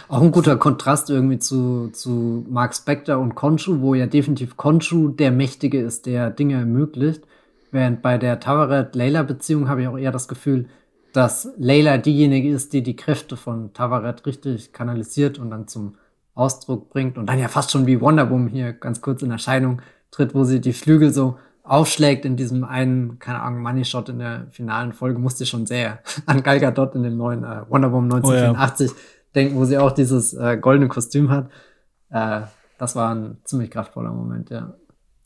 Auch 0.08 0.22
ein 0.22 0.30
guter 0.30 0.56
Kontrast 0.56 1.10
irgendwie 1.10 1.38
zu, 1.38 1.88
zu 1.88 2.46
Mark 2.48 2.74
Spector 2.74 3.18
und 3.18 3.34
Konshu, 3.34 3.80
wo 3.80 3.94
ja 3.94 4.06
definitiv 4.06 4.56
Konshu 4.56 5.08
der 5.08 5.30
Mächtige 5.30 5.80
ist, 5.80 6.06
der 6.06 6.30
Dinge 6.30 6.54
ermöglicht. 6.54 7.24
Während 7.72 8.02
bei 8.02 8.18
der 8.18 8.40
Tavaret-Layla-Beziehung 8.40 9.68
habe 9.68 9.82
ich 9.82 9.88
auch 9.88 9.98
eher 9.98 10.12
das 10.12 10.28
Gefühl, 10.28 10.68
dass 11.12 11.48
Layla 11.56 11.98
diejenige 11.98 12.50
ist, 12.50 12.72
die 12.72 12.82
die 12.82 12.96
Kräfte 12.96 13.36
von 13.36 13.72
Tavaret 13.72 14.26
richtig 14.26 14.72
kanalisiert 14.72 15.38
und 15.38 15.50
dann 15.50 15.68
zum 15.68 15.94
Ausdruck 16.34 16.90
bringt 16.90 17.18
und 17.18 17.26
dann 17.26 17.38
ja 17.38 17.48
fast 17.48 17.70
schon 17.70 17.86
wie 17.86 18.00
Wonder 18.00 18.30
Woman 18.30 18.48
hier 18.48 18.72
ganz 18.72 19.00
kurz 19.00 19.22
in 19.22 19.30
Erscheinung 19.30 19.82
tritt, 20.10 20.34
wo 20.34 20.44
sie 20.44 20.60
die 20.60 20.72
Flügel 20.72 21.12
so 21.12 21.38
aufschlägt 21.62 22.24
in 22.24 22.36
diesem 22.36 22.64
einen, 22.64 23.18
keine 23.18 23.40
Ahnung, 23.42 23.62
Money 23.62 23.84
Shot 23.84 24.08
in 24.08 24.18
der 24.18 24.46
finalen 24.50 24.92
Folge, 24.92 25.18
musste 25.18 25.46
schon 25.46 25.66
sehr 25.66 26.00
an 26.26 26.42
Gal 26.42 26.60
Gadot 26.60 26.94
in 26.94 27.02
dem 27.02 27.16
neuen 27.16 27.44
äh, 27.44 27.62
Wonder 27.68 27.92
Woman 27.92 28.12
1984 28.12 28.90
oh, 28.90 28.94
ja. 28.94 29.00
denken, 29.34 29.56
wo 29.56 29.64
sie 29.64 29.78
auch 29.78 29.92
dieses 29.92 30.34
äh, 30.34 30.58
goldene 30.58 30.88
Kostüm 30.88 31.30
hat. 31.30 31.48
Äh, 32.10 32.42
das 32.78 32.96
war 32.96 33.14
ein 33.14 33.38
ziemlich 33.44 33.70
kraftvoller 33.70 34.10
Moment, 34.10 34.50
ja. 34.50 34.74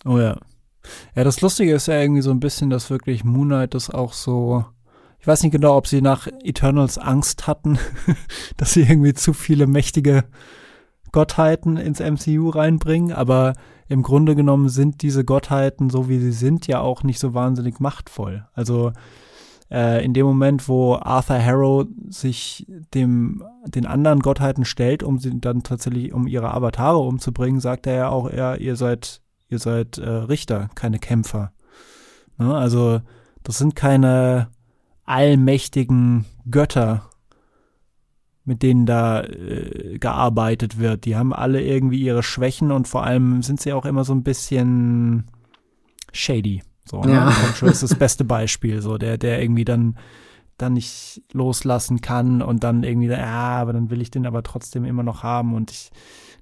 Oh 0.05 0.18
ja. 0.18 0.37
Ja, 1.14 1.24
das 1.24 1.41
Lustige 1.41 1.74
ist 1.74 1.87
ja 1.87 1.99
irgendwie 1.99 2.20
so 2.20 2.30
ein 2.30 2.41
bisschen, 2.41 2.68
dass 2.68 2.91
wirklich 2.91 3.24
Moonlight 3.24 3.72
das 3.72 3.89
auch 3.89 4.12
so 4.12 4.64
ich 5.24 5.28
weiß 5.28 5.43
nicht 5.43 5.53
genau, 5.53 5.78
ob 5.78 5.87
sie 5.87 6.03
nach 6.03 6.26
Eternals 6.43 6.99
Angst 6.99 7.47
hatten, 7.47 7.78
dass 8.59 8.74
sie 8.74 8.82
irgendwie 8.82 9.14
zu 9.14 9.32
viele 9.32 9.66
mächtige 9.66 10.24
Gottheiten 11.12 11.78
ins 11.78 11.99
MCU 11.99 12.51
reinbringen, 12.51 13.11
aber 13.11 13.55
im 13.89 14.03
Grunde 14.03 14.35
genommen 14.35 14.68
sind 14.68 15.03
diese 15.03 15.24
Gottheiten, 15.24 15.91
so 15.91 16.09
wie 16.09 16.18
sie 16.18 16.32
sind, 16.32 16.66
ja 16.66 16.80
auch 16.80 17.03
nicht 17.03 17.18
so 17.18 17.35
wahnsinnig 17.35 17.80
machtvoll. 17.80 18.47
Also 18.53 18.93
äh, 19.70 20.05
in 20.05 20.14
dem 20.14 20.26
Moment, 20.26 20.68
wo 20.68 20.97
Arthur 20.97 21.43
Harrow 21.43 21.87
sich 22.09 22.66
dem 22.95 23.43
den 23.66 23.87
anderen 23.87 24.20
Gottheiten 24.20 24.64
stellt, 24.64 25.03
um 25.03 25.18
sie 25.18 25.41
dann 25.41 25.62
tatsächlich 25.62 26.12
um 26.12 26.26
ihre 26.26 26.53
Avatare 26.53 26.99
umzubringen, 26.99 27.61
sagt 27.61 27.87
er 27.87 27.95
ja 27.95 28.09
auch, 28.09 28.32
ja, 28.32 28.55
ihr 28.55 28.76
seid 28.76 29.22
ihr 29.49 29.59
seid 29.59 29.99
äh, 29.99 30.09
Richter, 30.09 30.70
keine 30.74 30.99
Kämpfer. 30.99 31.53
Ne? 32.39 32.55
Also 32.55 33.01
das 33.43 33.59
sind 33.59 33.76
keine 33.76 34.49
allmächtigen 35.05 36.24
Götter, 36.51 37.11
mit 38.45 38.62
denen 38.62 38.86
da 38.86 39.22
äh, 39.22 39.99
gearbeitet 39.99 40.78
wird. 40.78 41.05
Die 41.05 41.16
haben 41.16 41.32
alle 41.32 41.62
irgendwie 41.62 42.03
ihre 42.03 42.22
Schwächen 42.22 42.70
und 42.70 42.88
vor 42.88 43.05
allem 43.05 43.42
sind 43.42 43.61
sie 43.61 43.72
auch 43.72 43.86
immer 43.86 44.05
so 44.05 44.14
ein 44.14 44.22
bisschen 44.22 45.24
shady. 46.12 46.62
So, 46.84 47.01
ne? 47.01 47.14
ja. 47.14 47.30
Control 47.30 47.70
ist 47.70 47.82
das 47.82 47.95
beste 47.95 48.24
Beispiel, 48.24 48.82
so 48.82 48.99
der, 48.99 49.16
der 49.18 49.40
irgendwie 49.42 49.64
dann 49.64 49.97
dann 50.57 50.74
nicht 50.74 51.22
loslassen 51.32 52.01
kann 52.01 52.40
und 52.40 52.62
dann 52.62 52.84
irgendwie, 52.84 53.09
ja, 53.09 53.57
aber 53.57 53.72
dann 53.72 53.90
will 53.90 54.01
ich 54.01 54.11
den 54.11 54.26
aber 54.26 54.42
trotzdem 54.42 54.84
immer 54.84 55.03
noch 55.03 55.22
haben 55.22 55.55
und 55.55 55.70
ich 55.70 55.90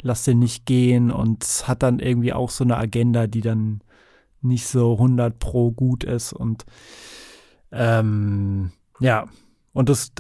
lasse 0.03 0.33
den 0.33 0.41
nicht 0.41 0.67
gehen 0.67 1.11
und 1.11 1.65
hat 1.67 1.83
dann 1.83 1.99
irgendwie 1.99 2.33
auch 2.33 2.51
so 2.51 2.65
eine 2.65 2.77
Agenda, 2.77 3.27
die 3.27 3.41
dann 3.41 3.81
nicht 4.43 4.67
so 4.67 4.95
100 4.95 5.39
pro 5.39 5.71
gut 5.71 6.05
ist 6.05 6.33
und 6.33 6.67
ähm, 7.71 8.73
ja, 9.01 9.29
und 9.73 9.89
das 9.89 10.13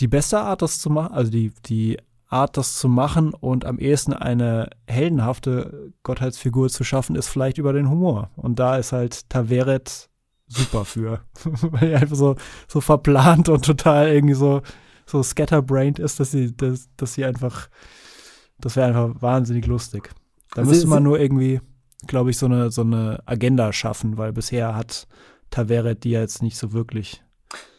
die 0.00 0.08
beste 0.08 0.40
Art, 0.40 0.62
das 0.62 0.80
zu 0.80 0.90
machen, 0.90 1.12
also 1.12 1.30
die, 1.30 1.52
die 1.66 1.98
Art, 2.32 2.56
das 2.56 2.76
zu 2.76 2.88
machen 2.88 3.34
und 3.34 3.66
am 3.66 3.78
ehesten 3.78 4.14
eine 4.14 4.70
heldenhafte 4.86 5.92
Gottheitsfigur 6.02 6.70
zu 6.70 6.82
schaffen, 6.82 7.14
ist 7.14 7.28
vielleicht 7.28 7.58
über 7.58 7.74
den 7.74 7.90
Humor. 7.90 8.30
Und 8.36 8.58
da 8.58 8.76
ist 8.76 8.92
halt 8.92 9.28
Taveret 9.28 10.08
super 10.48 10.84
für. 10.86 11.20
Weil 11.44 11.90
er 11.90 12.00
einfach 12.00 12.16
so, 12.16 12.36
so 12.68 12.80
verplant 12.80 13.50
und 13.50 13.64
total 13.64 14.08
irgendwie 14.08 14.34
so, 14.34 14.62
so 15.04 15.22
scatterbrained 15.22 15.98
ist, 15.98 16.20
dass 16.20 16.30
sie, 16.30 16.56
dass, 16.56 16.88
dass 16.96 17.14
sie 17.14 17.24
einfach, 17.24 17.68
das 18.58 18.76
wäre 18.76 18.88
einfach 18.88 19.20
wahnsinnig 19.20 19.66
lustig. 19.66 20.10
Da 20.54 20.64
müsste 20.64 20.86
man 20.86 21.02
nur 21.02 21.20
irgendwie, 21.20 21.60
glaube 22.06 22.30
ich, 22.30 22.38
so 22.38 22.46
eine, 22.46 22.70
so 22.70 22.82
eine 22.82 23.22
Agenda 23.26 23.72
schaffen, 23.72 24.16
weil 24.16 24.32
bisher 24.32 24.74
hat 24.74 25.06
Taveret 25.50 26.04
die 26.04 26.10
ja 26.10 26.20
jetzt 26.20 26.42
nicht 26.42 26.56
so 26.56 26.72
wirklich. 26.72 27.22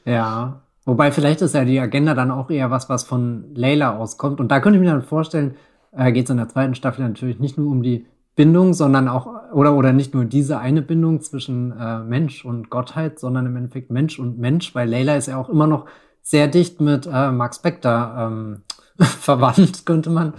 Ja, 0.06 0.63
wobei 0.86 1.12
vielleicht 1.12 1.42
ist 1.42 1.56
ja 1.56 1.66
die 1.66 1.80
Agenda 1.80 2.14
dann 2.14 2.32
auch 2.32 2.50
eher 2.50 2.72
was, 2.72 2.90
was 2.90 3.04
von 3.04 3.46
Layla 3.56 3.98
auskommt. 3.98 4.40
Und 4.40 4.50
da 4.50 4.60
könnte 4.60 4.78
ich 4.78 4.84
mir 4.84 4.92
dann 4.92 5.04
vorstellen, 5.04 5.56
äh, 5.92 6.12
geht 6.12 6.26
es 6.26 6.30
in 6.30 6.38
der 6.38 6.50
zweiten 6.50 6.76
Staffel 6.76 7.08
natürlich 7.08 7.40
nicht 7.40 7.58
nur 7.58 7.72
um 7.72 7.84
die 7.84 8.06
Bindung, 8.36 8.74
sondern 8.74 9.08
auch, 9.08 9.28
oder, 9.54 9.76
oder 9.76 9.94
nicht 9.94 10.14
nur 10.14 10.26
diese 10.26 10.58
eine 10.58 10.82
Bindung 10.82 11.22
zwischen 11.22 11.72
äh, 11.72 12.00
Mensch 12.00 12.44
und 12.46 12.70
Gottheit, 12.70 13.20
sondern 13.20 13.46
im 13.46 13.56
Endeffekt 13.56 13.92
Mensch 13.92 14.18
und 14.18 14.40
Mensch, 14.40 14.74
weil 14.74 14.90
Layla 14.90 15.16
ist 15.16 15.28
ja 15.28 15.38
auch 15.38 15.50
immer 15.50 15.68
noch 15.68 15.86
sehr 16.22 16.48
dicht 16.48 16.82
mit 16.82 17.06
äh, 17.06 17.32
Mark 17.32 17.54
Spector 17.54 18.16
ähm, 18.18 18.62
verwandt, 19.00 19.86
könnte 19.86 20.10
man 20.10 20.34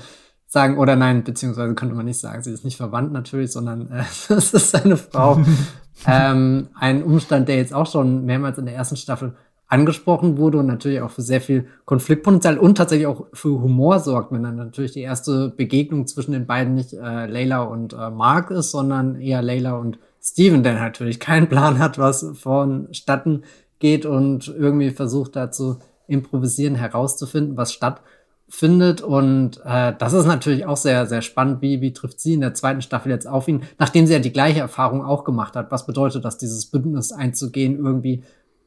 sagen. 0.46 0.78
Oder 0.78 0.96
nein, 0.96 1.22
beziehungsweise 1.22 1.74
könnte 1.74 1.94
man 1.94 2.06
nicht 2.06 2.18
sagen, 2.18 2.42
sie 2.42 2.52
ist 2.52 2.64
nicht 2.64 2.76
verwandt 2.76 3.12
natürlich, 3.12 3.52
sondern 3.52 3.90
äh, 3.90 4.00
es 4.30 4.54
ist 4.54 4.70
seine 4.70 4.96
Frau. 4.96 5.40
ähm, 6.06 6.68
ein 6.74 7.04
Umstand, 7.04 7.48
der 7.48 7.56
jetzt 7.56 7.74
auch 7.74 7.86
schon 7.86 8.24
mehrmals 8.24 8.58
in 8.58 8.66
der 8.66 8.74
ersten 8.74 8.96
Staffel 8.96 9.36
angesprochen 9.74 10.38
wurde 10.38 10.58
und 10.58 10.66
natürlich 10.66 11.00
auch 11.00 11.10
für 11.10 11.22
sehr 11.22 11.40
viel 11.40 11.66
Konfliktpotenzial 11.84 12.58
und 12.58 12.76
tatsächlich 12.76 13.08
auch 13.08 13.26
für 13.32 13.60
Humor 13.60 13.98
sorgt, 13.98 14.30
wenn 14.30 14.44
dann 14.44 14.54
natürlich 14.54 14.92
die 14.92 15.00
erste 15.00 15.48
Begegnung 15.50 16.06
zwischen 16.06 16.30
den 16.30 16.46
beiden 16.46 16.74
nicht 16.74 16.92
äh, 16.92 17.26
Layla 17.26 17.62
und 17.62 17.92
äh, 17.92 18.10
Mark 18.10 18.52
ist, 18.52 18.70
sondern 18.70 19.20
eher 19.20 19.42
Layla 19.42 19.72
und 19.76 19.98
Steven, 20.22 20.62
der 20.62 20.74
natürlich 20.74 21.18
keinen 21.18 21.48
Plan 21.48 21.80
hat, 21.80 21.98
was 21.98 22.24
vonstatten 22.34 23.42
geht 23.80 24.06
und 24.06 24.46
irgendwie 24.46 24.90
versucht 24.90 25.34
da 25.34 25.50
zu 25.50 25.78
improvisieren, 26.06 26.76
herauszufinden, 26.76 27.56
was 27.56 27.72
stattfindet. 27.72 29.02
Und 29.02 29.60
äh, 29.64 29.92
das 29.98 30.12
ist 30.12 30.26
natürlich 30.26 30.66
auch 30.66 30.76
sehr, 30.76 31.06
sehr 31.06 31.20
spannend. 31.20 31.62
Wie, 31.62 31.80
wie 31.80 31.92
trifft 31.92 32.20
sie 32.20 32.34
in 32.34 32.40
der 32.40 32.54
zweiten 32.54 32.80
Staffel 32.80 33.10
jetzt 33.10 33.26
auf 33.26 33.48
ihn, 33.48 33.64
nachdem 33.80 34.06
sie 34.06 34.12
ja 34.12 34.20
die 34.20 34.32
gleiche 34.32 34.60
Erfahrung 34.60 35.04
auch 35.04 35.24
gemacht 35.24 35.56
hat? 35.56 35.72
Was 35.72 35.84
bedeutet 35.84 36.24
das, 36.24 36.38
dieses 36.38 36.66
Bündnis 36.66 37.10
einzugehen, 37.10 37.76
irgendwie 37.76 38.22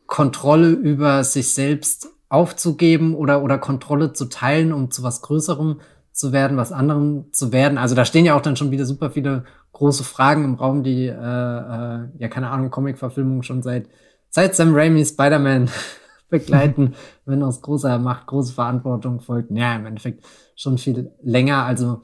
Kontrolle 0.07 0.69
über 0.69 1.23
sich 1.23 1.53
selbst 1.53 2.09
aufzugeben 2.29 3.15
oder, 3.15 3.43
oder 3.43 3.57
Kontrolle 3.57 4.13
zu 4.13 4.25
teilen, 4.25 4.73
um 4.73 4.91
zu 4.91 5.03
was 5.03 5.21
Größerem 5.21 5.79
zu 6.11 6.31
werden, 6.31 6.57
was 6.57 6.71
anderem 6.71 7.31
zu 7.31 7.51
werden. 7.51 7.77
Also 7.77 7.95
da 7.95 8.03
stehen 8.03 8.25
ja 8.25 8.35
auch 8.35 8.41
dann 8.41 8.55
schon 8.55 8.71
wieder 8.71 8.85
super 8.85 9.11
viele 9.11 9.43
große 9.73 10.03
Fragen 10.03 10.43
im 10.43 10.55
Raum, 10.55 10.83
die, 10.83 11.05
äh, 11.05 11.11
äh, 11.11 12.07
ja, 12.17 12.27
keine 12.29 12.49
Ahnung, 12.49 12.71
Comic-Verfilmungen 12.71 13.43
schon 13.43 13.61
seit, 13.61 13.87
seit 14.29 14.55
Sam 14.55 14.73
Raimi 14.73 15.05
Spider-Man 15.05 15.69
begleiten, 16.29 16.95
wenn 17.25 17.43
aus 17.43 17.61
großer 17.61 17.99
Macht 17.99 18.25
große 18.25 18.53
Verantwortung 18.53 19.21
folgt. 19.21 19.51
Ja, 19.51 19.75
im 19.75 19.85
Endeffekt 19.85 20.25
schon 20.55 20.77
viel 20.79 21.11
länger. 21.21 21.63
Also 21.63 22.01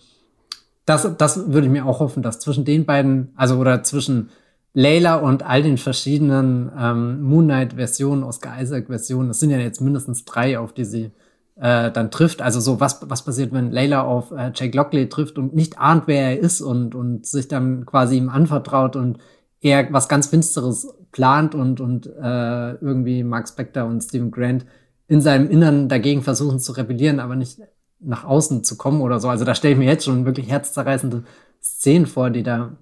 das, 0.85 1.09
das 1.17 1.51
würde 1.51 1.67
ich 1.67 1.73
mir 1.73 1.85
auch 1.85 1.99
hoffen, 1.99 2.21
dass 2.21 2.39
zwischen 2.39 2.65
den 2.65 2.85
beiden, 2.85 3.33
also 3.35 3.57
oder 3.57 3.83
zwischen 3.83 4.29
Layla 4.74 5.15
und 5.17 5.43
all 5.43 5.61
den 5.61 5.78
verschiedenen 5.78 6.71
ähm, 6.78 7.21
Moon 7.21 7.45
Knight-Versionen, 7.45 8.24
Oscar 8.24 8.59
Isaac-Versionen, 8.59 9.28
das 9.28 9.39
sind 9.39 9.51
ja 9.51 9.59
jetzt 9.59 9.82
mindestens 9.82 10.26
drei, 10.26 10.57
auf 10.57 10.74
die 10.74 10.86
sie 10.86 11.11
äh, 11.55 11.91
dann 11.91 12.09
trifft. 12.09 12.41
Also 12.41 12.59
so, 12.59 12.80
was, 12.80 13.07
was 13.07 13.24
passiert, 13.24 13.53
wenn 13.53 13.71
Layla 13.71 14.01
auf 14.01 14.32
äh, 14.32 14.51
Jake 14.55 14.76
Lockley 14.76 15.09
trifft 15.09 15.38
und 15.38 15.53
nicht 15.53 15.78
ahnt, 15.78 16.03
wer 16.07 16.32
er 16.32 16.39
ist 16.39 16.61
und, 16.61 16.95
und 16.95 17.26
sich 17.26 17.47
dann 17.47 17.86
quasi 17.86 18.17
ihm 18.17 18.30
anvertraut 18.30 18.95
und 18.95 19.19
er 19.61 19.93
was 19.93 20.09
ganz 20.09 20.28
Finsteres 20.28 20.88
plant 21.11 21.53
und, 21.53 21.80
und 21.80 22.07
äh, 22.07 22.74
irgendwie 22.74 23.24
Mark 23.24 23.47
Spector 23.47 23.86
und 23.86 24.01
Stephen 24.01 24.32
Grant 24.32 24.65
in 25.07 25.21
seinem 25.21 25.49
Innern 25.49 25.88
dagegen 25.88 26.24
versuchen 26.24 26.59
zu 26.59 26.71
rebellieren, 26.71 27.19
aber 27.19 27.36
nicht 27.36 27.59
nach 27.99 28.26
außen 28.26 28.63
zu 28.63 28.76
kommen 28.76 29.01
oder 29.01 29.19
so. 29.19 29.30
Also 29.30 29.45
da 29.45 29.55
stelle 29.55 29.74
ich 29.74 29.80
mir 29.80 29.86
jetzt 29.86 30.05
schon 30.05 30.26
wirklich 30.26 30.49
herzzerreißende 30.49 31.24
Szenen 31.61 32.07
vor, 32.07 32.30
die 32.30 32.43
da 32.43 32.74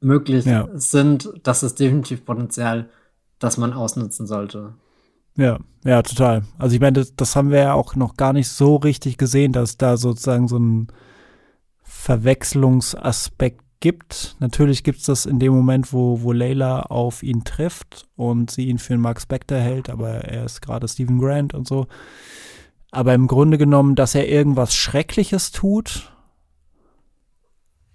möglich 0.00 0.44
ja. 0.44 0.68
sind, 0.74 1.30
das 1.42 1.62
ist 1.62 1.80
definitiv 1.80 2.24
Potenzial, 2.24 2.88
das 3.38 3.56
man 3.56 3.72
ausnutzen 3.72 4.26
sollte. 4.26 4.74
Ja, 5.36 5.58
ja, 5.84 6.02
total. 6.02 6.44
Also 6.58 6.74
ich 6.74 6.80
meine, 6.80 6.94
das, 6.94 7.14
das 7.14 7.36
haben 7.36 7.50
wir 7.50 7.58
ja 7.60 7.72
auch 7.74 7.94
noch 7.94 8.16
gar 8.16 8.32
nicht 8.32 8.48
so 8.48 8.76
richtig 8.76 9.18
gesehen, 9.18 9.52
dass 9.52 9.76
da 9.76 9.96
sozusagen 9.96 10.48
so 10.48 10.58
ein 10.58 10.88
Verwechslungsaspekt 11.82 13.62
gibt. 13.80 14.36
Natürlich 14.38 14.84
gibt 14.84 15.00
es 15.00 15.06
das 15.06 15.26
in 15.26 15.38
dem 15.38 15.52
Moment, 15.52 15.92
wo, 15.92 16.22
wo 16.22 16.32
Layla 16.32 16.82
auf 16.82 17.22
ihn 17.22 17.44
trifft 17.44 18.08
und 18.16 18.50
sie 18.50 18.68
ihn 18.68 18.78
für 18.78 18.94
einen 18.94 19.02
Mark 19.02 19.20
Spector 19.20 19.58
hält, 19.58 19.90
aber 19.90 20.08
er 20.08 20.44
ist 20.44 20.62
gerade 20.62 20.88
Stephen 20.88 21.18
Grant 21.18 21.52
und 21.52 21.68
so. 21.68 21.86
Aber 22.90 23.12
im 23.12 23.26
Grunde 23.26 23.58
genommen, 23.58 23.94
dass 23.94 24.14
er 24.14 24.28
irgendwas 24.28 24.74
Schreckliches 24.74 25.50
tut 25.50 26.12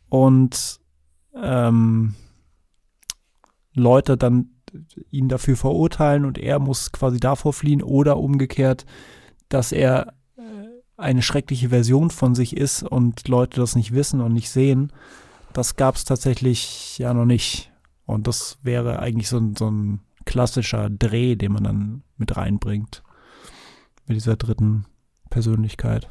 und 0.09 0.80
ähm, 1.36 2.15
Leute 3.73 4.17
dann 4.17 4.49
ihn 5.09 5.27
dafür 5.27 5.57
verurteilen 5.57 6.25
und 6.25 6.38
er 6.38 6.59
muss 6.59 6.91
quasi 6.91 7.19
davor 7.19 7.53
fliehen 7.53 7.82
oder 7.82 8.17
umgekehrt, 8.17 8.86
dass 9.49 9.71
er 9.71 10.13
äh, 10.38 10.41
eine 10.97 11.21
schreckliche 11.21 11.69
Version 11.69 12.09
von 12.09 12.36
sich 12.36 12.55
ist 12.55 12.84
und 12.84 13.27
Leute 13.27 13.59
das 13.59 13.75
nicht 13.75 13.93
wissen 13.93 14.21
und 14.21 14.34
nicht 14.34 14.49
sehen. 14.49 14.93
Das 15.53 15.75
gab 15.75 15.95
es 15.95 16.05
tatsächlich 16.05 16.97
ja 16.97 17.13
noch 17.13 17.25
nicht. 17.25 17.71
Und 18.05 18.27
das 18.27 18.57
wäre 18.63 18.99
eigentlich 18.99 19.27
so 19.27 19.41
so 19.57 19.69
ein 19.69 19.99
klassischer 20.25 20.89
Dreh, 20.89 21.36
den 21.36 21.53
man 21.53 21.63
dann 21.63 22.03
mit 22.17 22.38
reinbringt. 22.38 23.03
Mit 24.07 24.15
dieser 24.15 24.36
dritten 24.36 24.86
Persönlichkeit. 25.29 26.09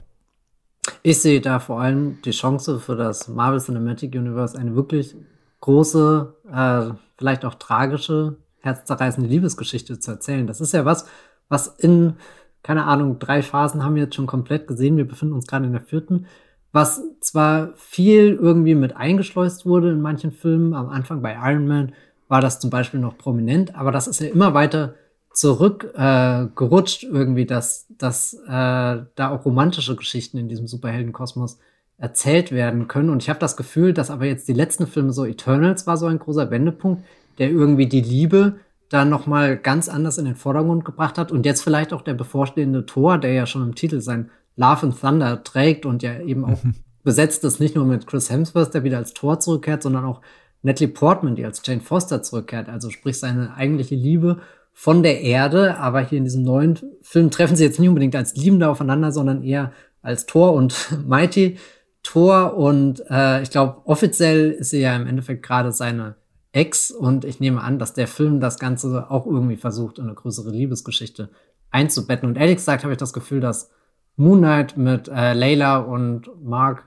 Ich 1.03 1.21
sehe 1.21 1.41
da 1.41 1.59
vor 1.59 1.81
allem 1.81 2.21
die 2.23 2.31
Chance 2.31 2.79
für 2.81 2.97
das 2.97 3.29
Marvel 3.29 3.61
Cinematic 3.61 4.15
Universe, 4.15 4.59
eine 4.59 4.75
wirklich 4.75 5.15
große, 5.61 6.35
äh, 6.53 6.95
vielleicht 7.19 7.45
auch 7.45 7.55
tragische, 7.55 8.37
herzzerreißende 8.61 9.29
Liebesgeschichte 9.29 9.99
zu 9.99 10.11
erzählen. 10.11 10.47
Das 10.47 10.61
ist 10.61 10.73
ja 10.73 10.85
was, 10.85 11.07
was 11.49 11.67
in, 11.67 12.15
keine 12.63 12.85
Ahnung, 12.85 13.19
drei 13.19 13.43
Phasen 13.43 13.85
haben 13.85 13.95
wir 13.95 14.05
jetzt 14.05 14.15
schon 14.15 14.27
komplett 14.27 14.67
gesehen. 14.67 14.97
Wir 14.97 15.09
befinden 15.09 15.35
uns 15.35 15.47
gerade 15.47 15.67
in 15.67 15.73
der 15.73 15.83
vierten 15.83 16.27
was 16.73 17.03
zwar 17.21 17.73
viel 17.77 18.35
irgendwie 18.35 18.75
mit 18.75 18.97
eingeschleust 18.97 19.67
wurde 19.67 19.91
in 19.91 20.01
manchen 20.01 20.31
Filmen, 20.31 20.75
am 20.75 20.89
Anfang 20.89 21.23
bei 21.23 21.35
Iron 21.35 21.67
Man 21.67 21.93
war 22.29 22.41
das 22.41 22.61
zum 22.61 22.71
Beispiel 22.71 23.01
noch 23.01 23.19
prominent, 23.19 23.75
aber 23.75 23.91
das 23.91 24.07
ist 24.07 24.21
ja 24.21 24.29
immer 24.29 24.55
weiter 24.55 24.95
zurückgerutscht 25.41 27.05
äh, 27.05 27.07
irgendwie, 27.07 27.47
dass, 27.47 27.87
dass 27.97 28.35
äh, 28.35 28.47
da 28.47 29.31
auch 29.31 29.47
romantische 29.47 29.97
Geschichten 29.97 30.37
in 30.37 30.51
diesem 30.51 30.67
Superheldenkosmos 30.67 31.59
erzählt 31.97 32.53
werden 32.53 32.89
können. 32.89 33.09
Und 33.09 33.23
ich 33.23 33.31
habe 33.31 33.39
das 33.39 33.57
Gefühl, 33.57 33.95
dass 33.95 34.11
aber 34.11 34.27
jetzt 34.27 34.49
die 34.49 34.53
letzten 34.53 34.87
Filme, 34.87 35.15
so 35.15 35.25
Eternals 35.25 35.87
war 35.87 35.97
so 35.97 36.07
ein 36.07 36.19
großer 36.19 36.51
Wendepunkt, 36.51 37.05
der 37.39 37.51
irgendwie 37.51 37.87
die 37.87 38.03
Liebe 38.03 38.57
da 38.91 39.07
noch 39.07 39.27
mal 39.27 39.57
ganz 39.57 39.89
anders 39.89 40.19
in 40.19 40.27
den 40.27 40.37
Vordergrund 40.37 40.85
gebracht 40.85 41.17
hat. 41.17 41.33
Und 41.33 41.47
jetzt 41.47 41.63
vielleicht 41.63 41.95
auch 41.95 42.03
der 42.03 42.15
bevorstehende 42.15 42.85
Tor, 42.85 43.17
der 43.17 43.33
ja 43.33 43.47
schon 43.47 43.63
im 43.63 43.75
Titel 43.75 44.03
sein 44.03 44.31
Love 44.57 44.89
and 44.89 45.01
Thunder 45.01 45.43
trägt 45.43 45.87
und 45.87 46.03
ja 46.03 46.21
eben 46.21 46.45
auch 46.45 46.63
mhm. 46.63 46.75
besetzt 47.03 47.45
ist, 47.45 47.61
nicht 47.61 47.77
nur 47.77 47.87
mit 47.87 48.07
Chris 48.07 48.29
Hemsworth, 48.29 48.75
der 48.75 48.85
wieder 48.85 48.99
als 48.99 49.15
Tor 49.15 49.41
zurückkehrt, 49.41 49.83
sondern 49.83 50.05
auch 50.05 50.21
Natalie 50.61 50.93
Portman, 50.93 51.35
die 51.35 51.47
als 51.47 51.63
Jane 51.65 51.81
Foster 51.81 52.23
zurückkehrt. 52.23 52.69
Also 52.69 52.91
sprich 52.91 53.19
seine 53.19 53.55
eigentliche 53.55 53.95
Liebe 53.95 54.41
von 54.81 55.03
der 55.03 55.21
Erde. 55.21 55.77
Aber 55.77 56.01
hier 56.01 56.17
in 56.17 56.25
diesem 56.25 56.43
neuen 56.43 56.79
Film 57.03 57.31
treffen 57.31 57.55
sie 57.55 57.65
jetzt 57.65 57.79
nicht 57.79 57.91
unbedingt 57.91 58.17
als 58.17 58.35
Liebende 58.35 58.67
aufeinander, 58.67 59.13
sondern 59.13 59.43
eher 59.43 59.73
als 60.01 60.25
Thor 60.25 60.55
und 60.55 60.97
Mighty 61.07 61.59
Thor. 62.03 62.57
Und 62.57 63.03
äh, 63.11 63.43
ich 63.43 63.51
glaube, 63.51 63.83
offiziell 63.85 64.53
ist 64.53 64.71
sie 64.71 64.81
ja 64.81 64.97
im 64.97 65.07
Endeffekt 65.07 65.43
gerade 65.43 65.71
seine 65.71 66.15
Ex. 66.53 66.91
Und 66.91 67.27
ich 67.27 67.41
nehme 67.41 67.61
an, 67.61 67.79
dass 67.79 67.93
der 67.93 68.09
Film 68.09 68.41
das 68.41 68.59
Ganze 68.59 69.11
auch 69.11 69.27
irgendwie 69.27 69.59
versucht, 69.59 69.99
in 69.99 70.05
eine 70.05 70.15
größere 70.15 70.51
Liebesgeschichte 70.51 71.29
einzubetten. 71.71 72.27
Und 72.27 72.37
ehrlich 72.37 72.57
gesagt 72.57 72.83
habe 72.83 72.95
ich 72.95 72.99
das 72.99 73.13
Gefühl, 73.13 73.41
dass 73.41 73.71
Moon 74.17 74.39
Knight 74.39 74.79
mit 74.79 75.09
äh, 75.09 75.35
Layla 75.35 75.77
und 75.77 76.31
Mark 76.43 76.85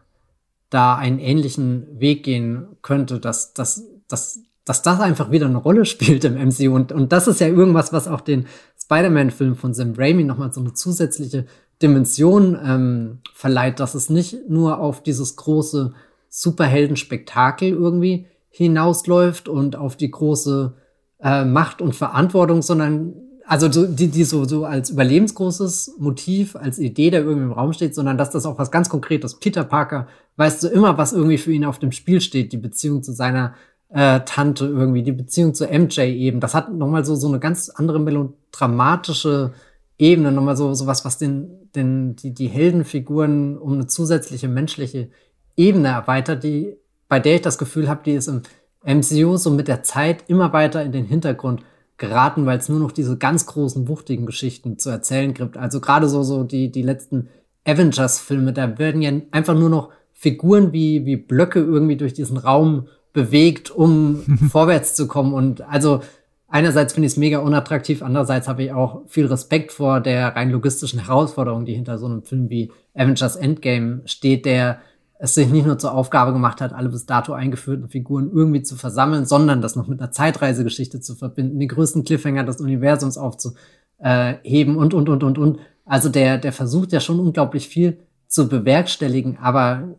da 0.72 0.96
einen 0.96 1.20
ähnlichen 1.20 2.00
Weg 2.00 2.24
gehen 2.24 2.66
könnte, 2.82 3.20
dass, 3.20 3.54
dass, 3.54 3.84
dass, 4.08 4.40
dass 4.66 4.82
das 4.82 5.00
einfach 5.00 5.32
wieder 5.32 5.46
eine 5.46 5.58
Rolle 5.58 5.86
spielt 5.86 6.24
im 6.24 6.36
MCU. 6.36 6.74
Und, 6.74 6.92
und 6.92 7.12
das 7.12 7.28
ist 7.28 7.40
ja 7.40 7.48
irgendwas, 7.48 7.94
was 7.94 8.08
auch 8.08 8.22
den 8.22 8.48
Spider-Man-Film 8.82 9.56
von 9.56 9.74
Sam 9.74 9.94
Raimi 9.98 10.24
nochmal 10.24 10.54
so 10.54 10.62
eine 10.62 10.74
zusätzliche 10.74 11.46
Dimension 11.82 12.58
ähm, 12.64 13.20
verleiht, 13.34 13.80
dass 13.80 13.96
es 13.96 14.10
nicht 14.10 14.50
nur 14.50 14.80
auf 14.80 15.04
dieses 15.04 15.36
große 15.36 15.94
Superheldenspektakel 16.30 17.70
irgendwie 17.70 18.28
hinausläuft 18.50 19.50
und 19.50 19.76
auf 19.76 19.96
die 19.98 20.12
große 20.12 20.74
äh, 21.22 21.44
Macht 21.44 21.82
und 21.82 21.96
Verantwortung, 21.96 22.62
sondern 22.62 23.16
also 23.46 23.72
so, 23.72 23.86
die, 23.86 24.08
die 24.08 24.24
so, 24.24 24.46
so 24.46 24.66
als 24.66 24.90
überlebensgroßes 24.90 25.96
Motiv, 26.00 26.56
als 26.56 26.80
Idee, 26.80 27.10
der 27.10 27.22
irgendwie 27.22 27.46
im 27.46 27.52
Raum 27.52 27.74
steht, 27.74 27.94
sondern 27.94 28.18
dass 28.18 28.32
das 28.32 28.46
auch 28.46 28.58
was 28.58 28.72
ganz 28.72 28.90
Konkretes. 28.90 29.40
Peter 29.40 29.64
Parker 29.64 30.08
weißt 30.38 30.64
du 30.64 30.68
immer, 30.70 30.98
was 30.98 31.14
irgendwie 31.14 31.38
für 31.38 31.52
ihn 31.52 31.66
auf 31.66 31.80
dem 31.80 31.92
Spiel 31.92 32.22
steht, 32.22 32.54
die 32.54 32.58
Beziehung 32.58 33.04
zu 33.04 33.12
seiner 33.12 33.56
äh, 33.94 34.22
Tante 34.26 34.66
irgendwie, 34.66 35.04
die 35.04 35.12
Beziehung 35.12 35.54
zu 35.54 35.68
MJ 35.68 36.02
eben. 36.02 36.40
Das 36.40 36.56
hat 36.56 36.74
nochmal 36.74 37.06
so, 37.06 37.16
so 37.16 37.28
eine 37.28 37.40
ganz 37.40 37.70
andere 37.70 38.00
melodramatische 38.00 39.54
Ebene, 40.00 40.32
nochmal 40.32 40.58
so, 40.58 40.74
so 40.74 40.88
was, 40.88 41.06
was 41.06 41.20
den, 41.20 41.70
den, 41.76 42.16
die, 42.16 42.34
die 42.34 42.48
Heldenfiguren 42.48 43.58
um 43.58 43.74
eine 43.74 43.86
zusätzliche 43.86 44.48
menschliche 44.48 45.10
Ebene 45.56 45.90
erweitert, 45.90 46.44
die, 46.44 46.76
bei 47.08 47.20
der 47.20 47.36
ich 47.36 47.42
das 47.42 47.60
Gefühl 47.60 47.88
habe, 47.88 48.02
die 48.04 48.14
ist 48.14 48.28
im 48.28 48.42
MCU 48.84 49.38
so 49.38 49.52
mit 49.52 49.68
der 49.68 49.84
Zeit 49.84 50.24
immer 50.28 50.52
weiter 50.52 50.84
in 50.84 50.92
den 50.92 51.06
Hintergrund 51.06 51.62
geraten, 51.98 52.48
weil 52.48 52.58
es 52.58 52.70
nur 52.70 52.80
noch 52.80 52.92
diese 52.92 53.18
ganz 53.18 53.46
großen, 53.46 53.88
wuchtigen 53.88 54.26
Geschichten 54.26 54.80
zu 54.80 54.90
erzählen 54.90 55.36
gibt. 55.36 55.56
Also 55.56 55.80
gerade 55.80 56.10
so, 56.10 56.24
so 56.24 56.44
die, 56.44 56.72
die 56.72 56.82
letzten 56.82 57.30
Avengers-Filme, 57.66 58.54
da 58.54 58.80
werden 58.80 59.04
ja 59.04 59.12
einfach 59.30 59.54
nur 59.54 59.70
noch 59.70 59.92
Figuren 60.12 60.74
wie, 60.74 61.06
wie 61.06 61.16
Blöcke 61.16 61.60
irgendwie 61.60 61.96
durch 61.96 62.14
diesen 62.14 62.38
Raum 62.38 62.88
bewegt, 63.14 63.72
um 63.72 64.22
vorwärts 64.52 64.96
zu 64.96 65.08
kommen. 65.08 65.34
Und 65.34 65.62
also 65.62 66.02
einerseits 66.48 66.94
finde 66.94 67.08
ich 67.08 67.14
es 67.14 67.18
mega 67.18 67.40
unattraktiv, 67.40 68.02
andererseits 68.02 68.48
habe 68.48 68.64
ich 68.64 68.74
auch 68.74 69.04
viel 69.08 69.28
Respekt 69.28 69.72
vor 69.72 70.02
der 70.02 70.36
rein 70.36 70.52
logistischen 70.52 71.00
Herausforderung, 71.00 71.66
die 71.66 71.76
hinter 71.76 71.98
so 71.98 72.08
einem 72.08 72.24
Film 72.24 72.50
wie 72.50 72.72
Avengers 72.94 73.36
Endgame 73.36 74.02
steht, 74.06 74.46
der 74.46 74.80
es 75.24 75.36
sich 75.36 75.48
nicht 75.50 75.66
nur 75.66 75.80
zur 75.80 75.94
Aufgabe 75.94 76.34
gemacht 76.34 76.60
hat, 76.60 76.74
alle 76.74 76.90
bis 76.90 77.06
dato 77.06 77.32
eingeführten 77.32 77.88
Figuren 77.88 78.30
irgendwie 78.34 78.62
zu 78.62 78.76
versammeln, 78.76 79.26
sondern 79.26 79.62
das 79.62 79.78
noch 79.78 79.88
mit 79.88 80.02
einer 80.02 80.12
Zeitreisegeschichte 80.12 81.00
zu 81.00 81.16
verbinden, 81.16 81.60
den 81.60 81.70
größten 81.70 82.04
Cliffhanger 82.04 82.44
des 82.44 82.60
Universums 82.60 83.18
aufzuheben 83.18 84.76
und, 84.76 84.94
und, 84.94 85.08
und, 85.08 85.24
und, 85.24 85.38
und. 85.38 85.60
Also 85.86 86.10
der, 86.10 86.40
der 86.40 86.52
versucht 86.52 86.92
ja 86.92 87.00
schon 87.00 87.22
unglaublich 87.22 87.70
viel 87.70 88.00
zu 88.28 88.50
bewerkstelligen, 88.50 89.38
aber 89.42 89.96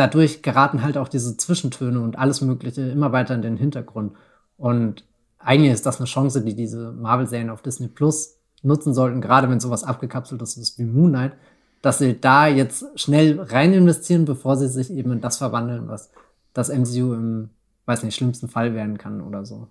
dadurch 0.00 0.42
geraten 0.42 0.82
halt 0.82 0.96
auch 0.96 1.08
diese 1.08 1.36
Zwischentöne 1.36 2.00
und 2.00 2.18
alles 2.18 2.40
Mögliche 2.40 2.80
immer 2.82 3.12
weiter 3.12 3.34
in 3.34 3.42
den 3.42 3.58
Hintergrund. 3.58 4.14
Und 4.56 5.04
eigentlich 5.38 5.72
ist 5.72 5.84
das 5.84 5.98
eine 5.98 6.06
Chance, 6.06 6.42
die 6.42 6.54
diese 6.54 6.92
Marvel-Serien 6.92 7.50
auf 7.50 7.60
Disney 7.60 7.88
Plus 7.88 8.38
nutzen 8.62 8.94
sollten, 8.94 9.20
gerade 9.20 9.48
wenn 9.50 9.60
sowas 9.60 9.84
abgekapseltes 9.84 10.56
ist 10.56 10.78
wie 10.78 10.84
Moon 10.84 11.10
Knight, 11.10 11.32
dass 11.82 11.98
sie 11.98 12.18
da 12.18 12.46
jetzt 12.46 12.84
schnell 12.94 13.40
rein 13.40 13.72
investieren, 13.74 14.24
bevor 14.24 14.56
sie 14.56 14.68
sich 14.68 14.90
eben 14.90 15.12
in 15.12 15.20
das 15.20 15.36
verwandeln, 15.36 15.88
was 15.88 16.10
das 16.54 16.70
MCU 16.70 17.12
im, 17.14 17.50
weiß 17.84 18.02
nicht, 18.02 18.16
schlimmsten 18.16 18.48
Fall 18.48 18.74
werden 18.74 18.98
kann 18.98 19.20
oder 19.20 19.44
so. 19.44 19.68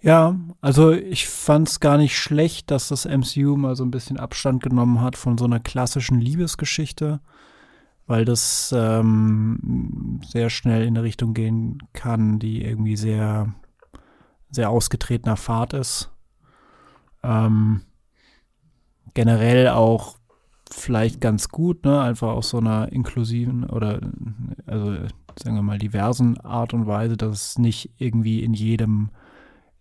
Ja, 0.00 0.36
also 0.60 0.92
ich 0.92 1.28
fand 1.28 1.68
es 1.68 1.80
gar 1.80 1.96
nicht 1.96 2.18
schlecht, 2.18 2.70
dass 2.70 2.88
das 2.88 3.06
MCU 3.06 3.56
mal 3.56 3.76
so 3.76 3.84
ein 3.84 3.90
bisschen 3.90 4.18
Abstand 4.18 4.62
genommen 4.62 5.00
hat 5.00 5.16
von 5.16 5.38
so 5.38 5.44
einer 5.46 5.60
klassischen 5.60 6.20
Liebesgeschichte, 6.20 7.20
weil 8.06 8.24
das 8.24 8.74
ähm, 8.76 10.20
sehr 10.26 10.50
schnell 10.50 10.82
in 10.82 10.96
eine 10.96 11.02
Richtung 11.02 11.34
gehen 11.34 11.78
kann, 11.92 12.38
die 12.38 12.62
irgendwie 12.62 12.96
sehr, 12.96 13.54
sehr 14.50 14.70
ausgetretener 14.70 15.36
Fahrt 15.36 15.72
ist. 15.72 16.12
Ähm, 17.22 17.82
generell 19.14 19.68
auch 19.68 20.16
vielleicht 20.70 21.20
ganz 21.20 21.48
gut, 21.48 21.84
ne? 21.84 22.00
Einfach 22.00 22.28
aus 22.28 22.50
so 22.50 22.58
einer 22.58 22.92
inklusiven 22.92 23.64
oder 23.64 24.00
also 24.66 24.96
sagen 25.36 25.56
wir 25.56 25.62
mal 25.62 25.78
diversen 25.78 26.38
Art 26.40 26.74
und 26.74 26.86
Weise, 26.86 27.16
dass 27.16 27.50
es 27.50 27.58
nicht 27.58 27.90
irgendwie 27.98 28.42
in 28.42 28.54
jedem 28.54 29.10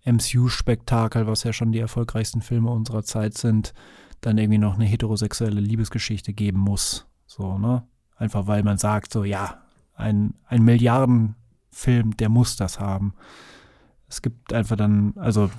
MCU-Spektakel, 0.05 1.27
was 1.27 1.43
ja 1.43 1.53
schon 1.53 1.71
die 1.71 1.79
erfolgreichsten 1.79 2.41
Filme 2.41 2.71
unserer 2.71 3.03
Zeit 3.03 3.37
sind, 3.37 3.73
dann 4.21 4.37
irgendwie 4.37 4.57
noch 4.57 4.75
eine 4.75 4.85
heterosexuelle 4.85 5.61
Liebesgeschichte 5.61 6.33
geben 6.33 6.59
muss. 6.59 7.07
So, 7.25 7.57
ne? 7.57 7.83
Einfach 8.15 8.47
weil 8.47 8.63
man 8.63 8.77
sagt, 8.77 9.13
so, 9.13 9.23
ja, 9.23 9.61
ein, 9.95 10.33
ein 10.47 10.63
Milliardenfilm, 10.63 12.17
der 12.17 12.29
muss 12.29 12.55
das 12.55 12.79
haben. 12.79 13.13
Es 14.07 14.21
gibt 14.21 14.53
einfach 14.53 14.75
dann, 14.75 15.13
also, 15.17 15.49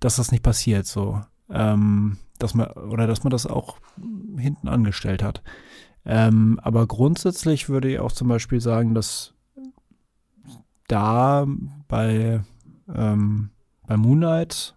dass 0.00 0.16
das 0.16 0.32
nicht 0.32 0.42
passiert, 0.42 0.86
so. 0.86 1.20
Ähm, 1.50 2.18
dass 2.38 2.54
man, 2.54 2.68
oder 2.68 3.06
dass 3.06 3.22
man 3.22 3.30
das 3.30 3.46
auch 3.46 3.78
hinten 4.36 4.68
angestellt 4.68 5.22
hat. 5.22 5.42
Ähm, 6.04 6.60
aber 6.62 6.86
grundsätzlich 6.86 7.68
würde 7.68 7.92
ich 7.92 7.98
auch 8.00 8.12
zum 8.12 8.28
Beispiel 8.28 8.60
sagen, 8.60 8.94
dass 8.94 9.34
da 10.88 11.46
bei, 11.88 12.42
ähm, 12.92 13.50
bei 13.86 13.96
Moonlight 13.96 14.74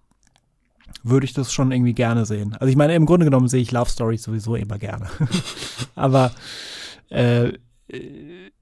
würde 1.03 1.25
ich 1.25 1.33
das 1.33 1.53
schon 1.53 1.71
irgendwie 1.71 1.93
gerne 1.93 2.25
sehen. 2.25 2.53
Also 2.53 2.67
ich 2.67 2.75
meine, 2.75 2.95
im 2.95 3.05
Grunde 3.05 3.25
genommen 3.25 3.47
sehe 3.47 3.61
ich 3.61 3.71
Love 3.71 3.89
Stories 3.89 4.23
sowieso 4.23 4.55
immer 4.55 4.77
gerne. 4.77 5.07
Aber 5.95 6.31
äh, 7.09 7.53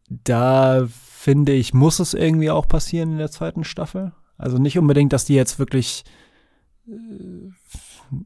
da 0.08 0.88
finde 0.90 1.54
ich, 1.54 1.74
muss 1.74 2.00
es 2.00 2.14
irgendwie 2.14 2.52
auch 2.52 2.68
passieren 2.68 3.14
in 3.14 3.18
der 3.18 3.32
zweiten 3.32 3.64
Staffel. 3.64 4.12
Also 4.38 4.58
nicht 4.58 4.78
unbedingt, 4.78 5.14
dass 5.14 5.26
die 5.26 5.36
jetzt 5.36 5.60
wirklich 5.60 6.04
äh, 6.88 6.92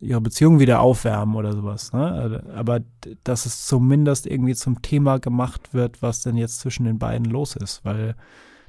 ihre 0.01 0.21
Beziehung 0.21 0.59
wieder 0.59 0.81
aufwärmen 0.81 1.35
oder 1.35 1.53
sowas. 1.53 1.93
Ne? 1.93 2.43
Aber 2.55 2.81
dass 3.23 3.45
es 3.45 3.65
zumindest 3.65 4.27
irgendwie 4.27 4.55
zum 4.55 4.81
Thema 4.81 5.19
gemacht 5.19 5.73
wird, 5.73 6.01
was 6.01 6.21
denn 6.21 6.35
jetzt 6.35 6.59
zwischen 6.59 6.85
den 6.85 6.99
beiden 6.99 7.25
los 7.25 7.55
ist. 7.55 7.85
Weil 7.85 8.15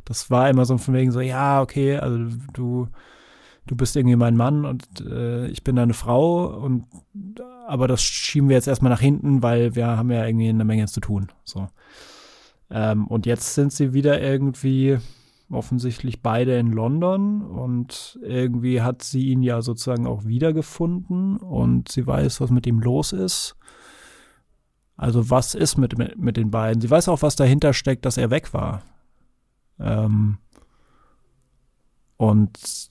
das 0.04 0.30
war 0.30 0.48
immer 0.48 0.64
so 0.64 0.78
von 0.78 0.94
wegen 0.94 1.12
so, 1.12 1.20
ja, 1.20 1.60
okay, 1.60 1.96
also 1.96 2.18
du, 2.52 2.88
du 3.66 3.76
bist 3.76 3.96
irgendwie 3.96 4.16
mein 4.16 4.36
Mann 4.36 4.64
und 4.64 4.84
äh, 5.00 5.46
ich 5.48 5.62
bin 5.64 5.76
deine 5.76 5.94
Frau 5.94 6.46
und 6.46 6.86
aber 7.66 7.86
das 7.86 8.02
schieben 8.02 8.48
wir 8.48 8.56
jetzt 8.56 8.68
erstmal 8.68 8.90
nach 8.90 9.00
hinten, 9.00 9.42
weil 9.42 9.74
wir 9.74 9.86
haben 9.86 10.10
ja 10.10 10.26
irgendwie 10.26 10.48
eine 10.48 10.64
Menge 10.64 10.86
zu 10.86 11.00
tun. 11.00 11.28
So. 11.44 11.68
Ähm, 12.70 13.06
und 13.06 13.26
jetzt 13.26 13.54
sind 13.54 13.72
sie 13.72 13.92
wieder 13.92 14.20
irgendwie 14.20 14.98
offensichtlich 15.50 16.22
beide 16.22 16.58
in 16.58 16.72
London 16.72 17.42
und 17.42 18.18
irgendwie 18.22 18.82
hat 18.82 19.02
sie 19.02 19.26
ihn 19.28 19.42
ja 19.42 19.62
sozusagen 19.62 20.06
auch 20.06 20.24
wiedergefunden 20.24 21.38
und 21.38 21.90
sie 21.90 22.06
weiß, 22.06 22.40
was 22.40 22.50
mit 22.50 22.66
ihm 22.66 22.80
los 22.80 23.12
ist. 23.12 23.56
Also 24.96 25.30
was 25.30 25.54
ist 25.54 25.76
mit, 25.76 25.98
mit, 25.98 26.18
mit 26.18 26.36
den 26.36 26.50
beiden? 26.50 26.80
Sie 26.80 26.90
weiß 26.90 27.08
auch, 27.08 27.22
was 27.22 27.34
dahinter 27.34 27.72
steckt, 27.72 28.04
dass 28.04 28.16
er 28.16 28.30
weg 28.30 28.52
war. 28.52 28.82
Ähm, 29.78 30.38
und 32.16 32.89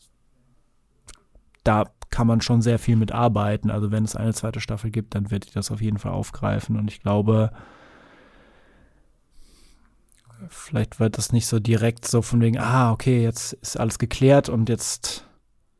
da 1.69 1.83
kann 2.09 2.25
man 2.25 2.41
schon 2.41 2.63
sehr 2.63 2.79
viel 2.79 2.95
mit 2.95 3.11
arbeiten. 3.11 3.69
Also 3.69 3.91
wenn 3.91 4.03
es 4.03 4.15
eine 4.15 4.33
zweite 4.33 4.59
Staffel 4.59 4.89
gibt, 4.89 5.13
dann 5.13 5.29
wird 5.29 5.47
die 5.47 5.53
das 5.53 5.69
auf 5.69 5.81
jeden 5.81 5.99
Fall 5.99 6.13
aufgreifen. 6.13 6.77
Und 6.77 6.89
ich 6.89 6.99
glaube, 6.99 7.51
vielleicht 10.49 10.99
wird 10.99 11.19
das 11.19 11.31
nicht 11.31 11.45
so 11.45 11.59
direkt 11.59 12.07
so 12.07 12.23
von 12.23 12.41
wegen, 12.41 12.57
ah, 12.57 12.91
okay, 12.91 13.21
jetzt 13.21 13.53
ist 13.53 13.79
alles 13.79 13.99
geklärt 13.99 14.49
und 14.49 14.67
jetzt 14.67 15.27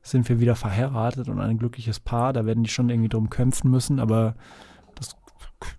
sind 0.04 0.30
wir 0.30 0.40
wieder 0.40 0.56
verheiratet 0.56 1.28
und 1.28 1.40
ein 1.40 1.58
glückliches 1.58 2.00
Paar. 2.00 2.34
Da 2.34 2.46
werden 2.46 2.64
die 2.64 2.70
schon 2.70 2.92
irgendwie 2.92 3.10
drum 3.10 3.32
kämpfen 3.32 3.72
müssen, 3.72 4.00
aber 4.00 4.36
das 4.94 5.16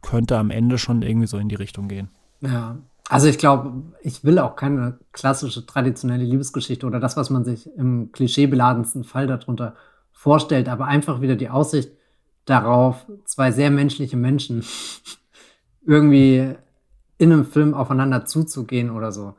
könnte 0.02 0.38
am 0.38 0.50
Ende 0.50 0.76
schon 0.76 1.02
irgendwie 1.02 1.28
so 1.28 1.38
in 1.38 1.48
die 1.48 1.54
Richtung 1.54 1.86
gehen. 1.86 2.10
Ja, 2.40 2.78
also 3.08 3.28
ich 3.28 3.38
glaube, 3.38 3.82
ich 4.02 4.24
will 4.24 4.40
auch 4.40 4.56
keine 4.56 4.98
klassische 5.12 5.66
traditionelle 5.66 6.24
Liebesgeschichte 6.24 6.84
oder 6.84 6.98
das, 6.98 7.16
was 7.16 7.30
man 7.30 7.44
sich 7.44 7.72
im 7.76 8.10
klischeebeladensten 8.10 9.04
Fall 9.04 9.28
darunter 9.28 9.76
vorstellt, 10.20 10.68
aber 10.68 10.84
einfach 10.84 11.22
wieder 11.22 11.34
die 11.34 11.48
Aussicht 11.48 11.92
darauf, 12.44 13.06
zwei 13.24 13.52
sehr 13.52 13.70
menschliche 13.70 14.18
Menschen 14.18 14.62
irgendwie 15.86 16.56
in 17.16 17.32
einem 17.32 17.46
Film 17.46 17.72
aufeinander 17.72 18.26
zuzugehen 18.26 18.90
oder 18.90 19.12
so. 19.12 19.36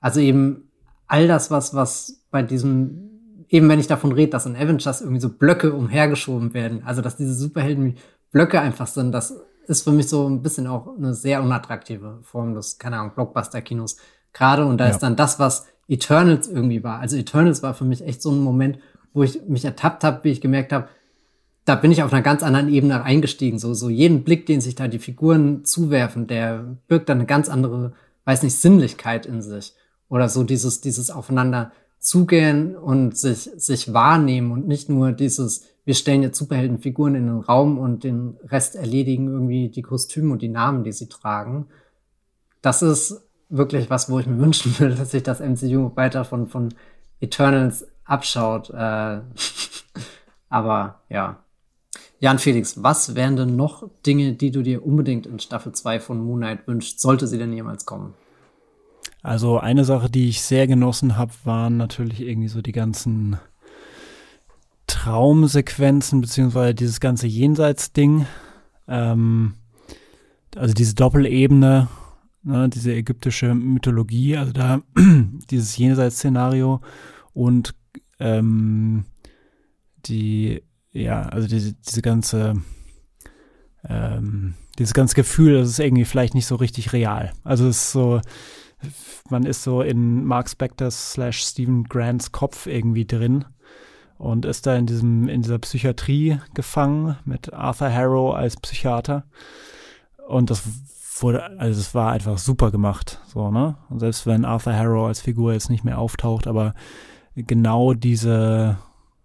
Also 0.00 0.20
eben 0.20 0.70
all 1.06 1.28
das, 1.28 1.50
was, 1.50 1.74
was 1.74 2.24
bei 2.30 2.42
diesem, 2.42 3.44
eben 3.50 3.68
wenn 3.68 3.78
ich 3.78 3.88
davon 3.88 4.12
rede, 4.12 4.30
dass 4.30 4.46
in 4.46 4.56
Avengers 4.56 5.02
irgendwie 5.02 5.20
so 5.20 5.28
Blöcke 5.28 5.74
umhergeschoben 5.74 6.54
werden, 6.54 6.82
also 6.82 7.02
dass 7.02 7.16
diese 7.18 7.34
Superhelden 7.34 7.96
Blöcke 8.30 8.58
einfach 8.58 8.86
sind, 8.86 9.12
das 9.12 9.38
ist 9.66 9.82
für 9.82 9.92
mich 9.92 10.08
so 10.08 10.26
ein 10.26 10.42
bisschen 10.42 10.66
auch 10.66 10.96
eine 10.96 11.12
sehr 11.12 11.42
unattraktive 11.42 12.20
Form 12.22 12.54
des, 12.54 12.78
keine 12.78 12.96
Ahnung, 12.98 13.12
Blockbuster-Kinos 13.14 13.98
gerade. 14.32 14.64
Und 14.64 14.78
da 14.78 14.86
ja. 14.86 14.92
ist 14.92 15.00
dann 15.00 15.14
das, 15.14 15.38
was 15.38 15.66
Eternals 15.88 16.48
irgendwie 16.48 16.82
war. 16.82 17.00
Also 17.00 17.18
Eternals 17.18 17.62
war 17.62 17.74
für 17.74 17.84
mich 17.84 18.02
echt 18.02 18.22
so 18.22 18.30
ein 18.30 18.40
Moment, 18.40 18.78
wo 19.12 19.22
ich 19.22 19.42
mich 19.46 19.64
ertappt 19.64 20.04
habe, 20.04 20.24
wie 20.24 20.30
ich 20.30 20.40
gemerkt 20.40 20.72
habe, 20.72 20.88
da 21.64 21.76
bin 21.76 21.92
ich 21.92 22.02
auf 22.02 22.12
einer 22.12 22.22
ganz 22.22 22.42
anderen 22.42 22.68
Ebene 22.68 23.02
eingestiegen. 23.02 23.58
So, 23.58 23.72
so 23.74 23.88
jeden 23.88 24.24
Blick, 24.24 24.46
den 24.46 24.60
sich 24.60 24.74
da 24.74 24.88
die 24.88 24.98
Figuren 24.98 25.64
zuwerfen, 25.64 26.26
der 26.26 26.76
birgt 26.88 27.08
dann 27.08 27.18
eine 27.18 27.26
ganz 27.26 27.48
andere, 27.48 27.92
weiß 28.24 28.42
nicht, 28.42 28.56
Sinnlichkeit 28.56 29.26
in 29.26 29.42
sich. 29.42 29.74
Oder 30.08 30.28
so 30.28 30.42
dieses, 30.42 30.80
dieses 30.80 31.10
aufeinander 31.10 31.72
zugehen 31.98 32.76
und 32.76 33.16
sich, 33.16 33.48
sich 33.56 33.94
wahrnehmen 33.94 34.50
und 34.50 34.66
nicht 34.66 34.88
nur 34.88 35.12
dieses, 35.12 35.64
wir 35.84 35.94
stellen 35.94 36.22
jetzt 36.22 36.38
Superheldenfiguren 36.38 37.14
in 37.14 37.26
den 37.26 37.40
Raum 37.40 37.78
und 37.78 38.02
den 38.02 38.36
Rest 38.44 38.74
erledigen 38.74 39.28
irgendwie 39.28 39.68
die 39.68 39.82
Kostüme 39.82 40.32
und 40.32 40.42
die 40.42 40.48
Namen, 40.48 40.82
die 40.82 40.92
sie 40.92 41.08
tragen. 41.08 41.66
Das 42.60 42.82
ist 42.82 43.22
wirklich 43.48 43.88
was, 43.88 44.10
wo 44.10 44.18
ich 44.18 44.26
mir 44.26 44.38
wünschen 44.40 44.76
würde, 44.78 44.96
dass 44.96 45.12
sich 45.12 45.22
das 45.22 45.40
MCU 45.40 45.92
weiter 45.94 46.24
von, 46.24 46.48
von 46.48 46.74
Eternals 47.20 47.86
abschaut. 48.12 48.70
Äh, 48.70 49.20
aber 50.48 51.00
ja. 51.08 51.38
Jan 52.20 52.38
Felix, 52.38 52.80
was 52.80 53.16
wären 53.16 53.34
denn 53.34 53.56
noch 53.56 53.88
Dinge, 54.06 54.34
die 54.34 54.52
du 54.52 54.62
dir 54.62 54.86
unbedingt 54.86 55.26
in 55.26 55.40
Staffel 55.40 55.72
2 55.72 55.98
von 55.98 56.24
Moon 56.24 56.38
Knight 56.38 56.68
wünschst, 56.68 57.00
sollte 57.00 57.26
sie 57.26 57.38
denn 57.38 57.52
jemals 57.52 57.84
kommen? 57.84 58.14
Also 59.22 59.58
eine 59.58 59.84
Sache, 59.84 60.08
die 60.08 60.28
ich 60.28 60.42
sehr 60.42 60.68
genossen 60.68 61.16
habe, 61.16 61.32
waren 61.44 61.76
natürlich 61.76 62.20
irgendwie 62.20 62.48
so 62.48 62.62
die 62.62 62.72
ganzen 62.72 63.38
Traumsequenzen, 64.86 66.20
beziehungsweise 66.20 66.74
dieses 66.74 67.00
ganze 67.00 67.26
Jenseits-Ding. 67.26 68.26
Ähm, 68.86 69.54
also 70.56 70.74
diese 70.74 70.94
Doppelebene, 70.94 71.88
ne, 72.42 72.68
diese 72.68 72.92
ägyptische 72.92 73.54
Mythologie, 73.54 74.36
also 74.36 74.52
da 74.52 74.82
dieses 75.50 75.76
Jenseits-Szenario 75.76 76.80
und 77.32 77.74
ähm, 78.22 79.04
die 80.06 80.62
ja, 80.92 81.22
also 81.22 81.48
diese, 81.48 81.72
diese 81.74 82.02
ganze, 82.02 82.54
ähm, 83.88 84.54
dieses 84.78 84.94
ganze 84.94 85.14
Gefühl, 85.14 85.58
das 85.58 85.68
ist 85.68 85.78
irgendwie 85.78 86.04
vielleicht 86.04 86.34
nicht 86.34 86.46
so 86.46 86.56
richtig 86.56 86.92
real. 86.92 87.32
Also 87.44 87.66
es 87.66 87.78
ist 87.78 87.92
so, 87.92 88.20
man 89.30 89.44
ist 89.44 89.62
so 89.62 89.82
in 89.82 90.24
Mark 90.24 90.48
Spectors 90.48 91.12
slash 91.12 91.42
Stephen 91.42 91.84
Grants 91.84 92.32
Kopf 92.32 92.66
irgendwie 92.66 93.06
drin 93.06 93.44
und 94.18 94.44
ist 94.44 94.66
da 94.66 94.76
in 94.76 94.86
diesem, 94.86 95.28
in 95.28 95.42
dieser 95.42 95.58
Psychiatrie 95.58 96.38
gefangen 96.54 97.16
mit 97.24 97.52
Arthur 97.52 97.92
Harrow 97.92 98.34
als 98.34 98.56
Psychiater. 98.56 99.24
Und 100.28 100.50
das 100.50 100.62
wurde, 101.20 101.58
also 101.58 101.80
es 101.80 101.94
war 101.94 102.12
einfach 102.12 102.38
super 102.38 102.70
gemacht, 102.70 103.20
so, 103.26 103.50
ne? 103.50 103.76
Und 103.88 104.00
selbst 104.00 104.26
wenn 104.26 104.44
Arthur 104.44 104.74
Harrow 104.74 105.08
als 105.08 105.20
Figur 105.20 105.52
jetzt 105.52 105.70
nicht 105.70 105.84
mehr 105.84 105.98
auftaucht, 105.98 106.46
aber 106.46 106.74
genau 107.34 107.94
diese, 107.94 108.78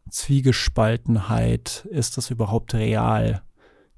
Zwiegespaltenheit, 0.10 1.88
ist 1.90 2.18
das 2.18 2.32
überhaupt 2.32 2.74
real? 2.74 3.42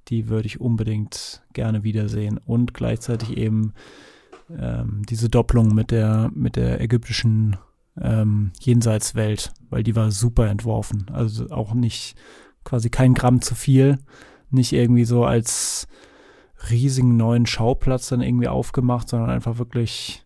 Die 0.07 0.27
würde 0.27 0.47
ich 0.47 0.59
unbedingt 0.59 1.43
gerne 1.53 1.83
wiedersehen. 1.83 2.37
Und 2.37 2.73
gleichzeitig 2.73 3.37
eben 3.37 3.73
ähm, 4.49 5.03
diese 5.07 5.29
Doppelung 5.29 5.73
mit 5.73 5.91
der, 5.91 6.31
mit 6.33 6.55
der 6.55 6.81
ägyptischen 6.81 7.57
ähm, 7.99 8.51
Jenseitswelt, 8.59 9.53
weil 9.69 9.83
die 9.83 9.95
war 9.95 10.11
super 10.11 10.47
entworfen. 10.47 11.05
Also 11.11 11.49
auch 11.51 11.73
nicht 11.73 12.15
quasi 12.63 12.89
kein 12.89 13.13
Gramm 13.13 13.41
zu 13.41 13.55
viel, 13.55 13.99
nicht 14.49 14.73
irgendwie 14.73 15.05
so 15.05 15.25
als 15.25 15.87
riesigen 16.69 17.15
neuen 17.17 17.45
Schauplatz 17.45 18.09
dann 18.09 18.21
irgendwie 18.21 18.47
aufgemacht, 18.47 19.09
sondern 19.09 19.29
einfach 19.29 19.59
wirklich 19.59 20.25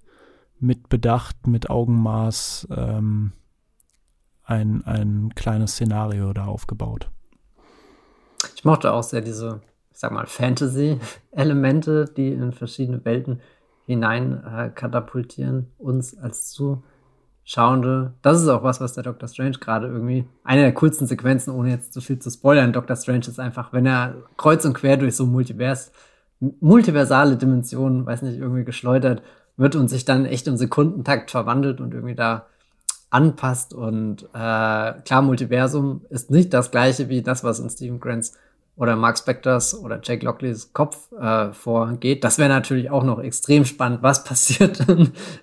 mit 0.60 0.88
Bedacht, 0.88 1.46
mit 1.46 1.70
Augenmaß 1.70 2.70
ähm, 2.72 3.34
ein, 4.46 4.84
ein 4.86 5.34
kleines 5.36 5.74
Szenario 5.74 6.34
da 6.34 6.46
aufgebaut. 6.46 7.10
Ich 8.56 8.66
mochte 8.66 8.92
auch 8.92 9.04
sehr 9.04 9.22
diese, 9.22 9.62
ich 9.92 10.00
sag 10.00 10.12
mal, 10.12 10.26
Fantasy-Elemente, 10.26 12.06
die 12.06 12.30
in 12.30 12.52
verschiedene 12.52 13.04
Welten 13.06 13.42
hinein 13.86 14.44
äh, 14.44 14.70
katapultieren, 14.70 15.72
uns 15.78 16.18
als 16.18 16.50
Zuschauende. 16.52 18.14
Das 18.22 18.42
ist 18.42 18.48
auch 18.48 18.64
was, 18.64 18.80
was 18.80 18.94
der 18.94 19.04
Doctor 19.04 19.28
Strange 19.28 19.58
gerade 19.60 19.88
irgendwie, 19.88 20.26
eine 20.44 20.62
der 20.62 20.74
coolsten 20.74 21.08
Sequenzen, 21.08 21.54
ohne 21.54 21.70
jetzt 21.70 21.94
zu 21.94 22.02
viel 22.02 22.20
zu 22.20 22.30
spoilern, 22.30 22.74
Doctor 22.74 22.96
Strange 22.96 23.28
ist 23.28 23.40
einfach, 23.40 23.74
wenn 23.74 23.86
er 23.86 24.16
kreuz 24.38 24.66
und 24.66 24.74
quer 24.74 24.98
durch 24.98 25.16
so 25.16 25.26
Multivers, 25.26 25.92
multiversale 26.40 27.38
Dimensionen, 27.38 28.06
weiß 28.06 28.22
nicht, 28.22 28.40
irgendwie 28.40 28.66
geschleudert 28.66 29.22
wird 29.56 29.76
und 29.76 29.88
sich 29.88 30.04
dann 30.06 30.26
echt 30.26 30.48
im 30.48 30.58
Sekundentakt 30.58 31.32
verwandelt 31.32 31.80
und 31.80 31.94
irgendwie 31.94 32.16
da 32.16 32.48
anpasst. 33.14 33.74
Und 33.74 34.24
äh, 34.34 34.94
klar, 35.06 35.22
Multiversum 35.22 36.02
ist 36.10 36.32
nicht 36.32 36.54
das 36.54 36.72
gleiche 36.72 37.10
wie 37.10 37.22
das, 37.22 37.44
was 37.44 37.60
in 37.60 37.70
Stephen 37.70 38.00
Grants 38.00 38.34
oder 38.76 38.96
Mark 38.96 39.18
Spectors 39.18 39.80
oder 39.80 40.00
Jake 40.04 40.26
Lockleys 40.26 40.74
Kopf 40.74 41.12
äh, 41.12 41.52
vorgeht. 41.52 42.24
Das 42.24 42.40
wäre 42.40 42.50
natürlich 42.50 42.90
auch 42.90 43.04
noch 43.04 43.20
extrem 43.20 43.66
spannend, 43.66 44.02
was 44.02 44.24
passiert, 44.26 44.86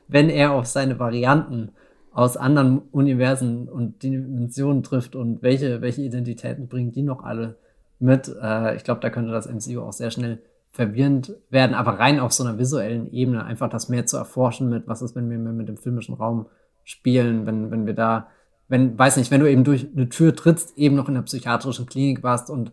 wenn 0.09 0.29
er 0.29 0.53
auf 0.53 0.67
seine 0.67 0.99
Varianten 0.99 1.73
aus 2.13 2.37
anderen 2.37 2.79
Universen 2.91 3.69
und 3.69 4.03
Dimensionen 4.03 4.83
trifft 4.83 5.15
und 5.15 5.43
welche, 5.43 5.81
welche 5.81 6.03
Identitäten 6.03 6.67
bringen 6.67 6.91
die 6.91 7.03
noch 7.03 7.23
alle 7.23 7.57
mit. 8.01 8.35
Äh, 8.43 8.75
ich 8.75 8.83
glaube, 8.83 9.01
da 9.01 9.11
könnte 9.11 9.31
das 9.31 9.49
MCU 9.49 9.83
auch 9.83 9.93
sehr 9.93 10.11
schnell 10.11 10.43
verwirrend 10.73 11.35
werden, 11.51 11.75
aber 11.75 11.99
rein 11.99 12.19
auf 12.21 12.33
so 12.33 12.45
einer 12.45 12.59
visuellen 12.59 13.13
Ebene 13.13 13.45
einfach 13.45 13.69
das 13.69 13.89
mehr 13.89 14.07
zu 14.07 14.17
erforschen 14.17 14.69
mit, 14.69 14.89
was 14.89 15.03
ist, 15.03 15.15
wenn 15.15 15.31
wir 15.31 15.39
mit 15.39 15.69
dem 15.69 15.77
filmischen 15.77 16.15
Raum 16.15 16.47
spielen, 16.91 17.47
wenn, 17.47 17.71
wenn 17.71 17.87
wir 17.87 17.95
da 17.95 18.29
wenn, 18.71 18.97
weiß 18.97 19.17
nicht, 19.17 19.33
wenn 19.33 19.41
du 19.41 19.51
eben 19.51 19.65
durch 19.65 19.89
eine 19.95 20.09
Tür 20.09 20.35
trittst, 20.35 20.79
eben 20.79 20.95
noch 20.95 21.09
in 21.09 21.15
der 21.15 21.23
psychiatrischen 21.23 21.87
Klinik 21.87 22.23
warst 22.23 22.51
und 22.51 22.71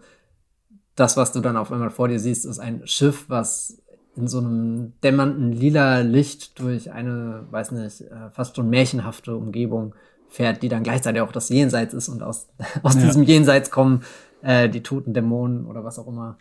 das, 0.96 1.18
was 1.18 1.32
du 1.32 1.42
dann 1.42 1.58
auf 1.58 1.72
einmal 1.72 1.90
vor 1.90 2.08
dir 2.08 2.20
siehst, 2.20 2.46
ist 2.46 2.60
ein 2.60 2.86
Schiff, 2.86 3.26
was 3.30 3.82
in 4.16 4.28
so 4.28 4.38
einem 4.38 4.94
dämmernden 5.04 5.52
lila 5.52 6.00
Licht 6.00 6.60
durch 6.60 6.92
eine, 6.92 7.48
weiß 7.50 7.72
nicht, 7.72 8.02
äh, 8.02 8.30
fast 8.32 8.56
schon 8.56 8.70
märchenhafte 8.70 9.36
Umgebung 9.36 9.96
fährt, 10.30 10.62
die 10.62 10.70
dann 10.70 10.84
gleichzeitig 10.84 11.22
auch 11.22 11.32
das 11.32 11.50
Jenseits 11.50 11.96
ist 11.96 12.10
und 12.10 12.22
aus, 12.22 12.48
aus 12.84 12.96
ja. 12.96 13.02
diesem 13.02 13.24
Jenseits 13.24 13.72
kommen 13.72 14.04
äh, 14.44 14.70
die 14.70 14.84
toten 14.84 15.14
Dämonen 15.14 15.66
oder 15.66 15.84
was 15.84 15.98
auch 15.98 16.08
immer 16.08 16.38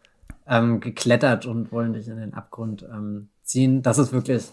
ähm, 0.47 0.81
geklettert 0.81 1.47
und 1.47 1.73
wollen 1.73 1.95
dich 1.95 2.09
in 2.09 2.19
den 2.19 2.35
Abgrund 2.35 2.87
ähm, 2.91 3.29
ziehen. 3.43 3.83
Das 3.83 3.97
ist 3.99 4.13
wirklich, 4.13 4.51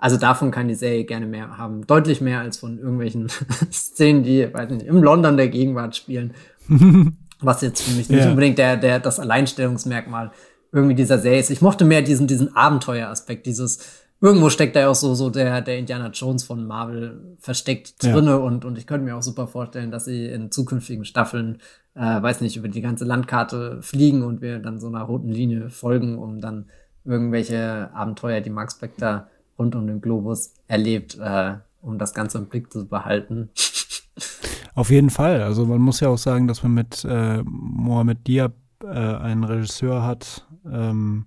also 0.00 0.16
davon 0.16 0.50
kann 0.50 0.68
die 0.68 0.74
Serie 0.74 1.04
gerne 1.04 1.26
mehr 1.26 1.58
haben. 1.58 1.86
Deutlich 1.86 2.20
mehr 2.20 2.40
als 2.40 2.56
von 2.56 2.78
irgendwelchen 2.78 3.28
Szenen, 3.70 4.24
die, 4.24 4.52
weiß 4.52 4.70
nicht, 4.70 4.86
im 4.86 5.02
London 5.02 5.36
der 5.36 5.48
Gegenwart 5.48 5.94
spielen. 5.94 6.34
was 7.40 7.62
jetzt 7.62 7.82
für 7.82 7.96
mich 7.96 8.08
nicht 8.08 8.24
ja. 8.24 8.30
unbedingt 8.30 8.58
der, 8.58 8.76
der, 8.76 9.00
das 9.00 9.18
Alleinstellungsmerkmal 9.18 10.30
irgendwie 10.72 10.94
dieser 10.94 11.18
Serie 11.18 11.40
ist. 11.40 11.50
Ich 11.50 11.62
mochte 11.62 11.84
mehr 11.84 12.02
diesen, 12.02 12.26
diesen 12.26 12.54
Abenteueraspekt, 12.54 13.46
dieses, 13.46 14.04
irgendwo 14.20 14.50
steckt 14.50 14.76
da 14.76 14.80
ja 14.80 14.88
auch 14.88 14.94
so, 14.94 15.14
so 15.14 15.30
der, 15.30 15.62
der 15.62 15.78
Indiana 15.78 16.10
Jones 16.10 16.44
von 16.44 16.66
Marvel 16.66 17.36
versteckt 17.38 18.02
drinne 18.02 18.30
ja. 18.30 18.36
und, 18.36 18.64
und 18.64 18.78
ich 18.78 18.86
könnte 18.86 19.04
mir 19.04 19.16
auch 19.16 19.22
super 19.22 19.46
vorstellen, 19.46 19.90
dass 19.90 20.04
sie 20.04 20.26
in 20.26 20.50
zukünftigen 20.50 21.04
Staffeln, 21.04 21.58
äh, 21.94 22.22
weiß 22.22 22.40
nicht, 22.40 22.56
über 22.56 22.68
die 22.68 22.82
ganze 22.82 23.04
Landkarte 23.04 23.78
fliegen 23.82 24.22
und 24.22 24.42
wir 24.42 24.58
dann 24.58 24.78
so 24.78 24.88
einer 24.88 25.02
roten 25.02 25.30
Linie 25.30 25.70
folgen, 25.70 26.18
um 26.18 26.40
dann 26.40 26.66
irgendwelche 27.04 27.90
Abenteuer, 27.94 28.40
die 28.40 28.50
Max 28.50 28.74
Spector 28.74 29.26
rund 29.60 29.76
um 29.76 29.86
den 29.86 30.00
Globus 30.00 30.54
erlebt, 30.66 31.18
äh, 31.20 31.54
um 31.82 31.98
das 31.98 32.14
Ganze 32.14 32.38
im 32.38 32.46
Blick 32.46 32.72
zu 32.72 32.88
behalten. 32.88 33.50
Auf 34.74 34.90
jeden 34.90 35.10
Fall. 35.10 35.42
Also 35.42 35.66
man 35.66 35.80
muss 35.80 36.00
ja 36.00 36.08
auch 36.08 36.18
sagen, 36.18 36.48
dass 36.48 36.62
man 36.62 36.72
mit 36.72 37.04
äh, 37.04 37.42
Mohamed 37.44 38.26
Diab 38.26 38.54
äh, 38.82 38.86
einen 38.86 39.44
Regisseur 39.44 40.02
hat, 40.02 40.48
ähm, 40.64 41.26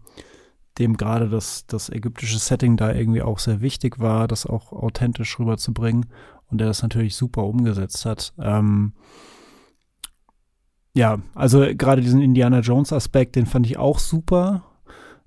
dem 0.79 0.97
gerade 0.97 1.29
das, 1.29 1.67
das 1.67 1.89
ägyptische 1.89 2.39
Setting 2.39 2.77
da 2.77 2.91
irgendwie 2.91 3.21
auch 3.21 3.37
sehr 3.37 3.61
wichtig 3.61 3.99
war, 3.99 4.27
das 4.27 4.45
auch 4.47 4.71
authentisch 4.71 5.37
rüberzubringen 5.37 6.07
und 6.49 6.57
der 6.57 6.67
das 6.67 6.81
natürlich 6.81 7.15
super 7.15 7.43
umgesetzt 7.43 8.05
hat. 8.05 8.33
Ähm, 8.39 8.93
ja, 10.95 11.19
also 11.35 11.65
gerade 11.75 12.01
diesen 12.01 12.21
Indiana 12.21 12.59
Jones 12.59 12.93
Aspekt, 12.93 13.35
den 13.35 13.45
fand 13.45 13.65
ich 13.67 13.77
auch 13.77 13.99
super. 13.99 14.63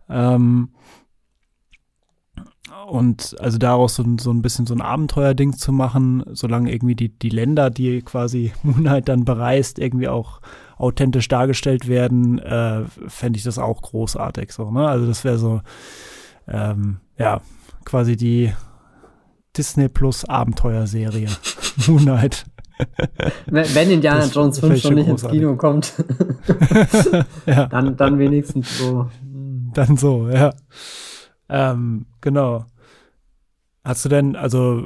Ähm, 0.08 0.70
und 2.86 3.36
also 3.40 3.58
daraus 3.58 3.96
so, 3.96 4.04
so 4.18 4.30
ein 4.30 4.42
bisschen 4.42 4.66
so 4.66 4.74
ein 4.74 4.80
Abenteuerding 4.80 5.54
zu 5.54 5.72
machen, 5.72 6.22
solange 6.32 6.72
irgendwie 6.72 6.94
die, 6.94 7.08
die 7.08 7.30
Länder, 7.30 7.68
die 7.70 8.02
quasi 8.02 8.52
Moonlight 8.62 9.08
dann 9.08 9.24
bereist, 9.24 9.78
irgendwie 9.78 10.08
auch 10.08 10.40
authentisch 10.78 11.28
dargestellt 11.28 11.88
werden, 11.88 12.38
äh, 12.38 12.84
fände 13.08 13.38
ich 13.38 13.42
das 13.42 13.58
auch 13.58 13.82
großartig. 13.82 14.52
So, 14.52 14.70
ne? 14.70 14.86
Also 14.86 15.06
das 15.06 15.24
wäre 15.24 15.38
so, 15.38 15.62
ähm, 16.46 16.98
ja, 17.18 17.40
quasi 17.84 18.16
die 18.16 18.52
Disney 19.56 19.88
Plus 19.88 20.24
Abenteuerserie. 20.24 21.28
Moonlight. 21.86 22.44
Wenn 23.46 23.90
Indiana 23.90 24.20
das 24.20 24.34
Jones 24.34 24.60
5 24.60 24.80
schon 24.80 24.94
nicht 24.94 25.08
großartig. 25.08 25.40
ins 25.40 25.46
Kino 25.46 25.56
kommt, 25.56 25.94
ja. 27.46 27.66
dann, 27.66 27.96
dann 27.96 28.18
wenigstens 28.18 28.78
so. 28.78 29.08
Dann 29.72 29.96
so, 29.96 30.28
ja. 30.28 30.52
Ähm, 31.48 32.06
genau. 32.20 32.66
Hast 33.86 34.04
du 34.04 34.08
denn, 34.08 34.34
also 34.34 34.82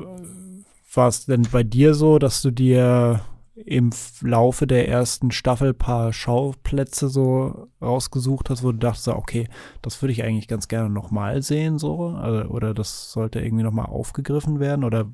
war 0.93 1.09
es 1.09 1.24
denn 1.24 1.48
bei 1.51 1.62
dir 1.62 1.94
so, 1.94 2.18
dass 2.18 2.43
du 2.43 2.51
dir 2.51 3.22
im 3.55 3.90
Laufe 4.20 4.66
der 4.66 4.90
ersten 4.90 5.31
Staffel 5.31 5.72
paar 5.72 6.12
Schauplätze 6.12 7.09
so 7.09 7.68
rausgesucht 7.81 8.51
hast, 8.51 8.62
wo 8.62 8.72
du 8.72 8.78
dachtest, 8.78 9.09
okay, 9.09 9.48
das 9.81 10.02
würde 10.02 10.12
ich 10.12 10.22
eigentlich 10.22 10.48
ganz 10.48 10.68
gerne 10.68 10.90
nochmal 10.90 11.40
sehen, 11.40 11.78
so, 11.78 12.09
also, 12.09 12.51
oder 12.51 12.74
das 12.74 13.10
sollte 13.10 13.40
irgendwie 13.40 13.64
nochmal 13.64 13.86
aufgegriffen 13.86 14.60
werden, 14.60 14.85
oder 14.85 15.10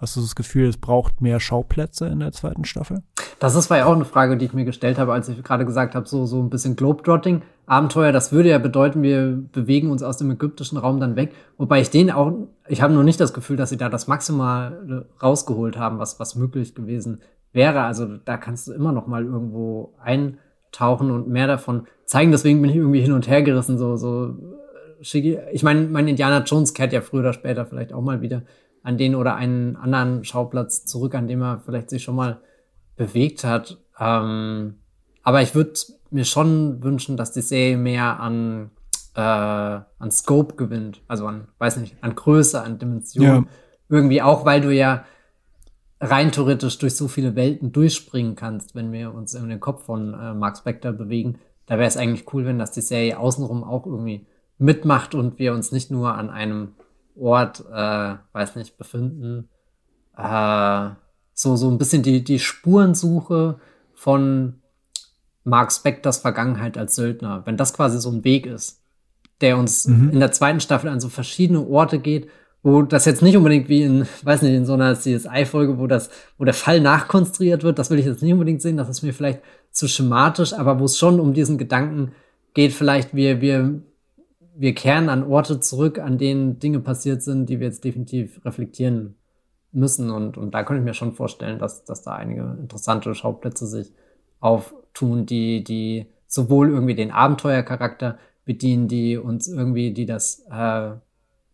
hast 0.00 0.16
du 0.16 0.20
das 0.20 0.34
Gefühl, 0.34 0.68
es 0.68 0.76
braucht 0.76 1.20
mehr 1.20 1.40
Schauplätze 1.40 2.06
in 2.06 2.20
der 2.20 2.32
zweiten 2.32 2.64
Staffel? 2.64 3.02
Das 3.38 3.54
ist 3.54 3.70
war 3.70 3.78
ja 3.78 3.86
auch 3.86 3.94
eine 3.94 4.04
Frage, 4.04 4.36
die 4.36 4.46
ich 4.46 4.52
mir 4.52 4.64
gestellt 4.64 4.98
habe, 4.98 5.12
als 5.12 5.28
ich 5.28 5.42
gerade 5.42 5.64
gesagt 5.64 5.94
habe, 5.94 6.06
so, 6.06 6.26
so 6.26 6.40
ein 6.40 6.50
bisschen 6.50 6.76
Globetrotting. 6.76 7.42
Abenteuer, 7.66 8.12
das 8.12 8.32
würde 8.32 8.48
ja 8.48 8.58
bedeuten, 8.58 9.02
wir 9.02 9.42
bewegen 9.52 9.90
uns 9.90 10.02
aus 10.02 10.16
dem 10.16 10.30
ägyptischen 10.30 10.76
Raum 10.76 11.00
dann 11.00 11.16
weg. 11.16 11.32
Wobei 11.56 11.80
ich 11.80 11.90
den 11.90 12.10
auch, 12.10 12.32
ich 12.68 12.82
habe 12.82 12.92
nur 12.92 13.04
nicht 13.04 13.20
das 13.20 13.32
Gefühl, 13.32 13.56
dass 13.56 13.70
sie 13.70 13.76
da 13.76 13.88
das 13.88 14.08
Maximal 14.08 15.06
rausgeholt 15.22 15.78
haben, 15.78 15.98
was, 15.98 16.18
was 16.18 16.34
möglich 16.34 16.74
gewesen 16.74 17.20
wäre. 17.52 17.82
Also 17.82 18.06
da 18.24 18.36
kannst 18.36 18.68
du 18.68 18.72
immer 18.72 18.92
noch 18.92 19.06
mal 19.06 19.24
irgendwo 19.24 19.94
eintauchen 20.02 21.10
und 21.10 21.28
mehr 21.28 21.46
davon 21.46 21.86
zeigen. 22.06 22.32
Deswegen 22.32 22.60
bin 22.60 22.70
ich 22.70 22.76
irgendwie 22.76 23.00
hin 23.00 23.12
und 23.12 23.28
her 23.28 23.42
gerissen. 23.42 23.78
So, 23.78 23.96
so 23.96 24.34
ich 25.00 25.62
meine, 25.62 25.82
mein 25.82 26.08
Indiana 26.08 26.42
Jones 26.44 26.74
kehrt 26.74 26.92
ja 26.92 27.00
früher 27.00 27.20
oder 27.20 27.32
später 27.32 27.64
vielleicht 27.64 27.92
auch 27.92 28.02
mal 28.02 28.20
wieder 28.20 28.42
an 28.82 28.98
den 28.98 29.14
oder 29.14 29.34
einen 29.36 29.76
anderen 29.76 30.24
Schauplatz 30.24 30.84
zurück, 30.84 31.14
an 31.14 31.28
dem 31.28 31.42
er 31.42 31.60
vielleicht 31.64 31.90
sich 31.90 32.02
schon 32.02 32.16
mal 32.16 32.40
bewegt 32.96 33.44
hat. 33.44 33.78
Ähm, 33.98 34.74
aber 35.22 35.42
ich 35.42 35.54
würde 35.54 35.72
mir 36.10 36.24
schon 36.24 36.82
wünschen, 36.82 37.16
dass 37.16 37.32
die 37.32 37.42
Serie 37.42 37.76
mehr 37.76 38.20
an, 38.20 38.70
äh, 39.14 39.20
an 39.20 40.10
Scope 40.10 40.56
gewinnt. 40.56 41.02
Also 41.08 41.26
an, 41.26 41.48
weiß 41.58 41.76
nicht, 41.78 41.96
an 42.00 42.14
Größe, 42.14 42.60
an 42.60 42.78
Dimension. 42.78 43.24
Ja. 43.24 43.44
Irgendwie 43.88 44.22
auch, 44.22 44.44
weil 44.44 44.60
du 44.60 44.72
ja 44.72 45.04
rein 46.00 46.32
theoretisch 46.32 46.78
durch 46.78 46.96
so 46.96 47.08
viele 47.08 47.36
Welten 47.36 47.72
durchspringen 47.72 48.34
kannst, 48.34 48.74
wenn 48.74 48.92
wir 48.92 49.12
uns 49.14 49.34
in 49.34 49.48
den 49.48 49.60
Kopf 49.60 49.84
von 49.84 50.14
äh, 50.14 50.34
Mark 50.34 50.56
Spector 50.56 50.92
bewegen. 50.92 51.38
Da 51.66 51.76
wäre 51.76 51.88
es 51.88 51.96
eigentlich 51.96 52.32
cool, 52.32 52.46
wenn 52.46 52.58
das 52.58 52.72
die 52.72 52.80
Serie 52.80 53.18
außenrum 53.18 53.62
auch 53.62 53.86
irgendwie 53.86 54.26
mitmacht 54.58 55.14
und 55.14 55.38
wir 55.38 55.52
uns 55.52 55.72
nicht 55.72 55.90
nur 55.90 56.14
an 56.14 56.30
einem 56.30 56.74
Ort, 57.20 57.64
äh, 57.72 58.14
weiß 58.32 58.56
nicht, 58.56 58.78
befinden. 58.78 59.48
Äh, 60.16 60.90
so, 61.34 61.56
so 61.56 61.70
ein 61.70 61.78
bisschen 61.78 62.02
die, 62.02 62.24
die 62.24 62.38
Spurensuche 62.38 63.58
von 63.94 64.54
Mark 65.44 65.72
Spectors 65.72 66.18
Vergangenheit 66.18 66.76
als 66.76 66.94
Söldner. 66.94 67.42
Wenn 67.44 67.56
das 67.56 67.72
quasi 67.72 68.00
so 68.00 68.10
ein 68.10 68.24
Weg 68.24 68.46
ist, 68.46 68.80
der 69.40 69.56
uns 69.56 69.86
mhm. 69.86 70.10
in 70.10 70.20
der 70.20 70.32
zweiten 70.32 70.60
Staffel 70.60 70.88
an 70.88 71.00
so 71.00 71.08
verschiedene 71.08 71.66
Orte 71.66 71.98
geht 71.98 72.28
wo 72.62 72.82
das 72.82 73.06
jetzt 73.06 73.22
nicht 73.22 73.36
unbedingt 73.36 73.68
wie 73.68 73.82
in, 73.82 74.06
weiß 74.22 74.42
nicht, 74.42 74.54
in 74.54 74.66
so 74.66 74.74
einer 74.74 74.94
CSI-Folge, 74.94 75.78
wo 75.78 75.86
das, 75.86 76.10
wo 76.36 76.44
der 76.44 76.54
Fall 76.54 76.80
nachkonstruiert 76.80 77.62
wird, 77.62 77.78
das 77.78 77.90
will 77.90 77.98
ich 77.98 78.06
jetzt 78.06 78.22
nicht 78.22 78.32
unbedingt 78.32 78.60
sehen, 78.60 78.76
das 78.76 78.88
ist 78.88 79.02
mir 79.02 79.14
vielleicht 79.14 79.40
zu 79.70 79.88
schematisch, 79.88 80.52
aber 80.52 80.78
wo 80.78 80.84
es 80.84 80.98
schon 80.98 81.20
um 81.20 81.32
diesen 81.32 81.56
Gedanken 81.56 82.12
geht, 82.52 82.72
vielleicht 82.72 83.14
wir, 83.14 83.40
wir, 83.40 83.80
wir 84.60 84.74
kehren 84.74 85.08
an 85.08 85.24
Orte 85.24 85.58
zurück, 85.58 85.98
an 85.98 86.18
denen 86.18 86.58
Dinge 86.58 86.80
passiert 86.80 87.22
sind, 87.22 87.46
die 87.46 87.60
wir 87.60 87.66
jetzt 87.68 87.82
definitiv 87.82 88.44
reflektieren 88.44 89.16
müssen. 89.72 90.10
Und, 90.10 90.36
und 90.36 90.52
da 90.52 90.64
könnte 90.64 90.80
ich 90.80 90.84
mir 90.84 90.92
schon 90.92 91.14
vorstellen, 91.14 91.58
dass, 91.58 91.86
dass 91.86 92.02
da 92.02 92.12
einige 92.12 92.58
interessante 92.60 93.14
Schauplätze 93.14 93.66
sich 93.66 93.90
auftun, 94.38 95.24
die, 95.24 95.64
die 95.64 96.08
sowohl 96.26 96.68
irgendwie 96.68 96.94
den 96.94 97.10
Abenteuercharakter 97.10 98.18
bedienen, 98.44 98.86
die 98.86 99.16
uns 99.16 99.48
irgendwie, 99.48 99.94
die 99.94 100.04
das 100.04 100.44
äh, 100.50 100.90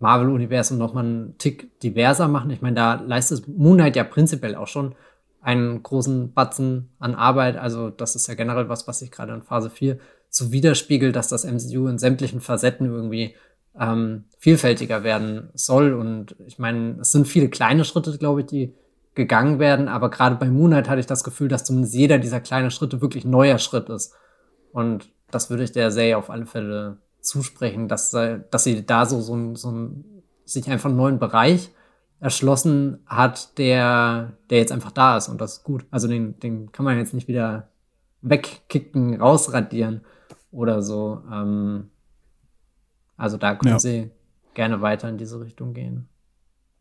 Marvel-Universum 0.00 0.76
noch 0.76 0.92
mal 0.92 1.04
einen 1.04 1.38
Tick 1.38 1.78
diverser 1.78 2.26
machen. 2.26 2.50
Ich 2.50 2.60
meine, 2.60 2.74
da 2.74 2.94
leistet 2.94 3.46
Moonlight 3.46 3.94
ja 3.94 4.02
prinzipiell 4.02 4.56
auch 4.56 4.66
schon 4.66 4.96
einen 5.40 5.80
großen 5.80 6.32
Batzen 6.32 6.90
an 6.98 7.14
Arbeit. 7.14 7.56
Also 7.56 7.88
das 7.88 8.16
ist 8.16 8.26
ja 8.26 8.34
generell 8.34 8.68
was, 8.68 8.88
was 8.88 8.98
sich 8.98 9.12
gerade 9.12 9.32
in 9.32 9.42
Phase 9.42 9.70
4 9.70 9.96
so 10.30 10.52
widerspiegelt, 10.52 11.16
dass 11.16 11.28
das 11.28 11.44
MCU 11.44 11.88
in 11.88 11.98
sämtlichen 11.98 12.40
Facetten 12.40 12.86
irgendwie 12.86 13.34
ähm, 13.78 14.24
vielfältiger 14.38 15.02
werden 15.02 15.50
soll. 15.54 15.94
Und 15.94 16.36
ich 16.46 16.58
meine, 16.58 16.98
es 17.00 17.12
sind 17.12 17.26
viele 17.26 17.48
kleine 17.48 17.84
Schritte, 17.84 18.16
glaube 18.18 18.40
ich, 18.40 18.46
die 18.46 18.74
gegangen 19.14 19.58
werden. 19.58 19.88
Aber 19.88 20.10
gerade 20.10 20.36
bei 20.36 20.46
Moonlight 20.46 20.88
hatte 20.88 21.00
ich 21.00 21.06
das 21.06 21.24
Gefühl, 21.24 21.48
dass 21.48 21.64
zumindest 21.64 21.94
jeder 21.94 22.18
dieser 22.18 22.40
kleinen 22.40 22.70
Schritte 22.70 23.00
wirklich 23.00 23.24
neuer 23.24 23.58
Schritt 23.58 23.88
ist. 23.88 24.14
Und 24.72 25.08
das 25.30 25.50
würde 25.50 25.64
ich 25.64 25.72
der 25.72 25.90
Serie 25.90 26.18
auf 26.18 26.30
alle 26.30 26.46
Fälle 26.46 26.98
zusprechen, 27.20 27.88
dass, 27.88 28.10
dass 28.10 28.64
sie 28.64 28.86
da 28.86 29.04
so, 29.04 29.20
so, 29.20 29.54
so 29.54 29.90
sich 30.44 30.70
einfach 30.70 30.88
einen 30.88 30.98
neuen 30.98 31.18
Bereich 31.18 31.70
erschlossen 32.20 33.00
hat, 33.06 33.58
der, 33.58 34.32
der 34.48 34.58
jetzt 34.58 34.72
einfach 34.72 34.92
da 34.92 35.16
ist 35.16 35.28
und 35.28 35.40
das 35.40 35.58
ist 35.58 35.64
gut. 35.64 35.84
Also 35.90 36.08
den, 36.08 36.38
den 36.40 36.72
kann 36.72 36.84
man 36.84 36.96
jetzt 36.98 37.14
nicht 37.14 37.28
wieder 37.28 37.68
wegkicken, 38.22 39.20
rausradieren 39.20 40.02
oder 40.56 40.82
so. 40.82 41.22
Ähm, 41.30 41.90
also 43.16 43.36
da 43.36 43.54
können 43.54 43.74
ja. 43.74 43.78
sie 43.78 44.10
gerne 44.54 44.80
weiter 44.80 45.08
in 45.08 45.18
diese 45.18 45.40
Richtung 45.40 45.74
gehen. 45.74 46.08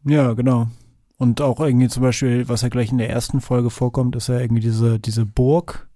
Ja, 0.05 0.33
genau. 0.33 0.67
Und 1.17 1.41
auch 1.41 1.59
irgendwie 1.59 1.87
zum 1.87 2.03
Beispiel, 2.03 2.47
was 2.47 2.61
ja 2.61 2.69
gleich 2.69 2.91
in 2.91 2.97
der 2.97 3.09
ersten 3.09 3.41
Folge 3.41 3.69
vorkommt, 3.69 4.15
ist 4.15 4.27
ja 4.27 4.39
irgendwie 4.39 4.61
diese, 4.61 4.99
diese 4.99 5.25
Burg, 5.25 5.87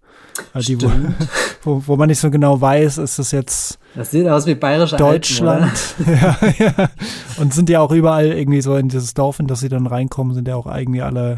also 0.53 0.73
die, 0.73 0.81
wo, 0.81 0.91
wo, 1.63 1.83
wo, 1.87 1.95
man 1.97 2.07
nicht 2.07 2.19
so 2.19 2.31
genau 2.31 2.59
weiß, 2.59 2.97
ist 2.99 3.19
das 3.19 3.31
jetzt 3.31 3.79
das 3.95 4.11
sieht 4.11 4.27
aus 4.27 4.45
wie 4.45 4.55
bayerische 4.55 4.95
Deutschland. 4.95 5.73
Alpen, 5.99 6.57
ja, 6.59 6.67
ja. 6.67 6.89
Und 7.37 7.53
sind 7.53 7.69
ja 7.69 7.81
auch 7.81 7.91
überall 7.91 8.27
irgendwie 8.27 8.61
so 8.61 8.75
in 8.75 8.89
dieses 8.89 9.13
Dorf, 9.13 9.39
in 9.39 9.47
das 9.47 9.59
sie 9.59 9.69
dann 9.69 9.87
reinkommen, 9.87 10.33
sind 10.33 10.47
ja 10.47 10.55
auch 10.55 10.67
irgendwie 10.67 11.01
alle, 11.01 11.37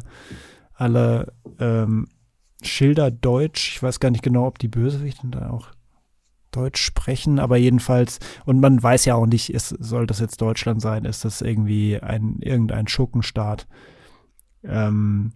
alle 0.73 1.33
ähm, 1.59 2.07
Schilderdeutsch. 2.61 3.75
Ich 3.75 3.83
weiß 3.83 3.99
gar 3.99 4.11
nicht 4.11 4.23
genau, 4.23 4.45
ob 4.45 4.59
die 4.59 4.67
Bösewichte 4.67 5.27
da 5.27 5.49
auch 5.49 5.67
Deutsch 6.51 6.81
sprechen, 6.81 7.39
aber 7.39 7.57
jedenfalls, 7.57 8.19
und 8.45 8.59
man 8.59 8.81
weiß 8.81 9.05
ja 9.05 9.15
auch 9.15 9.25
nicht, 9.25 9.53
ist, 9.53 9.69
soll 9.79 10.07
das 10.07 10.19
jetzt 10.19 10.41
Deutschland 10.41 10.81
sein, 10.81 11.05
ist 11.05 11.25
das 11.25 11.41
irgendwie 11.41 11.99
ein, 11.99 12.37
irgendein 12.41 12.87
Schurkenstaat. 12.87 13.67
Ähm, 14.63 15.33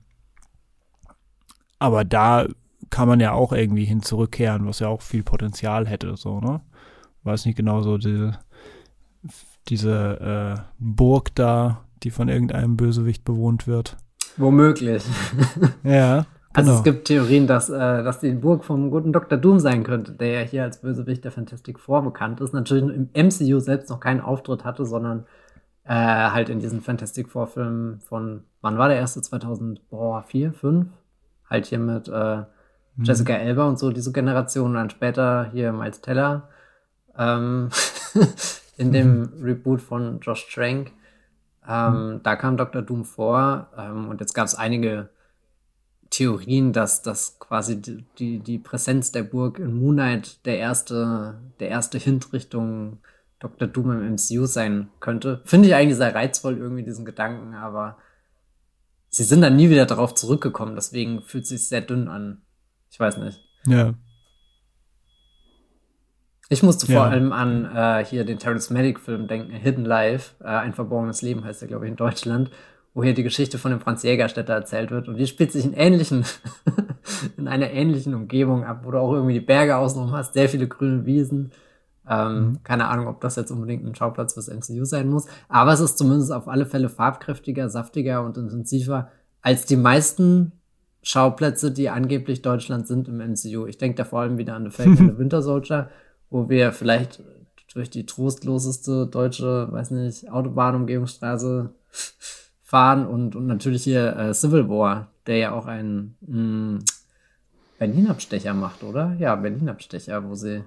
aber 1.80 2.04
da 2.04 2.48
kann 2.90 3.08
man 3.08 3.20
ja 3.20 3.34
auch 3.34 3.52
irgendwie 3.52 3.86
hin 3.86 4.02
zurückkehren, 4.02 4.66
was 4.68 4.80
ja 4.80 4.88
auch 4.88 5.02
viel 5.02 5.24
Potenzial 5.24 5.88
hätte, 5.88 6.16
so, 6.16 6.40
ne? 6.40 6.62
Weiß 7.24 7.46
nicht 7.46 7.58
genau 7.58 7.82
so, 7.82 7.98
diese, 7.98 8.38
diese 9.68 10.58
äh, 10.60 10.62
Burg 10.78 11.34
da, 11.34 11.84
die 12.04 12.12
von 12.12 12.30
irgendeinem 12.30 12.78
Bösewicht 12.78 13.26
bewohnt 13.26 13.66
wird. 13.66 13.98
Womöglich. 14.38 15.04
ja. 15.84 16.28
Also 16.56 16.70
genau. 16.70 16.78
es 16.78 16.84
gibt 16.84 17.08
Theorien, 17.08 17.48
dass, 17.48 17.70
äh, 17.70 18.04
dass 18.04 18.20
die 18.20 18.32
Burg 18.32 18.64
vom 18.64 18.90
guten 18.90 19.12
Dr. 19.12 19.38
Doom 19.38 19.60
sein 19.60 19.84
könnte, 19.84 20.14
der 20.14 20.30
ja 20.30 20.40
hier 20.40 20.64
als 20.64 20.80
Bösewicht 20.80 21.26
der 21.26 21.32
Fantastic 21.32 21.80
Four 21.80 22.04
bekannt 22.04 22.40
ist. 22.40 22.54
Natürlich 22.54 22.84
im 22.84 23.10
MCU 23.14 23.60
selbst 23.60 23.90
noch 23.90 24.00
keinen 24.00 24.22
Auftritt 24.22 24.64
hatte, 24.64 24.86
sondern 24.86 25.26
äh, 25.84 25.94
halt 25.94 26.48
in 26.48 26.60
diesen 26.60 26.82
Fantastic 26.82 27.30
Four 27.30 27.48
Filmen 27.48 28.00
von, 28.00 28.44
wann 28.62 28.78
war 28.78 28.88
der 28.88 28.98
erste? 28.98 29.22
2004, 29.22 30.54
5? 30.54 30.88
Halt 31.50 31.66
hier 31.66 31.80
mit 31.80 32.08
äh, 32.08 32.38
mhm. 32.38 33.04
Jessica 33.04 33.34
Elba 33.34 33.68
und 33.68 33.78
so, 33.78 33.92
diese 33.92 34.14
Generation. 34.14 34.68
Und 34.68 34.76
dann 34.76 34.90
später 34.90 35.50
hier 35.52 35.74
Miles 35.74 36.00
Teller 36.00 36.48
ähm, 37.18 37.70
in 38.78 38.94
dem 38.94 39.20
mhm. 39.20 39.44
Reboot 39.44 39.82
von 39.82 40.22
Josh 40.22 40.54
Trank. 40.54 40.94
Ähm, 41.68 42.14
mhm. 42.14 42.20
Da 42.24 42.38
kam 42.38 42.56
Dr. 42.56 42.82
Doom 42.82 43.04
vor 43.04 43.68
ähm, 43.78 44.08
und 44.08 44.22
jetzt 44.22 44.34
gab 44.34 44.46
es 44.46 44.56
einige 44.56 45.10
Theorien, 46.16 46.72
dass, 46.72 47.02
dass 47.02 47.40
quasi 47.40 47.82
die, 48.18 48.40
die 48.40 48.58
Präsenz 48.58 49.12
der 49.12 49.24
Burg 49.24 49.60
in 49.60 49.78
Moon 49.78 49.96
Knight 49.96 50.46
der 50.46 50.58
erste, 50.58 51.42
der 51.60 51.68
erste 51.68 51.98
Hint 51.98 52.32
Richtung 52.32 53.00
Dr. 53.40 53.68
Doom 53.68 53.92
im 53.92 54.14
MCU 54.14 54.46
sein 54.46 54.90
könnte. 55.02 55.42
Finde 55.44 55.68
ich 55.68 55.76
eigentlich 55.76 55.98
sehr 55.98 56.16
reizvoll, 56.16 56.58
irgendwie 56.58 56.84
diesen 56.84 57.04
Gedanken, 57.04 57.54
aber 57.54 57.98
sie 59.10 59.24
sind 59.24 59.42
dann 59.42 59.58
nie 59.58 59.70
wieder 59.70 59.86
darauf 59.86 60.16
zurückgekommen, 60.16 60.76
deswegen 60.76 61.22
fühlt 61.22 61.44
es 61.44 61.50
sich 61.50 61.68
sehr 61.68 61.82
dünn 61.82 62.08
an. 62.08 62.44
Ich 62.90 63.00
weiß 63.00 63.18
nicht. 63.18 63.42
Ja. 63.68 63.94
Ich 66.48 66.64
musste 66.64 66.90
ja. 66.90 67.00
vor 67.00 67.12
allem 67.12 67.34
an 67.34 67.66
äh, 67.66 68.06
hier 68.06 68.24
den 68.24 68.40
Terrence 68.40 68.70
Malick-Film 68.70 69.28
denken, 69.28 69.52
Hidden 69.52 69.84
Life, 69.84 70.36
äh, 70.42 70.48
ein 70.48 70.74
verborgenes 70.74 71.22
Leben 71.22 71.44
heißt 71.44 71.62
er, 71.62 71.68
glaube 71.68 71.86
ich, 71.86 71.92
in 71.92 71.98
Deutschland, 71.98 72.52
wo 72.96 73.04
hier 73.04 73.14
die 73.14 73.24
Geschichte 73.24 73.60
von 73.60 73.72
dem 73.72 73.82
Franz 73.82 74.04
Jägerstätter 74.04 74.54
erzählt 74.54 74.90
wird. 74.90 75.10
Und 75.10 75.18
die 75.18 75.28
spielt 75.28 75.52
sich 75.52 75.66
in 75.66 75.74
ähnlichen, 75.74 76.24
in 77.38 77.50
einer 77.50 77.70
ähnlichen 77.70 78.16
Umgebung 78.16 78.64
ab, 78.64 78.82
wo 78.84 78.92
du 78.92 79.00
auch 79.00 79.12
irgendwie 79.12 79.34
die 79.34 79.42
Berge 79.42 79.76
außenrum 79.76 80.14
hast, 80.14 80.34
sehr 80.34 80.48
viele 80.48 80.68
grüne 80.68 81.06
Wiesen. 81.06 81.52
Ähm, 82.10 82.36
mhm. 82.36 82.64
Keine 82.64 82.88
Ahnung, 82.88 83.08
ob 83.08 83.20
das 83.20 83.36
jetzt 83.36 83.52
unbedingt 83.52 83.86
ein 83.86 83.96
Schauplatz 83.96 84.34
fürs 84.34 84.48
MCU 84.48 84.86
sein 84.86 85.10
muss. 85.10 85.26
Aber 85.50 85.74
es 85.74 85.82
ist 85.82 85.98
zumindest 85.98 86.32
auf 86.32 86.48
alle 86.48 86.66
Fälle 86.66 86.88
farbkräftiger, 86.88 87.70
saftiger 87.70 88.24
und 88.24 88.38
intensiver 88.38 89.12
als 89.42 89.66
die 89.66 89.78
meisten 89.78 90.54
Schauplätze, 91.04 91.72
die 91.72 91.90
angeblich 91.90 92.42
Deutschland 92.42 92.88
sind 92.88 93.10
im 93.10 93.18
MCU. 93.18 93.66
Ich 93.68 93.78
denke 93.78 93.98
da 93.98 94.06
vor 94.06 94.22
allem 94.22 94.38
wieder 94.38 94.56
an 94.56 94.64
The 94.64 94.72
Falcon 94.72 94.98
and 95.00 95.12
the 95.12 95.18
Winter 95.20 95.42
Soldier, 95.42 95.90
wo 96.30 96.48
wir 96.48 96.72
vielleicht 96.72 97.22
durch 97.74 97.90
die 97.90 98.06
trostloseste 98.06 99.06
deutsche, 99.06 99.70
weiß 99.70 99.92
nicht, 99.92 100.32
Autobahnumgehungsstraße 100.32 101.72
fahren 102.66 103.06
und, 103.06 103.36
und 103.36 103.46
natürlich 103.46 103.84
hier 103.84 104.18
äh, 104.18 104.34
Civil 104.34 104.68
War, 104.68 105.08
der 105.28 105.38
ja 105.38 105.52
auch 105.52 105.68
einen 105.68 106.18
mm, 106.22 106.80
Berlin-Abstecher 107.78 108.56
macht, 108.56 108.84
oder? 108.84 109.16
Ja, 109.20 109.36
Berlin-Abstecher, 109.36 110.28
wo 110.28 110.34
sie. 110.34 110.64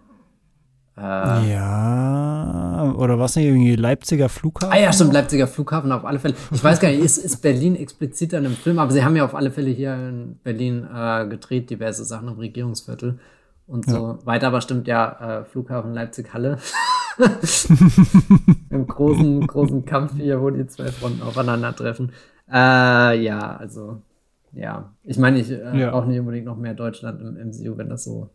Äh, 0.96 1.52
ja, 1.52 2.94
oder 2.96 3.18
was 3.18 3.34
nicht, 3.34 3.46
irgendwie 3.46 3.74
Leipziger 3.74 4.28
Flughafen? 4.28 4.72
Ah 4.72 4.80
ja, 4.80 4.92
stimmt, 4.92 5.12
Leipziger 5.12 5.48
Flughafen 5.48 5.90
auf 5.90 6.04
alle 6.04 6.20
Fälle. 6.20 6.34
Ich 6.52 6.62
weiß 6.62 6.78
gar 6.78 6.88
nicht, 6.88 7.00
ist, 7.00 7.18
ist 7.18 7.38
Berlin 7.38 7.74
explizit 7.74 8.32
an 8.32 8.46
einem 8.46 8.54
Film, 8.54 8.78
aber 8.78 8.92
sie 8.92 9.04
haben 9.04 9.16
ja 9.16 9.24
auf 9.24 9.34
alle 9.34 9.50
Fälle 9.50 9.70
hier 9.70 9.94
in 9.94 10.38
Berlin 10.44 10.86
äh, 10.94 11.26
gedreht, 11.26 11.68
diverse 11.68 12.04
Sachen 12.04 12.28
im 12.28 12.38
Regierungsviertel 12.38 13.18
und 13.66 13.90
so 13.90 13.96
ja. 13.96 14.18
weiter, 14.24 14.48
aber 14.48 14.60
stimmt 14.60 14.86
ja, 14.86 15.40
äh, 15.40 15.44
Flughafen 15.44 15.94
Leipzig-Halle. 15.94 16.58
Im 18.70 18.86
großen, 18.86 19.46
großen 19.46 19.84
Kampf 19.84 20.14
hier, 20.16 20.40
wo 20.40 20.50
die 20.50 20.66
zwei 20.66 20.86
Fronten 20.88 21.22
aufeinandertreffen. 21.22 22.12
Äh, 22.50 23.22
ja, 23.22 23.56
also, 23.56 24.02
ja. 24.52 24.92
Ich 25.04 25.18
meine, 25.18 25.40
ich 25.40 25.50
äh, 25.50 25.78
ja. 25.78 25.90
brauche 25.90 26.08
nicht 26.08 26.20
unbedingt 26.20 26.46
noch 26.46 26.56
mehr 26.56 26.74
Deutschland 26.74 27.20
im 27.20 27.34
MCU, 27.48 27.76
wenn 27.76 27.88
das 27.88 28.04
so 28.04 28.30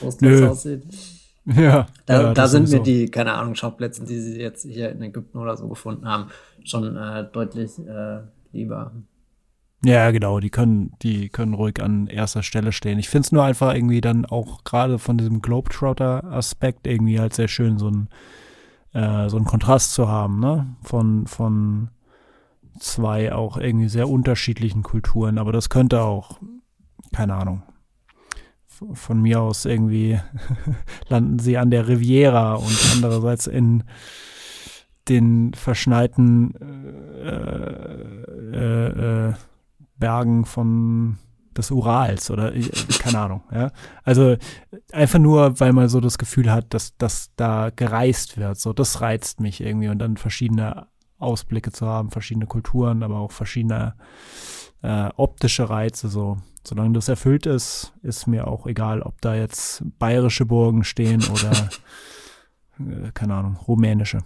groß 0.00 0.42
aussieht. 0.42 0.84
Ja. 1.46 1.86
Da, 2.06 2.22
ja, 2.22 2.34
da 2.34 2.48
sind 2.48 2.70
mir 2.70 2.80
die, 2.80 3.08
keine 3.08 3.34
Ahnung, 3.34 3.54
Schauplätze, 3.54 4.04
die 4.04 4.18
sie 4.18 4.40
jetzt 4.40 4.64
hier 4.64 4.90
in 4.90 5.00
Ägypten 5.02 5.38
oder 5.38 5.56
so 5.56 5.68
gefunden 5.68 6.06
haben, 6.06 6.30
schon 6.64 6.96
äh, 6.96 7.24
deutlich 7.32 7.78
äh, 7.78 8.20
lieber. 8.52 8.92
Ja, 9.86 10.10
genau, 10.10 10.40
die 10.40 10.50
können, 10.50 10.94
die 11.02 11.28
können 11.28 11.54
ruhig 11.54 11.80
an 11.80 12.08
erster 12.08 12.42
Stelle 12.42 12.72
stehen. 12.72 12.98
Ich 12.98 13.08
finde 13.08 13.26
es 13.26 13.32
nur 13.32 13.44
einfach 13.44 13.72
irgendwie 13.72 14.00
dann 14.00 14.26
auch 14.26 14.64
gerade 14.64 14.98
von 14.98 15.16
diesem 15.16 15.40
Globetrotter-Aspekt 15.40 16.88
irgendwie 16.88 17.20
halt 17.20 17.34
sehr 17.34 17.46
schön, 17.46 17.78
so 17.78 17.88
ein 17.88 18.08
äh, 18.94 19.28
so 19.28 19.36
einen 19.36 19.46
Kontrast 19.46 19.92
zu 19.92 20.08
haben, 20.08 20.40
ne? 20.40 20.66
Von, 20.82 21.28
von 21.28 21.90
zwei 22.80 23.32
auch 23.32 23.58
irgendwie 23.58 23.88
sehr 23.88 24.08
unterschiedlichen 24.08 24.82
Kulturen. 24.82 25.38
Aber 25.38 25.52
das 25.52 25.68
könnte 25.68 26.02
auch, 26.02 26.40
keine 27.14 27.34
Ahnung, 27.34 27.62
von 28.66 29.22
mir 29.22 29.40
aus 29.40 29.66
irgendwie 29.66 30.18
landen 31.08 31.38
sie 31.38 31.58
an 31.58 31.70
der 31.70 31.86
Riviera 31.86 32.54
und 32.54 32.90
andererseits 32.92 33.46
in 33.46 33.84
den 35.08 35.54
verschneiten 35.54 36.54
äh, 37.22 38.16
äh, 38.56 39.28
äh, 39.28 39.34
Bergen 39.98 40.44
von 40.44 41.18
des 41.56 41.70
Urals 41.70 42.30
oder 42.30 42.52
keine 42.98 43.18
Ahnung. 43.18 43.42
Ja? 43.52 43.70
Also 44.04 44.36
einfach 44.92 45.18
nur, 45.18 45.58
weil 45.60 45.72
man 45.72 45.88
so 45.88 46.00
das 46.00 46.18
Gefühl 46.18 46.52
hat, 46.52 46.74
dass, 46.74 46.96
dass 46.96 47.30
da 47.36 47.70
gereist 47.74 48.36
wird. 48.36 48.58
So, 48.58 48.72
das 48.72 49.00
reizt 49.00 49.40
mich 49.40 49.60
irgendwie 49.60 49.88
und 49.88 49.98
dann 49.98 50.16
verschiedene 50.16 50.86
Ausblicke 51.18 51.72
zu 51.72 51.86
haben, 51.86 52.10
verschiedene 52.10 52.46
Kulturen, 52.46 53.02
aber 53.02 53.16
auch 53.16 53.32
verschiedene 53.32 53.94
äh, 54.82 55.08
optische 55.16 55.68
Reize. 55.70 56.08
So, 56.08 56.38
solange 56.64 56.92
das 56.92 57.08
erfüllt 57.08 57.46
ist, 57.46 57.92
ist 58.02 58.26
mir 58.26 58.46
auch 58.46 58.66
egal, 58.66 59.02
ob 59.02 59.20
da 59.20 59.34
jetzt 59.34 59.82
bayerische 59.98 60.44
Burgen 60.44 60.84
stehen 60.84 61.24
oder 61.24 61.70
äh, 62.78 63.10
keine 63.12 63.34
Ahnung, 63.34 63.56
rumänische. 63.66 64.18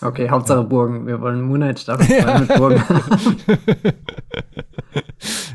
Okay, 0.00 0.28
Hauptsache 0.28 0.64
Burgen. 0.64 1.06
Wir 1.06 1.20
wollen 1.20 1.42
Moonlight 1.42 1.80
Staffel 1.80 2.16
ja. 2.18 2.38
mit 2.38 2.54
Burgen. 2.54 2.82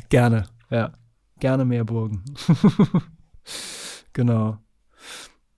Gerne, 0.09 0.45
ja. 0.69 0.91
Gerne 1.39 1.65
mehr 1.65 1.85
Burgen. 1.85 2.23
genau. 4.13 4.57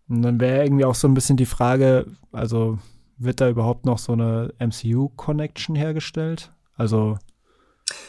Und 0.08 0.22
dann 0.22 0.40
wäre 0.40 0.64
irgendwie 0.64 0.86
auch 0.86 0.96
so 0.96 1.08
ein 1.08 1.14
bisschen 1.14 1.38
die 1.38 1.46
Frage, 1.46 2.06
also 2.32 2.78
wird 3.18 3.42
da 3.42 3.50
überhaupt 3.50 3.86
noch 3.86 3.98
so 3.98 4.14
eine 4.14 4.54
MCU-Connection 4.60 5.76
hergestellt? 5.76 6.52
Also, 6.76 7.18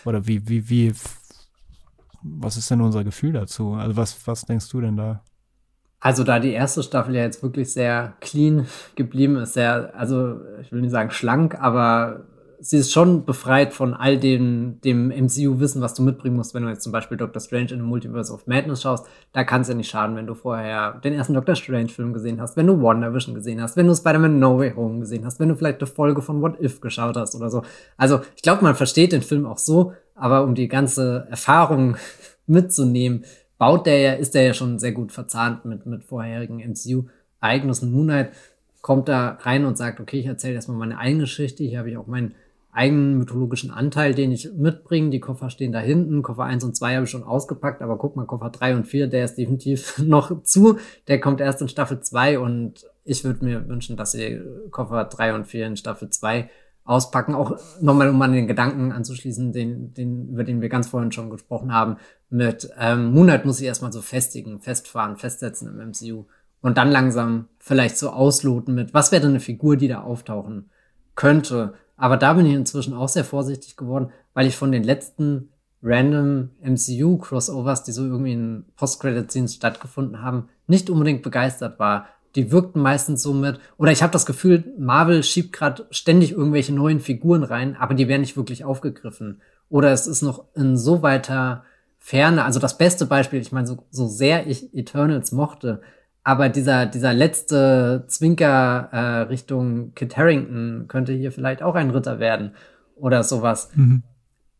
oder 0.04 0.26
wie, 0.26 0.48
wie, 0.48 0.68
wie, 0.68 0.92
was 2.22 2.56
ist 2.56 2.70
denn 2.70 2.80
unser 2.80 3.04
Gefühl 3.04 3.32
dazu? 3.32 3.74
Also, 3.74 3.96
was, 3.96 4.26
was 4.26 4.42
denkst 4.42 4.68
du 4.68 4.80
denn 4.80 4.96
da? 4.96 5.22
Also 6.02 6.24
da 6.24 6.40
die 6.40 6.50
erste 6.50 6.82
Staffel 6.82 7.14
ja 7.14 7.22
jetzt 7.22 7.44
wirklich 7.44 7.72
sehr 7.72 8.14
clean 8.20 8.66
geblieben 8.96 9.36
ist, 9.36 9.54
sehr, 9.54 9.92
also 9.96 10.40
ich 10.60 10.72
will 10.72 10.80
nicht 10.80 10.90
sagen 10.90 11.12
schlank, 11.12 11.56
aber 11.60 12.24
sie 12.58 12.78
ist 12.78 12.90
schon 12.90 13.24
befreit 13.24 13.72
von 13.72 13.94
all 13.94 14.18
dem, 14.18 14.80
dem 14.80 15.10
MCU-Wissen, 15.10 15.80
was 15.80 15.94
du 15.94 16.02
mitbringen 16.02 16.34
musst, 16.34 16.54
wenn 16.54 16.64
du 16.64 16.70
jetzt 16.70 16.82
zum 16.82 16.90
Beispiel 16.90 17.16
Doctor 17.16 17.40
Strange 17.40 17.70
in 17.70 17.78
the 17.78 17.86
Multiverse 17.86 18.32
of 18.32 18.48
Madness 18.48 18.82
schaust. 18.82 19.06
Da 19.32 19.44
kann 19.44 19.60
es 19.60 19.68
ja 19.68 19.74
nicht 19.74 19.90
schaden, 19.90 20.16
wenn 20.16 20.26
du 20.26 20.34
vorher 20.34 21.00
den 21.04 21.12
ersten 21.12 21.34
Doctor 21.34 21.54
Strange-Film 21.54 22.12
gesehen 22.12 22.40
hast, 22.40 22.56
wenn 22.56 22.66
du 22.66 22.82
WandaVision 22.82 23.36
gesehen 23.36 23.62
hast, 23.62 23.76
wenn 23.76 23.86
du 23.86 23.94
Spider-Man 23.94 24.40
No 24.40 24.58
Way 24.58 24.74
Home 24.74 24.98
gesehen 24.98 25.24
hast, 25.24 25.38
wenn 25.38 25.50
du 25.50 25.54
vielleicht 25.54 25.78
eine 25.78 25.86
Folge 25.86 26.20
von 26.20 26.42
What 26.42 26.60
If 26.60 26.80
geschaut 26.80 27.16
hast 27.16 27.36
oder 27.36 27.48
so. 27.48 27.62
Also 27.96 28.22
ich 28.34 28.42
glaube, 28.42 28.64
man 28.64 28.74
versteht 28.74 29.12
den 29.12 29.22
Film 29.22 29.46
auch 29.46 29.58
so, 29.58 29.92
aber 30.16 30.42
um 30.42 30.56
die 30.56 30.66
ganze 30.66 31.28
Erfahrung 31.30 31.96
mitzunehmen, 32.48 33.24
baut 33.62 33.86
der 33.86 33.98
ja, 34.00 34.12
ist 34.14 34.34
der 34.34 34.42
ja 34.42 34.54
schon 34.54 34.80
sehr 34.80 34.90
gut 34.90 35.12
verzahnt 35.12 35.64
mit, 35.64 35.86
mit 35.86 36.02
vorherigen 36.02 36.58
MCU-Ereignissen. 36.58 37.92
Moonlight 37.92 38.32
kommt 38.80 39.08
da 39.08 39.38
rein 39.42 39.64
und 39.64 39.78
sagt, 39.78 40.00
okay, 40.00 40.18
ich 40.18 40.26
erzähle 40.26 40.54
erstmal 40.54 40.78
meine 40.78 40.98
eigene 40.98 41.22
Geschichte. 41.22 41.62
Hier 41.62 41.78
habe 41.78 41.88
ich 41.88 41.96
auch 41.96 42.08
meinen 42.08 42.34
eigenen 42.72 43.18
mythologischen 43.18 43.70
Anteil, 43.70 44.14
den 44.14 44.32
ich 44.32 44.52
mitbringe. 44.52 45.10
Die 45.10 45.20
Koffer 45.20 45.48
stehen 45.48 45.70
da 45.70 45.78
hinten. 45.78 46.22
Koffer 46.22 46.42
1 46.42 46.64
und 46.64 46.74
2 46.74 46.94
habe 46.96 47.04
ich 47.04 47.10
schon 47.10 47.22
ausgepackt, 47.22 47.82
aber 47.82 47.98
guck 47.98 48.16
mal, 48.16 48.26
Koffer 48.26 48.50
3 48.50 48.74
und 48.74 48.88
4, 48.88 49.06
der 49.06 49.26
ist 49.26 49.38
definitiv 49.38 49.96
noch 50.04 50.42
zu. 50.42 50.80
Der 51.06 51.20
kommt 51.20 51.40
erst 51.40 51.62
in 51.62 51.68
Staffel 51.68 52.00
2 52.00 52.40
und 52.40 52.84
ich 53.04 53.22
würde 53.22 53.44
mir 53.44 53.68
wünschen, 53.68 53.96
dass 53.96 54.10
sie 54.10 54.40
Koffer 54.72 55.04
3 55.04 55.36
und 55.36 55.46
4 55.46 55.68
in 55.68 55.76
Staffel 55.76 56.10
2 56.10 56.50
auspacken. 56.84 57.34
Auch 57.34 57.58
nochmal, 57.80 58.08
um 58.08 58.20
an 58.22 58.32
den 58.32 58.46
Gedanken 58.46 58.92
anzuschließen, 58.92 59.52
den, 59.52 59.94
den, 59.94 60.28
über 60.28 60.44
den 60.44 60.60
wir 60.60 60.68
ganz 60.68 60.88
vorhin 60.88 61.12
schon 61.12 61.30
gesprochen 61.30 61.72
haben, 61.72 61.96
mit 62.28 62.70
ähm, 62.78 63.12
Moonlight 63.12 63.44
muss 63.44 63.60
ich 63.60 63.66
erstmal 63.66 63.92
so 63.92 64.00
festigen, 64.00 64.60
festfahren, 64.60 65.16
festsetzen 65.16 65.68
im 65.68 65.90
MCU 65.90 66.24
und 66.60 66.78
dann 66.78 66.90
langsam 66.90 67.48
vielleicht 67.58 67.98
so 67.98 68.10
ausloten 68.10 68.74
mit, 68.74 68.94
was 68.94 69.12
wäre 69.12 69.22
denn 69.22 69.30
eine 69.30 69.40
Figur, 69.40 69.76
die 69.76 69.88
da 69.88 70.02
auftauchen 70.02 70.70
könnte. 71.14 71.74
Aber 71.96 72.16
da 72.16 72.32
bin 72.32 72.46
ich 72.46 72.54
inzwischen 72.54 72.94
auch 72.94 73.08
sehr 73.08 73.24
vorsichtig 73.24 73.76
geworden, 73.76 74.10
weil 74.34 74.46
ich 74.46 74.56
von 74.56 74.72
den 74.72 74.82
letzten 74.82 75.50
random 75.82 76.50
MCU-Crossovers, 76.62 77.84
die 77.84 77.92
so 77.92 78.04
irgendwie 78.04 78.32
in 78.32 78.64
Post-Credit-Scenes 78.76 79.54
stattgefunden 79.54 80.22
haben, 80.22 80.48
nicht 80.66 80.88
unbedingt 80.88 81.22
begeistert 81.22 81.78
war. 81.78 82.06
Die 82.34 82.50
wirkten 82.50 82.80
meistens 82.80 83.22
so 83.22 83.34
mit, 83.34 83.60
oder 83.76 83.92
ich 83.92 84.02
habe 84.02 84.12
das 84.12 84.26
Gefühl, 84.26 84.64
Marvel 84.78 85.22
schiebt 85.22 85.52
gerade 85.52 85.86
ständig 85.90 86.32
irgendwelche 86.32 86.72
neuen 86.72 87.00
Figuren 87.00 87.42
rein, 87.42 87.76
aber 87.76 87.94
die 87.94 88.08
werden 88.08 88.22
nicht 88.22 88.36
wirklich 88.36 88.64
aufgegriffen. 88.64 89.40
Oder 89.68 89.92
es 89.92 90.06
ist 90.06 90.22
noch 90.22 90.44
in 90.54 90.76
so 90.76 91.02
weiter 91.02 91.64
Ferne. 91.98 92.44
Also 92.44 92.58
das 92.58 92.78
beste 92.78 93.06
Beispiel, 93.06 93.40
ich 93.40 93.52
meine, 93.52 93.66
so, 93.66 93.86
so 93.90 94.06
sehr 94.08 94.46
ich 94.46 94.74
Eternals 94.74 95.30
mochte, 95.30 95.82
aber 96.24 96.48
dieser, 96.48 96.86
dieser 96.86 97.12
letzte 97.12 98.04
Zwinker 98.06 98.88
äh, 98.92 99.20
Richtung 99.22 99.94
Kit 99.94 100.16
Harrington 100.16 100.86
könnte 100.88 101.12
hier 101.12 101.32
vielleicht 101.32 101.62
auch 101.62 101.74
ein 101.74 101.90
Ritter 101.90 102.18
werden 102.18 102.52
oder 102.96 103.22
sowas. 103.24 103.70
Mhm. 103.74 104.02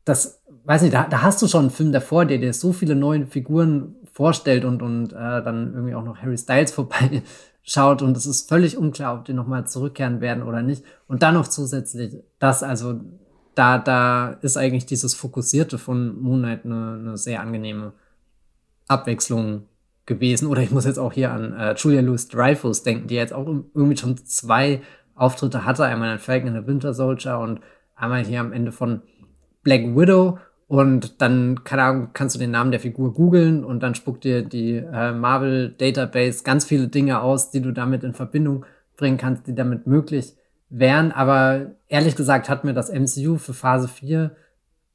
Das, 0.04 0.42
weiß 0.64 0.82
nicht, 0.82 0.94
da, 0.94 1.06
da 1.08 1.22
hast 1.22 1.40
du 1.42 1.46
schon 1.46 1.62
einen 1.62 1.70
Film 1.70 1.92
davor, 1.92 2.24
der 2.26 2.38
dir 2.38 2.52
so 2.52 2.72
viele 2.72 2.94
neue 2.94 3.26
Figuren 3.26 3.96
vorstellt 4.12 4.64
und, 4.64 4.82
und 4.82 5.12
äh, 5.12 5.16
dann 5.16 5.72
irgendwie 5.74 5.94
auch 5.94 6.04
noch 6.04 6.18
Harry 6.18 6.36
Styles 6.36 6.72
vorbei 6.74 7.22
schaut 7.62 8.02
und 8.02 8.16
es 8.16 8.26
ist 8.26 8.48
völlig 8.48 8.76
unklar, 8.76 9.14
ob 9.14 9.24
die 9.24 9.32
nochmal 9.32 9.66
zurückkehren 9.66 10.20
werden 10.20 10.42
oder 10.42 10.62
nicht. 10.62 10.84
Und 11.06 11.22
dann 11.22 11.34
noch 11.34 11.48
zusätzlich 11.48 12.16
das, 12.38 12.62
also 12.62 13.00
da, 13.54 13.78
da 13.78 14.30
ist 14.42 14.56
eigentlich 14.56 14.86
dieses 14.86 15.14
Fokussierte 15.14 15.78
von 15.78 16.20
Moonlight 16.20 16.64
eine, 16.64 16.98
eine 16.98 17.16
sehr 17.16 17.40
angenehme 17.40 17.92
Abwechslung 18.88 19.66
gewesen. 20.06 20.46
Oder 20.46 20.62
ich 20.62 20.70
muss 20.70 20.84
jetzt 20.84 20.98
auch 20.98 21.12
hier 21.12 21.32
an 21.32 21.52
äh, 21.52 21.74
Julia 21.74 22.00
Louis 22.00 22.28
Dreyfus 22.28 22.82
denken, 22.82 23.08
die 23.08 23.14
jetzt 23.14 23.32
auch 23.32 23.46
irgendwie 23.46 23.96
schon 23.96 24.16
zwei 24.18 24.82
Auftritte 25.14 25.64
hatte. 25.64 25.84
Einmal 25.84 26.14
in 26.14 26.18
Falcon 26.18 26.48
in 26.48 26.60
the 26.60 26.66
Winter 26.66 26.94
Soldier 26.94 27.38
und 27.38 27.60
einmal 27.94 28.24
hier 28.24 28.40
am 28.40 28.52
Ende 28.52 28.72
von 28.72 29.02
Black 29.62 29.82
Widow. 29.94 30.38
Und 30.72 31.20
dann, 31.20 31.64
keine 31.64 31.82
Ahnung, 31.82 32.08
kannst 32.14 32.34
du 32.34 32.38
den 32.38 32.50
Namen 32.50 32.70
der 32.70 32.80
Figur 32.80 33.12
googeln 33.12 33.62
und 33.62 33.82
dann 33.82 33.94
spuckt 33.94 34.24
dir 34.24 34.40
die 34.40 34.76
äh, 34.76 35.12
Marvel 35.12 35.68
Database 35.76 36.44
ganz 36.44 36.64
viele 36.64 36.88
Dinge 36.88 37.20
aus, 37.20 37.50
die 37.50 37.60
du 37.60 37.72
damit 37.72 38.04
in 38.04 38.14
Verbindung 38.14 38.64
bringen 38.96 39.18
kannst, 39.18 39.46
die 39.46 39.54
damit 39.54 39.86
möglich 39.86 40.34
wären. 40.70 41.12
Aber 41.12 41.72
ehrlich 41.88 42.16
gesagt 42.16 42.48
hat 42.48 42.64
mir 42.64 42.72
das 42.72 42.88
MCU 42.88 43.36
für 43.36 43.52
Phase 43.52 43.86
4 43.86 44.34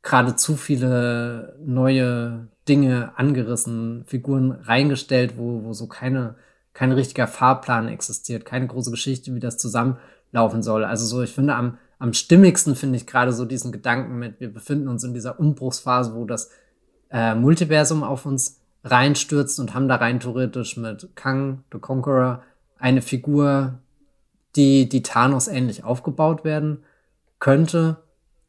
gerade 0.02 0.36
zu 0.36 0.56
viele 0.56 1.56
neue 1.64 2.48
Dinge 2.68 3.12
angerissen, 3.16 4.04
Figuren 4.08 4.54
reingestellt, 4.54 5.36
wo, 5.38 5.64
wo 5.64 5.74
so 5.74 5.86
keine, 5.86 6.38
kein 6.74 6.92
richtiger 6.92 7.28
Fahrplan 7.28 7.88
existiert, 7.88 8.46
keine 8.46 8.66
große 8.66 8.90
Geschichte, 8.90 9.36
wie 9.36 9.40
das 9.40 9.60
zusammenlaufen 9.60 10.64
soll. 10.64 10.84
Also 10.86 11.06
so, 11.06 11.22
ich 11.22 11.34
finde 11.34 11.54
am, 11.54 11.78
am 12.00 12.14
stimmigsten 12.14 12.76
finde 12.76 12.98
ich 12.98 13.08
gerade 13.08 13.34
so 13.34 13.46
diesen 13.46 13.72
Gedanken 13.72 14.20
mit, 14.20 14.40
wir 14.40 14.54
befinden 14.54 14.88
uns 14.88 15.04
in 15.04 15.14
dieser 15.14 15.40
Umbruchsphase, 15.40 16.14
wo 16.14 16.26
das 16.26 16.52
äh, 17.10 17.34
Multiversum 17.36 18.04
auf 18.04 18.26
uns 18.26 18.60
reinstürzt 18.84 19.60
und 19.60 19.74
haben 19.74 19.88
da 19.88 19.96
rein 19.96 20.20
theoretisch 20.20 20.78
mit 20.78 21.10
Kang, 21.16 21.64
the 21.72 21.80
Conqueror, 21.80 22.44
eine 22.78 23.02
Figur, 23.02 23.80
die, 24.56 24.88
die 24.88 25.02
Thanos 25.02 25.48
ähnlich 25.48 25.84
aufgebaut 25.84 26.44
werden 26.44 26.84
könnte. 27.40 27.98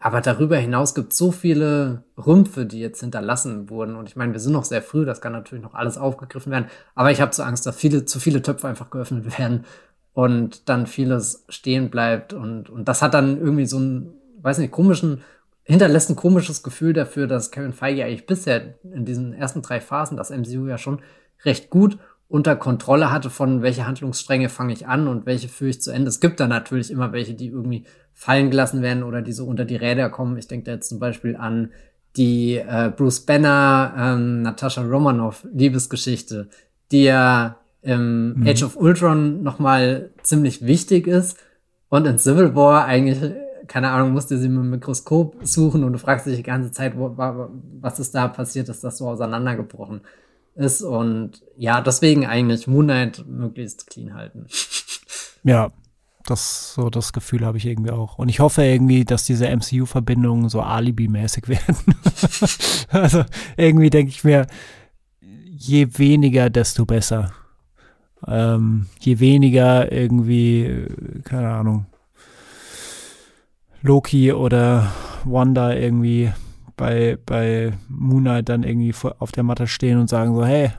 Aber 0.00 0.20
darüber 0.20 0.56
hinaus 0.56 0.94
gibt 0.94 1.12
es 1.12 1.18
so 1.18 1.32
viele 1.32 2.04
Rümpfe, 2.16 2.66
die 2.66 2.78
jetzt 2.78 3.00
hinterlassen 3.00 3.68
wurden. 3.68 3.96
Und 3.96 4.08
ich 4.08 4.14
meine, 4.14 4.32
wir 4.32 4.38
sind 4.38 4.52
noch 4.52 4.64
sehr 4.64 4.80
früh, 4.80 5.04
das 5.04 5.20
kann 5.20 5.32
natürlich 5.32 5.64
noch 5.64 5.74
alles 5.74 5.98
aufgegriffen 5.98 6.52
werden. 6.52 6.66
Aber 6.94 7.10
ich 7.10 7.20
habe 7.20 7.34
so 7.34 7.42
Angst, 7.42 7.66
dass 7.66 7.76
viele, 7.76 8.04
zu 8.04 8.20
viele 8.20 8.42
Töpfe 8.42 8.68
einfach 8.68 8.90
geöffnet 8.90 9.38
werden 9.38 9.64
und 10.18 10.68
dann 10.68 10.88
vieles 10.88 11.44
stehen 11.48 11.90
bleibt. 11.90 12.32
Und, 12.32 12.70
und 12.70 12.88
das 12.88 13.02
hat 13.02 13.14
dann 13.14 13.38
irgendwie 13.38 13.66
so 13.66 13.78
ein, 13.78 14.14
weiß 14.42 14.58
nicht, 14.58 14.72
komischen, 14.72 15.22
hinterlässt 15.62 16.10
ein 16.10 16.16
komisches 16.16 16.64
Gefühl 16.64 16.92
dafür, 16.92 17.28
dass 17.28 17.52
Kevin 17.52 17.72
Feige 17.72 18.04
eigentlich 18.04 18.26
bisher 18.26 18.74
in 18.82 19.04
diesen 19.04 19.32
ersten 19.32 19.62
drei 19.62 19.80
Phasen 19.80 20.16
das 20.16 20.30
MCU 20.30 20.66
ja 20.66 20.76
schon 20.76 21.02
recht 21.44 21.70
gut 21.70 21.98
unter 22.26 22.56
Kontrolle 22.56 23.12
hatte, 23.12 23.30
von 23.30 23.62
welche 23.62 23.86
Handlungsstränge 23.86 24.48
fange 24.48 24.72
ich 24.72 24.88
an 24.88 25.06
und 25.06 25.24
welche 25.24 25.46
führe 25.46 25.70
ich 25.70 25.82
zu 25.82 25.92
Ende. 25.92 26.08
Es 26.08 26.18
gibt 26.18 26.40
da 26.40 26.48
natürlich 26.48 26.90
immer 26.90 27.12
welche, 27.12 27.34
die 27.34 27.46
irgendwie 27.46 27.84
fallen 28.12 28.50
gelassen 28.50 28.82
werden 28.82 29.04
oder 29.04 29.22
die 29.22 29.30
so 29.30 29.46
unter 29.46 29.64
die 29.64 29.76
Räder 29.76 30.10
kommen. 30.10 30.36
Ich 30.36 30.48
denke 30.48 30.64
da 30.64 30.72
jetzt 30.72 30.88
zum 30.88 30.98
Beispiel 30.98 31.36
an 31.36 31.70
die 32.16 32.56
äh, 32.56 32.90
Bruce 32.90 33.20
Banner, 33.20 33.94
ähm, 33.96 34.42
Natascha 34.42 34.82
Romanoff 34.82 35.46
Liebesgeschichte, 35.52 36.48
die 36.90 37.04
ja 37.04 37.60
im 37.82 38.34
mhm. 38.34 38.46
Age 38.46 38.62
of 38.64 38.76
Ultron 38.76 39.42
nochmal 39.42 40.10
ziemlich 40.22 40.66
wichtig 40.66 41.06
ist 41.06 41.36
und 41.88 42.06
in 42.06 42.18
Civil 42.18 42.54
War 42.54 42.84
eigentlich, 42.84 43.18
keine 43.66 43.90
Ahnung, 43.90 44.12
musste 44.12 44.38
sie 44.38 44.48
mit 44.48 44.58
dem 44.58 44.70
Mikroskop 44.70 45.36
suchen 45.42 45.84
und 45.84 45.92
du 45.92 45.98
fragst 45.98 46.26
dich 46.26 46.36
die 46.36 46.42
ganze 46.42 46.70
Zeit, 46.72 46.96
wo, 46.96 47.14
was 47.16 47.98
ist 47.98 48.14
da 48.14 48.28
passiert, 48.28 48.68
dass 48.68 48.80
das 48.80 48.98
so 48.98 49.08
auseinandergebrochen 49.08 50.02
ist. 50.54 50.82
Und 50.82 51.42
ja, 51.56 51.80
deswegen 51.80 52.26
eigentlich 52.26 52.66
Moonlight 52.66 53.24
möglichst 53.26 53.86
clean 53.88 54.14
halten. 54.14 54.46
Ja, 55.44 55.70
das 56.26 56.74
so 56.74 56.90
das 56.90 57.12
Gefühl 57.12 57.46
habe 57.46 57.58
ich 57.58 57.64
irgendwie 57.64 57.92
auch. 57.92 58.18
Und 58.18 58.28
ich 58.28 58.40
hoffe 58.40 58.64
irgendwie, 58.64 59.04
dass 59.04 59.24
diese 59.24 59.46
MCU-Verbindungen 59.46 60.48
so 60.48 60.60
Alibi-mäßig 60.60 61.48
werden. 61.48 61.76
also 62.90 63.24
irgendwie 63.56 63.88
denke 63.88 64.10
ich 64.10 64.24
mir, 64.24 64.48
je 65.20 65.86
weniger, 65.96 66.50
desto 66.50 66.84
besser. 66.84 67.32
Ähm, 68.26 68.86
je 69.00 69.20
weniger 69.20 69.92
irgendwie, 69.92 70.86
keine 71.24 71.50
Ahnung, 71.50 71.86
Loki 73.82 74.32
oder 74.32 74.90
Wanda 75.24 75.72
irgendwie 75.72 76.32
bei, 76.76 77.18
bei 77.24 77.72
Moonlight 77.88 78.48
dann 78.48 78.62
irgendwie 78.62 78.94
auf 79.18 79.32
der 79.32 79.42
Matte 79.42 79.66
stehen 79.66 79.98
und 79.98 80.08
sagen 80.08 80.34
so, 80.34 80.44
hey, 80.44 80.70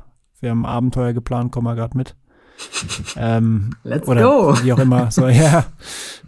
wir 0.41 0.51
haben 0.51 0.65
ein 0.65 0.71
Abenteuer 0.71 1.13
geplant, 1.13 1.51
komm 1.51 1.65
mal 1.65 1.75
gerade 1.75 1.97
mit. 1.97 2.15
ähm, 3.15 3.75
Let's 3.83 4.07
oder 4.07 4.21
go. 4.21 4.57
wie 4.63 4.73
auch 4.73 4.79
immer. 4.79 5.11
So, 5.11 5.27
ja, 5.29 5.65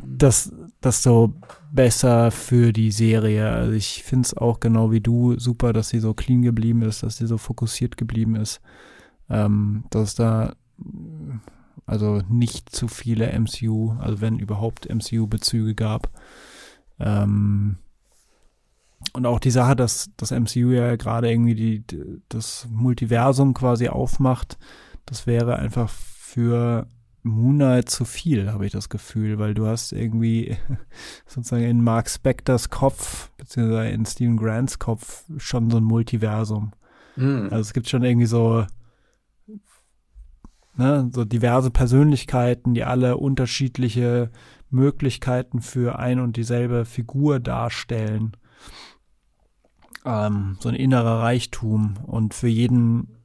das, 0.03 0.53
das 0.79 1.03
so 1.03 1.33
besser 1.71 2.31
für 2.31 2.73
die 2.73 2.91
Serie. 2.91 3.49
Also 3.49 3.73
ich 3.73 4.03
finde 4.03 4.25
es 4.25 4.37
auch 4.37 4.59
genau 4.59 4.91
wie 4.91 5.01
du 5.01 5.37
super, 5.39 5.73
dass 5.73 5.89
sie 5.89 5.99
so 5.99 6.13
clean 6.13 6.41
geblieben 6.41 6.81
ist, 6.83 7.03
dass 7.03 7.17
sie 7.17 7.27
so 7.27 7.37
fokussiert 7.37 7.97
geblieben 7.97 8.35
ist. 8.35 8.61
Ähm, 9.29 9.85
dass 9.89 10.09
es 10.09 10.15
da 10.15 10.53
also 11.85 12.21
nicht 12.29 12.69
zu 12.69 12.87
viele 12.87 13.31
MCU, 13.37 13.95
also 13.99 14.21
wenn 14.21 14.39
überhaupt 14.39 14.87
MCU-Bezüge 14.89 15.75
gab. 15.75 16.09
Ähm, 16.99 17.77
und 19.13 19.25
auch 19.25 19.39
die 19.39 19.51
Sache, 19.51 19.75
dass 19.75 20.11
das 20.15 20.31
MCU 20.31 20.71
ja 20.71 20.95
gerade 20.95 21.29
irgendwie 21.29 21.55
die, 21.55 21.83
das 22.29 22.67
Multiversum 22.69 23.53
quasi 23.53 23.89
aufmacht, 23.89 24.57
das 25.05 25.27
wäre 25.27 25.57
einfach 25.57 25.89
für 25.89 26.87
Moonlight 27.23 27.89
zu 27.89 28.05
viel, 28.05 28.51
habe 28.51 28.65
ich 28.65 28.71
das 28.71 28.89
Gefühl, 28.89 29.37
weil 29.37 29.53
du 29.53 29.67
hast 29.67 29.91
irgendwie 29.91 30.57
sozusagen 31.27 31.63
in 31.63 31.83
Mark 31.83 32.09
Spectors 32.09 32.69
Kopf, 32.69 33.31
beziehungsweise 33.37 33.89
in 33.89 34.05
Stephen 34.05 34.37
Grants 34.37 34.79
Kopf 34.79 35.23
schon 35.37 35.69
so 35.69 35.77
ein 35.77 35.83
Multiversum. 35.83 36.71
Mhm. 37.15 37.49
Also 37.51 37.61
es 37.61 37.73
gibt 37.73 37.89
schon 37.89 38.03
irgendwie 38.03 38.27
so, 38.27 38.65
ne, 40.81 41.09
so 41.13 41.25
diverse 41.25 41.71
Persönlichkeiten, 41.71 42.73
die 42.73 42.83
alle 42.83 43.17
unterschiedliche 43.17 44.31
Möglichkeiten 44.69 45.61
für 45.61 45.99
ein 45.99 46.19
und 46.19 46.37
dieselbe 46.37 46.85
Figur 46.85 47.39
darstellen 47.39 48.35
ähm, 50.05 50.57
so 50.59 50.69
ein 50.69 50.75
innerer 50.75 51.21
Reichtum 51.21 51.97
und 52.05 52.33
für 52.33 52.47
jeden, 52.47 53.17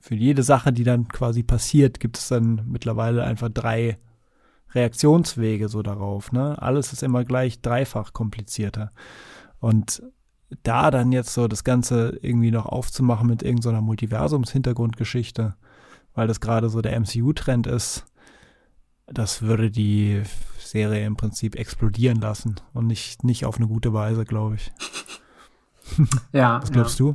für 0.00 0.14
jede 0.14 0.42
Sache, 0.42 0.72
die 0.72 0.84
dann 0.84 1.08
quasi 1.08 1.42
passiert, 1.42 2.00
gibt 2.00 2.18
es 2.18 2.28
dann 2.28 2.62
mittlerweile 2.66 3.24
einfach 3.24 3.48
drei 3.48 3.98
Reaktionswege 4.72 5.68
so 5.68 5.82
darauf. 5.82 6.32
Ne? 6.32 6.60
Alles 6.60 6.92
ist 6.92 7.02
immer 7.02 7.24
gleich 7.24 7.60
dreifach 7.60 8.12
komplizierter. 8.12 8.92
Und 9.60 10.02
da 10.62 10.90
dann 10.90 11.12
jetzt 11.12 11.32
so 11.32 11.48
das 11.48 11.64
Ganze 11.64 12.18
irgendwie 12.22 12.50
noch 12.50 12.66
aufzumachen 12.66 13.28
mit 13.28 13.42
irgendeiner 13.42 13.80
Multiversums-Hintergrundgeschichte, 13.80 15.54
weil 16.14 16.26
das 16.26 16.40
gerade 16.40 16.68
so 16.68 16.80
der 16.80 16.98
MCU-Trend 16.98 17.66
ist, 17.66 18.04
das 19.06 19.42
würde 19.42 19.70
die 19.70 20.22
Serie 20.58 21.06
im 21.06 21.16
Prinzip 21.16 21.56
explodieren 21.56 22.20
lassen 22.20 22.56
und 22.72 22.86
nicht, 22.86 23.22
nicht 23.22 23.44
auf 23.44 23.56
eine 23.58 23.66
gute 23.66 23.92
Weise, 23.92 24.24
glaube 24.24 24.56
ich. 24.56 24.72
ja. 26.32 26.60
Was 26.62 26.72
glaubst 26.72 26.98
ja. 27.00 27.06
du? 27.06 27.14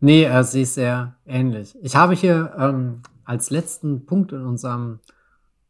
Nee, 0.00 0.24
äh, 0.24 0.44
sie 0.44 0.62
ist 0.62 0.74
sehr 0.74 1.16
ähnlich. 1.26 1.76
Ich 1.82 1.96
habe 1.96 2.14
hier 2.14 2.54
ähm, 2.58 3.02
als 3.24 3.50
letzten 3.50 4.06
Punkt 4.06 4.32
in 4.32 4.44
unserem 4.44 5.00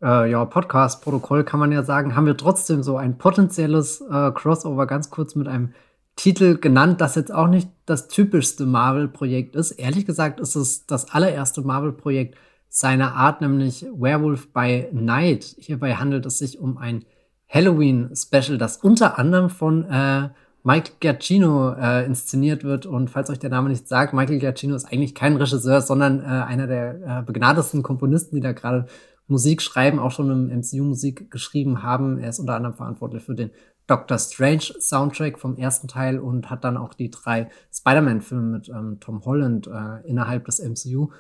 äh, 0.02 0.30
ja, 0.30 0.44
Podcast-Protokoll 0.44 1.44
kann 1.44 1.60
man 1.60 1.72
ja 1.72 1.82
sagen, 1.82 2.14
haben 2.14 2.26
wir 2.26 2.36
trotzdem 2.36 2.82
so 2.82 2.96
ein 2.96 3.16
potenzielles 3.16 4.00
äh, 4.00 4.32
Crossover 4.32 4.86
ganz 4.86 5.10
kurz 5.10 5.34
mit 5.34 5.48
einem 5.48 5.72
Titel 6.16 6.58
genannt, 6.58 7.00
das 7.00 7.16
jetzt 7.16 7.32
auch 7.32 7.48
nicht 7.48 7.68
das 7.86 8.08
typischste 8.08 8.66
Marvel-Projekt 8.66 9.56
ist. 9.56 9.72
Ehrlich 9.72 10.06
gesagt 10.06 10.40
ist 10.40 10.54
es 10.54 10.86
das 10.86 11.10
allererste 11.10 11.62
Marvel-Projekt 11.62 12.36
seiner 12.74 13.14
Art, 13.14 13.40
nämlich 13.40 13.86
Werewolf 13.94 14.52
by 14.52 14.88
Night. 14.90 15.44
Hierbei 15.58 15.94
handelt 15.94 16.26
es 16.26 16.38
sich 16.38 16.58
um 16.58 16.76
ein 16.76 17.04
Halloween-Special, 17.48 18.58
das 18.58 18.78
unter 18.78 19.16
anderem 19.16 19.48
von 19.48 19.84
äh, 19.84 20.30
Michael 20.64 20.94
Giacchino 20.98 21.74
äh, 21.74 22.04
inszeniert 22.04 22.64
wird. 22.64 22.84
Und 22.84 23.10
falls 23.10 23.30
euch 23.30 23.38
der 23.38 23.50
Name 23.50 23.68
nicht 23.68 23.86
sagt, 23.86 24.12
Michael 24.12 24.40
Giacchino 24.40 24.74
ist 24.74 24.86
eigentlich 24.86 25.14
kein 25.14 25.36
Regisseur, 25.36 25.82
sondern 25.82 26.18
äh, 26.18 26.24
einer 26.24 26.66
der 26.66 27.20
äh, 27.20 27.22
begnadetsten 27.22 27.84
Komponisten, 27.84 28.34
die 28.34 28.42
da 28.42 28.50
gerade 28.50 28.86
Musik 29.28 29.62
schreiben, 29.62 30.00
auch 30.00 30.10
schon 30.10 30.30
im 30.32 30.58
MCU 30.58 30.82
Musik 30.82 31.30
geschrieben 31.30 31.84
haben. 31.84 32.18
Er 32.18 32.30
ist 32.30 32.40
unter 32.40 32.56
anderem 32.56 32.74
verantwortlich 32.74 33.22
für 33.22 33.36
den 33.36 33.52
Doctor 33.86 34.18
Strange 34.18 34.74
Soundtrack 34.80 35.38
vom 35.38 35.56
ersten 35.56 35.86
Teil 35.86 36.18
und 36.18 36.50
hat 36.50 36.64
dann 36.64 36.76
auch 36.76 36.94
die 36.94 37.12
drei 37.12 37.50
Spider-Man-Filme 37.72 38.58
mit 38.58 38.68
ähm, 38.68 38.98
Tom 38.98 39.24
Holland 39.24 39.68
äh, 39.68 40.04
innerhalb 40.08 40.46
des 40.46 40.58
MCU 40.58 41.10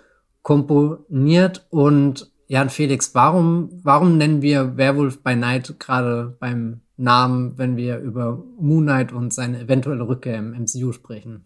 komponiert. 0.44 1.66
Und 1.70 2.30
Jan 2.46 2.70
Felix, 2.70 3.12
warum, 3.16 3.70
warum 3.82 4.16
nennen 4.16 4.42
wir 4.42 4.76
Werewolf 4.76 5.24
by 5.24 5.34
Night 5.34 5.74
gerade 5.80 6.36
beim 6.38 6.82
Namen, 6.96 7.58
wenn 7.58 7.76
wir 7.76 7.98
über 7.98 8.40
Moon 8.60 8.84
Knight 8.84 9.12
und 9.12 9.34
seine 9.34 9.58
eventuelle 9.58 10.06
Rückkehr 10.06 10.38
im 10.38 10.52
MCU 10.52 10.92
sprechen? 10.92 11.44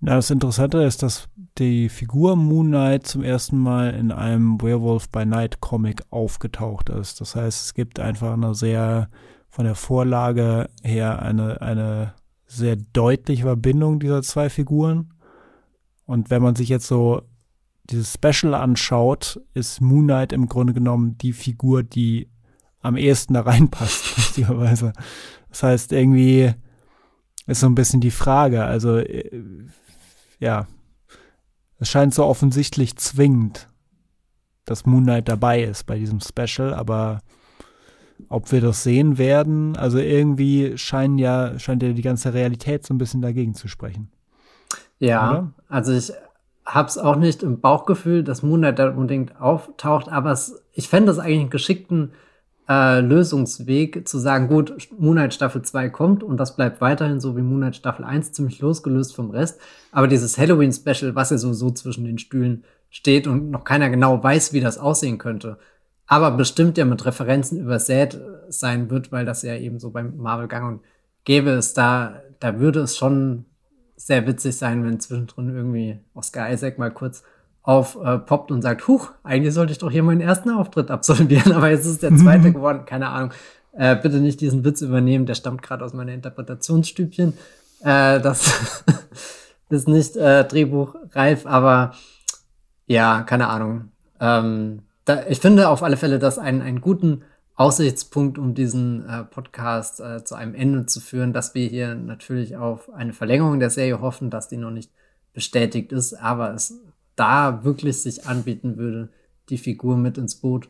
Na, 0.00 0.16
das 0.16 0.30
Interessante 0.30 0.82
ist, 0.82 1.02
dass 1.02 1.28
die 1.58 1.88
Figur 1.88 2.34
Moon 2.34 2.68
Knight 2.68 3.06
zum 3.06 3.22
ersten 3.22 3.58
Mal 3.58 3.90
in 3.90 4.10
einem 4.10 4.60
Werewolf 4.62 5.10
by 5.10 5.26
Night 5.26 5.60
Comic 5.60 6.02
aufgetaucht 6.10 6.88
ist. 6.88 7.20
Das 7.20 7.36
heißt, 7.36 7.66
es 7.66 7.74
gibt 7.74 8.00
einfach 8.00 8.32
eine 8.32 8.54
sehr, 8.54 9.10
von 9.48 9.64
der 9.64 9.74
Vorlage 9.74 10.70
her 10.82 11.20
eine, 11.20 11.60
eine 11.60 12.14
sehr 12.46 12.76
deutliche 12.76 13.42
Verbindung 13.42 14.00
dieser 14.00 14.22
zwei 14.22 14.48
Figuren. 14.48 15.12
Und 16.06 16.30
wenn 16.30 16.42
man 16.42 16.56
sich 16.56 16.68
jetzt 16.68 16.86
so 16.86 17.22
dieses 17.84 18.14
Special 18.14 18.54
anschaut, 18.54 19.40
ist 19.54 19.80
Moon 19.80 20.04
Knight 20.04 20.32
im 20.32 20.48
Grunde 20.48 20.72
genommen 20.72 21.18
die 21.18 21.32
Figur, 21.32 21.82
die 21.82 22.28
am 22.80 22.96
ehesten 22.96 23.34
da 23.34 23.42
reinpasst, 23.42 24.16
lustigerweise. 24.16 24.92
Das 25.48 25.62
heißt, 25.62 25.92
irgendwie 25.92 26.52
ist 27.46 27.60
so 27.60 27.66
ein 27.66 27.74
bisschen 27.74 28.00
die 28.00 28.10
Frage, 28.10 28.64
also 28.64 28.98
äh, 28.98 29.42
ja, 30.38 30.66
es 31.78 31.90
scheint 31.90 32.14
so 32.14 32.24
offensichtlich 32.24 32.96
zwingend, 32.96 33.68
dass 34.64 34.86
Moon 34.86 35.04
Knight 35.04 35.28
dabei 35.28 35.62
ist 35.62 35.84
bei 35.84 35.98
diesem 35.98 36.20
Special, 36.20 36.72
aber 36.72 37.20
ob 38.28 38.52
wir 38.52 38.60
das 38.60 38.84
sehen 38.84 39.18
werden, 39.18 39.76
also 39.76 39.98
irgendwie 39.98 40.78
scheinen 40.78 41.18
ja, 41.18 41.58
scheint 41.58 41.82
ja 41.82 41.92
die 41.92 42.02
ganze 42.02 42.34
Realität 42.34 42.86
so 42.86 42.94
ein 42.94 42.98
bisschen 42.98 43.20
dagegen 43.20 43.54
zu 43.54 43.66
sprechen. 43.66 44.10
Ja, 44.98 45.30
Oder? 45.30 45.52
also 45.68 45.92
ich 45.92 46.12
hab's 46.64 46.98
auch 46.98 47.16
nicht 47.16 47.42
im 47.42 47.60
Bauchgefühl, 47.60 48.22
dass 48.22 48.42
Moon 48.42 48.60
Knight 48.60 48.78
da 48.78 48.90
unbedingt 48.90 49.40
auftaucht, 49.40 50.08
aber 50.08 50.32
es, 50.32 50.62
ich 50.72 50.88
fände 50.88 51.06
das 51.06 51.18
eigentlich 51.18 51.40
einen 51.40 51.50
geschickten 51.50 52.12
äh, 52.68 53.00
Lösungsweg 53.00 54.06
zu 54.08 54.18
sagen, 54.18 54.48
gut, 54.48 54.74
Moonlight 54.98 55.34
Staffel 55.34 55.62
2 55.62 55.90
kommt 55.90 56.22
und 56.22 56.36
das 56.36 56.56
bleibt 56.56 56.80
weiterhin 56.80 57.20
so 57.20 57.36
wie 57.36 57.42
Moonlight 57.42 57.76
Staffel 57.76 58.04
1 58.04 58.32
ziemlich 58.32 58.60
losgelöst 58.60 59.14
vom 59.14 59.30
Rest. 59.30 59.60
Aber 59.90 60.08
dieses 60.08 60.38
Halloween 60.38 60.72
Special, 60.72 61.14
was 61.14 61.30
ja 61.30 61.38
sowieso 61.38 61.70
zwischen 61.72 62.04
den 62.04 62.18
Stühlen 62.18 62.64
steht 62.90 63.26
und 63.26 63.50
noch 63.50 63.64
keiner 63.64 63.90
genau 63.90 64.22
weiß, 64.22 64.52
wie 64.52 64.60
das 64.60 64.78
aussehen 64.78 65.18
könnte, 65.18 65.58
aber 66.06 66.30
bestimmt 66.32 66.78
ja 66.78 66.84
mit 66.84 67.04
Referenzen 67.04 67.58
übersät 67.58 68.20
sein 68.48 68.90
wird, 68.90 69.12
weil 69.12 69.24
das 69.24 69.42
ja 69.42 69.56
eben 69.56 69.78
so 69.78 69.90
beim 69.90 70.16
Marvel 70.18 70.48
gang 70.48 70.68
und 70.68 70.80
gäbe 71.24 71.50
es 71.50 71.74
da, 71.74 72.22
da 72.38 72.60
würde 72.60 72.80
es 72.80 72.96
schon 72.96 73.46
sehr 74.06 74.26
witzig 74.26 74.56
sein, 74.56 74.84
wenn 74.84 74.98
zwischendrin 74.98 75.54
irgendwie 75.54 76.00
Oscar 76.14 76.50
Isaac 76.50 76.78
mal 76.78 76.90
kurz 76.90 77.22
aufpoppt 77.62 78.50
äh, 78.50 78.54
und 78.54 78.62
sagt, 78.62 78.88
huch, 78.88 79.12
eigentlich 79.22 79.54
sollte 79.54 79.72
ich 79.72 79.78
doch 79.78 79.90
hier 79.90 80.02
meinen 80.02 80.20
ersten 80.20 80.50
Auftritt 80.50 80.90
absolvieren, 80.90 81.52
aber 81.54 81.70
jetzt 81.70 81.86
ist 81.86 82.02
der 82.02 82.14
zweite 82.16 82.48
mhm. 82.48 82.54
geworden, 82.54 82.84
keine 82.84 83.08
Ahnung. 83.08 83.30
Äh, 83.72 83.96
bitte 83.96 84.20
nicht 84.20 84.40
diesen 84.40 84.64
Witz 84.64 84.82
übernehmen, 84.82 85.24
der 85.24 85.34
stammt 85.34 85.62
gerade 85.62 85.84
aus 85.84 85.94
meiner 85.94 86.12
Interpretationsstübchen. 86.12 87.34
Äh, 87.80 88.20
das 88.20 88.84
ist 89.68 89.88
nicht 89.88 90.16
äh, 90.16 90.44
drehbuchreif, 90.44 91.46
aber 91.46 91.92
ja, 92.86 93.22
keine 93.22 93.48
Ahnung. 93.48 93.92
Ähm, 94.20 94.82
da, 95.04 95.22
ich 95.28 95.38
finde 95.38 95.68
auf 95.68 95.82
alle 95.82 95.96
Fälle 95.96 96.18
das 96.18 96.38
einen, 96.38 96.60
einen 96.60 96.80
guten 96.80 97.22
Aussichtspunkt, 97.62 98.38
um 98.38 98.54
diesen 98.54 99.08
äh, 99.08 99.22
Podcast 99.22 100.00
äh, 100.00 100.24
zu 100.24 100.34
einem 100.34 100.54
Ende 100.54 100.86
zu 100.86 101.00
führen, 101.00 101.32
dass 101.32 101.54
wir 101.54 101.68
hier 101.68 101.94
natürlich 101.94 102.56
auf 102.56 102.92
eine 102.92 103.12
Verlängerung 103.12 103.60
der 103.60 103.70
Serie 103.70 104.00
hoffen, 104.00 104.30
dass 104.30 104.48
die 104.48 104.56
noch 104.56 104.72
nicht 104.72 104.90
bestätigt 105.32 105.92
ist, 105.92 106.14
aber 106.14 106.52
es 106.54 106.80
da 107.14 107.62
wirklich 107.62 108.02
sich 108.02 108.26
anbieten 108.26 108.78
würde, 108.78 109.10
die 109.48 109.58
Figur 109.58 109.96
mit 109.96 110.18
ins 110.18 110.34
Boot 110.34 110.68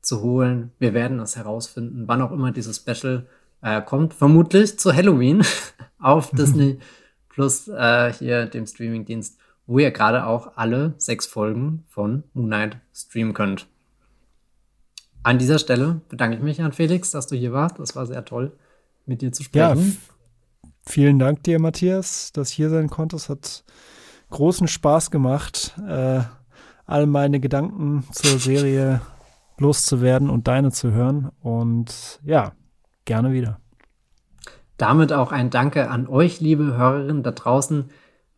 zu 0.00 0.20
holen. 0.20 0.72
Wir 0.80 0.94
werden 0.94 1.20
es 1.20 1.36
herausfinden, 1.36 2.08
wann 2.08 2.22
auch 2.22 2.32
immer 2.32 2.50
dieses 2.50 2.78
Special 2.78 3.26
äh, 3.62 3.80
kommt. 3.80 4.12
Vermutlich 4.12 4.80
zu 4.80 4.92
Halloween 4.92 5.44
auf 6.00 6.32
Disney 6.32 6.80
Plus 7.28 7.68
äh, 7.68 8.12
hier 8.12 8.46
dem 8.46 8.66
Streamingdienst, 8.66 9.38
wo 9.66 9.78
ihr 9.78 9.92
gerade 9.92 10.26
auch 10.26 10.56
alle 10.56 10.94
sechs 10.98 11.24
Folgen 11.26 11.84
von 11.88 12.24
Moon 12.34 12.46
Knight 12.46 12.78
streamen 12.92 13.32
könnt. 13.32 13.68
An 15.24 15.38
dieser 15.38 15.58
Stelle 15.58 16.00
bedanke 16.08 16.36
ich 16.36 16.42
mich 16.42 16.60
an 16.62 16.72
Felix, 16.72 17.10
dass 17.12 17.26
du 17.28 17.36
hier 17.36 17.52
warst. 17.52 17.78
Das 17.78 17.94
war 17.94 18.06
sehr 18.06 18.24
toll, 18.24 18.52
mit 19.06 19.22
dir 19.22 19.32
zu 19.32 19.44
sprechen. 19.44 19.98
Ja, 20.62 20.68
vielen 20.84 21.18
Dank 21.18 21.42
dir, 21.44 21.60
Matthias, 21.60 22.32
dass 22.32 22.50
du 22.50 22.56
hier 22.56 22.70
sein 22.70 22.90
konntest. 22.90 23.28
Hat 23.28 23.64
großen 24.30 24.66
Spaß 24.66 25.10
gemacht, 25.10 25.74
äh, 25.88 26.20
all 26.86 27.06
meine 27.06 27.38
Gedanken 27.38 28.04
zur 28.12 28.38
Serie 28.38 29.00
loszuwerden 29.58 30.28
und 30.28 30.48
deine 30.48 30.72
zu 30.72 30.90
hören. 30.90 31.30
Und 31.40 32.20
ja, 32.24 32.52
gerne 33.04 33.32
wieder. 33.32 33.60
Damit 34.76 35.12
auch 35.12 35.30
ein 35.30 35.50
Danke 35.50 35.88
an 35.88 36.08
euch, 36.08 36.40
liebe 36.40 36.76
Hörerinnen 36.76 37.22
da 37.22 37.30
draußen. 37.30 37.90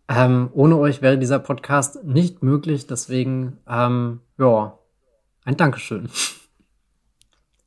Ähm, 0.07 0.51
ohne 0.53 0.77
euch 0.77 1.01
wäre 1.01 1.17
dieser 1.17 1.39
Podcast 1.39 2.05
nicht 2.05 2.43
möglich. 2.43 2.87
Deswegen, 2.87 3.59
ähm, 3.67 4.21
ja, 4.37 4.79
ein 5.45 5.57
Dankeschön. 5.57 6.11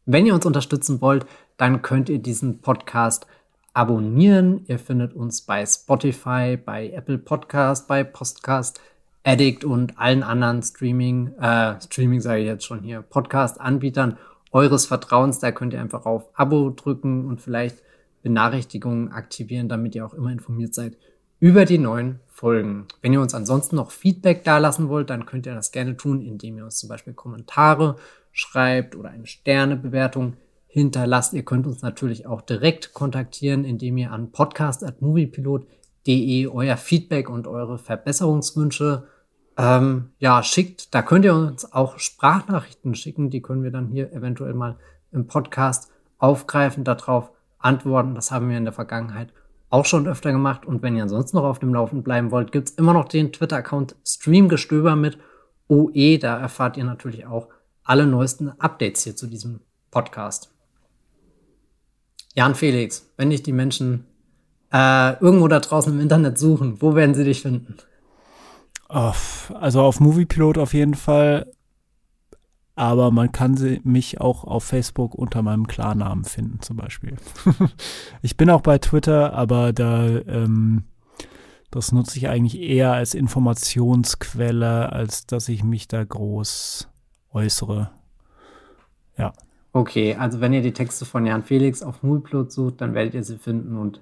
Wenn 0.10 0.26
ihr 0.26 0.34
uns 0.34 0.46
unterstützen 0.46 1.02
wollt, 1.02 1.26
dann 1.58 1.82
könnt 1.82 2.08
ihr 2.08 2.20
diesen 2.20 2.62
Podcast 2.62 3.28
abonnieren. 3.74 4.64
Ihr 4.68 4.80
findet 4.80 5.14
uns 5.14 5.42
bei 5.42 5.66
Spotify, 5.66 6.56
bei 6.56 6.92
Apple 6.92 7.18
Podcast, 7.18 7.90
bei 7.90 8.06
Podcast 8.06 8.80
Addict 9.26 9.66
und 9.66 10.00
allen 10.00 10.24
anderen 10.24 10.64
Streaming, 10.64 11.34
äh, 11.42 11.76
Streaming 11.82 12.22
sage 12.22 12.40
ich 12.40 12.48
jetzt 12.48 12.64
schon 12.64 12.84
hier, 12.84 13.02
Podcast-Anbietern 13.02 14.18
eures 14.54 14.86
Vertrauens. 14.86 15.40
Da 15.40 15.52
könnt 15.52 15.74
ihr 15.74 15.82
einfach 15.82 16.06
auf 16.06 16.30
Abo 16.36 16.70
drücken 16.70 17.26
und 17.28 17.42
vielleicht 17.42 17.84
Benachrichtigungen 18.24 19.12
aktivieren, 19.12 19.68
damit 19.68 19.94
ihr 19.94 20.06
auch 20.06 20.14
immer 20.14 20.32
informiert 20.32 20.74
seid 20.74 20.96
über 21.39 21.65
die 21.65 21.77
neuen 21.77 22.19
Folgen. 22.27 22.88
Wenn 23.01 23.14
ihr 23.14 23.22
uns 23.22 23.34
ansonsten 23.34 23.76
noch 23.76 23.91
Feedback 23.91 24.43
dalassen 24.43 24.89
wollt, 24.89 25.09
dann 25.09 25.26
könnt 25.26 25.45
ihr 25.45 25.55
das 25.55 25.72
gerne 25.72 25.95
tun, 25.97 26.22
indem 26.22 26.57
ihr 26.57 26.65
uns 26.65 26.77
zum 26.77 26.89
Beispiel 26.89 27.14
Kommentare 27.14 27.95
schreibt 28.31 28.95
oder 28.95 29.09
eine 29.09 29.26
Sternebewertung 29.26 30.34
hinterlasst. 30.68 31.34
Ihr 31.34 31.43
könnt 31.43 31.65
uns 31.65 31.81
natürlich 31.81 32.27
auch 32.27 32.41
direkt 32.41 32.93
kontaktieren, 32.93 33.65
indem 33.65 33.97
ihr 33.97 34.11
an 34.11 34.31
podcast.moviepilot.de 34.31 36.47
euer 36.47 36.77
Feedback 36.77 37.30
und 37.30 37.47
eure 37.47 37.80
Verbesserungswünsche 37.80 39.07
ähm, 39.57 40.11
ja, 40.19 40.43
schickt. 40.43 40.93
Da 40.93 41.01
könnt 41.01 41.26
ihr 41.26 41.34
uns 41.34 41.73
auch 41.73 41.97
Sprachnachrichten 41.97 42.93
schicken, 42.93 43.31
die 43.31 43.41
können 43.41 43.64
wir 43.64 43.72
dann 43.72 43.88
hier 43.88 44.14
eventuell 44.14 44.53
mal 44.53 44.77
im 45.11 45.26
Podcast 45.27 45.89
aufgreifen, 46.19 46.84
darauf 46.84 47.31
antworten. 47.57 48.14
Das 48.14 48.30
haben 48.31 48.49
wir 48.49 48.57
in 48.57 48.65
der 48.65 48.73
Vergangenheit 48.73 49.34
auch 49.69 49.85
schon 49.85 50.07
öfter 50.07 50.31
gemacht. 50.31 50.65
Und 50.65 50.81
wenn 50.81 50.95
ihr 50.95 51.03
ansonsten 51.03 51.38
noch 51.38 51.44
auf 51.44 51.60
dem 51.60 51.73
Laufen 51.73 52.03
bleiben 52.03 52.31
wollt, 52.31 52.52
gibt 52.52 52.69
es 52.69 52.76
immer 52.76 52.94
noch 52.94 53.07
den 53.07 53.31
Twitter-Account 53.31 53.95
Streamgestöber 54.06 54.95
mit 54.95 55.18
OE. 55.68 56.18
Da 56.18 56.38
erfahrt 56.39 56.77
ihr 56.77 56.85
natürlich 56.85 57.26
auch 57.26 57.49
alle 57.84 58.06
neuesten 58.06 58.49
Updates 58.60 59.03
hier 59.03 59.15
zu 59.15 59.27
diesem 59.27 59.61
Podcast. 59.91 60.53
Jan 62.35 62.56
Felix, 62.56 63.11
wenn 63.18 63.30
dich 63.30 63.44
die 63.44 63.53
Menschen 63.53 64.06
äh, 64.72 65.19
irgendwo 65.19 65.48
da 65.48 65.60
draußen 65.60 65.94
im 65.94 65.99
Internet 65.99 66.38
suchen, 66.38 66.81
wo 66.81 66.95
werden 66.95 67.15
sie 67.15 67.23
dich 67.23 67.41
finden? 67.41 67.77
also 68.89 69.81
auf 69.81 69.99
Moviepilot 69.99 70.57
auf 70.57 70.73
jeden 70.73 70.94
Fall. 70.94 71.52
Aber 72.78 73.10
man 73.10 73.32
kann 73.32 73.58
sie, 73.58 73.82
mich 73.84 74.22
auch 74.22 74.44
auf 74.44 74.64
Facebook 74.64 75.16
unter 75.16 75.41
meinem 75.41 75.66
Klarnamen 75.66 76.24
finden, 76.24 76.62
zum 76.62 76.78
Beispiel. 76.78 77.16
ich 78.22 78.38
bin 78.38 78.52
auch 78.52 78.62
bei 78.62 78.78
Twitter, 78.78 79.34
aber 79.34 79.74
da 79.74 80.06
ähm, 80.06 80.84
das 81.72 81.91
nutze 81.91 82.18
ich 82.18 82.30
eigentlich 82.30 82.60
eher 82.62 82.94
als 82.94 83.14
Informationsquelle, 83.16 84.91
als 84.91 85.26
dass 85.26 85.49
ich 85.49 85.64
mich 85.64 85.88
da 85.88 86.04
groß 86.04 86.88
äußere. 87.34 87.90
Ja. 89.18 89.34
Okay, 89.74 90.16
also 90.16 90.40
wenn 90.40 90.54
ihr 90.54 90.62
die 90.62 90.72
Texte 90.72 91.06
von 91.06 91.26
Jan 91.26 91.44
Felix 91.44 91.82
auf 91.82 92.04
Moviepilot 92.04 92.52
sucht, 92.52 92.82
dann 92.82 92.94
werdet 92.94 93.16
ihr 93.16 93.24
sie 93.24 93.38
finden 93.38 93.76
und 93.76 94.02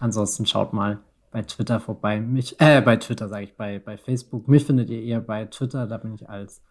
ansonsten 0.00 0.46
schaut 0.46 0.72
mal 0.72 0.98
bei 1.30 1.42
Twitter 1.42 1.78
vorbei. 1.78 2.20
Mich, 2.20 2.60
äh, 2.60 2.80
bei 2.80 2.96
Twitter 2.96 3.28
sage 3.28 3.44
ich, 3.44 3.54
bei, 3.54 3.78
bei 3.78 3.96
Facebook. 3.96 4.48
Mich 4.48 4.64
findet 4.64 4.88
ihr 4.88 5.02
eher 5.02 5.20
bei 5.20 5.44
Twitter, 5.44 5.86
da 5.86 5.98
bin 5.98 6.14
ich 6.14 6.28
als 6.28 6.62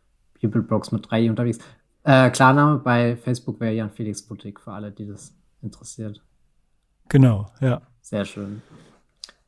Bibelblogs 0.44 0.92
mit 0.92 1.10
3 1.10 1.30
unterwegs. 1.30 1.60
Äh, 2.04 2.30
Klarname 2.32 2.80
bei 2.80 3.16
Facebook 3.16 3.60
wäre 3.60 3.74
Jan 3.74 3.92
Felix 3.92 4.22
Boutique 4.22 4.60
für 4.60 4.74
alle, 4.74 4.92
die 4.92 5.08
das 5.08 5.34
interessiert. 5.62 6.22
Genau, 7.10 7.48
ja. 7.62 7.82
Sehr 8.02 8.26
schön. 8.26 8.62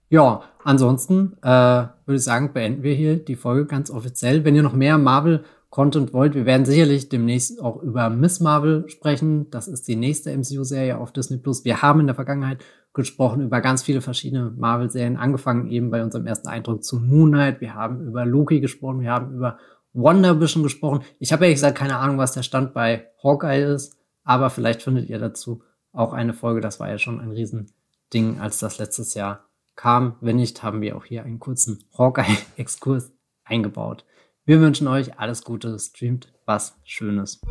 Ja, 0.10 0.44
ansonsten 0.64 1.34
äh, 1.42 1.48
würde 1.50 2.16
ich 2.16 2.24
sagen, 2.24 2.54
beenden 2.54 2.84
wir 2.84 2.94
hier 2.94 3.18
die 3.18 3.36
Folge 3.36 3.66
ganz 3.66 3.90
offiziell. 3.90 4.46
Wenn 4.46 4.56
ihr 4.56 4.64
noch 4.64 4.74
mehr 4.74 4.98
Marvel-Content 4.98 6.14
wollt, 6.14 6.36
wir 6.36 6.46
werden 6.46 6.66
sicherlich 6.66 7.10
demnächst 7.10 7.62
auch 7.62 7.82
über 7.82 8.10
Miss 8.10 8.40
Marvel 8.40 8.88
sprechen. 8.88 9.50
Das 9.50 9.68
ist 9.68 9.88
die 9.88 9.96
nächste 9.96 10.32
MCU-Serie 10.32 10.98
auf 10.98 11.12
Disney 11.12 11.38
Plus. 11.38 11.66
Wir 11.66 11.82
haben 11.82 12.00
in 12.00 12.06
der 12.06 12.16
Vergangenheit 12.16 12.64
gesprochen 12.94 13.42
über 13.42 13.60
ganz 13.62 13.84
viele 13.84 14.00
verschiedene 14.00 14.54
Marvel-Serien, 14.56 15.18
angefangen 15.18 15.68
eben 15.68 15.90
bei 15.90 16.02
unserem 16.02 16.28
ersten 16.28 16.48
Eindruck 16.48 16.84
zu 16.84 17.00
Moon 17.00 17.32
Knight. 17.32 17.60
Wir 17.60 17.74
haben 17.74 18.08
über 18.08 18.26
Loki 18.26 18.62
gesprochen, 18.62 19.02
wir 19.02 19.12
haben 19.12 19.36
über 19.36 19.58
Wonder 19.96 20.40
Vision 20.40 20.62
gesprochen. 20.62 21.04
Ich 21.20 21.32
habe 21.32 21.46
ehrlich 21.46 21.56
gesagt 21.56 21.78
keine 21.78 21.98
Ahnung, 21.98 22.18
was 22.18 22.34
der 22.34 22.44
Stand 22.44 22.74
bei 22.74 23.08
Hawkeye 23.24 23.64
ist, 23.64 23.98
aber 24.24 24.50
vielleicht 24.50 24.82
findet 24.82 25.10
ihr 25.10 25.20
dazu 25.20 25.64
auch 25.94 26.14
eine 26.14 26.34
Folge. 26.34 26.62
Das 26.62 26.80
war 26.80 26.90
ja 26.90 26.98
schon 26.98 27.22
ein 27.22 27.32
Riesending, 27.32 28.40
als 28.40 28.60
das 28.60 28.78
letztes 28.78 29.14
Jahr 29.14 29.46
kam. 29.76 30.18
Wenn 30.20 30.36
nicht, 30.36 30.64
haben 30.64 30.82
wir 30.82 30.98
auch 30.98 31.06
hier 31.06 31.24
einen 31.24 31.40
kurzen 31.40 31.86
Hawkeye-Exkurs 31.98 33.14
eingebaut. 33.46 34.06
Wir 34.44 34.60
wünschen 34.60 34.88
euch 34.88 35.18
alles 35.18 35.44
Gute, 35.44 35.80
streamt 35.80 36.32
was 36.46 36.78
Schönes. 36.84 37.42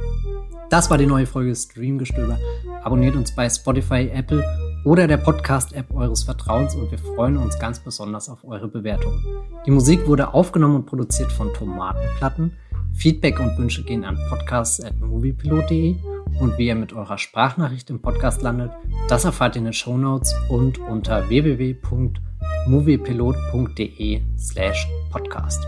Das 0.71 0.91
war 0.91 0.99
die 0.99 1.07
neue 1.07 1.27
Folge 1.27 1.55
Streamgestöber. 1.55 2.39
Abonniert 2.83 3.17
uns 3.17 3.35
bei 3.35 3.49
Spotify, 3.49 4.11
Apple 4.13 4.45
oder 4.85 5.07
der 5.07 5.17
Podcast-App 5.17 5.95
eures 5.95 6.25
Vertrauens 6.25 6.75
und 6.75 6.91
wir 6.91 6.99
freuen 6.99 7.39
uns 7.39 7.59
ganz 7.59 7.79
besonders 7.79 8.29
auf 8.29 8.45
eure 8.45 8.69
Bewertungen. 8.69 9.25
Die 9.67 9.71
Musik 9.71 10.07
wurde 10.07 10.35
aufgenommen 10.35 10.77
und 10.77 10.85
produziert 10.87 11.33
von 11.33 11.53
Tomatenplatten. 11.55 12.53
Feedback 12.93 13.41
und 13.41 13.57
Wünsche 13.59 13.83
gehen 13.83 14.05
an 14.05 14.19
podcasts.moviepilot.de 14.29 15.97
und 16.41 16.59
wie 16.59 16.67
ihr 16.67 16.75
mit 16.75 16.93
eurer 16.93 17.17
Sprachnachricht 17.19 17.89
im 17.91 18.01
Podcast 18.01 18.43
landet, 18.43 18.73
das 19.09 19.25
erfahrt 19.25 19.55
ihr 19.57 19.61
in 19.61 19.65
den 19.65 19.73
Show 19.73 19.97
Notes 19.97 20.35
und 20.49 20.79
unter 20.79 21.29
www.moviepilot.de 21.29 24.23
slash 24.37 24.89
podcast. 25.11 25.67